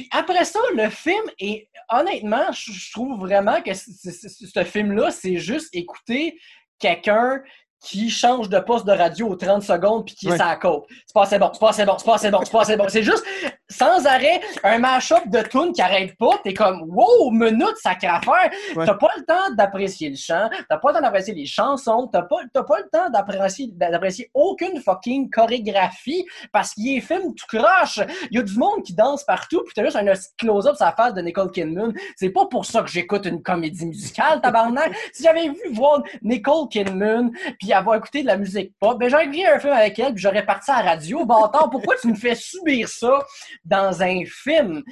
Puis 0.00 0.08
après 0.12 0.46
ça, 0.46 0.60
le 0.74 0.88
film 0.88 1.22
est 1.38 1.68
honnêtement, 1.90 2.50
je 2.52 2.90
trouve 2.90 3.20
vraiment 3.20 3.60
que 3.60 3.74
ce 3.74 4.64
film-là, 4.64 5.10
c'est 5.10 5.36
juste 5.36 5.68
écouter 5.74 6.38
quelqu'un 6.78 7.42
qui 7.84 8.08
change 8.08 8.48
de 8.48 8.58
poste 8.60 8.86
de 8.86 8.92
radio 8.92 9.28
aux 9.28 9.36
30 9.36 9.62
secondes 9.62 10.06
puis 10.06 10.14
qui 10.14 10.28
est 10.28 10.30
Ouais. 10.30 10.38
sa 10.38 10.56
côte. 10.56 10.86
C'est 11.06 11.12
pas 11.12 11.24
assez 11.24 11.38
bon, 11.38 11.50
c'est 11.52 11.60
pas 11.60 11.68
assez 11.68 11.84
bon, 11.84 11.98
c'est 11.98 12.04
pas 12.06 12.14
assez 12.14 12.30
bon, 12.30 12.40
c'est 12.42 12.50
pas 12.50 12.60
assez 12.62 12.76
bon. 12.78 12.86
C'est 12.88 13.02
juste 13.02 13.26
sans 13.70 14.06
arrêt 14.06 14.40
un 14.64 14.78
mash-up 14.78 15.26
de 15.26 15.40
tunes 15.42 15.72
qui 15.72 15.80
arrête 15.80 16.16
pas. 16.18 16.38
T'es 16.42 16.54
comme 16.54 16.82
wow, 16.88 17.30
minute, 17.30 17.76
sacré 17.82 18.08
affaire. 18.08 18.50
Ouais. 18.76 18.84
T'as 18.84 18.94
pas 18.94 19.10
le 19.16 19.24
temps 19.24 19.54
d'apprécier 19.56 20.10
le 20.10 20.16
chant, 20.16 20.50
t'as 20.68 20.78
pas 20.78 20.88
le 20.90 20.94
temps 20.94 21.02
d'apprécier 21.02 21.34
les 21.34 21.46
chansons, 21.46 22.08
t'as 22.12 22.22
pas, 22.22 22.36
t'as 22.52 22.64
pas 22.64 22.78
le 22.78 22.88
temps 22.90 23.10
d'apprécier, 23.10 23.68
d'apprécier 23.72 24.30
aucune 24.34 24.80
fucking 24.80 25.30
chorégraphie 25.30 26.26
parce 26.52 26.74
qu'il 26.74 26.96
est 26.96 27.00
film 27.00 27.34
tout 27.34 27.46
croche. 27.46 28.00
Il 28.30 28.36
y 28.36 28.40
a 28.40 28.42
du 28.42 28.56
monde 28.58 28.82
qui 28.84 28.94
danse 28.94 29.24
partout, 29.24 29.62
puis 29.64 29.74
t'as 29.74 29.84
juste 29.84 29.96
un 29.96 30.04
close-up 30.38 30.76
sur 30.76 30.84
la 30.84 30.92
face 30.92 31.14
de 31.14 31.20
Nicole 31.20 31.50
Kidman. 31.50 31.92
C'est 32.16 32.30
pas 32.30 32.46
pour 32.46 32.66
ça 32.66 32.82
que 32.82 32.90
j'écoute 32.90 33.26
une 33.26 33.42
comédie 33.42 33.86
musicale, 33.86 34.40
tabarnak. 34.40 34.94
si 35.12 35.22
j'avais 35.22 35.48
vu 35.48 35.72
voir 35.72 36.02
Nicole 36.22 36.68
Kidman, 36.68 37.30
puis 37.58 37.72
avoir 37.72 37.96
écouté 37.96 38.22
de 38.22 38.26
la 38.26 38.36
musique 38.36 38.72
pop, 38.80 38.98
ben 38.98 39.08
j'aurais 39.08 39.28
vu 39.28 39.44
un 39.44 39.58
film 39.58 39.72
avec 39.72 39.98
elle, 39.98 40.14
puis 40.14 40.22
j'aurais 40.22 40.44
parti 40.44 40.70
à 40.70 40.82
la 40.82 40.90
radio. 40.90 41.24
Bâtard, 41.24 41.70
pourquoi 41.70 41.94
tu 42.00 42.08
me 42.08 42.14
fais 42.14 42.34
subir 42.34 42.88
ça? 42.88 43.20
Dans 43.64 44.02
un 44.02 44.22
film? 44.24 44.82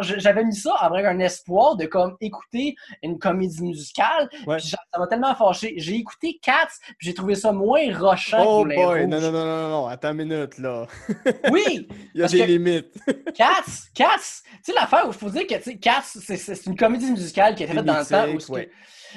J'avais 0.00 0.44
mis 0.44 0.54
ça 0.56 0.74
avec 0.74 1.04
un 1.06 1.18
espoir 1.20 1.76
de 1.76 1.86
comme 1.86 2.16
écouter 2.20 2.74
une 3.02 3.18
comédie 3.18 3.62
musicale, 3.62 4.28
Ouais. 4.46 4.58
ça 4.60 4.76
m'a 4.98 5.06
tellement 5.06 5.34
fâché. 5.34 5.74
J'ai 5.78 5.96
écouté 5.96 6.38
Cats, 6.42 6.68
puis 6.98 7.08
j'ai 7.08 7.14
trouvé 7.14 7.34
ça 7.34 7.52
moins 7.52 7.96
rochant 7.98 8.44
Oh 8.46 8.64
que 8.64 8.74
boy, 8.74 9.06
non, 9.06 9.20
non, 9.20 9.32
non, 9.32 9.44
non, 9.44 9.68
non, 9.68 9.86
attends 9.86 10.10
une 10.12 10.26
minute, 10.28 10.58
là. 10.58 10.86
Oui, 11.50 11.88
Il 12.14 12.20
y 12.20 12.24
a 12.24 12.28
des 12.28 12.46
limites. 12.46 12.94
Cats, 13.34 13.88
Cats, 13.94 14.16
tu 14.18 14.60
sais 14.62 14.72
l'affaire 14.72 15.06
où 15.06 15.10
il 15.10 15.18
faut 15.18 15.30
dire 15.30 15.46
que 15.46 15.54
tu 15.54 15.62
sais, 15.62 15.76
Cats, 15.76 16.02
c'est- 16.04 16.66
une 16.66 16.76
comédie 16.76 17.10
musicale 17.10 17.54
qui 17.54 17.62
a 17.62 17.66
été 17.66 17.74
faite 17.74 17.84
dans 17.84 17.98
le 17.98 18.04
temps 18.06 18.28
où 18.28 18.56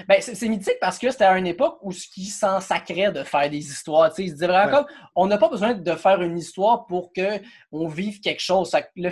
ben, 0.07 0.21
c'est 0.21 0.47
mythique 0.47 0.77
parce 0.81 0.97
que 0.99 1.09
c'était 1.11 1.25
à 1.25 1.37
une 1.37 1.47
époque 1.47 1.77
où 1.81 1.91
ce 1.91 2.07
qui 2.07 2.25
s'en 2.25 2.59
sacrait 2.59 3.11
de 3.11 3.23
faire 3.23 3.49
des 3.49 3.57
histoires. 3.57 4.11
Ils 4.17 4.29
se 4.29 4.33
disaient 4.33 4.47
vraiment 4.47 4.65
Ouais. 4.65 4.71
comme 4.71 4.85
on 5.15 5.27
n'a 5.27 5.37
pas 5.37 5.49
besoin 5.49 5.73
de 5.73 5.95
faire 5.95 6.21
une 6.21 6.37
histoire 6.37 6.85
pour 6.87 7.13
que 7.13 7.39
on 7.71 7.87
vive 7.87 8.19
quelque 8.19 8.41
chose. 8.41 8.71
Il 8.95 9.11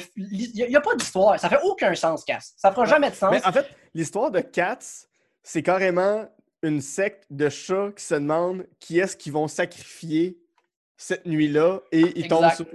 n'y 0.54 0.76
a, 0.76 0.82
pas 0.82 0.96
d'histoire. 0.96 1.40
Ça 1.40 1.50
fait 1.50 1.62
aucun 1.64 1.94
sens, 1.96 2.24
Cats. 2.24 2.40
Ça 2.58 2.72
fera 2.72 2.84
Ouais. 2.84 2.90
jamais 2.90 3.10
de 3.10 3.16
sens. 3.16 3.32
Mais 3.32 3.46
en 3.46 3.52
fait, 3.52 3.68
l'histoire 3.94 4.32
de 4.32 4.42
Cats, 4.42 5.06
c'est 5.44 5.64
carrément 5.64 6.28
une 6.64 6.82
secte 6.82 7.26
de 7.30 7.50
chats 7.50 7.92
qui 7.96 8.04
se 8.04 8.16
demandent 8.16 8.66
qui 8.80 9.00
est-ce 9.00 9.16
qu'ils 9.16 9.34
vont 9.34 9.48
sacrifier 9.48 10.38
cette 10.98 11.26
nuit-là 11.26 11.82
et 11.92 12.20
ils 12.20 12.28
tombent 12.28 12.52
sur 12.56 12.66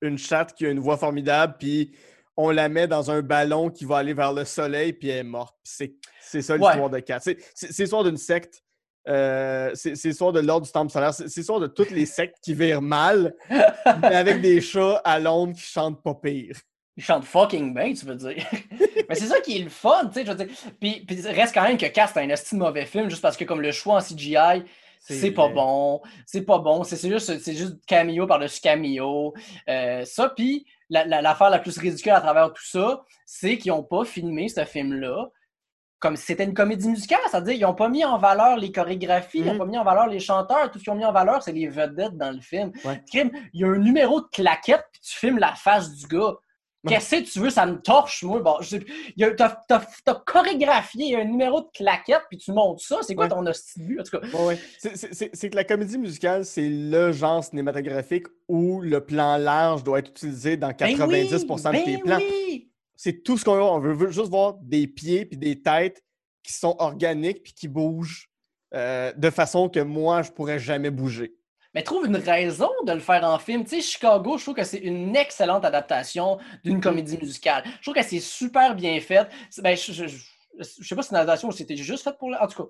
une 0.00 0.18
chatte 0.18 0.54
qui 0.54 0.66
a 0.66 0.70
une 0.70 0.78
voix 0.80 0.96
formidable 0.96 1.56
puis 1.58 1.92
on 2.36 2.50
la 2.50 2.68
met 2.68 2.86
dans 2.86 3.10
un 3.10 3.22
ballon 3.22 3.70
qui 3.70 3.84
va 3.84 3.98
aller 3.98 4.14
vers 4.14 4.32
le 4.32 4.44
soleil 4.44 4.92
puis 4.92 5.08
elle 5.08 5.18
est 5.18 5.22
morte. 5.22 5.56
C'est 5.62 5.94
c'est 6.20 6.42
ça 6.42 6.56
l'histoire 6.56 6.90
de 6.90 6.98
Cats. 7.00 7.20
C'est 7.20 7.78
l'histoire 7.78 8.04
d'une 8.04 8.16
secte 8.16 8.62
Euh, 9.08 9.72
c'est 9.74 9.96
c'est 9.96 10.08
l'histoire 10.08 10.32
de 10.32 10.38
l'ordre 10.38 10.64
du 10.64 10.72
temple 10.72 10.92
solaire. 10.92 11.12
C'est 11.12 11.28
c'est 11.28 11.40
l'histoire 11.40 11.60
de 11.60 11.66
toutes 11.66 11.90
les 11.90 12.06
sectes 12.06 12.36
qui 12.40 12.54
virent 12.54 12.82
mal, 12.82 13.34
mais 13.50 14.14
avec 14.14 14.40
des 14.40 14.60
chats 14.70 15.00
à 15.04 15.18
Londres 15.18 15.54
qui 15.54 15.62
chantent 15.62 16.02
pas 16.02 16.14
pire. 16.14 16.56
Ils 16.96 17.02
chantent 17.02 17.24
fucking 17.24 17.74
bien, 17.74 17.92
tu 17.94 18.06
veux 18.06 18.14
dire. 18.14 18.36
mais 19.08 19.14
c'est 19.14 19.26
ça 19.26 19.40
qui 19.40 19.56
est 19.56 19.64
le 19.64 19.70
fun, 19.70 20.06
tu 20.06 20.14
sais. 20.14 20.26
je 20.26 20.30
veux 20.30 20.36
dire. 20.36 20.54
Puis, 20.78 21.04
puis 21.06 21.20
reste 21.22 21.54
quand 21.54 21.62
même 21.62 21.78
que 21.78 21.86
Cast 21.86 22.14
c'est 22.14 22.20
un 22.20 22.28
esti 22.28 22.54
de 22.54 22.60
mauvais 22.60 22.86
film, 22.86 23.10
juste 23.10 23.22
parce 23.22 23.36
que 23.36 23.44
comme 23.44 23.60
le 23.60 23.72
choix 23.72 23.96
en 23.96 24.00
CGI, 24.00 24.62
c'est 25.00 25.32
pas 25.32 25.48
bon. 25.48 26.00
C'est 26.26 26.42
pas 26.42 26.58
bon. 26.58 26.84
C'est 26.84 26.96
c'est 26.96 27.10
juste, 27.10 27.38
c'est 27.40 27.54
juste 27.54 27.84
cameo 27.86 28.26
par-dessus 28.26 28.60
cameo. 28.60 29.34
Euh, 29.68 30.04
ça, 30.04 30.28
puis 30.28 30.64
la- 30.92 31.04
la- 31.06 31.22
l'affaire 31.22 31.50
la, 31.50 31.58
plus 31.58 31.76
ridicule 31.78 32.12
à 32.12 32.20
travers 32.20 32.52
tout 32.52 32.64
ça, 32.64 33.02
c'est 33.26 33.58
qu'ils 33.58 33.72
n'ont 33.72 33.82
pas 33.82 34.04
filmé 34.04 34.48
ce 34.48 34.64
film-là 34.64 35.28
comme 35.98 36.16
si 36.16 36.24
c'était 36.26 36.42
une 36.42 36.52
comédie 36.54 36.88
musicale, 36.88 37.20
c'est-à-dire 37.30 37.54
ils 37.54 37.60
n'ont 37.60 37.74
pas 37.76 37.88
mis 37.88 38.04
en 38.04 38.18
valeur 38.18 38.56
les 38.56 38.72
chorégraphies, 38.72 39.38
ils 39.38 39.44
n'ont 39.44 39.52
Mhm. 39.52 39.58
pas 39.58 39.66
mis 39.66 39.78
en 39.78 39.84
valeur 39.84 40.08
les 40.08 40.18
chanteurs, 40.18 40.68
tout 40.68 40.80
ce 40.80 40.82
qu'ils 40.84 40.92
ont 40.92 40.96
mis 40.96 41.04
en 41.04 41.12
valeur, 41.12 41.40
c'est 41.44 41.52
les 41.52 41.68
vedettes 41.68 42.16
dans 42.16 42.32
le 42.32 42.40
film. 42.40 42.72
Ouais. 42.84 43.00
Il 43.14 43.30
y 43.54 43.64
a 43.64 43.68
un 43.68 43.78
numéro 43.78 44.20
de 44.20 44.26
claquette, 44.32 44.84
puis 44.92 45.00
tu 45.00 45.16
filmes 45.16 45.38
la 45.38 45.54
face 45.54 45.92
du 45.94 46.06
gars. 46.08 46.34
Qu'est-ce 46.86 47.16
que 47.16 47.30
tu 47.30 47.38
veux, 47.38 47.50
ça 47.50 47.64
me 47.64 47.80
torche, 47.80 48.24
moi. 48.24 48.40
Bon, 48.40 48.56
t'as, 49.36 50.14
chorégraphié 50.26 51.16
un 51.16 51.24
numéro 51.24 51.60
de 51.60 51.68
claquette, 51.72 52.22
puis 52.28 52.38
tu 52.38 52.52
montes 52.52 52.80
ça. 52.80 52.98
C'est 53.02 53.14
quoi 53.14 53.24
Ouais. 53.26 53.30
ton 53.30 53.42
but? 53.76 54.00
En 54.00 54.02
tout 54.02 54.18
cas, 54.18 54.26
Ouais, 54.36 54.44
ouais. 54.46 54.58
C'est- 54.78 55.50
que 55.50 55.54
la 55.56 55.64
comédie 55.64 55.98
musicale, 55.98 56.44
c'est 56.44 56.68
le 56.68 57.12
genre 57.12 57.44
cinématographique 57.44 58.26
où 58.48 58.80
le 58.80 59.00
plan 59.04 59.36
large 59.36 59.84
doit 59.84 60.00
être 60.00 60.10
utilisé 60.10 60.56
dans 60.56 60.72
90% 60.72 61.70
ben 61.70 61.80
de 61.80 61.84
tes 61.84 61.96
oui, 61.96 62.02
plans. 62.02 62.18
ben 62.18 62.24
oui. 62.28 62.68
C'est 62.96 63.22
tout 63.22 63.38
ce 63.38 63.44
qu'on 63.44 63.54
veut. 63.54 63.62
On 63.62 63.78
veut 63.78 63.92
veut 63.94 64.10
juste 64.10 64.28
voir 64.30 64.54
des 64.54 64.86
pieds 64.86 65.24
puis 65.24 65.36
des 65.36 65.60
têtes 65.62 66.02
qui 66.42 66.52
sont 66.52 66.74
organiques 66.78 67.42
puis 67.44 67.52
qui 67.52 67.68
bougent 67.68 68.28
euh, 68.74 69.12
de 69.16 69.30
façon 69.30 69.68
que 69.68 69.80
moi, 69.80 70.22
je 70.22 70.30
pourrais 70.30 70.58
jamais 70.58 70.90
bouger. 70.90 71.34
Mais 71.74 71.82
trouve 71.82 72.06
une 72.06 72.16
raison 72.16 72.68
de 72.86 72.92
le 72.92 73.00
faire 73.00 73.24
en 73.24 73.38
film. 73.38 73.64
Tu 73.64 73.76
sais, 73.76 73.80
Chicago, 73.80 74.36
je 74.38 74.42
trouve 74.44 74.54
que 74.54 74.64
c'est 74.64 74.78
une 74.78 75.16
excellente 75.16 75.64
adaptation 75.64 76.38
d'une 76.64 76.80
comédie 76.80 77.16
musicale. 77.18 77.64
Je 77.78 77.82
trouve 77.82 77.94
que 77.94 78.02
c'est 78.02 78.20
super 78.20 78.74
bien 78.74 79.00
fait. 79.00 79.26
Ben, 79.58 79.76
je, 79.76 79.92
je, 79.92 80.06
je- 80.06 80.22
je 80.58 80.86
sais 80.86 80.94
pas 80.94 81.02
si 81.02 81.08
c'est 81.08 81.14
une 81.14 81.20
adaptation 81.20 81.48
ou 81.48 81.52
si 81.52 81.58
c'était 81.58 81.76
juste 81.76 82.04
fait 82.04 82.16
pour. 82.18 82.30
le- 82.30 82.36
En 82.36 82.46
tout 82.46 82.62
cas, 82.62 82.68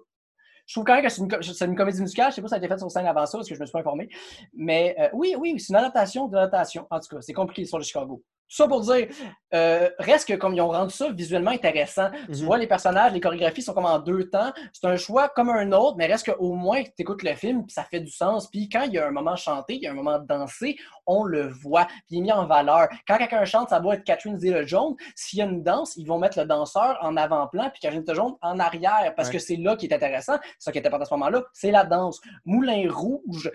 je 0.66 0.74
trouve 0.74 0.84
quand 0.84 0.94
même 0.94 1.02
que 1.04 1.10
c'est 1.10 1.64
une, 1.66 1.74
comédie 1.76 2.00
musicale. 2.00 2.30
Je 2.30 2.36
sais 2.36 2.42
pas 2.42 2.48
si 2.48 2.50
ça 2.50 2.56
a 2.56 2.58
été 2.58 2.68
fait 2.68 2.78
sur 2.78 2.90
scène 2.90 3.06
avant 3.06 3.26
ça 3.26 3.38
parce 3.38 3.48
que 3.48 3.54
je 3.54 3.60
me 3.60 3.66
suis 3.66 3.72
pas 3.72 3.80
informé. 3.80 4.08
Mais 4.54 4.94
euh, 5.00 5.08
oui, 5.12 5.34
oui, 5.38 5.58
c'est 5.58 5.70
une 5.70 5.76
adaptation 5.76 6.28
de 6.28 6.36
l'adaptation. 6.36 6.86
En 6.90 7.00
tout 7.00 7.08
cas, 7.16 7.20
c'est 7.20 7.32
compliqué 7.32 7.64
sur 7.64 7.78
le 7.78 7.84
Chicago. 7.84 8.22
Ça 8.54 8.68
pour 8.68 8.82
dire, 8.82 9.08
euh, 9.54 9.88
reste 9.98 10.28
que 10.28 10.34
comme 10.34 10.52
ils 10.52 10.60
ont 10.60 10.68
rendu 10.68 10.92
ça 10.92 11.10
visuellement 11.10 11.52
intéressant, 11.52 12.10
tu 12.26 12.32
Mhm. 12.40 12.44
vois 12.44 12.58
les 12.58 12.66
personnages, 12.66 13.12
les 13.12 13.20
chorégraphies 13.20 13.62
sont 13.62 13.72
comme 13.72 13.86
en 13.86 13.98
deux 13.98 14.28
temps. 14.28 14.52
C'est 14.74 14.86
un 14.86 14.96
choix 14.96 15.30
comme 15.30 15.48
un 15.48 15.72
autre, 15.72 15.96
mais 15.96 16.04
reste 16.04 16.30
qu'au 16.30 16.52
moins 16.52 16.82
tu 16.82 16.90
écoutes 16.98 17.22
le 17.22 17.34
film, 17.34 17.64
puis 17.64 17.72
ça 17.72 17.82
fait 17.84 18.00
du 18.00 18.10
sens. 18.12 18.50
Puis 18.50 18.68
quand 18.68 18.82
il 18.82 18.92
y 18.92 18.98
a 18.98 19.06
un 19.06 19.10
moment 19.10 19.36
chanté, 19.36 19.76
il 19.76 19.82
y 19.82 19.86
a 19.86 19.90
un 19.90 19.94
moment 19.94 20.18
dansé, 20.18 20.76
on 21.06 21.24
le 21.24 21.48
voit, 21.48 21.86
puis 21.86 22.02
il 22.10 22.18
est 22.18 22.20
mis 22.20 22.32
en 22.32 22.44
valeur. 22.46 22.88
Quand 23.08 23.16
quelqu'un 23.16 23.44
chante, 23.46 23.70
ça 23.70 23.80
doit 23.80 23.94
être 23.94 24.04
Catherine 24.04 24.36
Zeta-Jones. 24.38 24.96
S'il 25.16 25.38
y 25.38 25.42
a 25.42 25.46
une 25.46 25.62
danse, 25.62 25.96
ils 25.96 26.06
vont 26.06 26.18
mettre 26.18 26.38
le 26.38 26.44
danseur 26.44 26.98
en 27.00 27.16
avant-plan, 27.16 27.70
puis 27.70 27.80
Catherine 27.80 28.02
Zeta-Jones 28.02 28.34
en 28.42 28.58
arrière, 28.58 29.14
parce 29.16 29.28
Ouais. 29.28 29.34
que 29.34 29.38
c'est 29.40 29.56
là 29.56 29.76
qui 29.76 29.86
est 29.86 29.94
intéressant. 29.94 30.36
Ça 30.58 30.72
qui 30.72 30.78
était 30.78 30.88
important 30.88 31.04
à 31.04 31.08
ce 31.08 31.14
moment-là, 31.14 31.42
c'est 31.54 31.70
la 31.70 31.84
danse. 31.84 32.20
Moulin 32.44 32.84
Rouge, 32.92 33.50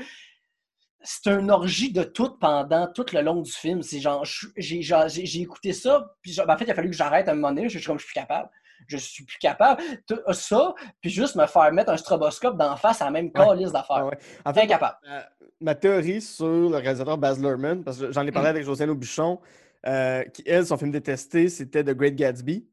c'est 1.04 1.28
une 1.28 1.52
orgie 1.52 1.91
de 1.93 2.04
tout 2.04 2.32
pendant 2.39 2.88
tout 2.88 3.06
le 3.14 3.22
long 3.22 3.41
du 3.41 3.52
film. 3.52 3.82
C'est 3.82 4.00
genre, 4.00 4.26
j'ai 4.56 5.41
écouté 5.41 5.74
ça, 5.74 6.16
puis 6.22 6.36
ben, 6.38 6.54
en 6.54 6.58
fait, 6.58 6.66
il 6.66 6.72
a 6.72 6.76
fallu 6.76 6.89
que 6.89 6.95
j'arrête 6.95 7.28
à 7.28 7.32
un 7.32 7.36
moment 7.36 7.50
donné. 7.50 7.70
Je 7.70 7.78
suis 7.78 7.86
comme, 7.88 7.98
je 8.00 8.04
suis 8.06 8.14
plus 8.14 8.20
capable. 8.22 8.50
Je 8.88 8.98
suis 8.98 9.24
plus 9.26 9.38
capable. 9.39 9.82
Tout 10.08 10.20
Ça, 10.34 10.74
puis 11.02 11.10
juste 11.10 11.36
me 11.36 11.45
faire 11.48 11.72
mettre 11.74 11.91
un 11.91 11.98
stroboscope 11.98 12.58
d'en 12.58 12.76
face 12.78 13.02
à 13.02 13.06
la 13.06 13.12
même 13.12 13.32
calice 13.32 13.70
Ah 13.70 13.80
d'affaires. 13.80 14.06
ouais. 14.06 14.18
En 14.45 14.54
fait, 14.54 14.62
Incapable. 14.62 14.98
ma, 15.08 15.24
ma 15.62 15.76
théorie 15.76 16.22
sur 16.22 16.45
le 16.48 16.78
réalisateur 16.78 17.18
Baz 17.18 17.41
Luhrmann, 17.41 17.84
parce 17.84 17.98
que 18.00 18.12
j'en 18.12 18.26
ai 18.26 18.32
parlé 18.32 18.50
avec 18.50 18.64
Josiane 18.64 18.89
Aubuchon, 18.91 19.39
euh, 19.88 20.24
qui, 20.26 20.43
elle, 20.45 20.66
son 20.66 20.78
film 20.78 20.91
détesté, 20.91 21.50
c'était 21.50 21.84
The 21.84 21.91
Great 21.95 22.16
Gatsby. 22.16 22.68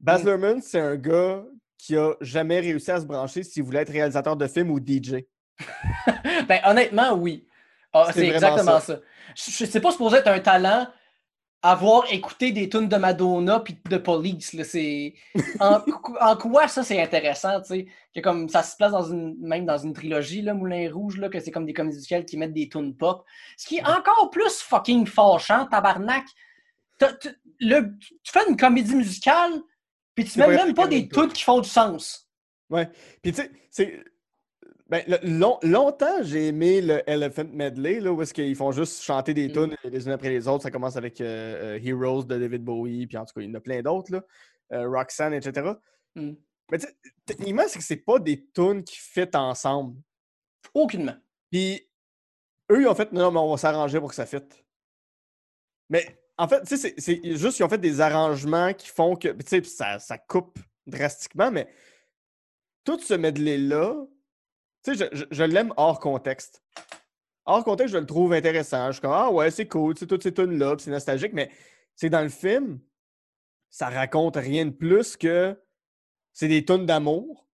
Baz 0.00 0.22
Mm. 0.22 0.26
Luhrmann, 0.26 0.62
c'est 0.62 0.78
un 0.80 0.96
gars 0.96 1.44
qui 1.76 1.96
a 1.96 2.12
jamais 2.20 2.60
réussi 2.60 2.90
à 2.90 3.00
se 3.00 3.06
brancher 3.06 3.42
s'il 3.42 3.62
voulait 3.64 3.80
être 3.82 3.92
réalisateur 3.92 4.36
de 4.36 4.46
film 4.46 4.70
ou 4.70 4.78
DJ. 4.78 5.24
Ben, 6.48 6.60
honnêtement, 6.64 7.12
oui. 7.14 7.46
Ah, 8.06 8.12
C'est 8.12 8.20
c'est 8.20 8.28
exactement 8.28 8.80
ça. 8.80 9.00
ça. 9.34 9.66
Sais 9.66 9.80
pas 9.80 9.90
supposé 9.92 10.18
être 10.18 10.28
un 10.28 10.40
talent 10.40 10.86
avoir 11.60 12.04
écouté 12.12 12.52
des 12.52 12.68
tunes 12.68 12.88
de 12.88 12.96
Madonna 12.96 13.58
puis 13.58 13.76
de 13.90 13.96
Police. 13.96 14.52
là, 14.52 14.62
C'est 14.62 15.14
en, 15.60 15.80
en 16.20 16.36
quoi 16.36 16.68
ça 16.68 16.84
c'est 16.84 17.02
intéressant, 17.02 17.60
tu 17.60 17.66
sais, 17.68 17.86
que 18.14 18.20
comme 18.20 18.48
ça 18.48 18.62
se 18.62 18.76
place 18.76 18.92
dans 18.92 19.02
une 19.10 19.34
même 19.40 19.66
dans 19.66 19.76
une 19.78 19.92
trilogie 19.92 20.40
là, 20.42 20.54
Moulin 20.54 20.88
Rouge 20.92 21.16
là, 21.18 21.28
que 21.28 21.40
c'est 21.40 21.50
comme 21.50 21.66
des 21.66 21.72
comédies 21.74 21.96
musicales 21.96 22.24
qui 22.24 22.36
mettent 22.36 22.52
des 22.54 22.68
tunes 22.68 22.94
pop, 22.96 23.24
ce 23.56 23.66
qui 23.66 23.78
est 23.78 23.84
encore 23.86 24.30
plus 24.30 24.60
fucking 24.60 25.04
fâchant, 25.06 25.66
tabarnak. 25.66 26.24
Tu- 27.00 27.28
le- 27.60 27.92
tu 28.22 28.32
fais 28.32 28.48
une 28.48 28.56
comédie 28.56 28.94
musicale 28.94 29.52
puis 30.14 30.24
tu 30.24 30.30
C'est 30.32 30.40
mets 30.46 30.54
même 30.56 30.74
pas 30.74 30.84
c'est 30.84 30.88
des 30.90 31.08
tunes 31.08 31.32
qui 31.32 31.42
font 31.42 31.60
du 31.60 31.68
sens. 31.68 32.28
Puis 33.22 33.32
tu 33.32 33.42
sais, 33.42 33.50
c'est. 33.70 34.04
Ben, 34.88 35.02
le- 35.06 35.18
long- 35.22 35.58
longtemps, 35.62 36.22
j'ai 36.22 36.48
aimé 36.48 36.80
le 36.80 37.02
Elephant 37.08 37.44
Medley, 37.52 38.00
là, 38.00 38.10
où 38.10 38.22
est-ce 38.22 38.32
qu'ils 38.32 38.56
font 38.56 38.72
juste 38.72 39.02
chanter 39.02 39.34
des 39.34 39.48
Mm. 39.48 39.52
tunes 39.52 39.76
les 39.84 40.06
unes 40.06 40.12
après 40.12 40.30
les 40.30 40.48
autres. 40.48 40.62
Ça 40.62 40.70
commence 40.70 40.96
avec 40.96 41.20
euh, 41.20 41.76
euh, 41.76 41.80
Heroes 41.84 42.24
de 42.24 42.38
David 42.38 42.64
Bowie, 42.64 43.06
puis 43.06 43.18
en 43.18 43.26
tout 43.26 43.34
cas, 43.34 43.42
il 43.42 43.48
y 43.48 43.50
en 43.50 43.54
a 43.54 43.60
plein 43.60 43.82
d'autres, 43.82 44.10
là. 44.12 44.22
Euh, 44.72 44.88
Roxanne, 44.88 45.34
etc. 45.34 45.72
Mm. 46.14 46.32
Mais 46.70 46.78
techniquement, 47.26 47.64
c'est 47.66 47.78
que 47.78 47.84
c'est 47.84 47.96
pas 47.96 48.18
des 48.18 48.46
tunes 48.54 48.82
qui 48.82 48.96
fit 48.96 49.28
ensemble. 49.34 50.00
Aucunement. 50.74 51.16
Puis 51.50 51.86
eux, 52.70 52.80
ils 52.82 52.86
ont 52.88 52.94
fait, 52.94 53.12
non, 53.12 53.22
non, 53.24 53.30
mais 53.32 53.38
on 53.40 53.50
va 53.50 53.56
s'arranger 53.58 53.98
pour 54.00 54.08
que 54.10 54.14
ça 54.14 54.26
fitte. 54.26 54.64
Mais 55.90 56.18
en 56.38 56.46
fait, 56.48 56.60
tu 56.62 56.76
sais, 56.76 56.76
c'est- 56.76 56.94
c'est 57.00 57.36
juste 57.36 57.56
qu'ils 57.56 57.64
ont 57.64 57.68
fait 57.70 57.78
des 57.78 58.00
arrangements 58.00 58.72
qui 58.74 58.88
font 58.88 59.16
que, 59.16 59.28
tu 59.28 59.46
sais, 59.46 59.62
ça, 59.64 59.98
ça 59.98 60.16
coupe 60.18 60.58
drastiquement, 60.86 61.50
mais 61.50 61.68
tout 62.84 62.98
ce 63.00 63.14
medley-là, 63.14 64.06
je, 64.86 65.44
l'aime 65.44 65.72
hors 65.76 66.00
contexte. 66.00 66.62
Hors 67.44 67.64
contexte, 67.64 67.94
je 67.94 67.98
le 67.98 68.06
trouve 68.06 68.32
intéressant. 68.32 68.88
Je 68.88 68.92
suis 68.92 69.00
comme, 69.00 69.12
ah 69.12 69.30
ouais, 69.30 69.50
c'est 69.50 69.66
cool, 69.66 69.94
tu 69.94 70.00
sais, 70.00 70.06
toutes 70.06 70.22
ces 70.22 70.34
tunes-là, 70.34 70.76
c'est 70.78 70.90
nostalgique, 70.90 71.32
mais 71.32 71.50
c'est 71.94 72.10
dans 72.10 72.22
le 72.22 72.28
film, 72.28 72.80
ça 73.70 73.88
raconte 73.88 74.36
rien 74.36 74.66
de 74.66 74.70
plus 74.70 75.16
que 75.16 75.56
c'est 76.32 76.48
des 76.48 76.64
tunes 76.64 76.86
d'amour. 76.86 77.48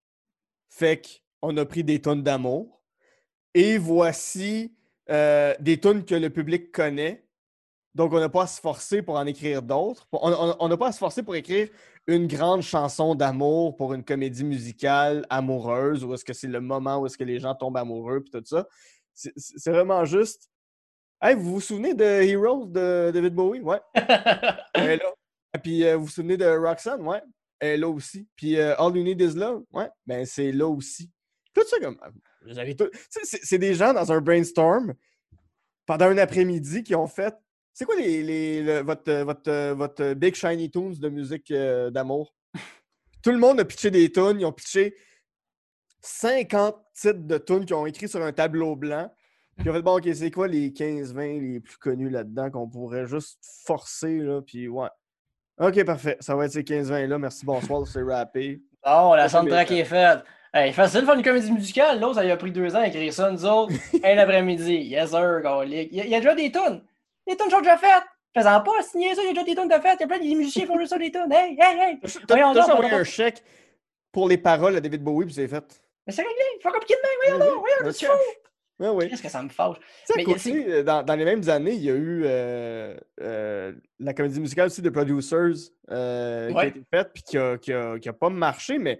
Fait 0.68 1.00
qu'on 1.40 1.56
a 1.56 1.64
pris 1.64 1.84
des 1.84 2.02
tunes 2.02 2.22
d'amour. 2.22 2.82
Et 3.54 3.78
voici 3.78 4.76
euh, 5.10 5.54
des 5.60 5.78
tunes 5.80 6.04
que 6.04 6.14
le 6.14 6.30
public 6.30 6.72
connaît. 6.72 7.23
Donc, 7.94 8.12
on 8.12 8.18
n'a 8.18 8.28
pas 8.28 8.42
à 8.42 8.46
se 8.46 8.60
forcer 8.60 9.02
pour 9.02 9.16
en 9.16 9.26
écrire 9.26 9.62
d'autres. 9.62 10.06
On 10.12 10.68
n'a 10.68 10.76
pas 10.76 10.88
à 10.88 10.92
se 10.92 10.98
forcer 10.98 11.22
pour 11.22 11.36
écrire 11.36 11.68
une 12.06 12.26
grande 12.26 12.62
chanson 12.62 13.14
d'amour 13.14 13.76
pour 13.76 13.94
une 13.94 14.04
comédie 14.04 14.44
musicale 14.44 15.24
amoureuse, 15.30 16.04
ou 16.04 16.12
est-ce 16.12 16.24
que 16.24 16.32
c'est 16.32 16.48
le 16.48 16.60
moment 16.60 16.98
où 16.98 17.06
est-ce 17.06 17.16
que 17.16 17.24
les 17.24 17.38
gens 17.38 17.54
tombent 17.54 17.76
amoureux, 17.76 18.20
puis 18.20 18.30
tout 18.30 18.42
ça. 18.44 18.66
C'est 19.14 19.70
vraiment 19.70 20.04
juste. 20.04 20.50
Hey, 21.22 21.36
vous 21.36 21.52
vous 21.54 21.60
souvenez 21.60 21.94
de 21.94 22.04
Heroes 22.04 22.66
de 22.66 23.10
David 23.14 23.34
Bowie? 23.34 23.60
Ouais. 23.60 23.80
Est 24.74 24.96
là. 24.96 25.12
Et 25.54 25.58
Puis 25.58 25.84
euh, 25.84 25.96
vous 25.96 26.06
vous 26.06 26.10
souvenez 26.10 26.36
de 26.36 26.44
Roxanne? 26.44 27.00
Ouais. 27.06 27.22
Est 27.60 27.76
là 27.76 27.88
aussi. 27.88 28.26
Puis 28.34 28.58
euh, 28.58 28.74
All 28.76 28.94
You 28.96 29.04
Need 29.04 29.20
Is 29.20 29.34
Love? 29.38 29.62
Ouais. 29.72 29.88
Ben 30.04 30.26
c'est 30.26 30.50
là 30.50 30.66
aussi. 30.66 31.08
Tout 31.54 31.62
ça 31.66 31.78
comme. 31.78 31.96
euh, 32.04 32.10
Vous 32.44 32.58
avez 32.58 32.76
c'est 33.22 33.58
des 33.58 33.74
gens 33.74 33.94
dans 33.94 34.10
un 34.10 34.20
brainstorm 34.20 34.92
pendant 35.86 36.06
un 36.06 36.18
après-midi 36.18 36.82
qui 36.82 36.94
ont 36.96 37.06
fait. 37.06 37.34
C'est 37.76 37.84
quoi 37.84 37.96
les, 37.96 38.22
les- 38.22 38.62
le- 38.62 38.82
votre, 38.82 39.12
votre, 39.24 39.72
votre 39.72 40.14
Big 40.14 40.34
Shiny 40.34 40.70
Tunes 40.70 40.94
de 40.94 41.08
musique 41.08 41.50
euh, 41.50 41.90
d'amour? 41.90 42.32
Tout 43.22 43.30
le 43.32 43.38
monde 43.38 43.58
a 43.60 43.64
pitché 43.64 43.90
des 43.90 44.10
tunes. 44.12 44.36
Ils 44.40 44.46
ont 44.46 44.52
pitché 44.52 44.94
50 46.00 46.76
titres 46.94 47.26
de 47.26 47.38
tunes 47.38 47.64
qu'ils 47.64 47.74
ont 47.76 47.86
écrit 47.86 48.08
sur 48.08 48.22
un 48.22 48.32
tableau 48.32 48.76
blanc. 48.76 49.10
Puis 49.56 49.66
ils 49.66 49.70
ont 49.70 49.74
fait, 49.74 49.82
bon, 49.82 49.96
OK, 49.98 50.08
c'est 50.14 50.30
quoi 50.30 50.48
les 50.48 50.70
15-20 50.70 51.40
les 51.40 51.60
plus 51.60 51.76
connus 51.78 52.10
là-dedans 52.10 52.50
qu'on 52.50 52.68
pourrait 52.68 53.06
juste 53.06 53.38
forcer, 53.66 54.18
là? 54.18 54.40
Puis 54.42 54.68
ouais. 54.68 54.88
OK, 55.60 55.84
parfait. 55.84 56.16
Ça 56.20 56.34
va 56.34 56.46
être 56.46 56.52
ces 56.52 56.62
15-20 56.62 57.06
là. 57.06 57.18
Merci, 57.18 57.46
bonsoir, 57.46 57.86
c'est 57.86 58.02
rappé. 58.02 58.60
Oh, 58.84 59.14
la 59.16 59.28
soundtrack 59.28 59.70
est 59.70 59.84
faite. 59.84 60.24
Hey, 60.52 60.72
facile 60.72 61.00
de 61.00 61.06
faire 61.06 61.14
une 61.14 61.22
comédie 61.22 61.50
musicale. 61.52 62.00
L'autre, 62.00 62.16
ça 62.16 62.22
lui 62.24 62.30
a 62.30 62.36
pris 62.36 62.52
deux 62.52 62.74
ans 62.76 62.80
à 62.80 62.88
écrire 62.88 63.12
ça. 63.12 63.30
Nous 63.30 63.44
autres, 63.44 63.72
un 64.04 64.18
après-midi. 64.18 64.74
Yes, 64.74 65.10
sir. 65.10 65.40
Il 65.64 65.72
y, 65.72 65.78
a- 66.00 66.04
il 66.04 66.08
y 66.10 66.14
a 66.14 66.18
déjà 66.20 66.34
des 66.34 66.52
tunes. 66.52 66.82
Les 67.26 67.36
tunes 67.36 67.50
sont 67.50 67.60
déjà 67.60 67.76
faites. 67.76 68.04
Fais-en 68.36 68.60
pas, 68.62 68.82
signer 68.82 69.14
ça, 69.14 69.22
il 69.22 69.26
y 69.26 69.28
a 69.28 69.32
déjà 69.32 69.44
des 69.44 69.54
tunes 69.54 69.68
de 69.68 69.74
faites. 69.80 69.96
Il 70.00 70.02
y 70.02 70.04
a 70.04 70.06
plein 70.08 70.18
de 70.18 70.24
musiciens 70.24 70.62
qui 70.62 70.68
font 70.68 70.78
juste 70.78 70.90
ça, 70.90 70.98
des 70.98 71.10
tunes. 71.12 71.30
Hey, 71.32 71.56
hey, 71.58 71.78
hey. 71.78 72.00
T'as 72.26 72.44
envoyé 72.44 72.90
un 72.92 73.04
chèque 73.04 73.42
pour 74.10 74.28
les 74.28 74.38
paroles 74.38 74.76
à 74.76 74.80
David 74.80 75.02
Bowie, 75.02 75.26
puis 75.26 75.34
c'est 75.34 75.48
fait. 75.48 75.82
Mais 76.06 76.12
c'est 76.12 76.22
réglé. 76.22 76.34
Il 76.58 76.62
faut 76.62 76.70
compliquer 76.70 76.94
de 76.94 77.00
même. 77.30 77.38
Voyons 77.38 77.54
donc, 77.54 77.64
voyons, 77.80 77.92
tu 77.96 78.06
fous. 78.06 78.12
Oui. 78.80 79.08
Qu'est-ce 79.08 79.22
que 79.22 79.28
ça 79.28 79.40
me 79.40 79.48
fâche? 79.48 79.76
Mais 80.16 80.24
euh, 80.68 80.82
dans, 80.82 81.04
dans 81.04 81.14
les 81.14 81.24
mêmes 81.24 81.48
années, 81.48 81.74
il 81.74 81.82
y 81.84 81.90
a 81.90 81.94
eu 81.94 82.24
euh, 82.26 82.96
euh, 83.20 83.72
la 84.00 84.12
comédie 84.14 84.40
musicale 84.40 84.66
aussi 84.66 84.82
de 84.82 84.90
Producers 84.90 85.70
euh, 85.90 86.50
qui 86.50 86.58
a 86.58 86.66
été 86.66 86.82
faite 86.92 87.10
puis 87.14 87.22
qui 87.22 87.38
a, 87.38 87.56
qui 87.56 87.72
a- 87.72 87.98
qui 88.00 88.08
a 88.08 88.12
pas 88.12 88.30
marché, 88.30 88.78
mais 88.78 88.98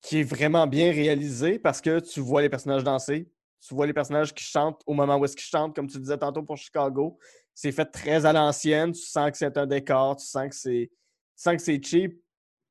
qui 0.00 0.20
est 0.20 0.24
vraiment 0.24 0.66
bien 0.66 0.90
réalisé 0.92 1.58
parce 1.58 1.82
que 1.82 2.00
tu 2.00 2.20
vois 2.20 2.40
les 2.40 2.48
personnages 2.48 2.82
danser, 2.82 3.28
tu 3.66 3.74
vois 3.74 3.86
les 3.86 3.92
personnages 3.92 4.34
qui 4.34 4.44
chantent 4.44 4.82
au 4.86 4.92
moment 4.92 5.16
où 5.16 5.24
est-ce 5.24 5.36
qu'ils 5.36 5.46
chantent, 5.46 5.74
comme 5.74 5.86
tu 5.86 5.98
disais 5.98 6.18
tantôt 6.18 6.42
pour 6.42 6.56
Chicago. 6.56 7.18
C'est 7.54 7.72
fait 7.72 7.84
très 7.84 8.26
à 8.26 8.32
l'ancienne, 8.32 8.92
tu 8.92 9.02
sens 9.02 9.30
que 9.30 9.36
c'est 9.36 9.56
un 9.56 9.66
décor, 9.66 10.16
tu 10.16 10.26
sens 10.26 10.48
que 10.48 10.54
c'est 10.54 10.90
tu 11.36 11.42
sens 11.42 11.56
que 11.56 11.62
c'est 11.62 11.82
cheap, 11.82 12.20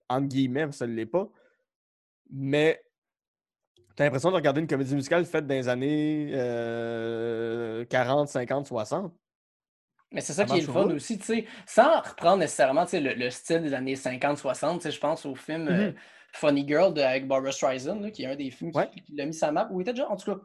entre 0.09 0.27
guillemets, 0.27 0.71
ça 0.71 0.85
ne 0.85 0.93
l'est 0.93 1.05
pas. 1.05 1.27
Mais 2.29 2.83
tu 3.95 4.01
as 4.01 4.05
l'impression 4.05 4.29
de 4.29 4.35
regarder 4.35 4.61
une 4.61 4.67
comédie 4.67 4.95
musicale 4.95 5.25
faite 5.25 5.47
dans 5.47 5.55
les 5.55 5.67
années 5.67 6.31
40, 7.89 8.27
50, 8.27 8.67
60. 8.67 9.13
Mais 10.13 10.19
c'est 10.19 10.33
ça, 10.33 10.43
qui 10.43 10.57
est 10.57 10.67
le 10.67 10.73
fun 10.73 10.89
aussi, 10.89 11.17
tu 11.17 11.25
sais, 11.25 11.45
sans 11.65 12.01
reprendre 12.01 12.39
nécessairement 12.39 12.85
le, 12.91 13.13
le, 13.13 13.29
style 13.29 13.61
des 13.61 13.73
années 13.73 13.95
50-60, 13.95 14.91
je 14.91 14.99
pense 14.99 15.25
au 15.25 15.35
film 15.35 15.69
euh, 15.69 15.91
mm-hmm. 15.91 15.95
Funny 16.33 16.67
Girl 16.67 16.99
avec 16.99 17.27
Barbara 17.27 17.53
Streisand, 17.53 18.11
qui 18.11 18.23
est 18.23 18.27
un 18.27 18.35
des 18.35 18.51
films 18.51 18.71
qui, 18.71 19.15
l'a 19.15 19.25
mis 19.25 19.33
sa 19.33 19.53
map, 19.53 19.69
où 19.71 19.79
il 19.79 19.83
était 19.83 19.93
déjà, 19.93 20.09
en 20.09 20.17
tout 20.17 20.33
cas, 20.33 20.41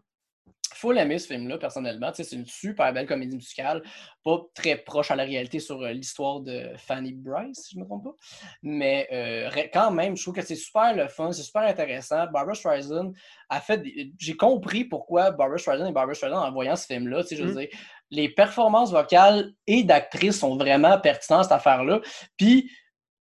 faut 0.77 0.93
l'aimer 0.93 1.19
ce 1.19 1.29
film-là, 1.29 1.59
personnellement. 1.59 2.11
C'est 2.13 2.31
une 2.33 2.47
super 2.47 2.93
belle 2.93 3.07
comédie 3.07 3.37
musicale, 3.37 3.83
pas 4.23 4.39
très 4.55 4.77
proche 4.77 5.11
à 5.11 5.17
la 5.17 5.25
réalité 5.25 5.59
sur 5.59 5.81
euh, 5.83 5.93
l'histoire 5.93 6.41
de 6.41 6.71
Fanny 6.77 7.13
Bryce, 7.13 7.65
si 7.65 7.75
je 7.75 7.79
ne 7.79 7.85
me 7.85 7.89
trompe 7.89 8.05
pas. 8.05 8.15
Mais 8.63 9.09
euh, 9.13 9.51
quand 9.73 9.91
même, 9.91 10.17
je 10.17 10.23
trouve 10.23 10.35
que 10.35 10.43
c'est 10.43 10.55
super 10.55 10.95
le 10.95 11.09
fun, 11.09 11.33
c'est 11.33 11.43
super 11.43 11.63
intéressant. 11.63 12.27
Barbara 12.27 12.55
Streisand 12.55 13.13
a 13.49 13.61
fait. 13.61 13.83
J'ai 14.19 14.37
compris 14.37 14.85
pourquoi 14.85 15.31
Barbara 15.31 15.59
Streisand 15.59 15.87
et 15.87 15.93
Barbara 15.93 16.15
Streisand, 16.15 16.43
en 16.43 16.53
voyant 16.53 16.77
ce 16.77 16.87
film-là, 16.87 17.23
je 17.31 17.43
veux 17.43 17.53
mm. 17.53 17.57
dire, 17.57 17.69
les 18.11 18.29
performances 18.29 18.93
vocales 18.93 19.53
et 19.67 19.83
d'actrices 19.83 20.39
sont 20.39 20.57
vraiment 20.57 20.99
pertinentes, 21.01 21.45
cette 21.45 21.53
affaire-là. 21.53 22.01
Puis, 22.37 22.71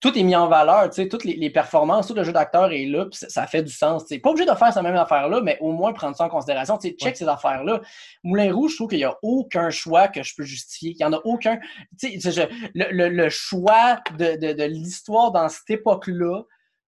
tout 0.02 0.18
est 0.18 0.24
mis 0.24 0.36
en 0.36 0.48
valeur, 0.48 0.90
tu 0.90 1.02
sais, 1.02 1.08
toutes 1.08 1.24
les, 1.24 1.50
performances, 1.50 2.08
tout 2.08 2.14
le 2.14 2.24
jeu 2.24 2.32
d'acteur 2.32 2.72
est 2.72 2.86
là, 2.86 3.06
puis 3.06 3.18
ça, 3.28 3.48
fait 3.48 3.64
du 3.64 3.72
sens. 3.72 4.06
Tu 4.06 4.20
pas 4.20 4.30
obligé 4.30 4.48
de 4.48 4.54
faire 4.54 4.72
cette 4.74 4.84
même 4.84 4.96
affaire-là, 4.96 5.42
mais 5.42 5.58
au 5.62 5.72
moins 5.72 5.94
prendre 5.94 6.16
ça 6.16 6.26
en 6.26 6.30
considération. 6.30 6.78
Tu 6.78 6.90
sais, 6.90 6.96
check 6.96 7.18
ces 7.18 7.28
affaires-là. 7.28 7.82
Moulin 8.24 8.54
Rouge, 8.54 8.72
je 8.72 8.76
trouve 8.76 8.90
qu'il 8.90 9.00
n'y 9.00 9.06
a 9.06 9.18
aucun 9.24 9.70
choix 9.70 10.08
que 10.08 10.22
je 10.22 10.36
peux 10.36 10.44
justifier. 10.44 10.92
Il 10.92 10.98
n'y 10.98 11.06
en 11.06 11.14
a 11.14 11.22
aucun. 11.24 11.60
Tu 12.00 12.20
sais, 12.20 12.50
le, 12.76 13.30
choix 13.30 14.00
de, 14.18 14.66
l'histoire 14.66 15.32
dans 15.32 15.50
cette 15.50 15.70
époque-là, 15.70 16.44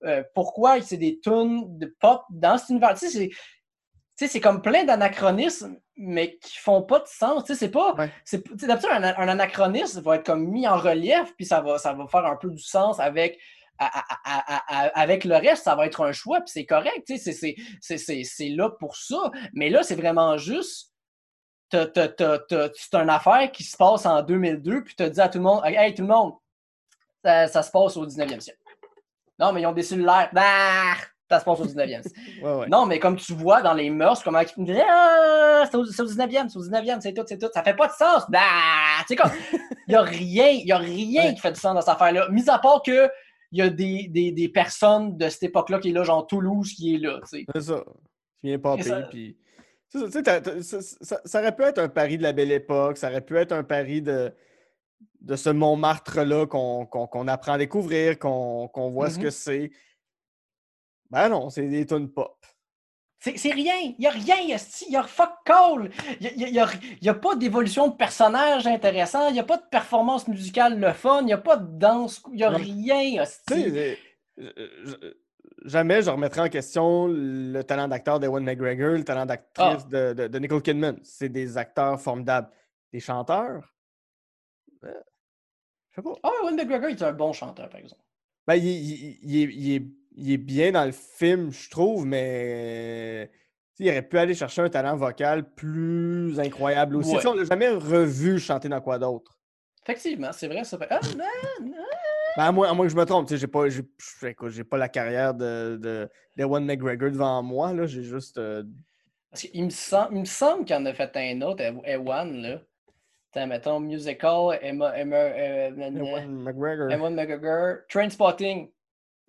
euh, 0.06 0.24
pourquoi 0.36 0.80
c'est 0.82 0.98
des 0.98 1.20
tunes 1.20 1.78
de 1.80 1.96
pop 2.00 2.22
dans 2.30 2.58
cet 2.58 2.70
univers. 2.70 2.94
Tu 2.94 3.10
sais, 3.10 3.30
c'est 4.26 4.42
comme 4.42 4.62
plein 4.62 4.84
d'anachronismes, 4.84 5.78
mais 5.96 6.38
qui 6.38 6.58
font 6.58 6.82
pas 6.82 7.00
de 7.00 7.08
sens. 7.08 7.44
Tu 7.44 7.54
sais, 7.54 7.60
c'est 7.60 7.72
pas. 7.72 7.96
D'habitude, 8.34 8.90
un, 8.92 9.04
un, 9.04 9.28
anachronisme 9.28 10.02
va 10.02 10.16
être 10.16 10.26
comme 10.26 10.48
mis 10.48 10.68
en 10.68 10.78
relief, 10.78 11.34
puis 11.36 11.46
ça 11.46 11.62
va, 11.62 11.78
ça 11.78 11.94
va 11.94 12.08
faire 12.08 12.26
un 12.26 12.36
peu 12.36 12.50
du 12.50 12.64
sens 12.64 13.00
avec. 13.00 13.40
avec 13.80 15.24
le 15.24 15.36
reste, 15.36 15.66
ça 15.66 15.76
va 15.76 15.86
être 15.86 16.04
un 16.04 16.12
choix, 16.12 16.40
puis 16.40 16.50
c'est 16.52 16.66
correct, 16.66 17.04
tu 17.06 17.20
sais, 17.20 17.32
c'est 17.32 18.50
là 18.50 18.72
pour 18.72 18.96
ça. 18.96 19.30
Mais 19.54 19.70
là, 19.70 19.84
c'est 19.84 19.94
vraiment 19.94 20.36
juste, 20.36 20.92
c'est 21.72 22.94
une 22.94 23.10
affaire 23.10 23.52
qui 23.52 23.64
se 23.64 23.78
passe 23.78 24.08
en 24.08 24.24
2002, 24.24 24.84
puis 24.84 24.96
tu 24.96 25.04
as 25.04 25.10
dit 25.12 25.22
à 25.22 25.30
tout 25.30 25.38
le 25.38 25.44
monde, 25.44 25.62
hey, 25.64 25.94
tout 25.94 26.02
le 26.02 26.08
monde, 26.08 26.34
ça, 27.24 27.48
se 27.62 27.72
passe 27.72 27.98
au 27.98 28.08
19e 28.08 28.40
siècle. 28.40 28.60
Non, 29.40 29.52
mais 29.52 29.62
ils 29.62 29.68
ont 29.68 29.74
des 29.74 29.84
cellulaires. 29.84 30.30
Bah! 30.34 30.96
Ça 31.30 31.40
se 31.40 31.46
passe 31.46 31.60
au 31.60 31.66
19e. 31.66 32.02
Non, 32.70 32.86
mais 32.86 33.00
comme 33.00 33.16
tu 33.18 33.34
vois 33.34 33.62
dans 33.62 33.74
les 33.74 33.90
mœurs, 33.90 34.24
comment 34.24 34.40
ils 34.40 34.64
me 34.64 34.82
ah, 34.82 35.66
c'est 35.70 35.78
au, 35.78 35.84
19e, 35.84 36.50
c'est 36.50 36.58
au 36.58 36.64
19e, 36.64 37.02
c'est 37.02 37.14
tout, 37.14 37.24
c'est 37.28 37.38
tout. 37.38 37.50
Ça 37.54 37.64
fait 37.64 37.76
pas 37.76 37.88
de 37.88 37.94
sens. 37.94 38.24
Bah, 38.30 38.40
tu 39.02 39.08
sais 39.08 39.16
comme, 39.16 39.32
il 39.88 39.92
n'y 39.92 39.96
a 39.96 40.02
rien, 40.02 40.50
y 40.52 40.72
a 40.72 40.78
rien 40.78 41.34
qui 41.34 41.42
fait 41.42 41.52
du 41.52 41.60
sens 41.60 41.74
dans 41.74 41.82
cette 41.82 41.90
affaire-là. 41.90 42.30
Mis 42.30 42.50
à 42.50 42.60
part 42.60 42.82
que 42.82 43.10
il 43.52 43.60
y 43.60 43.62
a 43.62 43.70
des, 43.70 44.08
des, 44.10 44.32
des, 44.32 44.50
personnes 44.50 45.18
de 45.18 45.30
cette 45.30 45.44
époque-là 45.44 45.80
qui 45.80 45.90
est 45.90 45.94
là, 45.94 46.04
genre 46.04 46.28
Toulouse 46.28 46.74
qui 46.74 46.96
est 46.96 46.98
là. 46.98 47.20
C'est 47.24 47.62
ça. 47.62 47.84
Qui 48.42 48.48
vient 48.48 48.60
pas 48.60 48.76
puis. 49.10 49.38
Ça, 49.90 50.00
ça, 51.02 51.22
ça, 51.24 51.40
aurait 51.40 51.56
pu 51.56 51.64
être 51.64 51.80
un 51.80 51.88
pari 51.88 52.18
de 52.18 52.24
la 52.24 52.34
belle 52.34 52.52
époque, 52.52 52.98
ça 52.98 53.10
aurait 53.10 53.22
pu 53.22 53.38
être 53.38 53.54
un 53.54 53.64
pari 53.64 54.02
de, 54.02 54.34
de 55.22 55.36
ce 55.38 55.50
Montmartre-là 55.50 56.46
qu'on 56.46 57.28
apprend 57.30 57.54
à 57.54 57.58
découvrir, 57.58 58.20
qu'on 58.20 58.90
voit 58.92 59.10
ce 59.10 59.18
mm-hmm. 59.18 59.22
que 59.22 59.30
c'est. 59.30 59.72
Ben 61.10 61.30
non, 61.30 61.50
c'est 61.50 61.68
des 61.68 61.86
tunes 61.86 62.10
pop. 62.10 62.38
C'est 63.20 63.52
rien. 63.52 63.74
Il 63.80 63.96
n'y 64.00 64.08
a 64.08 64.12
rien, 64.12 64.36
il 64.40 64.92
y 64.92 64.96
a 64.96 65.04
fuck 65.04 65.32
call. 65.44 65.90
Il 66.22 66.38
n'y 66.38 66.60
a, 66.60 66.68
a, 67.08 67.14
pas 67.14 67.36
d'évolution 67.36 67.88
de 67.88 67.96
personnage 67.96 68.68
intéressant. 68.68 69.30
Il 69.30 69.34
n'y 69.34 69.40
a 69.40 69.44
pas 69.44 69.58
de 69.58 69.66
performance 69.70 70.28
musicale 70.28 70.80
le 70.80 70.94
fun. 70.94 71.22
Il 71.22 71.26
n'y 71.26 71.34
a 71.34 71.38
pas 71.38 71.58
de 71.58 71.68
danse. 71.78 72.22
Il 72.32 72.36
n'y 72.36 72.44
a 72.44 72.50
rien, 72.50 73.24
Jamais 75.66 76.04
je 76.04 76.10
remettrai 76.12 76.42
en 76.42 76.50
question 76.50 77.08
le 77.08 77.62
talent 77.64 77.88
d'acteur 77.88 78.20
d'Ewan 78.20 78.44
McGregor, 78.44 78.92
le 78.92 79.04
talent 79.04 79.26
d'actrice 79.26 79.84
ah. 79.86 80.14
de, 80.14 80.28
de, 80.28 80.40
Nicole 80.40 80.62
Kidman. 80.62 81.00
C'est 81.04 81.30
des 81.30 81.58
acteurs 81.58 82.00
formidables. 82.00 82.50
Des 82.94 83.00
chanteurs? 83.00 83.74
Je 84.84 84.90
sais 85.96 86.02
pas. 86.02 86.14
Ah, 86.22 86.32
Ewan 86.42 86.56
McGregor, 86.56 86.90
il 86.90 86.96
est 86.96 87.04
un 87.04 87.12
bon 87.12 87.34
chanteur, 87.34 87.68
par 87.68 87.80
exemple. 87.80 88.04
Ben, 88.46 88.56
il, 88.56 89.18
il 89.24 89.76
est 89.76 89.97
il 90.18 90.32
est 90.32 90.38
bien 90.38 90.72
dans 90.72 90.86
le 90.86 90.92
film, 90.92 91.52
je 91.52 91.70
trouve, 91.70 92.06
mais 92.06 93.30
il 93.80 93.90
aurait 93.90 94.02
pu 94.02 94.18
aller 94.18 94.34
chercher 94.34 94.64
un 94.64 94.70
talent 94.70 94.96
vocal 94.96 95.54
plus 95.54 96.40
incroyable 96.40 96.96
aussi. 96.96 97.16
On 97.26 97.34
l'a 97.34 97.44
jamais 97.44 97.70
revu 97.70 98.40
chanter 98.40 98.68
dans 98.68 98.82
quoi 98.82 98.98
d'autre. 98.98 99.40
Effectivement, 99.84 100.32
c'est 100.34 100.48
vrai, 100.48 100.64
ça 100.64 100.78
fait. 100.78 100.88
Ah, 100.90 101.00
ben, 102.36 102.44
à, 102.44 102.52
moins, 102.52 102.86
que 102.86 102.90
je 102.90 102.96
me 102.96 103.06
trompe, 103.06 103.34
j'ai 103.34 103.48
pas, 103.48 103.68
j'ai, 103.70 104.64
pas 104.64 104.78
la 104.78 104.90
carrière 104.90 105.34
de, 105.34 105.80
de, 105.82 106.10
McGregor 106.60 107.12
devant 107.12 107.42
moi. 107.42 107.72
Là, 107.74 107.86
j'ai 107.86 108.04
juste. 108.04 108.38
Euh, 108.38 108.64
Parce 109.32 109.44
qu'il 109.44 109.64
me, 109.64 109.70
semble, 109.70 110.16
il 110.16 110.20
me 110.22 110.26
semble 110.26 110.66
qu'il 110.66 110.76
en 110.76 110.86
a 110.86 110.94
fait 110.94 111.16
un 111.16 111.42
autre, 111.42 111.64
Ewan, 111.86 112.42
là. 112.42 112.60
Mettons, 113.46 113.80
musical, 113.80 114.58
Emma, 114.64 114.98
Emma, 114.98 115.16
euh, 115.16 115.70
Ewan 115.70 116.44
McGregor. 116.44 116.92
Ewan 116.92 117.14
McGregor, 117.14 117.86
Trainspotting. 117.88 118.72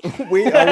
oui, 0.31 0.45
ah 0.53 0.65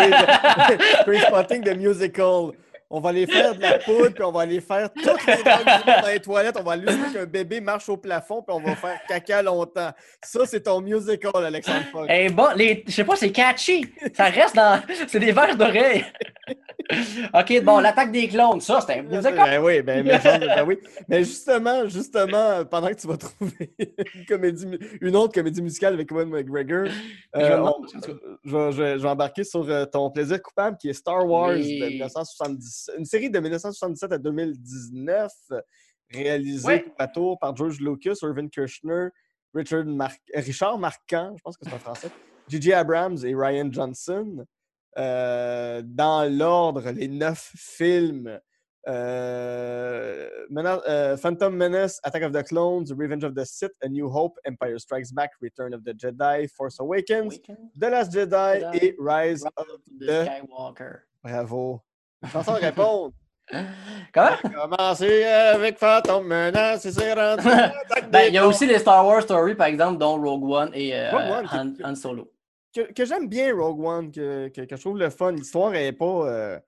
oui, 1.06 1.18
Spotting 1.18 1.62
the 1.64 1.76
Musical. 1.76 2.52
On 2.88 3.00
va 3.00 3.08
aller 3.08 3.26
faire 3.26 3.52
de 3.52 3.60
la 3.60 3.78
poudre, 3.80 4.10
puis 4.10 4.22
on 4.22 4.30
va 4.30 4.42
aller 4.42 4.60
faire 4.60 4.88
toutes 4.92 5.26
les 5.26 5.42
dans 5.42 6.06
les 6.06 6.20
toilettes. 6.20 6.56
On 6.56 6.62
va 6.62 6.72
aller 6.72 6.86
qu'un 7.12 7.26
bébé 7.26 7.60
marche 7.60 7.88
au 7.88 7.96
plafond, 7.96 8.42
puis 8.42 8.56
on 8.56 8.60
va 8.60 8.76
faire 8.76 9.00
caca 9.08 9.42
longtemps. 9.42 9.90
Ça, 10.22 10.46
c'est 10.46 10.60
ton 10.60 10.80
musical, 10.80 11.32
Alexandre 11.34 11.84
Fogg. 11.90 12.06
Eh 12.08 12.28
bon, 12.28 12.46
les... 12.54 12.84
je 12.86 12.92
sais 12.92 13.04
pas, 13.04 13.16
c'est 13.16 13.32
catchy. 13.32 13.84
Ça 14.14 14.26
reste 14.26 14.54
dans. 14.54 14.80
C'est 15.08 15.18
des 15.18 15.32
verres 15.32 15.56
d'oreille. 15.56 16.04
OK, 17.34 17.64
bon, 17.64 17.80
l'attaque 17.80 18.12
des 18.12 18.28
clones, 18.28 18.60
ça, 18.60 18.80
c'est 18.80 18.98
un 18.98 19.02
musical. 19.02 19.34
Ben 19.34 19.62
oui, 19.62 19.82
ben, 19.82 20.04
ben, 20.04 20.64
oui. 20.66 20.78
Mais 21.08 21.24
justement, 21.24 21.88
justement, 21.88 22.64
pendant 22.64 22.88
que 22.88 22.94
tu 22.94 23.06
vas 23.06 23.16
trouver 23.16 23.74
une, 23.78 24.24
comédie, 24.26 24.66
une 25.00 25.16
autre 25.16 25.34
comédie 25.34 25.62
musicale 25.62 25.94
avec 25.94 26.10
Ewan 26.10 26.28
McGregor, 26.28 26.86
euh, 27.34 27.70
je, 28.44 28.70
je, 28.70 29.02
vais 29.02 29.08
embarquer 29.08 29.44
sur 29.44 29.68
euh, 29.68 29.84
ton 29.84 30.10
plaisir 30.10 30.40
coupable 30.42 30.76
qui 30.76 30.88
est 30.88 30.94
Star 30.94 31.26
Wars 31.26 31.54
de 31.54 31.88
1970. 31.88 32.90
Une 32.98 33.04
série 33.04 33.30
de 33.30 33.38
1977 33.38 34.12
à 34.12 34.18
2019, 34.18 35.32
réalisée 36.10 36.84
à 36.98 37.08
tour 37.08 37.38
par 37.38 37.56
George 37.56 37.80
Lucas, 37.80 38.14
Irvin 38.22 38.48
Kirchner, 38.48 39.08
Richard 39.54 39.84
Richard 40.34 40.78
Marquand, 40.78 41.34
je 41.36 41.42
pense 41.42 41.56
que 41.56 41.64
c'est 41.64 41.74
en 41.74 41.78
français, 41.78 42.10
J.J. 42.48 42.74
Abrams 42.74 43.18
et 43.24 43.34
Ryan 43.34 43.68
Johnson. 43.72 44.44
Euh, 44.98 45.82
dans 45.84 46.24
l'ordre, 46.30 46.90
les 46.90 47.08
neuf 47.08 47.52
films. 47.54 48.40
Euh, 48.88 50.28
euh, 50.56 51.16
Phantom 51.16 51.54
Menace, 51.54 52.00
Attack 52.04 52.22
of 52.22 52.32
the 52.32 52.44
Clones, 52.44 52.92
Revenge 52.96 53.24
of 53.24 53.34
the 53.34 53.44
Sith, 53.44 53.72
A 53.82 53.88
New 53.88 54.08
Hope, 54.08 54.38
Empire 54.44 54.78
Strikes 54.78 55.12
Back, 55.12 55.32
Return 55.40 55.74
of 55.74 55.82
the 55.82 55.92
Jedi, 55.92 56.48
Force 56.56 56.78
Awakens, 56.78 57.40
The 57.76 57.90
Last 57.90 58.12
Jedi, 58.12 58.62
et 58.74 58.94
Rise, 58.98 59.44
of 59.56 59.66
the 59.98 60.24
Skywalker. 60.24 61.00
Bravo. 61.22 61.82
Chanson 62.32 62.52
répondre. 62.52 63.12
Comment? 64.12 64.36
Commencer 64.42 65.24
avec 65.24 65.78
Phantom 65.78 66.24
Menace 66.24 66.86
et 66.86 66.92
c'est 66.92 67.12
rendu. 67.12 67.44
ben, 68.10 68.28
il 68.28 68.34
y 68.34 68.38
a 68.38 68.46
aussi 68.46 68.66
les 68.66 68.78
Star 68.78 69.04
Wars 69.04 69.22
Story, 69.22 69.56
par 69.56 69.66
exemple, 69.66 69.98
dont 69.98 70.20
Rogue 70.20 70.48
One 70.48 70.70
et 70.74 70.94
Han, 71.10 71.94
Solo 71.96 72.30
que, 72.84 73.04
j'aime 73.04 73.28
bien 73.28 73.54
Rogue 73.54 73.84
One, 73.84 74.12
que, 74.12 74.48
que, 74.48 74.76
je 74.76 74.80
trouve 74.80 74.98
le 74.98 75.10
fun. 75.10 75.32
L'histoire 75.32 75.70
n'est 75.70 75.92
pas, 75.92 76.28
euh, 76.28 76.58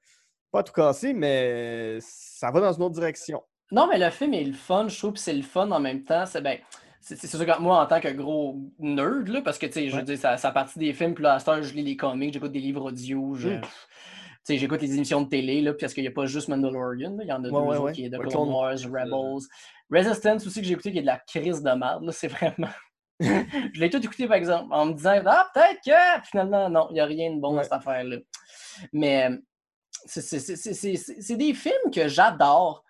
pas 0.51 0.63
tout 0.63 0.73
cassée, 0.73 1.13
mais 1.13 1.99
ça 2.01 2.51
va 2.51 2.61
dans 2.61 2.73
une 2.73 2.83
autre 2.83 2.95
direction. 2.95 3.43
Non, 3.71 3.87
mais 3.87 3.99
le 3.99 4.11
film 4.11 4.35
est 4.35 4.45
le 4.45 4.55
fun, 4.55 4.89
je 4.89 4.99
trouve 4.99 5.13
que 5.13 5.19
c'est 5.19 5.35
le 5.35 5.43
fun 5.43 5.71
en 5.71 5.81
même 5.81 6.03
temps. 6.05 6.25
C'est 6.25 6.41
ben, 6.41 6.59
c'est 7.01 7.27
sûr 7.27 7.45
que 7.45 7.61
moi, 7.61 7.83
en 7.83 7.87
tant 7.87 8.01
que 8.01 8.09
gros 8.09 8.59
nerd, 8.79 9.29
là, 9.29 9.41
parce 9.43 9.59
que, 9.59 9.67
tu 9.67 9.73
sais, 9.73 9.89
je 9.89 9.97
veux 9.97 10.03
dire, 10.03 10.19
ça, 10.19 10.37
ça 10.37 10.51
partie 10.51 10.79
des 10.79 10.93
films, 10.93 11.15
puis 11.15 11.25
là, 11.25 11.35
à 11.35 11.39
cette 11.39 11.49
heure, 11.49 11.63
je 11.63 11.73
lis 11.75 11.83
les 11.83 11.97
comics, 11.97 12.33
j'écoute 12.33 12.53
des 12.53 12.61
livres 12.61 12.87
audio, 12.87 13.35
je... 13.35 13.51
Hmm. 13.51 13.61
j'écoute 14.49 14.83
les 14.83 14.95
émissions 14.95 15.23
de 15.23 15.29
télé, 15.29 15.61
là, 15.61 15.73
parce 15.75 15.95
qu'il 15.95 16.03
n'y 16.03 16.09
a 16.09 16.13
pas 16.13 16.27
juste 16.27 16.49
Mandalorian, 16.49 17.17
il 17.21 17.29
y 17.29 17.33
en 17.33 17.43
a 17.45 17.49
d'autres 17.49 17.93
qui 17.93 18.05
est 18.05 18.09
de 18.11 18.19
Clone 18.19 18.51
Wars, 18.51 18.77
Rebels. 18.85 19.47
Resistance 19.91 20.47
aussi 20.47 20.61
que 20.61 20.67
j'ai 20.67 20.73
écouté, 20.73 20.93
qui 20.93 20.99
est 20.99 21.03
de 21.03 21.07
la 21.07 21.19
crise 21.19 21.63
de 21.63 21.71
merde, 21.71 22.11
c'est 22.13 22.29
vraiment... 22.29 22.69
je 23.21 23.81
l'ai 23.81 23.91
tout 23.91 24.03
écouté, 24.03 24.27
par 24.27 24.37
exemple, 24.37 24.67
en 24.73 24.87
me 24.87 24.93
disant 24.95 25.21
Ah, 25.27 25.49
peut-être 25.53 25.81
que 25.85 26.27
finalement, 26.29 26.69
non, 26.71 26.87
il 26.91 26.95
n'y 26.95 27.01
a 27.01 27.05
rien 27.07 27.35
de 27.35 27.41
bon 27.41 27.55
dans 27.55 27.63
cette 27.63 27.73
affaire-là. 27.73 28.17
Mais 28.93 29.29
c'est- 30.07 30.23
c'est- 30.23 31.37
des 31.37 31.55
films 31.55 31.91
que 31.93 32.09
j'adore. 32.09 32.85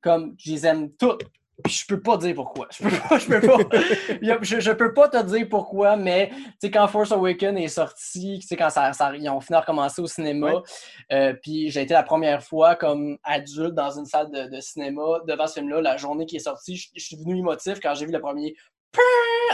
Comme, 0.00 0.34
je 0.38 0.52
les 0.52 0.66
aime 0.66 0.90
tous. 0.92 1.16
Puis 1.64 1.72
je 1.72 1.86
peux 1.86 2.02
pas 2.02 2.16
dire 2.18 2.34
pourquoi. 2.34 2.66
Je 2.70 2.82
peux 2.82 2.90
pas, 3.08 3.16
je 3.18 3.26
peux 3.26 3.40
pas, 3.40 3.56
je, 4.42 4.60
je 4.60 4.72
peux 4.72 4.92
pas 4.92 5.08
te 5.08 5.22
dire 5.22 5.46
pourquoi, 5.48 5.96
mais 5.96 6.28
tu 6.30 6.42
sais, 6.62 6.70
quand 6.70 6.86
Force 6.88 7.12
Awakens 7.12 7.56
est 7.58 7.68
sorti, 7.68 8.38
tu 8.40 8.46
sais, 8.46 8.56
quand 8.56 8.68
ça, 8.70 8.92
ça- 8.92 9.14
ils 9.16 9.26
ont 9.30 9.40
fini 9.40 9.56
par 9.56 9.64
commencer 9.64 10.02
au 10.02 10.06
cinéma, 10.08 10.50
euh, 11.12 11.32
puis 11.40 11.70
j'ai 11.70 11.82
été 11.82 11.94
la 11.94 12.02
première 12.02 12.42
fois 12.42 12.74
comme 12.74 13.16
adulte 13.22 13.72
dans 13.74 13.96
une 13.98 14.04
salle 14.04 14.30
de, 14.32 14.48
de 14.54 14.60
cinéma 14.60 15.20
devant 15.28 15.46
ce 15.46 15.54
film-là, 15.54 15.80
la 15.80 15.96
journée 15.96 16.26
qui 16.26 16.36
est 16.36 16.40
sortie, 16.40 16.76
je, 16.76 16.88
je 16.94 17.02
suis 17.02 17.16
devenu 17.16 17.38
émotif 17.38 17.78
quand 17.80 17.94
j'ai 17.94 18.04
vu 18.04 18.12
le 18.12 18.20
premier 18.20 18.54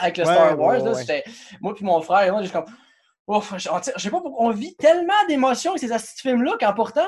avec 0.00 0.16
le 0.16 0.24
Ouais, 0.26 0.32
Star 0.32 0.58
ouais, 0.58 0.64
Wars. 0.64 0.84
là, 0.84 0.92
ouais. 0.92 1.24
Moi 1.60 1.74
puis 1.74 1.84
mon 1.84 2.00
frère, 2.00 2.22
et 2.22 2.30
moi, 2.30 2.42
j'ai 2.42 2.50
comme. 2.50 2.66
Ouf, 3.26 3.54
je 3.56 3.68
sais 4.00 4.10
pas 4.10 4.20
pourquoi 4.20 4.46
on 4.46 4.50
vit 4.50 4.74
tellement 4.76 5.12
d'émotions 5.28 5.72
avec 5.72 5.88
ces 5.88 6.20
films-là 6.20 6.56
qu'en 6.58 6.74
pourtant, 6.74 7.06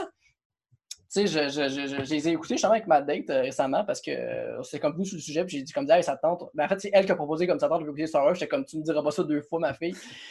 tu 1.14 1.26
sais, 1.26 1.26
je, 1.26 1.48
je, 1.50 1.68
je, 1.68 1.86
je, 1.88 2.04
je 2.04 2.10
les 2.10 2.28
ai 2.28 2.32
écoutés 2.32 2.54
justement 2.54 2.72
avec 2.72 2.86
ma 2.86 3.02
date 3.02 3.28
euh, 3.28 3.42
récemment 3.42 3.84
parce 3.84 4.00
que 4.00 4.10
euh, 4.12 4.62
c'est 4.62 4.78
comme 4.78 4.96
nous 4.96 5.04
sur 5.04 5.16
le 5.16 5.20
sujet, 5.20 5.44
puis 5.44 5.58
j'ai 5.58 5.62
dit 5.62 5.72
comme 5.72 5.86
ça, 5.86 5.98
hey, 5.98 6.02
ça 6.02 6.16
te 6.16 6.22
tente. 6.22 6.44
Ben, 6.54 6.64
en 6.64 6.68
fait, 6.68 6.80
c'est 6.80 6.90
elle 6.94 7.04
qui 7.04 7.12
a 7.12 7.16
proposé 7.16 7.46
comme 7.46 7.58
ça 7.58 7.68
tente 7.68 7.80
de 7.82 7.86
écouter 7.86 8.06
Star 8.06 8.24
Wars. 8.24 8.34
J'étais 8.34 8.48
comme 8.48 8.64
tu 8.64 8.78
me 8.78 8.82
diras 8.82 9.02
pas 9.02 9.10
ça 9.10 9.22
deux 9.22 9.42
fois, 9.42 9.58
ma 9.60 9.74
fille. 9.74 9.94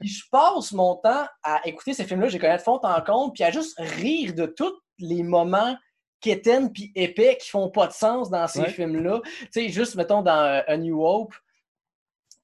puis 0.00 0.08
je 0.08 0.22
passe 0.30 0.72
mon 0.72 0.96
temps 0.96 1.26
à 1.42 1.60
écouter 1.68 1.92
ces 1.92 2.04
films-là, 2.04 2.28
j'ai 2.28 2.38
connais 2.38 2.56
de 2.56 2.62
fond 2.62 2.80
en 2.82 3.02
compte, 3.02 3.34
puis 3.34 3.44
à 3.44 3.50
juste 3.50 3.78
rire 3.78 4.32
de 4.32 4.46
tous 4.46 4.72
les 4.98 5.22
moments 5.22 5.76
quétaines 6.22 6.72
puis 6.72 6.90
épais 6.94 7.36
qui 7.40 7.50
font 7.50 7.68
pas 7.68 7.86
de 7.88 7.92
sens 7.92 8.30
dans 8.30 8.46
ces 8.46 8.60
Ouais. 8.60 8.70
films-là. 8.70 9.20
Tu 9.24 9.48
sais, 9.50 9.68
juste 9.68 9.96
mettons 9.96 10.22
dans 10.22 10.42
euh, 10.44 10.60
A 10.66 10.76
New 10.78 11.04
Hope. 11.04 11.34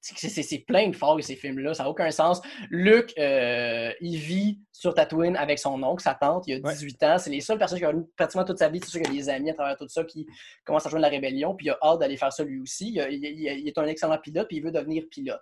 c'est- 0.01 0.65
plein 0.65 0.87
de 0.87 0.95
failles, 0.95 1.21
ces 1.21 1.35
films-là, 1.35 1.73
ça 1.73 1.83
n'a 1.83 1.89
aucun 1.89 2.09
sens. 2.09 2.41
Luke, 2.69 3.13
euh, 3.19 3.91
il 3.99 4.17
vit 4.17 4.59
sur 4.71 4.93
Tatooine 4.93 5.35
avec 5.35 5.59
son 5.59 5.81
oncle, 5.83 6.01
sa 6.01 6.13
tante, 6.15 6.45
il 6.47 6.53
a 6.53 6.59
Ouais. 6.65 6.73
18 6.73 7.03
ans. 7.03 7.17
C'est 7.17 7.29
les 7.29 7.41
seules 7.41 7.57
personnes 7.57 7.79
qui 7.79 7.85
ont 7.85 8.07
pratiquement 8.15 8.45
toute 8.45 8.57
sa 8.59 8.69
vie. 8.69 8.79
C'est 8.81 8.89
sûr 8.91 9.01
qu'il 9.01 9.13
y 9.13 9.17
a 9.17 9.21
des 9.21 9.29
amis 9.29 9.49
à 9.49 9.53
travers 9.53 9.75
tout 9.75 9.87
ça 9.89 10.03
qui 10.05 10.25
commencent 10.63 10.85
à 10.85 10.89
joindre 10.89 11.03
la 11.03 11.09
rébellion, 11.09 11.53
puis 11.53 11.67
il 11.67 11.69
a 11.71 11.77
hâte 11.83 11.99
d'aller 11.99 12.15
faire 12.15 12.31
ça 12.31 12.43
lui 12.45 12.59
aussi. 12.61 12.91
Il, 12.93 13.01
a- 13.01 13.09
il- 13.09 13.23
il- 13.23 13.59
il 13.59 13.67
est 13.67 13.77
un 13.77 13.85
excellent 13.87 14.17
pilote, 14.17 14.47
puis 14.47 14.57
il 14.57 14.63
veut 14.63 14.71
devenir 14.71 15.03
pilote. 15.11 15.41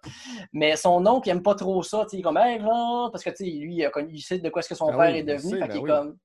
Mais 0.53 0.75
son 0.75 1.05
oncle, 1.05 1.27
il 1.27 1.31
aime 1.31 1.43
pas 1.43 1.53
trop 1.55 1.83
ça. 1.83 2.05
Il 2.11 2.19
est 2.19 2.21
comme, 2.23 2.37
hey, 2.37 2.57
va, 2.57 3.09
parce 3.11 3.23
que 3.23 3.29
lui, 3.43 3.75
il, 3.75 3.85
a 3.85 3.91
connu- 3.91 4.09
il 4.11 4.21
sait 4.21 4.39
de 4.39 4.49
quoi 4.49 4.61
est-ce 4.61 4.69
que 4.69 4.75
son 4.75 4.87
Ben 4.87 4.97
père 4.97 5.11
oui, 5.11 5.17
est 5.17 5.19
il 5.19 5.25
devenu. 5.25 5.51
sait, 5.53 5.59
fait 5.61 5.67
ben 5.67 5.75
est 5.75 5.79
oui. 5.79 5.89
comme, 5.89 6.17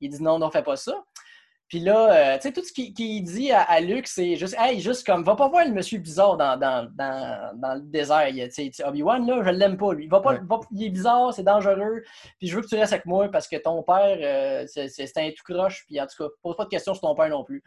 il 0.00 0.10
dit 0.10 0.22
non, 0.22 0.38
non, 0.38 0.50
fais 0.50 0.62
pas 0.62 0.76
ça. 0.76 1.04
Puis 1.68 1.80
là, 1.80 2.12
euh, 2.12 2.36
tu 2.36 2.42
sais, 2.42 2.52
tout 2.52 2.62
ce 2.64 2.72
qu'il 2.72 2.92
dit 3.24 3.50
à, 3.50 3.62
à 3.62 3.80
Luke, 3.80 4.06
c'est 4.06 4.36
juste, 4.36 4.54
hey, 4.56 4.78
juste 4.80 5.04
comme, 5.04 5.24
va 5.24 5.34
pas 5.34 5.48
voir 5.48 5.64
le 5.64 5.72
monsieur 5.72 5.98
bizarre 5.98 6.36
dans, 6.36 6.56
dans, 6.56 6.88
dans, 6.94 7.50
dans 7.60 7.74
le 7.74 7.80
désert. 7.80 8.28
Tu 8.32 8.50
sais, 8.72 8.84
Obi-Wan, 8.84 9.26
là, 9.26 9.42
je 9.44 9.50
l'aime 9.50 9.76
pas, 9.76 9.92
lui. 9.92 10.06
Va 10.06 10.20
pas, 10.20 10.34
Ouais. 10.34 10.40
va- 10.48 10.60
il 10.70 10.84
est 10.84 10.90
bizarre, 10.90 11.34
c'est 11.34 11.42
dangereux. 11.42 12.02
Puis 12.38 12.46
je 12.46 12.54
veux 12.54 12.62
que 12.62 12.68
tu 12.68 12.76
restes 12.76 12.92
avec 12.92 13.04
moi 13.04 13.28
parce 13.32 13.48
que 13.48 13.56
ton 13.56 13.82
père, 13.82 14.16
euh, 14.20 14.64
c'est 14.68 15.16
un 15.16 15.30
tout 15.30 15.42
croche. 15.52 15.84
Puis 15.88 16.00
en 16.00 16.06
tout 16.06 16.22
cas, 16.22 16.30
pose 16.40 16.56
pas 16.56 16.64
de 16.64 16.68
questions 16.70 16.94
sur 16.94 17.00
ton 17.00 17.14
père 17.16 17.28
non 17.30 17.42
plus. 17.42 17.64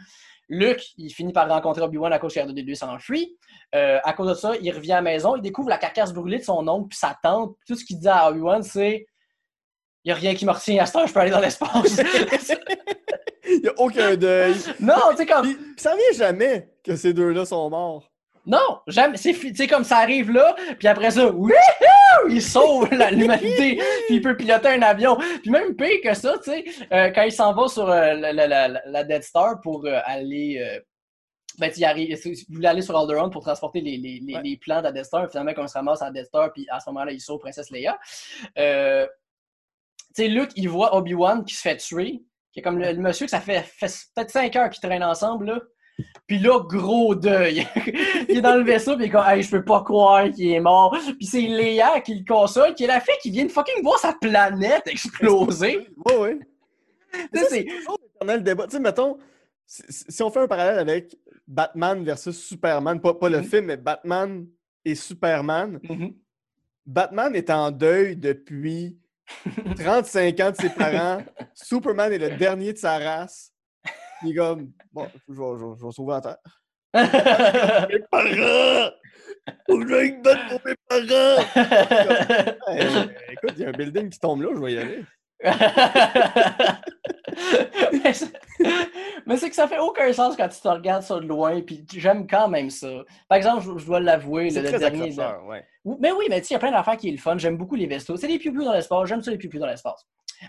Luke, 0.48 0.82
il 0.98 1.10
finit 1.12 1.34
par 1.34 1.50
rencontrer 1.50 1.82
Obi-Wan 1.84 2.14
à 2.14 2.20
cause 2.20 2.34
que 2.34 2.40
R2D2 2.40 2.76
s'enfuit. 2.76 3.38
Euh, 3.76 4.00
à 4.04 4.14
cause 4.14 4.30
de 4.30 4.34
ça, 4.34 4.54
il 4.62 4.72
revient 4.72 4.94
à 4.94 4.96
la 4.96 5.02
maison, 5.02 5.36
il 5.36 5.42
découvre 5.42 5.68
la 5.70 5.78
carcasse 5.78 6.14
brûlée 6.14 6.40
de 6.40 6.44
son 6.44 6.66
oncle 6.70 6.88
puis 6.88 6.98
sa 6.98 7.18
tante. 7.22 7.56
Tout 7.68 7.76
ce 7.76 7.84
qu'il 7.84 8.00
dit 8.00 8.08
à 8.08 8.30
Obi-Wan, 8.30 8.64
c'est 8.64 9.06
il 10.06 10.08
n'y 10.08 10.12
a 10.14 10.16
rien 10.16 10.34
qui 10.34 10.46
me 10.46 10.52
retient 10.52 10.82
à 10.82 10.86
cette 10.86 10.96
heure, 10.96 11.08
je 11.08 11.14
peux 11.14 11.20
aller 11.20 11.30
dans 11.30 11.42
l'espace. 11.42 12.00
Il 13.62 13.64
n'y 13.64 13.70
a 13.70 13.74
aucun 13.78 14.16
deuil. 14.16 14.56
non, 14.80 14.96
tu 15.12 15.18
sais, 15.18 15.26
comme. 15.26 15.42
Puis, 15.44 15.58
ça 15.78 15.96
vient 15.96 16.28
jamais 16.28 16.70
que 16.84 16.96
ces 16.96 17.14
deux-là 17.14 17.46
sont 17.46 17.70
morts. 17.70 18.10
Non, 18.46 18.80
jamais. 18.88 19.18
C'est 19.18 19.34
tu 19.34 19.68
comme 19.68 19.84
ça 19.84 19.98
arrive 19.98 20.32
là, 20.32 20.56
puis 20.80 20.88
après 20.88 21.12
ça, 21.12 21.28
wouhou, 21.30 21.52
il 22.30 22.42
sauve 22.42 22.90
l'humanité, 23.12 23.76
puis 24.08 24.16
il 24.16 24.22
peut 24.22 24.36
piloter 24.36 24.70
un 24.70 24.82
avion. 24.82 25.18
Puis 25.42 25.52
même 25.52 25.76
pire 25.76 26.00
que 26.04 26.14
ça, 26.16 26.38
tu 26.38 26.52
sais, 26.52 26.66
euh, 26.92 27.10
quand 27.12 27.24
il 27.24 27.32
s'en 27.32 27.54
va 27.54 27.68
sur 27.68 27.90
euh, 27.90 28.14
la, 28.14 28.34
la, 28.34 28.48
la, 28.48 28.82
la 28.86 29.04
Dead 29.04 29.24
Star 29.24 29.60
pour 29.62 29.86
euh, 29.86 30.00
aller. 30.06 30.58
euh, 30.60 30.80
ben, 31.60 31.70
il, 31.76 31.84
arrive, 31.84 32.18
il 32.26 32.46
voulait 32.56 32.70
aller 32.70 32.82
sur 32.82 32.98
Alderaan 32.98 33.30
pour 33.30 33.44
transporter 33.44 33.82
les, 33.82 33.98
les, 33.98 34.20
les, 34.26 34.36
Ouais. 34.36 34.42
les 34.42 34.56
plans 34.58 34.82
de 34.82 34.90
Death 34.92 35.06
Star. 35.06 35.30
Finalement, 35.30 35.54
quand 35.54 35.64
on 35.66 35.68
se 35.68 35.74
ramasse 35.74 36.02
à 36.02 36.10
Death 36.10 36.28
Star, 36.28 36.54
puis 36.54 36.66
à 36.72 36.80
ce 36.80 36.90
moment-là, 36.90 37.12
il 37.12 37.20
sauve 37.20 37.40
Princesse 37.40 37.70
Leia. 37.70 38.00
Euh, 38.58 39.06
tu 40.16 40.24
sais, 40.24 40.28
Luke, 40.30 40.52
il 40.56 40.70
voit 40.70 40.96
Obi-Wan 40.96 41.44
qui 41.44 41.54
se 41.56 41.62
fait 41.62 41.76
tuer, 41.76 42.24
qui 42.52 42.60
est 42.60 42.64
comme 42.64 42.80
le, 42.80 42.92
le 42.94 43.00
monsieur 43.02 43.26
que 43.26 43.32
ça 43.32 43.40
fait, 43.42 43.62
fait 43.64 43.92
peut-être 44.16 44.32
5 44.32 44.56
heures 44.56 44.70
qu'ils 44.70 44.82
traînent 44.82 45.04
ensemble, 45.04 45.46
là. 45.46 45.62
Puis 46.28 46.40
là, 46.40 46.60
gros 46.62 47.14
deuil. 47.14 47.68
il 48.30 48.38
est 48.38 48.42
dans 48.42 48.56
le 48.56 48.64
vaisseau, 48.64 48.96
puis 48.96 49.06
il 49.06 49.08
est 49.10 49.12
comme, 49.12 49.26
hey, 49.28 49.44
je 49.44 49.52
peux 49.52 49.66
pas 49.66 49.84
croire 49.84 50.30
qu'il 50.32 50.50
est 50.52 50.60
mort. 50.62 50.96
Puis 51.18 51.26
c'est 51.26 51.42
Léa 51.42 52.00
qui 52.00 52.16
le 52.16 52.24
console, 52.26 52.74
qui 52.74 52.86
est 52.86 52.88
la 52.88 53.02
fille 53.02 53.16
qui 53.22 53.32
vient 53.32 53.44
de 53.46 53.52
fucking 53.52 53.84
voir 53.84 54.00
sa 54.00 54.14
planète 54.14 54.84
exploser. 54.88 55.90
Oui, 56.06 56.14
oui. 56.20 56.40
C'est- 57.50 57.66
l'éternel 57.66 58.44
débat. 58.44 58.66
Tu 58.68 58.72
sais, 58.78 58.80
mettons, 58.80 59.18
si, 59.66 59.84
si 59.90 60.24
on 60.24 60.30
fait 60.32 60.40
un 60.40 60.48
parallèle 60.48 60.80
avec 60.80 61.18
Batman 61.46 62.02
versus 62.04 62.38
Superman, 62.48 63.02
pas, 63.02 63.14
pas 63.16 63.28
le 63.30 63.40
Mhm. 63.40 63.44
film, 63.44 63.66
mais 63.66 63.78
Batman 63.78 64.48
et 64.86 64.96
Superman, 64.96 65.80
Mhm. 65.84 66.14
Batman 66.86 67.36
est 67.36 67.50
en 67.50 67.72
deuil 67.72 68.16
depuis 68.16 68.98
35 69.78 70.40
ans 70.40 70.52
de 70.52 70.56
ses 70.56 70.70
parents. 70.70 71.24
Superman 71.54 72.12
est 72.14 72.18
le 72.18 72.32
dernier 72.38 72.74
de 72.74 72.78
sa 72.78 72.98
race. 72.98 73.52
Il 74.24 74.32
est 74.32 74.36
comme, 74.36 74.72
bon, 74.92 75.08
je 75.28 75.34
vais, 75.34 75.60
je 75.60 75.86
vais- 75.86 75.92
sauver 75.92 76.14
la 76.14 76.22
Terre. 76.22 77.88
Mes 77.90 78.00
parents! 78.12 78.92
Faut 79.68 79.80
que 79.80 79.88
j'aille 79.88 80.22
battre 80.22 80.48
pour 80.50 80.62
mes 80.66 80.76
parents! 80.88 81.44
Hey, 82.68 83.10
écoute, 83.32 83.54
il 83.56 83.60
y 83.62 83.66
a 83.66 83.70
un 83.70 83.72
building 83.72 84.10
qui 84.10 84.20
tombe 84.20 84.42
là, 84.42 84.50
je 84.54 84.60
vais 84.60 84.74
y 84.74 84.78
aller. 84.78 85.06
mais 89.26 89.38
c'est- 89.38 89.50
que 89.50 89.56
ça 89.56 89.68
fait 89.68 89.80
aucun 89.80 90.12
sens 90.14 90.36
quand 90.36 90.48
tu 90.50 90.60
te 90.60 90.68
regardes 90.68 91.04
ça 91.04 91.16
de 91.20 91.26
loin, 91.26 91.62
puis 91.62 91.86
j'aime 91.94 92.28
quand 92.28 92.48
même 92.50 92.70
ça. 92.70 92.90
Par 93.28 93.38
exemple, 93.38 93.64
je, 93.64 93.78
je 93.78 93.86
dois 93.86 94.00
l'avouer, 94.00 94.50
le, 94.50 94.64
très 94.64 94.80
dernier. 94.80 95.16
ouais. 95.48 95.66
Mais 96.00 96.12
oui, 96.12 96.26
mais 96.30 96.42
tu 96.42 96.48
sais, 96.48 96.54
il 96.54 96.56
y 96.56 96.58
a 96.58 96.60
plein 96.60 96.72
d'affaires 96.72 96.98
qui 96.98 97.08
est 97.10 97.12
le 97.14 97.18
fun. 97.18 97.38
J'aime 97.38 97.58
beaucoup 97.58 97.76
les 97.76 97.88
vestos. 97.88 98.18
C'est 98.18 98.28
les 98.28 98.38
piou 98.38 98.52
dans 98.64 98.74
l'espace. 98.74 99.08
J'aime 99.08 99.22
ça, 99.24 99.32
les 99.32 99.38
piou 99.38 99.50
dans 99.60 99.66
l'espace. 99.68 100.06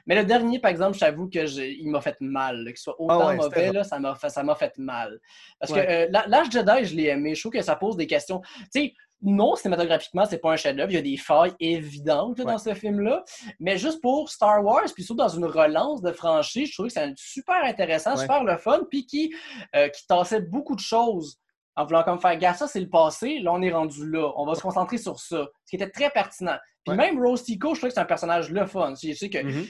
Mais 0.07 0.15
le 0.15 0.25
dernier, 0.25 0.59
par 0.59 0.71
exemple, 0.71 0.95
je 0.95 1.01
t'avoue 1.01 1.29
que 1.29 1.47
il 1.61 1.89
m'a 1.91 2.01
fait 2.01 2.21
mal. 2.21 2.65
Qu'il 2.67 2.77
soit 2.77 3.01
autant 3.01 3.21
Ah 3.21 3.27
ouais, 3.29 3.39
c'était 3.43 3.67
mauvais, 3.67 3.73
là, 3.73 3.85
ça 3.85 3.99
m'a 3.99 4.15
fait, 4.15 4.29
fait 4.59 4.79
mal. 4.79 5.19
Parce 5.59 5.73
Ouais. 5.73 5.87
que 5.87 6.17
euh, 6.17 6.21
l'âge 6.29 6.51
Jedi, 6.51 6.85
je 6.85 6.95
l'ai 6.97 7.07
aimé. 7.07 7.35
Je 7.35 7.41
trouve 7.41 7.53
que 7.53 7.63
ça 7.63 7.77
pose 7.77 7.97
des 7.97 8.07
questions. 8.07 8.41
Tu 8.41 8.81
sais, 8.83 8.95
non, 9.23 9.55
cinématographiquement, 9.57 10.25
c'est 10.25 10.39
pas 10.39 10.53
un 10.53 10.57
chef-d'œuvre. 10.57 10.91
Il 10.91 10.95
y 10.95 10.99
a 10.99 11.03
des 11.03 11.17
failles 11.17 11.53
évidentes 11.61 12.39
là, 12.39 12.45
Ouais. 12.45 12.53
dans 12.53 12.59
ce 12.59 12.73
film-là. 12.75 13.25
Mais 13.59 13.77
juste 13.79 14.01
pour 14.01 14.31
Star 14.31 14.65
Wars, 14.65 14.85
puis 14.95 15.05
surtout 15.05 15.19
dans 15.23 15.29
une 15.29 15.45
relance 15.45 16.01
de 16.03 16.13
franchise, 16.13 16.69
je 16.69 16.75
trouve 16.75 16.87
que 16.87 16.93
c'est 16.93 17.13
super 17.17 17.63
intéressant, 17.65 18.13
Ouais. 18.15 18.21
super 18.23 18.45
le 18.45 18.57
fun, 18.57 18.81
puis 18.91 19.07
qui, 19.07 19.35
euh, 19.77 19.89
qui 19.89 20.07
tassait 20.07 20.41
beaucoup 20.41 20.75
de 20.75 20.81
choses 20.81 21.39
en 21.77 21.85
voulant 21.85 22.03
comme 22.03 22.19
faire, 22.21 22.37
gars, 22.37 22.55
ça 22.55 22.67
c'est 22.67 22.81
le 22.81 22.89
passé, 22.89 23.39
là 23.41 23.53
on 23.53 23.63
est 23.63 23.71
rendu 23.73 24.11
là, 24.11 24.33
on 24.37 24.45
va 24.47 24.55
se 24.55 24.61
concentrer 24.63 24.99
sur 24.99 25.19
ça. 25.21 25.47
Ce 25.65 25.71
qui 25.71 25.77
était 25.77 25.89
très 25.91 26.11
pertinent. 26.11 26.57
Puis 26.85 26.97
Ouais. 26.97 26.97
même 26.97 27.23
Rose 27.23 27.43
Tico, 27.45 27.75
je 27.75 27.81
trouve 27.81 27.91
que 27.91 27.95
c'est 27.95 28.01
un 28.01 28.05
personnage 28.07 28.51
le 28.51 28.67
fun. 28.67 28.95
Je 29.03 29.13
sais 29.13 29.29
que 29.31 29.39
Mhm. 29.43 29.67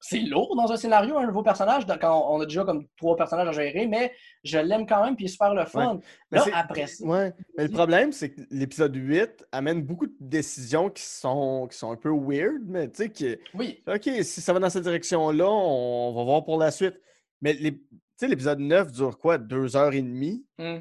C'est 0.00 0.20
lourd 0.20 0.54
dans 0.56 0.70
un 0.70 0.76
scénario, 0.76 1.16
un 1.18 1.26
nouveau 1.26 1.42
personnage, 1.42 1.84
quand 2.00 2.26
on 2.30 2.40
a 2.40 2.44
déjà 2.46 2.64
comme 2.64 2.86
trois 2.96 3.16
personnages 3.16 3.48
à 3.48 3.52
gérer, 3.52 3.86
mais 3.86 4.12
je 4.44 4.58
l'aime 4.58 4.86
quand 4.86 5.04
même, 5.04 5.16
puis 5.16 5.24
il 5.24 5.28
est 5.28 5.32
super 5.32 5.54
le 5.54 5.64
fun. 5.64 6.00
Là, 6.30 6.44
après 6.54 6.86
ça. 6.86 7.04
Ouais. 7.04 7.32
Mais 7.56 7.64
le 7.64 7.70
problème, 7.72 8.12
c'est 8.12 8.30
que 8.30 8.40
l'épisode 8.50 8.94
8 8.94 9.46
amène 9.52 9.82
beaucoup 9.82 10.06
de 10.06 10.14
décisions 10.20 10.90
qui 10.90 11.02
sont, 11.02 11.66
qui 11.70 11.76
sont 11.78 11.90
un 11.90 11.96
peu 11.96 12.10
weird, 12.10 12.62
mais 12.66 12.88
tu 12.90 12.96
sais, 13.04 13.10
qui- 13.10 13.36
Oui. 13.54 13.82
OK, 13.86 14.02
si 14.22 14.40
ça 14.40 14.52
va 14.52 14.58
dans 14.58 14.70
cette 14.70 14.84
direction-là, 14.84 15.48
on 15.50 16.12
va 16.14 16.24
voir 16.24 16.44
pour 16.44 16.58
la 16.58 16.70
suite. 16.70 17.00
Mais 17.40 17.52
les- 17.54 17.72
tu 17.78 17.80
sais, 18.16 18.28
l'épisode 18.28 18.60
9 18.60 18.92
dure 18.92 19.18
quoi? 19.18 19.38
Deux 19.38 19.76
heures 19.76 19.92
et 19.92 20.02
demie? 20.02 20.44
Hmm. 20.58 20.78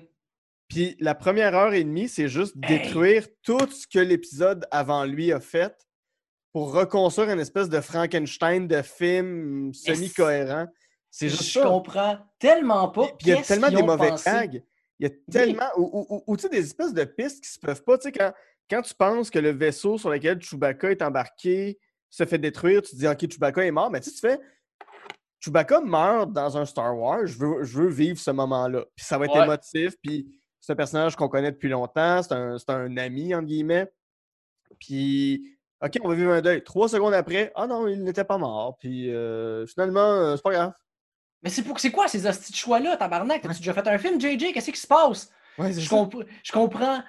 Puis 0.67 0.95
la 0.99 1.13
première 1.13 1.53
heure 1.53 1.73
et 1.73 1.83
demie, 1.83 2.07
c'est 2.07 2.27
juste 2.27 2.55
Hey! 2.63 2.79
détruire 2.79 3.27
tout 3.43 3.69
ce 3.69 3.85
que 3.87 3.99
l'épisode 3.99 4.65
avant 4.71 5.03
lui 5.05 5.31
a 5.31 5.39
fait 5.39 5.75
pour 6.55 6.71
reconstruire 6.71 7.29
une 7.31 7.41
espèce 7.41 7.67
de 7.67 7.81
Frankenstein 7.81 8.65
de 8.65 8.81
film 8.81 9.73
semi-cohérent. 9.73 10.67
C'est 11.11 11.27
juste 11.27 11.43
Je 11.43 11.59
ça. 11.59 11.63
comprends 11.63 12.17
tellement 12.39 12.87
pas. 12.87 13.07
Puis 13.07 13.27
il 13.27 13.27
y 13.27 13.33
a 13.33 13.41
tellement 13.41 13.69
des 13.69 13.83
mauvais 13.83 14.07
pensé. 14.11 14.29
gags. 14.29 14.63
Il 14.97 15.05
y 15.05 15.11
a 15.11 15.13
tellement. 15.29 15.67
Ou, 15.75 15.81
ou- 15.91 16.15
ou- 16.15 16.23
ou, 16.27 16.37
tu 16.37 16.43
sais, 16.43 16.49
des 16.49 16.63
espèces 16.63 16.93
de 16.93 17.03
pistes 17.03 17.43
qui 17.43 17.49
se 17.49 17.59
peuvent 17.59 17.83
pas. 17.83 17.97
Tu 17.97 18.03
sais, 18.03 18.11
quand, 18.13 18.31
quand 18.69 18.81
tu 18.83 18.93
penses 18.93 19.29
que 19.29 19.37
le 19.39 19.49
vaisseau 19.49 19.97
sur 19.97 20.09
lequel 20.09 20.41
Chewbacca 20.41 20.91
est 20.91 21.01
embarqué 21.01 21.77
se 22.09 22.25
fait 22.25 22.37
détruire, 22.37 22.81
tu 22.81 22.91
te 22.91 22.95
dis, 22.95 23.05
OK, 23.09 23.29
Chewbacca 23.29 23.65
est 23.65 23.71
mort. 23.71 23.91
Mais 23.91 23.99
tu 23.99 24.09
sais, 24.11 24.15
tu 24.15 24.21
fais. 24.21 24.39
Chewbacca 25.41 25.81
meurt 25.81 26.31
dans 26.31 26.55
un 26.57 26.63
Star 26.63 26.97
Wars. 26.97 27.25
Je 27.27 27.37
veux, 27.37 27.63
je 27.65 27.77
veux 27.79 27.89
vivre 27.89 28.17
ce 28.17 28.31
moment-là. 28.31 28.85
Puis 28.95 29.05
ça 29.05 29.17
va 29.17 29.25
être 29.25 29.35
Ouais. 29.35 29.43
émotif. 29.43 29.95
Puis 30.01 30.39
c'est 30.61 30.71
un 30.71 30.77
personnage 30.77 31.17
qu'on 31.17 31.27
connaît 31.27 31.51
depuis 31.51 31.67
longtemps. 31.67 32.23
C'est 32.23 32.33
un, 32.33 32.57
c'est 32.57 32.69
un 32.69 32.95
ami, 32.95 33.35
entre 33.35 33.47
guillemets. 33.47 33.91
Puis. 34.79 35.51
OK, 35.85 35.91
on 36.03 36.07
va 36.09 36.15
vivre 36.15 36.31
un 36.31 36.41
deuil. 36.41 36.63
Trois 36.63 36.89
secondes 36.89 37.13
après, 37.13 37.51
ah 37.55 37.67
non, 37.67 37.87
il 37.87 38.03
n'était 38.03 38.23
pas 38.23 38.37
mort. 38.37 38.77
Puis 38.79 39.13
euh, 39.13 39.65
finalement, 39.67 39.99
euh, 39.99 40.35
c'est 40.35 40.41
pas 40.43 40.51
grave. 40.51 40.73
Mais 41.43 41.49
c'est 41.49 41.61
pour 41.63 41.79
c'est 41.79 41.91
quoi 41.91 42.07
ces 42.07 42.25
hosties 42.25 42.51
de 42.51 42.57
choix-là, 42.57 42.97
tabarnak? 42.97 43.41
T'as-tu 43.41 43.57
déjà 43.59 43.73
fait 43.73 43.87
un 43.87 43.97
film, 43.97 44.19
JJ? 44.19 44.51
Qu'est-ce 44.53 44.71
qui 44.71 44.79
se 44.79 44.87
passe? 44.87 45.29
Ouais, 45.57 45.71
Je, 45.71 45.81
ça. 45.81 45.89
comp- 45.95 46.25
je 46.43 46.51
comprends 46.51 47.01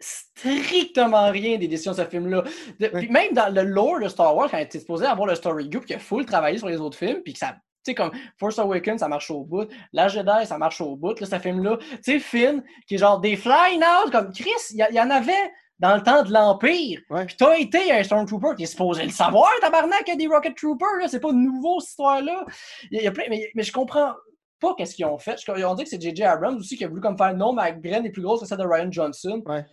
strictement 0.00 1.30
rien 1.30 1.58
des 1.58 1.68
décisions 1.68 1.92
de 1.92 1.96
ce 1.98 2.04
film-là. 2.04 2.42
Puis 2.78 3.08
Même 3.10 3.32
dans 3.32 3.52
le 3.54 3.62
lore 3.62 4.00
de 4.00 4.08
Star 4.08 4.34
Wars, 4.36 4.50
quand 4.50 4.58
était 4.58 4.80
supposé 4.80 5.06
avoir 5.06 5.26
le 5.28 5.34
story 5.34 5.68
group, 5.68 5.84
qui 5.86 5.94
a 5.94 5.98
full 5.98 6.26
travaillé 6.26 6.58
sur 6.58 6.68
les 6.68 6.78
autres 6.80 6.98
films, 6.98 7.22
puis 7.22 7.32
que 7.32 7.38
ça. 7.38 7.56
Tu 7.84 7.90
sais, 7.90 7.94
comme 7.94 8.12
Force 8.38 8.58
Awakens, 8.58 9.00
ça 9.00 9.08
marche 9.08 9.30
au 9.30 9.44
bout. 9.44 9.68
La 9.92 10.08
Jedi, 10.08 10.46
ça 10.46 10.56
marche 10.56 10.80
au 10.80 10.96
bout. 10.96 11.18
Là, 11.20 11.26
ce 11.26 11.38
film-là. 11.38 11.76
Tu 11.78 11.98
sais, 12.02 12.18
Finn, 12.18 12.62
qui 12.88 12.94
est 12.94 12.98
genre 12.98 13.20
des 13.20 13.36
fly 13.36 13.78
now, 13.78 14.10
comme 14.10 14.32
Chris, 14.32 14.50
il 14.70 14.76
y, 14.78 14.86
il 14.90 14.96
y 14.96 15.00
en 15.00 15.10
avait 15.10 15.32
dans 15.78 15.96
le 15.96 16.02
temps 16.02 16.22
de 16.22 16.32
l'Empire. 16.32 17.00
Ouais. 17.10 17.26
Puis 17.26 17.36
t'as 17.36 17.58
été 17.58 17.90
un 17.92 18.02
Stormtrooper, 18.02 18.54
t'es 18.56 18.66
supposé 18.66 19.04
le 19.04 19.10
savoir, 19.10 19.50
tabarnak, 19.60 20.02
il 20.06 20.10
y 20.10 20.12
a 20.12 20.16
des 20.16 20.26
Rocket 20.26 20.56
Troopers, 20.56 20.96
là. 21.00 21.08
C'est 21.08 21.20
pas 21.20 21.32
nouveau, 21.32 21.80
cette 21.80 21.90
histoire-là. 21.90 22.44
Il 22.90 23.02
y 23.02 23.06
a- 23.06 23.10
plein- 23.12 23.24
mais, 23.28 23.50
mais 23.54 23.62
je 23.62 23.72
comprends 23.72 24.12
pas 24.60 24.74
qu'est-ce 24.76 24.94
qu'ils 24.94 25.04
ont 25.04 25.18
fait. 25.18 25.36
Je- 25.44 25.64
On 25.64 25.74
dit 25.74 25.84
que 25.84 25.90
c'est 25.90 26.00
J.J. 26.00 26.22
Abrams 26.22 26.56
aussi 26.56 26.76
qui 26.76 26.84
a 26.84 26.88
voulu 26.88 27.00
comme 27.00 27.18
faire 27.18 27.34
non, 27.36 27.52
ma 27.52 27.72
graine 27.72 28.06
est 28.06 28.10
plus 28.10 28.22
grosse 28.22 28.40
que 28.40 28.46
celle 28.46 28.58
de 28.58 28.64
Ryan 28.66 28.90
Johnson. 28.90 29.42
Ouais. 29.46 29.64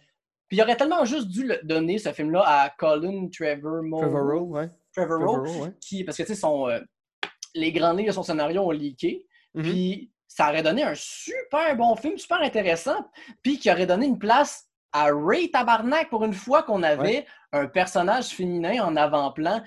Puis 0.48 0.57
il 0.57 0.61
aurait 0.61 0.76
tellement 0.76 1.06
juste 1.06 1.28
dû 1.30 1.45
le 1.45 1.60
donner, 1.64 1.98
ce 1.98 2.11
film-là, 2.11 2.44
à 2.45 2.69
Colin 2.72 3.30
Trevor 3.30 3.84
Trevorrow, 4.02 4.45
ouais. 4.48 4.69
Trevorrow, 4.94 5.44
Trevorrow, 5.44 5.64
ouais. 5.65 5.73
qui, 5.80 6.03
parce 6.03 6.18
que, 6.18 6.23
tu 6.23 6.30
sais, 6.30 6.36
son, 6.36 6.68
euh, 6.68 6.80
les 7.56 7.72
grandes 7.72 7.99
lignes 7.99 8.07
de 8.07 8.11
son 8.11 8.23
scénario 8.23 8.61
ont 8.64 8.72
leaké. 8.72 9.26
Mhm. 9.53 9.64
Puis 9.64 10.11
ça 10.28 10.49
aurait 10.49 10.64
donné 10.64 10.84
un 10.84 10.94
super 10.95 11.76
bon 11.78 11.95
film, 11.95 12.18
super 12.18 12.41
intéressant. 12.41 12.98
Puis 13.44 13.60
qui 13.60 13.72
aurait 13.72 13.86
donné 13.86 14.07
une 14.07 14.19
place 14.19 14.68
à 14.94 15.10
Ray 15.14 15.50
Tabarnak 15.52 16.10
pour 16.10 16.24
une 16.26 16.34
fois 16.34 16.64
qu'on 16.64 16.84
avait 16.84 17.26
un 17.54 17.68
personnage 17.68 18.28
féminin 18.30 18.84
en 18.84 18.96
avant-plan. 18.96 19.62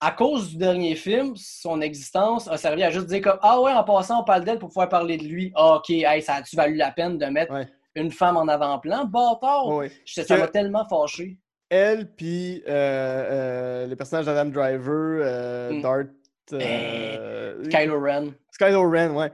À 0.00 0.10
cause 0.10 0.50
du 0.50 0.56
dernier 0.56 0.96
film, 0.96 1.34
son 1.36 1.80
existence 1.80 2.48
a 2.48 2.56
servi 2.56 2.82
à 2.82 2.90
juste 2.90 3.06
dire 3.06 3.22
comme 3.22 3.38
Ah 3.42 3.60
ouais, 3.60 3.72
en 3.72 3.84
passant, 3.84 4.20
on 4.20 4.24
parle 4.24 4.44
d'elle 4.44 4.58
pour 4.58 4.68
pouvoir 4.68 4.88
parler 4.88 5.16
de 5.16 5.24
lui. 5.24 5.52
Ah, 5.54 5.76
ok, 5.76 5.90
hey, 5.90 6.20
ça 6.22 6.34
a-tu 6.34 6.56
valu 6.56 6.74
la 6.74 6.90
peine 6.90 7.18
de 7.18 7.26
mettre 7.26 7.52
Ouais. 7.52 7.68
une 7.94 8.10
femme 8.10 8.36
en 8.36 8.48
avant-plan? 8.48 9.04
Bâtard! 9.04 9.68
Ouais. 9.68 9.92
Je- 10.04 10.22
Ça 10.22 10.36
m'a 10.36 10.48
tellement 10.48 10.84
fâché. 10.88 11.38
Elle, 11.70 12.12
puis 12.14 12.62
euh, 12.68 12.70
euh, 12.70 13.86
le 13.86 13.94
personnage 13.96 14.26
d'Adam 14.26 14.50
Driver, 14.50 15.20
euh, 15.24 15.72
Mm. 15.72 15.82
Dart. 15.82 16.04
euh, 16.52 17.64
Kylo 17.70 18.00
Ren. 18.00 18.32
Kylo 18.58 18.90
Ren, 18.90 19.10
ouais. 19.12 19.32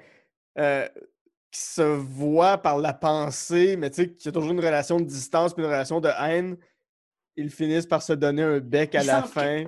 Qui 1.51 1.61
se 1.61 1.83
voit 1.83 2.59
par 2.59 2.79
la 2.79 2.93
pensée, 2.93 3.77
mais 3.77 3.91
tu 3.91 4.03
sais, 4.03 4.11
qui 4.13 4.29
a 4.29 4.33
toujours 4.33 4.53
une 4.53 4.61
relation 4.61 5.01
de 5.01 5.05
distance 5.05 5.55
puis 5.55 5.63
une 5.63 5.71
relation 5.71 6.01
de 6.01 6.11
haine. 6.21 6.57
Ils 7.37 7.51
finissent 7.51 7.87
par 7.87 8.03
se 8.03 8.13
donner 8.13 8.43
un 8.43 8.59
bec 8.59 8.95
à 8.95 9.03
la 9.03 9.23
fin. 9.23 9.65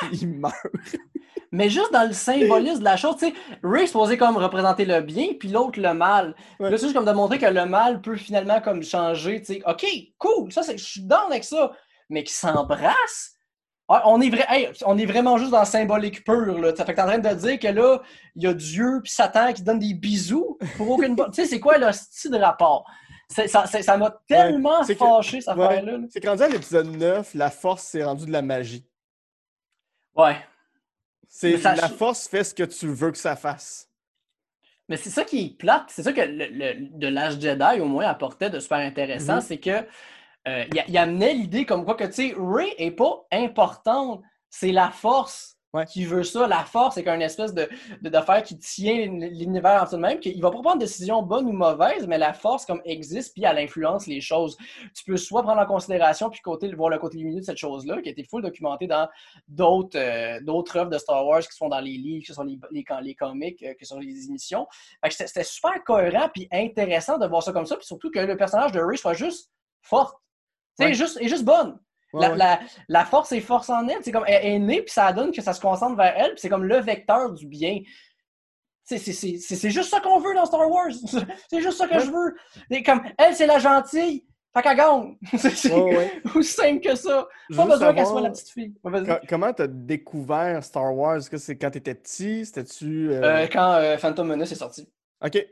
puis 0.00 0.18
Ils 0.22 0.28
meurent. 0.28 0.52
Mais 1.52 1.68
juste 1.68 1.92
dans 1.92 2.06
le 2.06 2.12
symbolisme 2.12 2.78
de 2.78 2.84
la 2.84 2.96
chose, 2.96 3.16
tu 3.16 3.26
sais, 3.26 3.34
Ray 3.64 3.82
est 3.82 3.86
supposé 3.88 4.16
comme 4.16 4.36
représenter 4.36 4.84
le 4.84 5.00
bien, 5.00 5.34
puis 5.38 5.48
l'autre 5.48 5.80
le 5.80 5.94
mal. 5.94 6.36
Ouais. 6.60 6.70
Là, 6.70 6.76
c'est 6.78 6.84
juste 6.84 6.94
comme 6.94 7.04
de 7.04 7.12
montrer 7.12 7.38
que 7.38 7.46
le 7.46 7.66
mal 7.66 8.00
peut 8.00 8.16
finalement 8.16 8.60
comme 8.60 8.84
changer, 8.84 9.40
tu 9.40 9.54
sais. 9.54 9.62
OK, 9.66 9.84
cool, 10.18 10.52
ça, 10.52 10.62
c'est, 10.62 10.78
je 10.78 10.84
suis 10.84 11.02
down 11.02 11.26
avec 11.28 11.42
ça. 11.42 11.72
Mais 12.08 12.22
qu'ils 12.22 12.34
s'embrassent, 12.34 13.34
on, 14.04 14.20
est 14.20 14.30
vrai, 14.30 14.46
hey, 14.48 14.68
on 14.86 14.96
est 14.98 15.06
vraiment 15.06 15.36
juste 15.38 15.50
dans 15.50 15.60
le 15.60 15.66
symbolique 15.66 16.22
pur, 16.24 16.58
là. 16.58 16.74
Ça 16.76 16.84
fait 16.84 16.92
que 16.92 16.96
t'es 16.96 17.02
en 17.02 17.06
train 17.06 17.18
de 17.18 17.34
dire 17.34 17.58
que 17.58 17.68
là, 17.68 18.00
il 18.36 18.44
y 18.44 18.46
a 18.46 18.54
Dieu 18.54 19.00
puis 19.02 19.12
Satan 19.12 19.52
qui 19.52 19.62
donnent 19.62 19.78
des 19.80 19.94
bisous 19.94 20.58
pour 20.76 20.90
aucune 20.90 21.14
bonne... 21.16 21.30
tu 21.32 21.42
sais, 21.42 21.48
c'est 21.48 21.60
quoi 21.60 21.76
le 21.78 21.90
style 21.92 22.30
de 22.30 22.36
rapport? 22.38 22.84
Ça, 23.28 23.96
m'a 23.96 24.10
tellement 24.28 24.82
c'est 24.84 24.94
que- 24.94 24.98
fâché, 25.00 25.40
cette 25.40 25.56
ouais. 25.56 25.64
affaire-là. 25.64 25.92
là. 25.98 26.06
C'est 26.10 26.26
rendu 26.26 26.42
à 26.42 26.48
l'épisode 26.48 26.86
9, 26.96 27.34
la 27.34 27.50
force 27.50 27.82
s'est 27.84 28.02
rendue 28.04 28.26
de 28.26 28.32
la 28.32 28.42
magie. 28.42 28.84
Ouais. 30.16 30.36
C'est 31.28 31.58
ça- 31.58 31.74
la 31.76 31.88
force 31.88 32.26
fait 32.28 32.42
ce 32.44 32.54
que 32.54 32.64
tu 32.64 32.86
veux 32.88 33.12
que 33.12 33.18
ça 33.18 33.36
fasse. 33.36 33.88
Mais 34.88 34.96
c'est 34.96 35.10
ça 35.10 35.22
qui 35.24 35.44
est 35.46 35.56
plate, 35.56 35.84
c'est 35.88 36.02
ça 36.02 36.12
que 36.12 36.20
le, 36.20 36.46
le- 36.50 36.88
de 36.98 37.06
l'âge 37.06 37.40
Jedi 37.40 37.80
au 37.80 37.84
moins 37.86 38.06
apportait 38.08 38.50
de 38.50 38.58
super 38.58 38.78
intéressant, 38.78 39.36
Mhm. 39.36 39.40
c'est 39.40 39.58
que 39.58 39.84
euh, 40.48 40.64
il, 40.88 40.98
amenait 40.98 41.34
l'idée 41.34 41.66
comme 41.66 41.84
quoi 41.84 41.94
que 41.94 42.04
tu 42.04 42.12
sais, 42.12 42.34
Ray 42.38 42.72
est 42.78 42.92
pas 42.92 43.26
importante, 43.30 44.22
c'est 44.48 44.72
la 44.72 44.90
force 44.90 45.56
Ouais. 45.72 45.84
qui 45.84 46.04
veut 46.04 46.24
ça. 46.24 46.48
La 46.48 46.64
force, 46.64 46.96
c'est 46.96 47.04
qu'un 47.04 47.20
espèce 47.20 47.54
de, 47.54 47.68
d'affaire 48.02 48.42
qui 48.42 48.58
tient 48.58 49.06
l'univers 49.06 49.84
en 49.84 49.86
tout 49.86 49.94
de 49.96 50.00
même, 50.00 50.18
qu'il 50.18 50.40
va 50.42 50.50
pas 50.50 50.60
prendre 50.60 50.78
de 50.78 50.80
décision 50.80 51.22
bonne 51.22 51.46
ou 51.46 51.52
mauvaise, 51.52 52.08
mais 52.08 52.18
la 52.18 52.32
force 52.32 52.66
comme 52.66 52.82
existe, 52.84 53.34
puis 53.34 53.44
elle 53.44 53.56
influence 53.58 54.08
les 54.08 54.20
choses. 54.20 54.56
Tu 54.96 55.04
peux 55.04 55.16
soit 55.16 55.44
prendre 55.44 55.60
en 55.60 55.66
considération, 55.66 56.28
puis 56.28 56.40
côté, 56.40 56.72
voir 56.74 56.90
le 56.90 56.98
côté 56.98 57.18
lumineux 57.18 57.38
de 57.38 57.44
cette 57.44 57.56
chose-là, 57.56 58.02
qui 58.02 58.08
a 58.08 58.12
été 58.12 58.24
full 58.24 58.42
documenté 58.42 58.88
dans 58.88 59.08
d'autres 59.46 59.96
euh, 59.96 60.40
d'autres 60.42 60.76
œuvres 60.76 60.90
de 60.90 60.98
Star 60.98 61.24
Wars 61.24 61.40
qui 61.40 61.56
sont 61.56 61.68
dans 61.68 61.78
les 61.78 61.96
livres, 61.96 62.22
que 62.22 62.28
ce 62.28 62.34
sont 62.34 62.42
les, 62.42 62.58
les, 62.72 62.84
les 63.02 63.14
comics, 63.14 63.62
euh, 63.62 63.74
que 63.74 63.86
ce 63.86 63.94
sont 63.94 64.00
les 64.00 64.26
émissions. 64.26 64.66
C'était 65.08 65.44
super 65.44 65.84
cohérent 65.84 66.28
puis 66.34 66.48
intéressant 66.50 67.16
de 67.16 67.28
voir 67.28 67.44
ça 67.44 67.52
comme 67.52 67.66
ça, 67.66 67.76
puis 67.76 67.86
surtout 67.86 68.10
que 68.10 68.18
le 68.18 68.36
personnage 68.36 68.72
de 68.72 68.80
Ray 68.80 68.98
soit 68.98 69.14
juste 69.14 69.52
forte. 69.82 70.16
Ouais. 70.86 70.94
juste, 70.94 71.18
est 71.20 71.28
juste 71.28 71.44
bonne. 71.44 71.78
Ouais, 72.12 72.22
la, 72.22 72.30
ouais. 72.30 72.36
la- 72.36 72.60
la 72.88 73.04
force 73.04 73.30
est 73.32 73.40
force 73.40 73.70
en 73.70 73.86
elle. 73.88 73.98
C'est 74.02 74.10
comme 74.12 74.24
elle 74.26 74.44
est 74.44 74.58
née, 74.58 74.82
puis 74.82 74.92
ça 74.92 75.12
donne 75.12 75.30
que 75.32 75.40
ça 75.42 75.52
se 75.52 75.60
concentre 75.60 75.96
vers 75.96 76.12
elle, 76.16 76.30
puis 76.32 76.40
c'est 76.40 76.48
comme 76.48 76.64
le 76.64 76.78
vecteur 76.80 77.32
du 77.32 77.46
bien. 77.46 77.78
C'est- 78.84 79.70
juste 79.70 79.90
ça 79.90 80.00
qu'on 80.00 80.18
veut 80.18 80.34
dans 80.34 80.44
Star 80.46 80.68
Wars. 80.68 80.90
C'est 81.50 81.60
juste 81.60 81.78
ça 81.78 81.86
que 81.86 82.00
je 82.00 82.10
veux. 82.10 82.34
Et 82.70 82.82
comme 82.82 83.02
elle, 83.18 83.36
c'est 83.36 83.46
la 83.46 83.58
gentille. 83.60 84.24
Fait 84.52 84.62
qu'elle 84.62 84.76
gagne. 84.76 85.16
C'est 85.38 85.70
aussi 86.34 86.52
simple 86.52 86.80
que 86.80 86.96
ça. 86.96 87.28
Pas 87.54 87.66
besoin 87.66 87.94
qu'elle 87.94 88.06
soit 88.06 88.20
la 88.20 88.30
petite 88.30 88.50
fille. 88.50 88.74
Comment 89.28 89.52
t'as 89.52 89.68
découvert 89.68 90.64
Star 90.64 90.92
Wars? 90.92 91.18
Est-ce 91.18 91.30
que 91.30 91.38
c'est 91.38 91.56
quand 91.56 91.70
t'étais 91.70 91.94
petit? 91.94 92.44
C'était-tu. 92.44 93.10
euh, 93.12 93.22
Euh, 93.22 93.46
quand 93.46 93.74
euh, 93.74 93.96
Phantom 93.96 94.26
Menace 94.26 94.50
est 94.50 94.56
sorti. 94.56 94.88
Ok. 95.24 95.46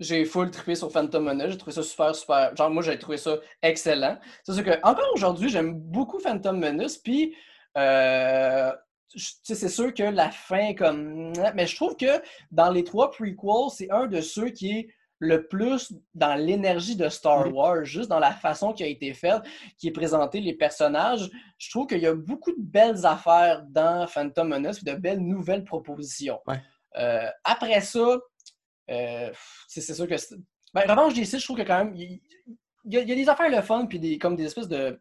J'ai 0.00 0.24
full 0.24 0.50
trippé 0.50 0.74
sur 0.74 0.90
Phantom 0.90 1.22
Menace. 1.24 1.50
J'ai 1.52 1.58
trouvé 1.58 1.72
ça 1.72 1.82
super, 1.82 2.14
super. 2.14 2.56
Genre, 2.56 2.70
moi, 2.70 2.82
j'ai 2.82 2.98
trouvé 2.98 3.18
ça 3.18 3.36
excellent. 3.62 4.18
C'est 4.42 4.54
sûr 4.54 4.64
que, 4.64 4.80
encore 4.82 5.10
aujourd'hui, 5.14 5.50
j'aime 5.50 5.74
beaucoup 5.74 6.18
Phantom 6.18 6.58
Menace. 6.58 6.96
Puis, 6.96 7.36
euh, 7.76 8.72
c'est 9.14 9.68
sûr 9.68 9.92
que 9.92 10.02
la 10.04 10.30
fin, 10.30 10.74
comme. 10.74 11.32
Mais 11.54 11.66
je 11.66 11.76
trouve 11.76 11.96
que 11.96 12.20
dans 12.50 12.70
les 12.70 12.82
trois 12.82 13.10
prequels, 13.10 13.70
c'est 13.76 13.90
un 13.90 14.06
de 14.06 14.20
ceux 14.20 14.48
qui 14.50 14.70
est 14.70 14.88
le 15.22 15.46
plus 15.46 15.92
dans 16.14 16.34
l'énergie 16.34 16.96
de 16.96 17.08
Star 17.10 17.46
Mhm. 17.46 17.52
Wars, 17.52 17.84
juste 17.84 18.08
dans 18.08 18.18
la 18.20 18.32
façon 18.32 18.72
qui 18.72 18.82
a 18.82 18.86
été 18.86 19.12
faite, 19.12 19.42
qui 19.76 19.88
est 19.88 19.92
présenté 19.92 20.40
les 20.40 20.54
personnages. 20.54 21.28
Je 21.58 21.68
trouve 21.70 21.86
qu'il 21.86 21.98
y 21.98 22.06
a 22.06 22.14
beaucoup 22.14 22.52
de 22.52 22.62
belles 22.62 23.04
affaires 23.04 23.62
dans 23.68 24.06
Phantom 24.06 24.48
Menace, 24.48 24.82
de 24.82 24.94
belles 24.94 25.20
nouvelles 25.20 25.64
propositions. 25.64 26.40
Ouais. 26.46 26.62
Euh, 26.96 27.28
après 27.44 27.82
ça, 27.82 28.18
euh, 28.90 29.30
c'est 29.68 29.94
sûr 29.94 30.06
que. 30.06 30.14
Ben, 30.72 30.82
Revanche 30.88 31.14
Sith, 31.14 31.38
je 31.38 31.44
trouve 31.44 31.58
que 31.58 31.62
quand 31.62 31.84
même. 31.84 31.94
Il 31.94 32.20
y, 32.86 32.96
a, 32.96 33.00
il 33.00 33.08
y 33.08 33.12
a 33.12 33.14
des 33.14 33.28
affaires 33.28 33.50
le 33.50 33.60
fun, 33.60 33.86
puis 33.86 33.98
des, 33.98 34.18
comme 34.18 34.36
des 34.36 34.44
espèces 34.44 34.68
de, 34.68 34.98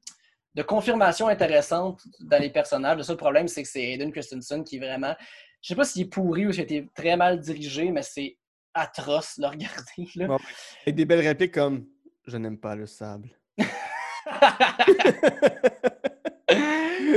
de 0.55 0.63
confirmations 0.63 1.27
intéressantes 1.27 2.01
dans 2.19 2.41
les 2.41 2.49
personnages. 2.49 2.97
Le 2.97 3.03
seul 3.03 3.17
problème, 3.17 3.47
c'est 3.47 3.63
que 3.63 3.69
c'est 3.69 3.91
Aiden 3.91 4.11
Christensen 4.11 4.63
qui 4.63 4.77
est 4.77 4.79
vraiment. 4.79 5.15
Je 5.61 5.69
sais 5.69 5.75
pas 5.75 5.85
s'il 5.85 6.03
est 6.03 6.09
pourri 6.09 6.45
ou 6.45 6.51
s'il 6.51 6.61
a 6.61 6.63
été 6.63 6.89
très 6.93 7.15
mal 7.15 7.39
dirigé, 7.39 7.91
mais 7.91 8.01
c'est 8.01 8.37
atroce 8.73 9.37
de 9.37 9.43
le 9.43 9.49
regarder. 9.49 10.07
Là. 10.15 10.27
Ouais. 10.27 10.37
Avec 10.83 10.95
des 10.95 11.05
belles 11.05 11.25
répliques 11.25 11.53
comme 11.53 11.85
Je 12.25 12.37
n'aime 12.37 12.57
pas 12.59 12.75
le 12.75 12.85
sable. 12.85 13.29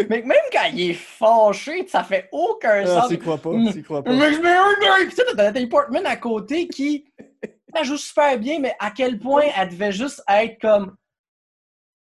mais 0.08 0.22
même 0.22 0.36
quand 0.52 0.68
il 0.72 0.90
est 0.90 0.94
fâché, 0.94 1.86
ça 1.88 2.02
fait 2.04 2.28
aucun 2.32 2.82
Ah, 2.84 2.86
sens. 2.86 3.08
t'y 3.08 3.18
crois 3.18 3.38
pas, 3.38 3.50
Mm. 3.50 3.72
t'y 3.72 3.82
crois 3.82 4.02
pas. 4.02 4.12
Mais 4.12 4.32
je 4.32 4.40
mets 4.40 4.48
un 4.50 4.94
œil! 4.98 5.08
Tu 5.08 5.16
sais, 5.16 5.22
t'as 5.34 5.44
Nathalie 5.44 5.66
Portman 5.66 6.04
à 6.06 6.16
côté 6.16 6.68
qui 6.68 7.04
elle 7.74 7.84
joue 7.84 7.96
super 7.96 8.38
bien, 8.38 8.58
mais 8.60 8.74
à 8.78 8.90
quel 8.90 9.18
point 9.18 9.44
elle 9.56 9.68
devait 9.70 9.92
juste 9.92 10.22
être 10.28 10.60
comme 10.60 10.96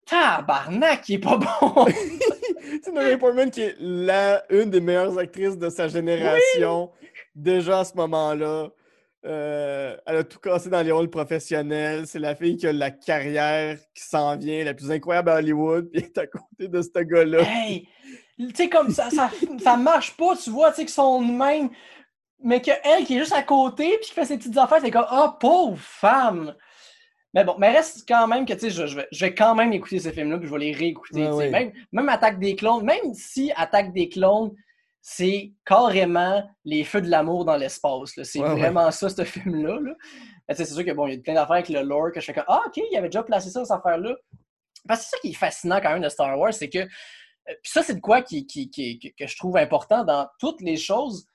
Tabarnak, 0.06 1.08
il 1.08 1.14
est 1.14 1.18
pas 1.18 1.36
bon! 1.36 1.86
C'est 2.82 2.92
Natalie 2.92 3.16
Portman 3.16 3.50
qui 3.50 3.62
est 3.62 3.76
la, 3.78 4.42
une 4.50 4.70
des 4.70 4.80
meilleures 4.80 5.16
actrices 5.18 5.56
de 5.56 5.68
sa 5.70 5.88
génération. 5.88 6.90
Déjà 7.34 7.80
à 7.80 7.84
ce 7.84 7.94
moment-là. 7.96 8.68
Euh, 9.26 9.96
elle 10.06 10.16
a 10.16 10.24
tout 10.24 10.38
cassé 10.38 10.70
dans 10.70 10.80
les 10.80 10.92
rôles 10.92 11.10
professionnels. 11.10 12.06
C'est 12.06 12.18
la 12.18 12.34
fille 12.34 12.56
qui 12.56 12.66
a 12.66 12.72
la 12.72 12.90
carrière 12.90 13.76
qui 13.94 14.02
s'en 14.02 14.36
vient, 14.36 14.64
la 14.64 14.74
plus 14.74 14.90
incroyable 14.90 15.30
à 15.30 15.36
Hollywood, 15.36 15.88
puis 15.92 16.02
elle 16.02 16.08
est 16.08 16.18
à 16.18 16.26
côté 16.26 16.68
de 16.68 16.82
ce 16.82 17.00
gars-là. 17.00 17.42
hey! 17.42 17.88
Tu 18.38 18.48
sais, 18.54 18.68
comme 18.70 18.90
ça, 18.90 19.10
ça, 19.10 19.30
ça 19.62 19.76
marche 19.76 20.16
pas, 20.16 20.34
tu 20.34 20.48
vois, 20.48 20.70
tu 20.70 20.76
sais, 20.76 20.82
qu'ils 20.82 20.94
sont 20.94 21.20
de 21.20 21.30
même, 21.30 21.68
mais 22.42 22.62
qu'elle 22.62 23.04
qui 23.04 23.16
est 23.16 23.18
juste 23.18 23.34
à 23.34 23.42
côté, 23.42 23.98
puis 23.98 24.08
qui 24.08 24.12
fait 24.12 24.24
ses 24.24 24.38
petites 24.38 24.56
affaires, 24.56 24.78
c'est 24.80 24.90
comme, 24.90 25.06
oh, 25.12 25.28
pauvre 25.38 25.78
femme! 25.78 26.54
Mais 27.34 27.44
bon, 27.44 27.56
mais 27.58 27.70
reste 27.70 28.08
quand 28.08 28.26
même 28.26 28.46
que, 28.46 28.54
tu 28.54 28.60
sais, 28.60 28.70
je, 28.70 28.86
je 28.86 28.96
vais, 28.96 29.06
je 29.12 29.26
vais 29.26 29.34
quand 29.34 29.54
même 29.54 29.74
écouter 29.74 29.98
ces 29.98 30.12
films-là, 30.12 30.38
puis 30.38 30.48
je 30.48 30.52
vais 30.52 30.58
les 30.58 30.72
réécouter, 30.72 31.28
Ouais. 31.28 31.50
Même, 31.50 31.72
même 31.92 32.08
Attaque 32.08 32.40
des 32.40 32.56
clones, 32.56 32.82
même 32.82 33.12
si 33.12 33.52
Attaque 33.54 33.92
des 33.92 34.08
clones, 34.08 34.52
c'est 35.00 35.52
carrément 35.64 36.42
les 36.64 36.84
feux 36.84 37.00
de 37.00 37.08
l'amour 37.08 37.44
dans 37.44 37.56
l'espace. 37.56 38.12
C'est 38.22 38.38
Ouais, 38.40 38.48
ouais. 38.50 38.58
vraiment 38.60 38.90
ça, 38.90 39.08
ce 39.08 39.24
film-là, 39.24 39.78
là. 39.80 39.94
C'est 40.54 40.64
sûr 40.66 40.84
que, 40.84 40.90
bon, 40.92 41.06
il 41.06 41.14
y 41.14 41.18
a 41.18 41.20
plein 41.22 41.34
d'affaires 41.34 41.52
avec 41.56 41.68
le 41.68 41.82
lore 41.82 42.10
que 42.12 42.20
je 42.20 42.26
fais 42.26 42.34
comme, 42.34 42.44
ah, 42.48 42.62
OK, 42.66 42.76
il 42.90 42.96
avait 42.96 43.08
déjà 43.08 43.22
placé 43.22 43.50
ça, 43.50 43.64
cette 43.64 43.76
affaire-là. 43.76 44.14
Parce 44.86 45.00
que 45.00 45.04
c'est 45.06 45.16
ça 45.16 45.20
qui 45.20 45.30
est 45.30 45.34
fascinant 45.34 45.80
quand 45.80 45.92
même 45.92 46.02
de 46.02 46.08
Star 46.08 46.38
Wars, 46.38 46.52
c'est 46.54 46.68
que 46.68 46.78
euh, 46.78 47.54
Puis 47.62 47.72
ça, 47.72 47.82
c'est 47.82 47.94
de 47.94 48.00
quoi 48.00 48.20
qui, 48.22 48.46
qui- 48.46 48.68
qui- 48.70 48.98
que- 48.98 49.26
je 49.26 49.36
trouve 49.36 49.56
important 49.56 50.04
dans 50.04 50.28
toutes 50.38 50.60
les 50.60 50.76
choses. 50.76 51.26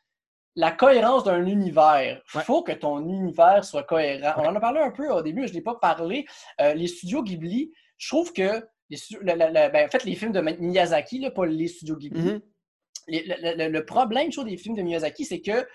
la 0.57 0.71
cohérence 0.71 1.25
d'un 1.25 1.45
univers. 1.47 2.21
Il 2.33 2.37
Ouais. 2.37 2.43
faut 2.45 2.63
que 2.63 2.71
ton 2.71 2.99
univers 2.99 3.65
soit 3.65 3.83
cohérent. 3.83 4.35
On 4.37 4.45
en 4.47 4.55
a 4.55 4.59
parlé 4.61 4.79
un 4.79 4.91
peu 4.91 5.11
au 5.11 5.21
début, 5.21 5.41
mais 5.41 5.47
je 5.47 5.51
ne 5.51 5.57
l'ai 5.57 5.61
pas 5.63 5.75
parlé. 5.75 6.25
Euh, 6.61 6.73
les 6.73 6.87
studios 6.87 7.23
Ghibli, 7.23 7.73
je 7.97 8.07
trouve 8.07 8.31
que 8.31 8.65
les 8.89 8.95
studios- 8.95 9.21
la- 9.23 9.35
la- 9.35 9.49
la- 9.51 9.67
ben, 9.69 9.85
en 9.85 9.89
fait, 9.89 10.05
les 10.05 10.15
films 10.15 10.31
de 10.31 10.39
Miyazaki, 10.39 11.19
là, 11.19 11.29
pas 11.31 11.45
les 11.45 11.67
studios 11.67 11.97
Ghibli, 11.97 12.21
Mhm. 12.21 12.29
les- 12.29 12.41
le, 13.07 13.57
le- 13.57 13.69
le 13.69 13.85
problème 13.85 14.29
des 14.29 14.57
films 14.57 14.75
de 14.75 14.81
Miyazaki, 14.81 15.25
c'est 15.25 15.41
que 15.41 15.51
euh, 15.51 15.65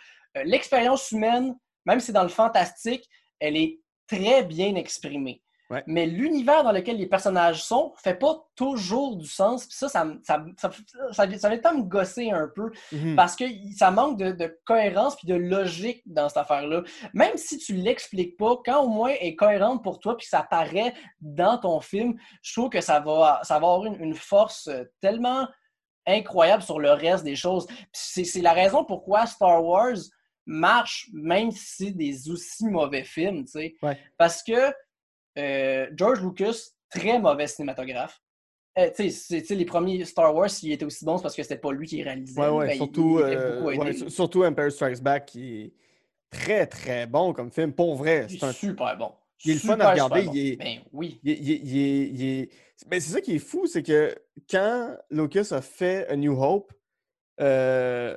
l'expérience 0.44 1.11
humaine, 1.11 1.57
même 1.86 2.01
si 2.01 2.07
c'est 2.07 2.12
dans 2.12 2.23
le 2.23 2.28
fantastique, 2.28 3.09
elle 3.39 3.57
est 3.57 3.81
très 4.07 4.44
bien 4.44 4.74
exprimée. 4.74 5.43
Ouais. 5.70 5.85
Mais 5.86 6.05
l'univers 6.05 6.65
dans 6.65 6.73
lequel 6.73 6.97
les 6.97 7.07
personnages 7.07 7.62
sont 7.62 7.93
fait 7.97 8.16
pas 8.16 8.44
toujours 8.57 9.15
du 9.16 9.28
sens. 9.28 9.66
Puis 9.69 9.77
ça, 9.77 9.89
ça, 9.89 10.05
ça, 10.24 10.44
ça, 10.59 10.70
ça, 11.12 11.27
vient 11.27 11.73
me 11.74 11.82
gosser 11.85 12.32
un 12.32 12.48
peu 12.52 12.73
Mhm. 12.90 13.15
parce 13.15 13.36
que 13.36 13.44
ça 13.78 13.93
manque 13.93 14.19
de, 14.19 14.32
de 14.32 14.59
cohérence 14.65 15.15
puis 15.15 15.28
de 15.28 15.36
logique 15.36 16.02
dans 16.07 16.28
cette 16.28 16.39
affaire-là. 16.39 16.82
Même 17.15 17.36
si 17.36 17.57
tu 17.59 17.74
l'expliques 17.74 18.36
pas, 18.36 18.57
quand 18.65 18.82
au 18.82 18.89
moins 18.89 19.11
elle 19.20 19.28
est 19.28 19.36
cohérente 19.36 19.85
pour 19.85 20.01
toi 20.01 20.16
puis 20.16 20.24
que 20.27 20.31
ça 20.31 20.43
paraît 20.43 20.93
dans 21.20 21.57
ton 21.57 21.81
film, 21.81 22.15
je 22.43 22.52
trouve 22.52 22.69
que 22.70 22.81
ça 22.81 22.98
va, 22.98 23.39
ça 23.44 23.55
va 23.61 23.69
avoir 23.69 23.85
une, 23.85 24.02
une 24.02 24.15
force 24.16 24.66
euh, 24.66 24.82
tellement 25.01 25.47
incroyable 26.19 26.62
sur 26.62 26.78
le 26.78 26.91
reste 26.93 27.24
des 27.24 27.37
choses. 27.37 27.66
C'est 27.93 28.41
la 28.43 28.53
raison 28.53 28.85
pourquoi 28.85 29.27
Star 29.27 29.65
Wars 29.65 29.97
marche 30.47 31.09
même 31.12 31.51
si 31.51 31.85
c'est 31.87 31.91
des 31.93 32.31
aussi 32.31 32.66
mauvais 32.66 33.05
films, 33.05 33.45
tu 33.45 33.53
sais. 33.53 33.74
Ouais. 33.82 33.99
Parce 34.16 34.43
que 34.43 34.73
euh, 35.39 35.87
George 35.97 36.20
Lucas, 36.23 36.57
très 36.91 37.19
mauvais 37.19 37.47
cinématographe. 37.47 38.20
Euh, 38.78 38.91
tu 38.95 39.11
sais, 39.11 39.43
les 39.51 39.65
premiers 39.65 40.05
Star 40.05 40.35
Wars, 40.35 40.49
s'il 40.51 40.73
était 40.73 40.85
aussi 40.85 41.05
bon, 41.05 41.16
c'est 41.16 41.23
parce 41.23 41.35
que 41.37 41.43
c'était 41.43 41.59
pas 41.59 41.73
lui 41.73 41.87
qui 41.87 42.03
réalisait. 42.03 42.41
Ouais, 42.41 42.49
ouais, 42.49 42.66
Ben, 42.69 42.73
il- 42.74 42.77
surtout, 42.77 43.19
il 43.19 43.24
euh, 43.24 43.62
ouais, 43.62 44.11
surtout 44.11 44.45
Empire 44.45 44.70
Strikes 44.73 45.03
Back 45.03 45.27
qui 45.27 45.62
est 45.62 45.73
très 46.31 46.66
très 46.66 47.07
bon 47.07 47.32
comme 47.32 47.51
film. 47.51 47.73
Pour 47.73 47.97
vrai, 47.97 48.27
Il 48.31 48.39
c'est 48.39 48.47
un 48.47 48.53
super 48.53 48.97
bon. 48.97 49.12
Il 49.45 49.51
est 49.53 49.55
le 49.55 49.61
fun 49.61 49.81
à 49.81 49.91
regarder, 49.93 50.29
il 50.33 50.53
est-. 50.53 50.57
Ben 50.57 50.79
oui. 50.93 51.21
Il 51.23 51.31
est- 51.31 51.39
il 51.39 51.79
est- 51.79 52.09
il 52.43 52.49
Mais 52.91 53.01
c'est 53.01 53.12
ça 53.12 53.21
qui 53.21 53.35
est 53.35 53.39
fou, 53.39 53.67
c'est 53.67 53.83
que 53.83 54.15
quand 54.51 54.97
Lucas 55.11 55.49
a 55.53 55.61
fait 55.61 56.07
A 56.09 56.17
New 56.17 56.41
Hope, 56.43 56.73
euh, 57.41 58.17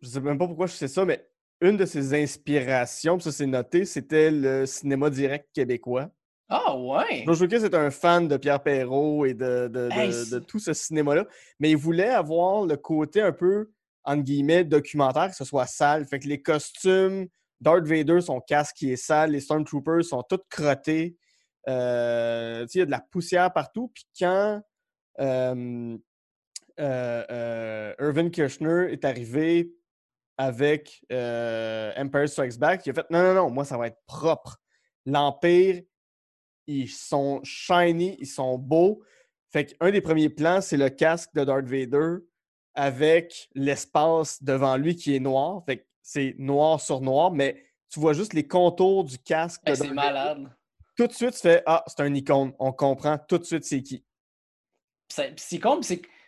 je 0.00 0.08
sais 0.08 0.20
même 0.20 0.38
pas 0.38 0.46
pourquoi 0.46 0.66
je 0.66 0.72
sais 0.74 0.88
ça, 0.88 1.04
mais 1.04 1.26
une 1.60 1.76
de 1.76 1.84
ses 1.86 2.14
inspirations, 2.20 3.18
ça 3.20 3.30
c'est 3.32 3.46
noté, 3.46 3.84
c'était 3.84 4.30
le 4.30 4.66
cinéma 4.66 5.10
direct 5.10 5.48
québécois. 5.52 6.10
Ah 6.48 6.76
ouais! 6.76 7.22
George 7.24 7.40
Lucas 7.42 7.60
est 7.64 7.74
un 7.74 7.90
fan 7.90 8.28
de 8.28 8.36
Pierre 8.36 8.62
Perrault 8.62 9.24
et 9.24 9.32
de, 9.34 9.68
de- 9.68 9.88
de- 9.88 9.92
Hey, 9.92 10.10
de 10.30 10.38
tout 10.38 10.58
ce 10.58 10.72
cinéma-là, 10.74 11.26
mais 11.60 11.70
il 11.70 11.76
voulait 11.76 12.10
avoir 12.10 12.66
le 12.66 12.76
côté 12.76 13.20
un 13.22 13.32
peu, 13.32 13.70
entre 14.04 14.22
guillemets, 14.22 14.64
documentaire, 14.64 15.30
que 15.30 15.36
ce 15.36 15.44
soit 15.44 15.66
sale. 15.66 16.04
Fait 16.06 16.18
que 16.18 16.28
les 16.28 16.42
costumes, 16.42 17.26
Darth 17.62 17.86
Vader, 17.86 18.20
son 18.20 18.40
casque 18.40 18.76
qui 18.76 18.92
est 18.92 18.96
sale, 18.96 19.30
les 19.30 19.40
Stormtroopers 19.40 20.04
sont 20.04 20.22
tous 20.28 20.40
crottés. 20.50 21.16
Euh, 21.68 22.66
il 22.74 22.78
y 22.78 22.82
a 22.82 22.86
de 22.86 22.90
la 22.90 23.00
poussière 23.00 23.52
partout. 23.52 23.92
Puis 23.94 24.04
quand 24.18 24.60
euh, 25.20 25.96
euh, 26.80 27.94
Irvin 28.00 28.30
Kirchner 28.30 28.88
est 28.90 29.04
arrivé 29.04 29.72
avec 30.36 31.04
Empire 31.08 32.28
Strikes 32.28 32.58
Back, 32.58 32.84
il 32.84 32.90
a 32.90 32.94
fait 32.94 33.10
non, 33.10 33.22
non, 33.22 33.34
non, 33.34 33.50
moi, 33.50 33.64
ça 33.64 33.78
va 33.78 33.86
être 33.86 34.02
propre. 34.06 34.58
L'Empire, 35.06 35.82
ils 36.66 36.90
sont 36.90 37.40
shiny, 37.44 38.16
ils 38.18 38.26
sont 38.26 38.58
beaux. 38.58 39.04
Fait 39.52 39.66
qu'un 39.66 39.92
des 39.92 40.00
premiers 40.00 40.30
plans, 40.30 40.60
c'est 40.60 40.76
le 40.76 40.88
casque 40.88 41.30
de 41.34 41.44
Darth 41.44 41.66
Vader 41.66 42.24
avec 42.74 43.48
l'espace 43.54 44.42
devant 44.42 44.76
lui 44.76 44.96
qui 44.96 45.14
est 45.14 45.20
noir. 45.20 45.62
Fait 45.64 45.86
c'est 46.02 46.34
noir 46.38 46.80
sur 46.80 47.00
noir, 47.00 47.30
mais 47.30 47.64
tu 47.88 48.00
vois 48.00 48.12
juste 48.12 48.32
les 48.34 48.46
contours 48.46 49.04
du 49.04 49.18
casque 49.18 49.60
Hey, 49.66 49.76
c'est 49.76 49.90
malade. 49.90 50.50
Tout 50.96 51.06
de 51.06 51.12
suite, 51.12 51.32
tu 51.32 51.38
fais 51.38 51.62
Ah, 51.66 51.82
c'est 51.86 52.00
un 52.00 52.14
icône. 52.14 52.52
On 52.58 52.72
comprend 52.72 53.16
tout 53.18 53.38
de 53.38 53.44
suite 53.44 53.64
c'est 53.64 53.82
qui. 53.82 54.04
C'est- 55.08 55.58
con, 55.60 55.80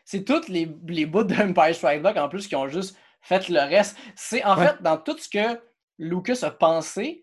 c'est 0.05 0.24
toutes 0.24 0.48
les, 0.48 0.70
les 0.86 1.06
bouts 1.06 1.24
d'Empire 1.24 1.74
Strikes 1.74 2.02
Back 2.02 2.16
en 2.18 2.28
plus 2.28 2.46
qui 2.46 2.55
ont 2.56 2.68
juste 2.68 2.96
fait 3.22 3.48
le 3.48 3.60
reste. 3.60 3.96
C'est 4.14 4.44
en 4.44 4.56
Ouais. 4.59 4.66
fait 4.68 4.82
dans 4.82 4.98
tout 4.98 5.16
ce 5.18 5.28
que 5.28 5.60
Lucas 5.98 6.38
a 6.42 6.51
pensé, 6.51 7.22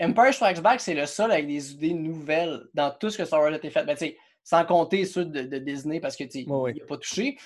Empire 0.00 0.34
Strikes 0.34 0.60
Back, 0.60 0.80
c'est 0.80 0.94
le 0.94 1.06
seul 1.06 1.30
avec 1.30 1.46
des 1.46 1.72
idées 1.72 1.94
nouvelles 1.94 2.66
dans 2.74 2.90
tout 2.90 3.10
ce 3.10 3.16
que 3.18 3.24
Star 3.24 3.40
Wars 3.40 3.52
a 3.52 3.56
été 3.56 3.70
fait. 3.70 3.84
Ben, 3.84 3.94
tu 3.94 4.06
sais, 4.06 4.18
sans 4.42 4.64
compter 4.64 5.04
ceux 5.04 5.24
de, 5.24 5.42
de 5.42 5.58
Disney 5.58 6.00
parce 6.00 6.16
que 6.16 6.24
tu 6.24 6.38
il 6.40 6.48
n'a 6.48 6.84
pas 6.86 6.98
touché. 6.98 7.38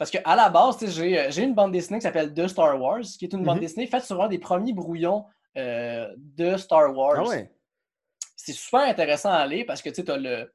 Parce 0.00 0.10
qu'à 0.10 0.34
la 0.34 0.48
base, 0.48 0.78
tu 0.78 0.86
sais, 0.86 0.92
j'ai 0.92 1.18
euh, 1.20 1.30
j'ai 1.30 1.42
une 1.42 1.52
bande 1.52 1.72
dessinée 1.72 1.98
qui 1.98 2.04
s'appelle 2.04 2.32
The 2.32 2.48
Star 2.48 2.80
Wars, 2.80 3.02
qui 3.02 3.26
est 3.26 3.32
une 3.34 3.44
bande 3.44 3.56
Mhm. 3.56 3.60
dessinée 3.60 3.86
faite 3.86 4.02
sur 4.02 4.18
un 4.22 4.28
des 4.28 4.38
premiers 4.38 4.72
brouillons 4.72 5.26
euh, 5.58 6.08
de 6.16 6.56
Star 6.56 6.96
Wars 6.96 7.16
Ah 7.18 7.28
ouais. 7.28 7.52
c'est 8.34 8.54
super 8.54 8.80
intéressant 8.80 9.30
à 9.30 9.46
lire 9.46 9.64
parce 9.66 9.82
que 9.82 9.90
tu 9.90 10.10
as 10.10 10.16
le. 10.16 10.50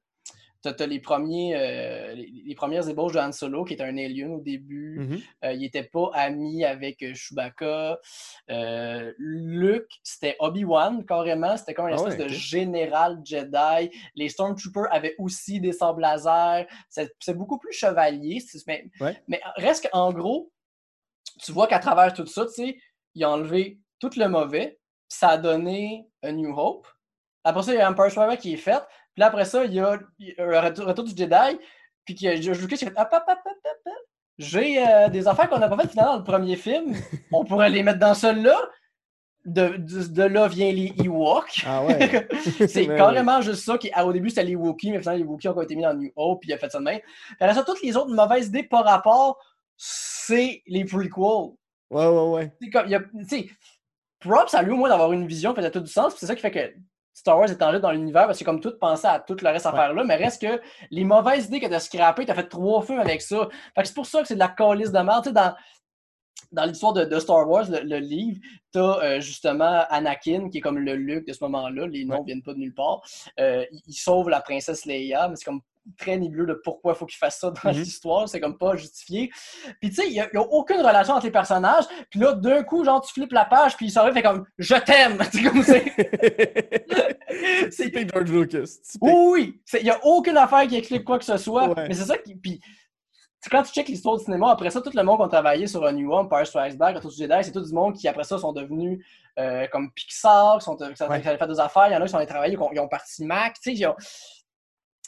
T'as, 0.65 0.73
t'as 0.73 0.87
les, 0.87 0.99
premiers, 0.99 1.55
euh, 1.55 2.15
les, 2.15 2.31
les 2.43 2.55
premières 2.55 2.89
ébauches 2.89 3.13
de 3.13 3.19
Han 3.19 3.31
Solo, 3.31 3.65
qui 3.65 3.75
est 3.75 3.81
un 3.83 3.97
alien 3.99 4.31
au 4.31 4.41
début. 4.41 4.97
Mhm. 4.99 5.21
Euh, 5.43 5.53
il 5.53 5.59
n'était 5.59 5.83
pas 5.83 6.09
ami 6.13 6.65
avec 6.65 7.03
euh, 7.03 7.13
Chewbacca. 7.13 7.99
Euh, 8.49 9.13
Luke, 9.19 9.91
c'était 10.01 10.35
Obi-Wan, 10.39 11.05
carrément. 11.05 11.55
C'était 11.55 11.75
comme 11.75 11.87
une 11.87 11.93
Ah 11.93 11.97
espèce 11.97 12.17
de 12.17 12.27
général 12.27 13.21
Jedi. 13.23 13.91
Les 14.15 14.27
Stormtroopers 14.29 14.91
avaient 14.91 15.13
aussi 15.19 15.59
des 15.59 15.71
sables 15.71 16.01
laser. 16.01 16.65
C'est, 16.89 17.37
beaucoup 17.37 17.59
plus 17.59 17.71
chevalier. 17.73 18.41
Mais, 18.65 18.89
Ouais. 18.99 19.21
mais 19.27 19.41
reste 19.57 19.87
qu'en 19.87 20.11
gros, 20.13 20.51
tu 21.43 21.51
vois 21.51 21.67
qu'à 21.67 21.77
travers 21.77 22.11
tout 22.11 22.25
ça, 22.25 22.47
tu 22.47 22.53
sais, 22.53 22.77
il 23.13 23.23
a 23.23 23.29
enlevé 23.29 23.79
tout 23.99 24.09
le 24.17 24.27
mauvais. 24.27 24.79
Ça 25.09 25.29
a 25.29 25.37
donné 25.37 26.07
A 26.23 26.31
New 26.31 26.57
Hope. 26.57 26.87
Après 27.43 27.61
ça, 27.61 27.71
il 27.71 27.77
y 27.77 27.81
a 27.81 27.87
Empire 27.87 28.09
Strikes 28.09 28.39
qui 28.39 28.53
est 28.53 28.57
fait. 28.57 28.81
Puis 29.15 29.21
là, 29.21 29.27
après 29.27 29.45
ça, 29.45 29.63
il 29.63 29.73
y 29.73 29.79
a 29.79 29.97
il 30.19 30.35
un 30.37 30.59
retour, 30.59 30.85
retour 30.85 31.05
du 31.05 31.15
Jedi. 31.15 31.57
Puis 32.03 32.27
a 32.27 32.39
George 32.39 32.59
Lucas 32.59 32.75
a 32.75 32.79
fait 32.79 32.87
hop, 32.87 33.07
hop, 33.11 33.23
hop, 33.27 33.37
hop, 33.45 33.57
hop. 33.85 33.93
J'ai 34.37 34.85
euh, 34.85 35.07
des 35.07 35.25
affaires 35.27 35.49
qu'on 35.49 35.57
n'a 35.57 35.69
pas 35.69 35.77
faites 35.77 35.91
finalement 35.91 36.13
dans 36.13 36.19
le 36.19 36.25
premier 36.25 36.57
film. 36.57 36.93
On 37.31 37.45
pourrait 37.45 37.69
les 37.69 37.81
mettre 37.81 37.99
dans 37.99 38.13
celui-là. 38.13 38.57
De, 39.45 39.77
de, 39.77 40.07
de 40.07 40.23
là 40.23 40.47
vient 40.47 40.71
les 40.71 40.91
Ewoks. 41.03 41.63
Ah 41.67 41.85
ouais. 41.85 42.27
c'est 42.67 42.87
carrément 42.87 43.41
juste 43.41 43.63
ça. 43.63 43.77
Qui, 43.77 43.91
au 44.03 44.11
début, 44.11 44.29
c'était 44.29 44.43
les 44.43 44.55
Wookiees, 44.55 44.91
mais 44.91 44.99
finalement, 44.99 45.19
les 45.19 45.23
Wookiees 45.23 45.49
ont 45.49 45.61
été 45.61 45.75
mis 45.75 45.83
dans 45.83 45.93
New 45.93 46.11
Hope, 46.15 46.41
puis 46.41 46.49
il 46.49 46.53
a 46.53 46.57
fait 46.57 46.71
ça 46.71 46.79
de 46.79 46.83
même. 46.83 46.99
Puis 47.39 47.53
ça, 47.53 47.63
toutes 47.63 47.83
les 47.83 47.95
autres 47.95 48.11
mauvaises 48.11 48.47
idées 48.47 48.63
par 48.63 48.83
rapport, 48.83 49.37
c'est 49.77 50.63
les 50.65 50.83
prequels. 50.83 51.53
Ouais, 51.91 52.07
ouais, 52.07 52.29
ouais. 52.31 52.53
C'est 52.59 52.69
comme, 52.71 52.87
il 52.87 52.91
y 52.91 52.95
a, 52.95 52.99
tu 52.99 53.27
sais, 53.27 53.49
props 54.19 54.53
à 54.55 54.63
lui 54.63 54.71
au 54.71 54.77
moins 54.77 54.89
d'avoir 54.89 55.13
une 55.13 55.27
vision 55.27 55.51
qui 55.51 55.57
faisait 55.57 55.71
tout 55.71 55.79
du 55.79 55.91
sens. 55.91 56.15
C'est 56.17 56.25
ça 56.25 56.35
qui 56.35 56.41
fait 56.41 56.51
que 56.51 56.73
Star 57.25 57.39
Wars 57.39 57.49
est 57.49 57.59
en 57.63 57.71
jeu 57.71 57.79
dans 57.79 57.89
l'univers 57.91 58.27
parce 58.27 58.37
que 58.37 58.43
comme 58.43 58.59
tout 58.61 58.77
pensait 58.79 59.07
à 59.07 59.19
tout 59.19 59.35
le 59.41 59.49
reste 59.49 59.65
à 59.65 59.71
faire 59.71 59.95
là, 59.95 60.03
mais 60.03 60.15
reste 60.15 60.43
que 60.43 60.61
les 60.91 61.03
mauvaises 61.03 61.47
idées 61.47 61.59
que 61.59 61.65
t'as 61.65 61.79
scrappées, 61.79 62.23
t'as 62.23 62.35
fait 62.35 62.47
trois 62.47 62.83
films 62.83 62.99
avec 62.99 63.19
ça. 63.19 63.49
Fait 63.73 63.81
que 63.81 63.87
c'est 63.87 63.95
pour 63.95 64.05
ça 64.05 64.21
que 64.21 64.27
c'est 64.27 64.35
de 64.35 64.39
la 64.39 64.49
calice 64.49 64.91
de 64.91 64.99
merde. 64.99 65.23
Tu 65.25 65.31
dans, 65.33 65.55
dans 66.51 66.65
l'histoire 66.65 66.93
de, 66.93 67.03
de 67.05 67.19
Star 67.19 67.49
Wars, 67.49 67.65
le, 67.67 67.79
le 67.79 67.97
livre, 67.97 68.39
t'as 68.71 68.99
euh, 69.03 69.19
justement 69.21 69.85
Anakin, 69.89 70.49
qui 70.51 70.59
est 70.59 70.61
comme 70.61 70.77
le 70.77 70.93
Luke 70.95 71.25
de 71.27 71.33
ce 71.33 71.43
moment-là. 71.45 71.87
Les 71.87 72.05
noms 72.05 72.17
Ouais. 72.19 72.25
viennent 72.27 72.43
pas 72.43 72.53
de 72.53 72.59
nulle 72.59 72.75
part. 72.75 73.01
Euh, 73.39 73.65
il, 73.71 73.81
il 73.87 73.93
sauve 73.95 74.29
la 74.29 74.41
princesse 74.41 74.85
Leia, 74.85 75.27
mais 75.27 75.35
c'est 75.35 75.45
comme 75.45 75.61
très 75.99 76.17
nébuleux 76.17 76.47
de 76.47 76.59
pourquoi 76.63 76.93
il 76.93 76.95
faut 76.95 77.05
qu'il 77.05 77.17
fasse 77.19 77.39
ça 77.39 77.51
dans 77.51 77.69
Mhm. 77.71 77.77
l'histoire. 77.77 78.27
C'est 78.27 78.39
comme 78.39 78.57
pas 78.57 78.75
justifié. 78.75 79.29
Puis 79.79 79.89
tu 79.91 79.95
sais, 79.97 80.07
il 80.07 80.13
n'y 80.13 80.19
a, 80.19 80.27
aucune 80.49 80.77
relation 80.81 81.13
entre 81.13 81.25
les 81.27 81.31
personnages. 81.31 81.83
Puis 82.09 82.19
là, 82.19 82.33
d'un 82.33 82.63
coup, 82.63 82.83
genre, 82.83 83.01
tu 83.01 83.13
flippes 83.13 83.33
la 83.33 83.45
page, 83.45 83.77
puis 83.77 83.85
il 83.87 83.91
s'arrive, 83.91 84.13
fait 84.13 84.23
comme 84.23 84.45
«Je 84.57 84.73
t'aime!» 84.75 85.19
C'est 85.31 85.43
comme 85.43 85.61
c'est... 85.61 85.85
c'est 87.71 88.09
George 88.13 88.31
Lucas. 88.31 88.65
Oui, 89.01 89.11
oui! 89.31 89.61
Il 89.79 89.83
n'y 89.83 89.89
a 89.89 89.99
aucune 90.05 90.37
affaire 90.37 90.67
qui 90.67 90.75
explique 90.75 91.03
quoi 91.03 91.19
que 91.19 91.25
ce 91.25 91.37
soit. 91.37 91.69
Ouais. 91.69 91.87
Mais 91.87 91.93
c'est 91.93 92.05
ça 92.05 92.17
qui... 92.17 92.35
Puis, 92.35 92.59
quand 93.51 93.61
tu 93.63 93.71
checkes 93.73 93.89
l'histoire 93.89 94.17
du 94.17 94.23
cinéma, 94.23 94.49
après 94.51 94.69
ça, 94.71 94.81
tout 94.81 94.89
le 94.93 95.03
monde 95.03 95.17
qui 95.19 95.23
a 95.23 95.27
travaillé 95.27 95.67
sur 95.67 95.85
un 95.85 95.91
New 95.91 96.11
One, 96.11 96.25
Empire 96.25 96.47
Strikes 96.47 96.77
Back, 96.77 96.95
Retour 96.95 97.11
du 97.11 97.17
Jedi, 97.17 97.35
c'est 97.43 97.51
tout 97.51 97.63
du 97.63 97.73
monde 97.73 97.93
qui, 97.95 98.07
après 98.07 98.23
ça, 98.23 98.39
sont 98.39 98.53
devenus 98.53 99.05
euh, 99.37 99.67
comme 99.67 99.91
Pixar, 99.91 100.57
qui 100.57 100.65
sont, 100.65 100.75
qui 100.75 100.83
Ouais. 100.83 101.21
fait 101.21 101.47
des 101.47 101.59
affaires. 101.59 101.87
Il 101.87 101.93
y 101.93 101.95
en 101.95 102.01
a 102.01 102.05
qui 102.05 102.09
sont 102.09 102.17
allés 102.17 102.25
travailler, 102.25 102.57
qui 102.57 102.79
ont, 102.79 102.87
parti 102.87 103.23
Mac. 103.23 103.55
Tu 103.61 103.75
sais, 103.75 103.85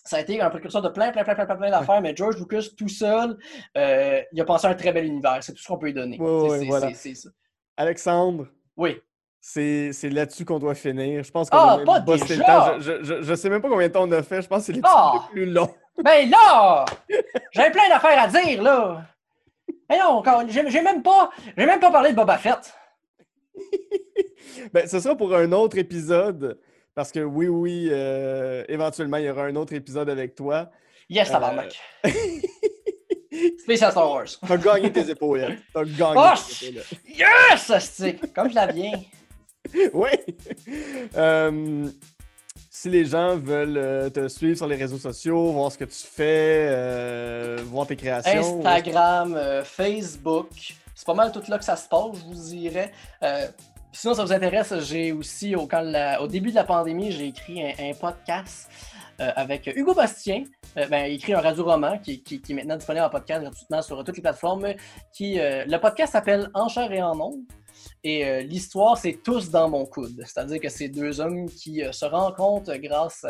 ça 0.05 0.17
a 0.17 0.19
été 0.21 0.39
un 0.39 0.49
précurseur 0.49 0.81
de 0.81 0.89
plein, 0.89 1.11
plein, 1.11 1.23
plein, 1.23 1.35
plein, 1.35 1.45
plein, 1.45 1.55
plein 1.55 1.71
d'affaires, 1.71 2.01
mais 2.01 2.15
George 2.15 2.37
Lucas, 2.37 2.67
tout 2.77 2.87
seul, 2.87 3.37
euh, 3.77 4.21
il 4.31 4.39
a 4.39 4.45
pensé 4.45 4.67
à 4.67 4.69
un 4.69 4.75
très 4.75 4.93
bel 4.93 5.05
univers. 5.05 5.39
C'est 5.41 5.53
tout 5.53 5.61
ce 5.61 5.67
qu'on 5.67 5.77
peut 5.77 5.87
lui 5.87 5.93
donner. 5.93 6.17
Voilà. 6.19 6.93
c'est 6.93 7.15
ça. 7.15 7.29
Alexandre, 7.75 8.47
Oui. 8.77 9.01
C'est 9.49 10.09
là-dessus 10.09 10.43
qu'on 10.43 10.59
doit 10.59 10.75
finir. 10.75 11.23
Je 11.23 11.31
pense 11.31 11.49
qu'on 11.49 11.57
Ah, 11.57 11.73
a 11.81 11.85
pas 11.85 11.99
le 11.99 12.43
temps. 12.43 12.79
Je, 12.79 13.01
je, 13.03 13.21
je, 13.21 13.33
sais 13.35 13.49
même 13.49 13.61
pas 13.61 13.69
combien 13.69 13.87
de 13.87 13.93
temps 13.93 14.03
on 14.03 14.11
a 14.11 14.21
fait. 14.21 14.41
Je 14.41 14.47
pense 14.47 14.59
que 14.59 14.65
c'est 14.65 14.73
l'épisode 14.73 14.93
Ah! 14.95 15.13
le 15.27 15.31
plus 15.31 15.45
long. 15.45 15.73
Ben 16.03 16.29
là! 16.29 16.85
J'avais 17.53 17.71
plein 17.71 17.89
d'affaires 17.89 18.21
à 18.21 18.27
dire, 18.27 18.61
là! 18.61 19.03
Mais 19.89 19.97
non, 19.97 20.21
j'ai 20.49 20.69
j'ai 20.69 20.81
même 20.81 21.01
pas, 21.01 21.31
j'ai 21.57 21.65
même 21.65 21.79
pas 21.79 21.89
parlé 21.91 22.11
de 22.11 22.15
Boba 22.15 22.37
Fett. 22.37 22.73
Ben, 24.73 24.87
ce 24.87 24.99
sera 24.99 25.15
pour 25.15 25.33
un 25.35 25.51
autre 25.51 25.77
épisode. 25.77 26.59
Parce 26.95 27.11
que 27.11 27.19
oui, 27.19 27.47
oui, 27.47 27.89
euh, 27.91 28.63
éventuellement, 28.67 29.17
il 29.17 29.25
y 29.25 29.29
aura 29.29 29.43
un 29.43 29.55
autre 29.55 29.73
épisode 29.73 30.09
avec 30.09 30.35
toi. 30.35 30.69
Yes, 31.09 31.29
Euh, 31.29 31.33
tabarnak. 31.33 31.79
Spécial 33.59 33.91
Star 33.91 34.09
Wars. 34.11 34.25
T'as 34.47 34.57
gagné 34.57 34.91
tes 34.91 35.09
épaulettes. 35.09 35.59
T'as 35.73 35.83
gagné 35.83 36.15
Oh, 36.17 36.33
tes 36.59 36.65
épaulettes. 36.67 36.93
Yes! 37.07 37.71
Comme 38.35 38.49
je 38.49 38.55
la 38.55 38.67
viens. 38.67 38.99
Oui! 39.93 40.09
Euh, 41.15 41.89
si 42.69 42.89
les 42.89 43.05
gens 43.05 43.37
veulent 43.37 43.77
euh, 43.77 44.09
te 44.09 44.27
suivre 44.27 44.57
sur 44.57 44.67
les 44.67 44.75
réseaux 44.75 44.97
sociaux, 44.97 45.51
voir 45.51 45.71
ce 45.71 45.77
que 45.77 45.85
tu 45.85 46.05
fais, 46.05 46.67
euh, 46.69 47.57
voir 47.65 47.87
tes 47.87 47.95
créations. 47.95 48.59
Instagram, 48.59 49.63
Facebook. 49.63 50.49
C'est 50.93 51.05
pas 51.05 51.13
mal 51.13 51.31
tout 51.31 51.43
là 51.47 51.57
que 51.57 51.65
ça 51.65 51.75
se 51.75 51.87
passe, 51.87 52.17
je 52.19 52.25
vous 52.25 52.49
dirais. 52.49 52.91
Sinon, 53.93 54.13
ça 54.13 54.23
vous 54.23 54.33
intéresse, 54.33 54.73
j'ai 54.81 55.11
aussi, 55.11 55.55
au, 55.55 55.67
début 56.27 56.51
de 56.51 56.55
la 56.55 56.63
pandémie, 56.63 57.11
j'ai 57.11 57.27
écrit 57.27 57.63
un, 57.63 57.93
podcast 57.93 58.69
avec 59.17 59.67
Hugo 59.75 59.93
Bastien. 59.93 60.43
Ben, 60.75 61.05
écrit 61.11 61.33
un 61.33 61.39
radio-roman 61.39 61.97
qui, 61.97 62.23
est 62.29 62.53
maintenant 62.53 62.75
disponible 62.75 63.05
en 63.05 63.09
podcast 63.09 63.41
gratuitement 63.41 63.81
sur 63.81 64.03
toutes 64.03 64.17
les 64.17 64.21
plateformes. 64.21 64.67
Qui, 65.13 65.37
le 65.39 65.77
podcast 65.77 66.13
s'appelle 66.13 66.49
En 66.53 66.67
chair 66.67 66.91
et 66.91 67.01
en 67.01 67.19
ondes. 67.19 67.41
Et 68.09 68.23
euh, 68.25 68.41
l'histoire, 68.41 68.97
c'est 68.97 69.19
tous 69.21 69.49
dans 69.51 69.67
mon 69.69 69.85
coude. 69.85 70.15
C'est-à-dire 70.25 70.61
que 70.61 70.69
c'est 70.69 70.87
deux 70.87 71.19
hommes 71.19 71.49
qui 71.49 71.83
euh, 71.83 71.91
se 71.91 72.05
rencontrent 72.05 72.73
grâce 72.77 73.25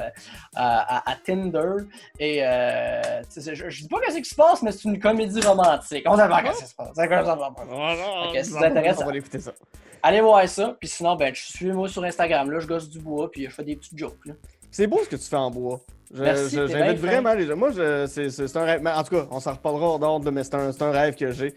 à, 0.56 0.98
à- 0.98 1.12
à 1.12 1.16
Tinder. 1.16 1.84
Et 2.20 2.46
euh, 2.46 3.02
je, 3.36 3.70
je 3.70 3.82
dis 3.82 3.88
pas 3.88 3.98
qu'est-ce 4.02 4.18
qui 4.20 4.30
se 4.30 4.36
passe, 4.36 4.62
mais 4.62 4.72
c'est 4.72 4.84
une 4.84 5.00
comédie 5.00 5.42
romantique. 5.42 6.04
On 6.06 6.16
sait 6.16 6.28
pas 6.30 6.44
qu'est-ce 6.44 6.64
qui 6.64 6.70
se 6.70 6.76
passe. 6.76 6.90
C'est 6.96 7.08
comme 7.08 7.26
ça, 7.26 7.26
ça 7.26 7.36
va. 7.36 7.48
Ok, 8.30 8.38
si 8.38 8.52
ça 8.52 8.60
vous 8.60 8.64
intéresse, 8.66 8.98
on 9.02 9.06
va 9.06 9.12
l'écouter 9.14 9.40
ça. 9.40 9.52
Allez 10.04 10.22
voir 10.22 10.48
ça. 10.48 10.78
Puis 10.80 10.90
sinon, 10.90 11.16
ben, 11.16 11.34
suivez-moi 11.34 11.88
sur 11.88 12.04
Instagram. 12.04 12.52
Là, 12.52 12.60
je 12.60 12.68
gosse 12.68 12.88
du 12.88 13.00
bois, 13.00 13.32
puis 13.32 13.46
je 13.46 13.50
fais 13.50 13.64
des 13.64 13.76
petites 13.78 13.98
jokes. 13.98 14.30
C'est 14.70 14.86
beau 14.86 15.00
ce 15.04 15.10
que 15.10 15.16
tu 15.16 15.24
fais 15.28 15.38
en 15.38 15.50
bois. 15.50 15.80
J'invite 16.68 17.00
vraiment 17.00 17.34
les 17.34 17.48
gens. 17.48 17.56
Moi, 17.58 17.72
c'est 18.08 18.58
un 18.58 18.64
rêve. 18.64 18.82
Mais 18.84 18.92
en 18.92 19.04
tout 19.04 19.16
cas, 19.16 19.26
on 19.32 19.40
s'en 19.40 19.54
reparlera 19.54 19.88
hors 19.88 20.00
d'ordre, 20.00 20.30
mais 20.32 20.44
c'est 20.44 20.54
un, 20.56 20.72
c'est 20.72 20.84
un 20.84 20.92
rêve 20.92 21.16
que 21.16 21.32
j'ai. 21.32 21.56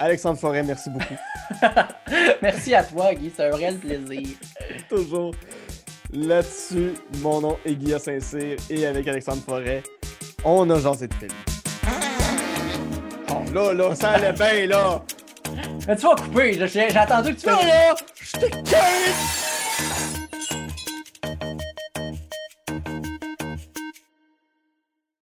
Alexandre 0.00 0.38
Forêt, 0.38 0.62
merci 0.62 0.88
beaucoup. 0.88 1.14
Merci 2.42 2.74
à 2.74 2.82
toi, 2.82 3.14
Guy. 3.14 3.30
C'est 3.36 3.50
un 3.50 3.54
réel 3.54 3.76
plaisir. 3.78 4.28
Toujours 4.88 5.34
là-dessus. 6.10 6.94
Mon 7.18 7.42
nom 7.42 7.58
est 7.66 7.74
Guillaume 7.74 8.00
Saint-Cyr 8.00 8.56
et 8.70 8.86
avec 8.86 9.06
Alexandre 9.06 9.42
Forêt, 9.46 9.82
on 10.42 10.68
a 10.70 10.80
jasé 10.80 11.06
de 11.06 11.14
film. 11.14 11.30
Oh, 13.30 13.52
là, 13.52 13.74
là, 13.74 13.94
ça 13.94 14.12
allait 14.12 14.32
bien, 14.32 14.66
là! 14.68 15.02
Mais 15.86 15.96
tu 15.96 16.02
vas 16.02 16.14
couper. 16.14 16.66
J'ai 16.66 16.96
attendu 16.96 17.34
que 17.34 17.40
tu 17.40 17.46
fasses. 17.46 17.66
là, 17.66 17.94
je 18.14 18.38
te! 18.38 19.49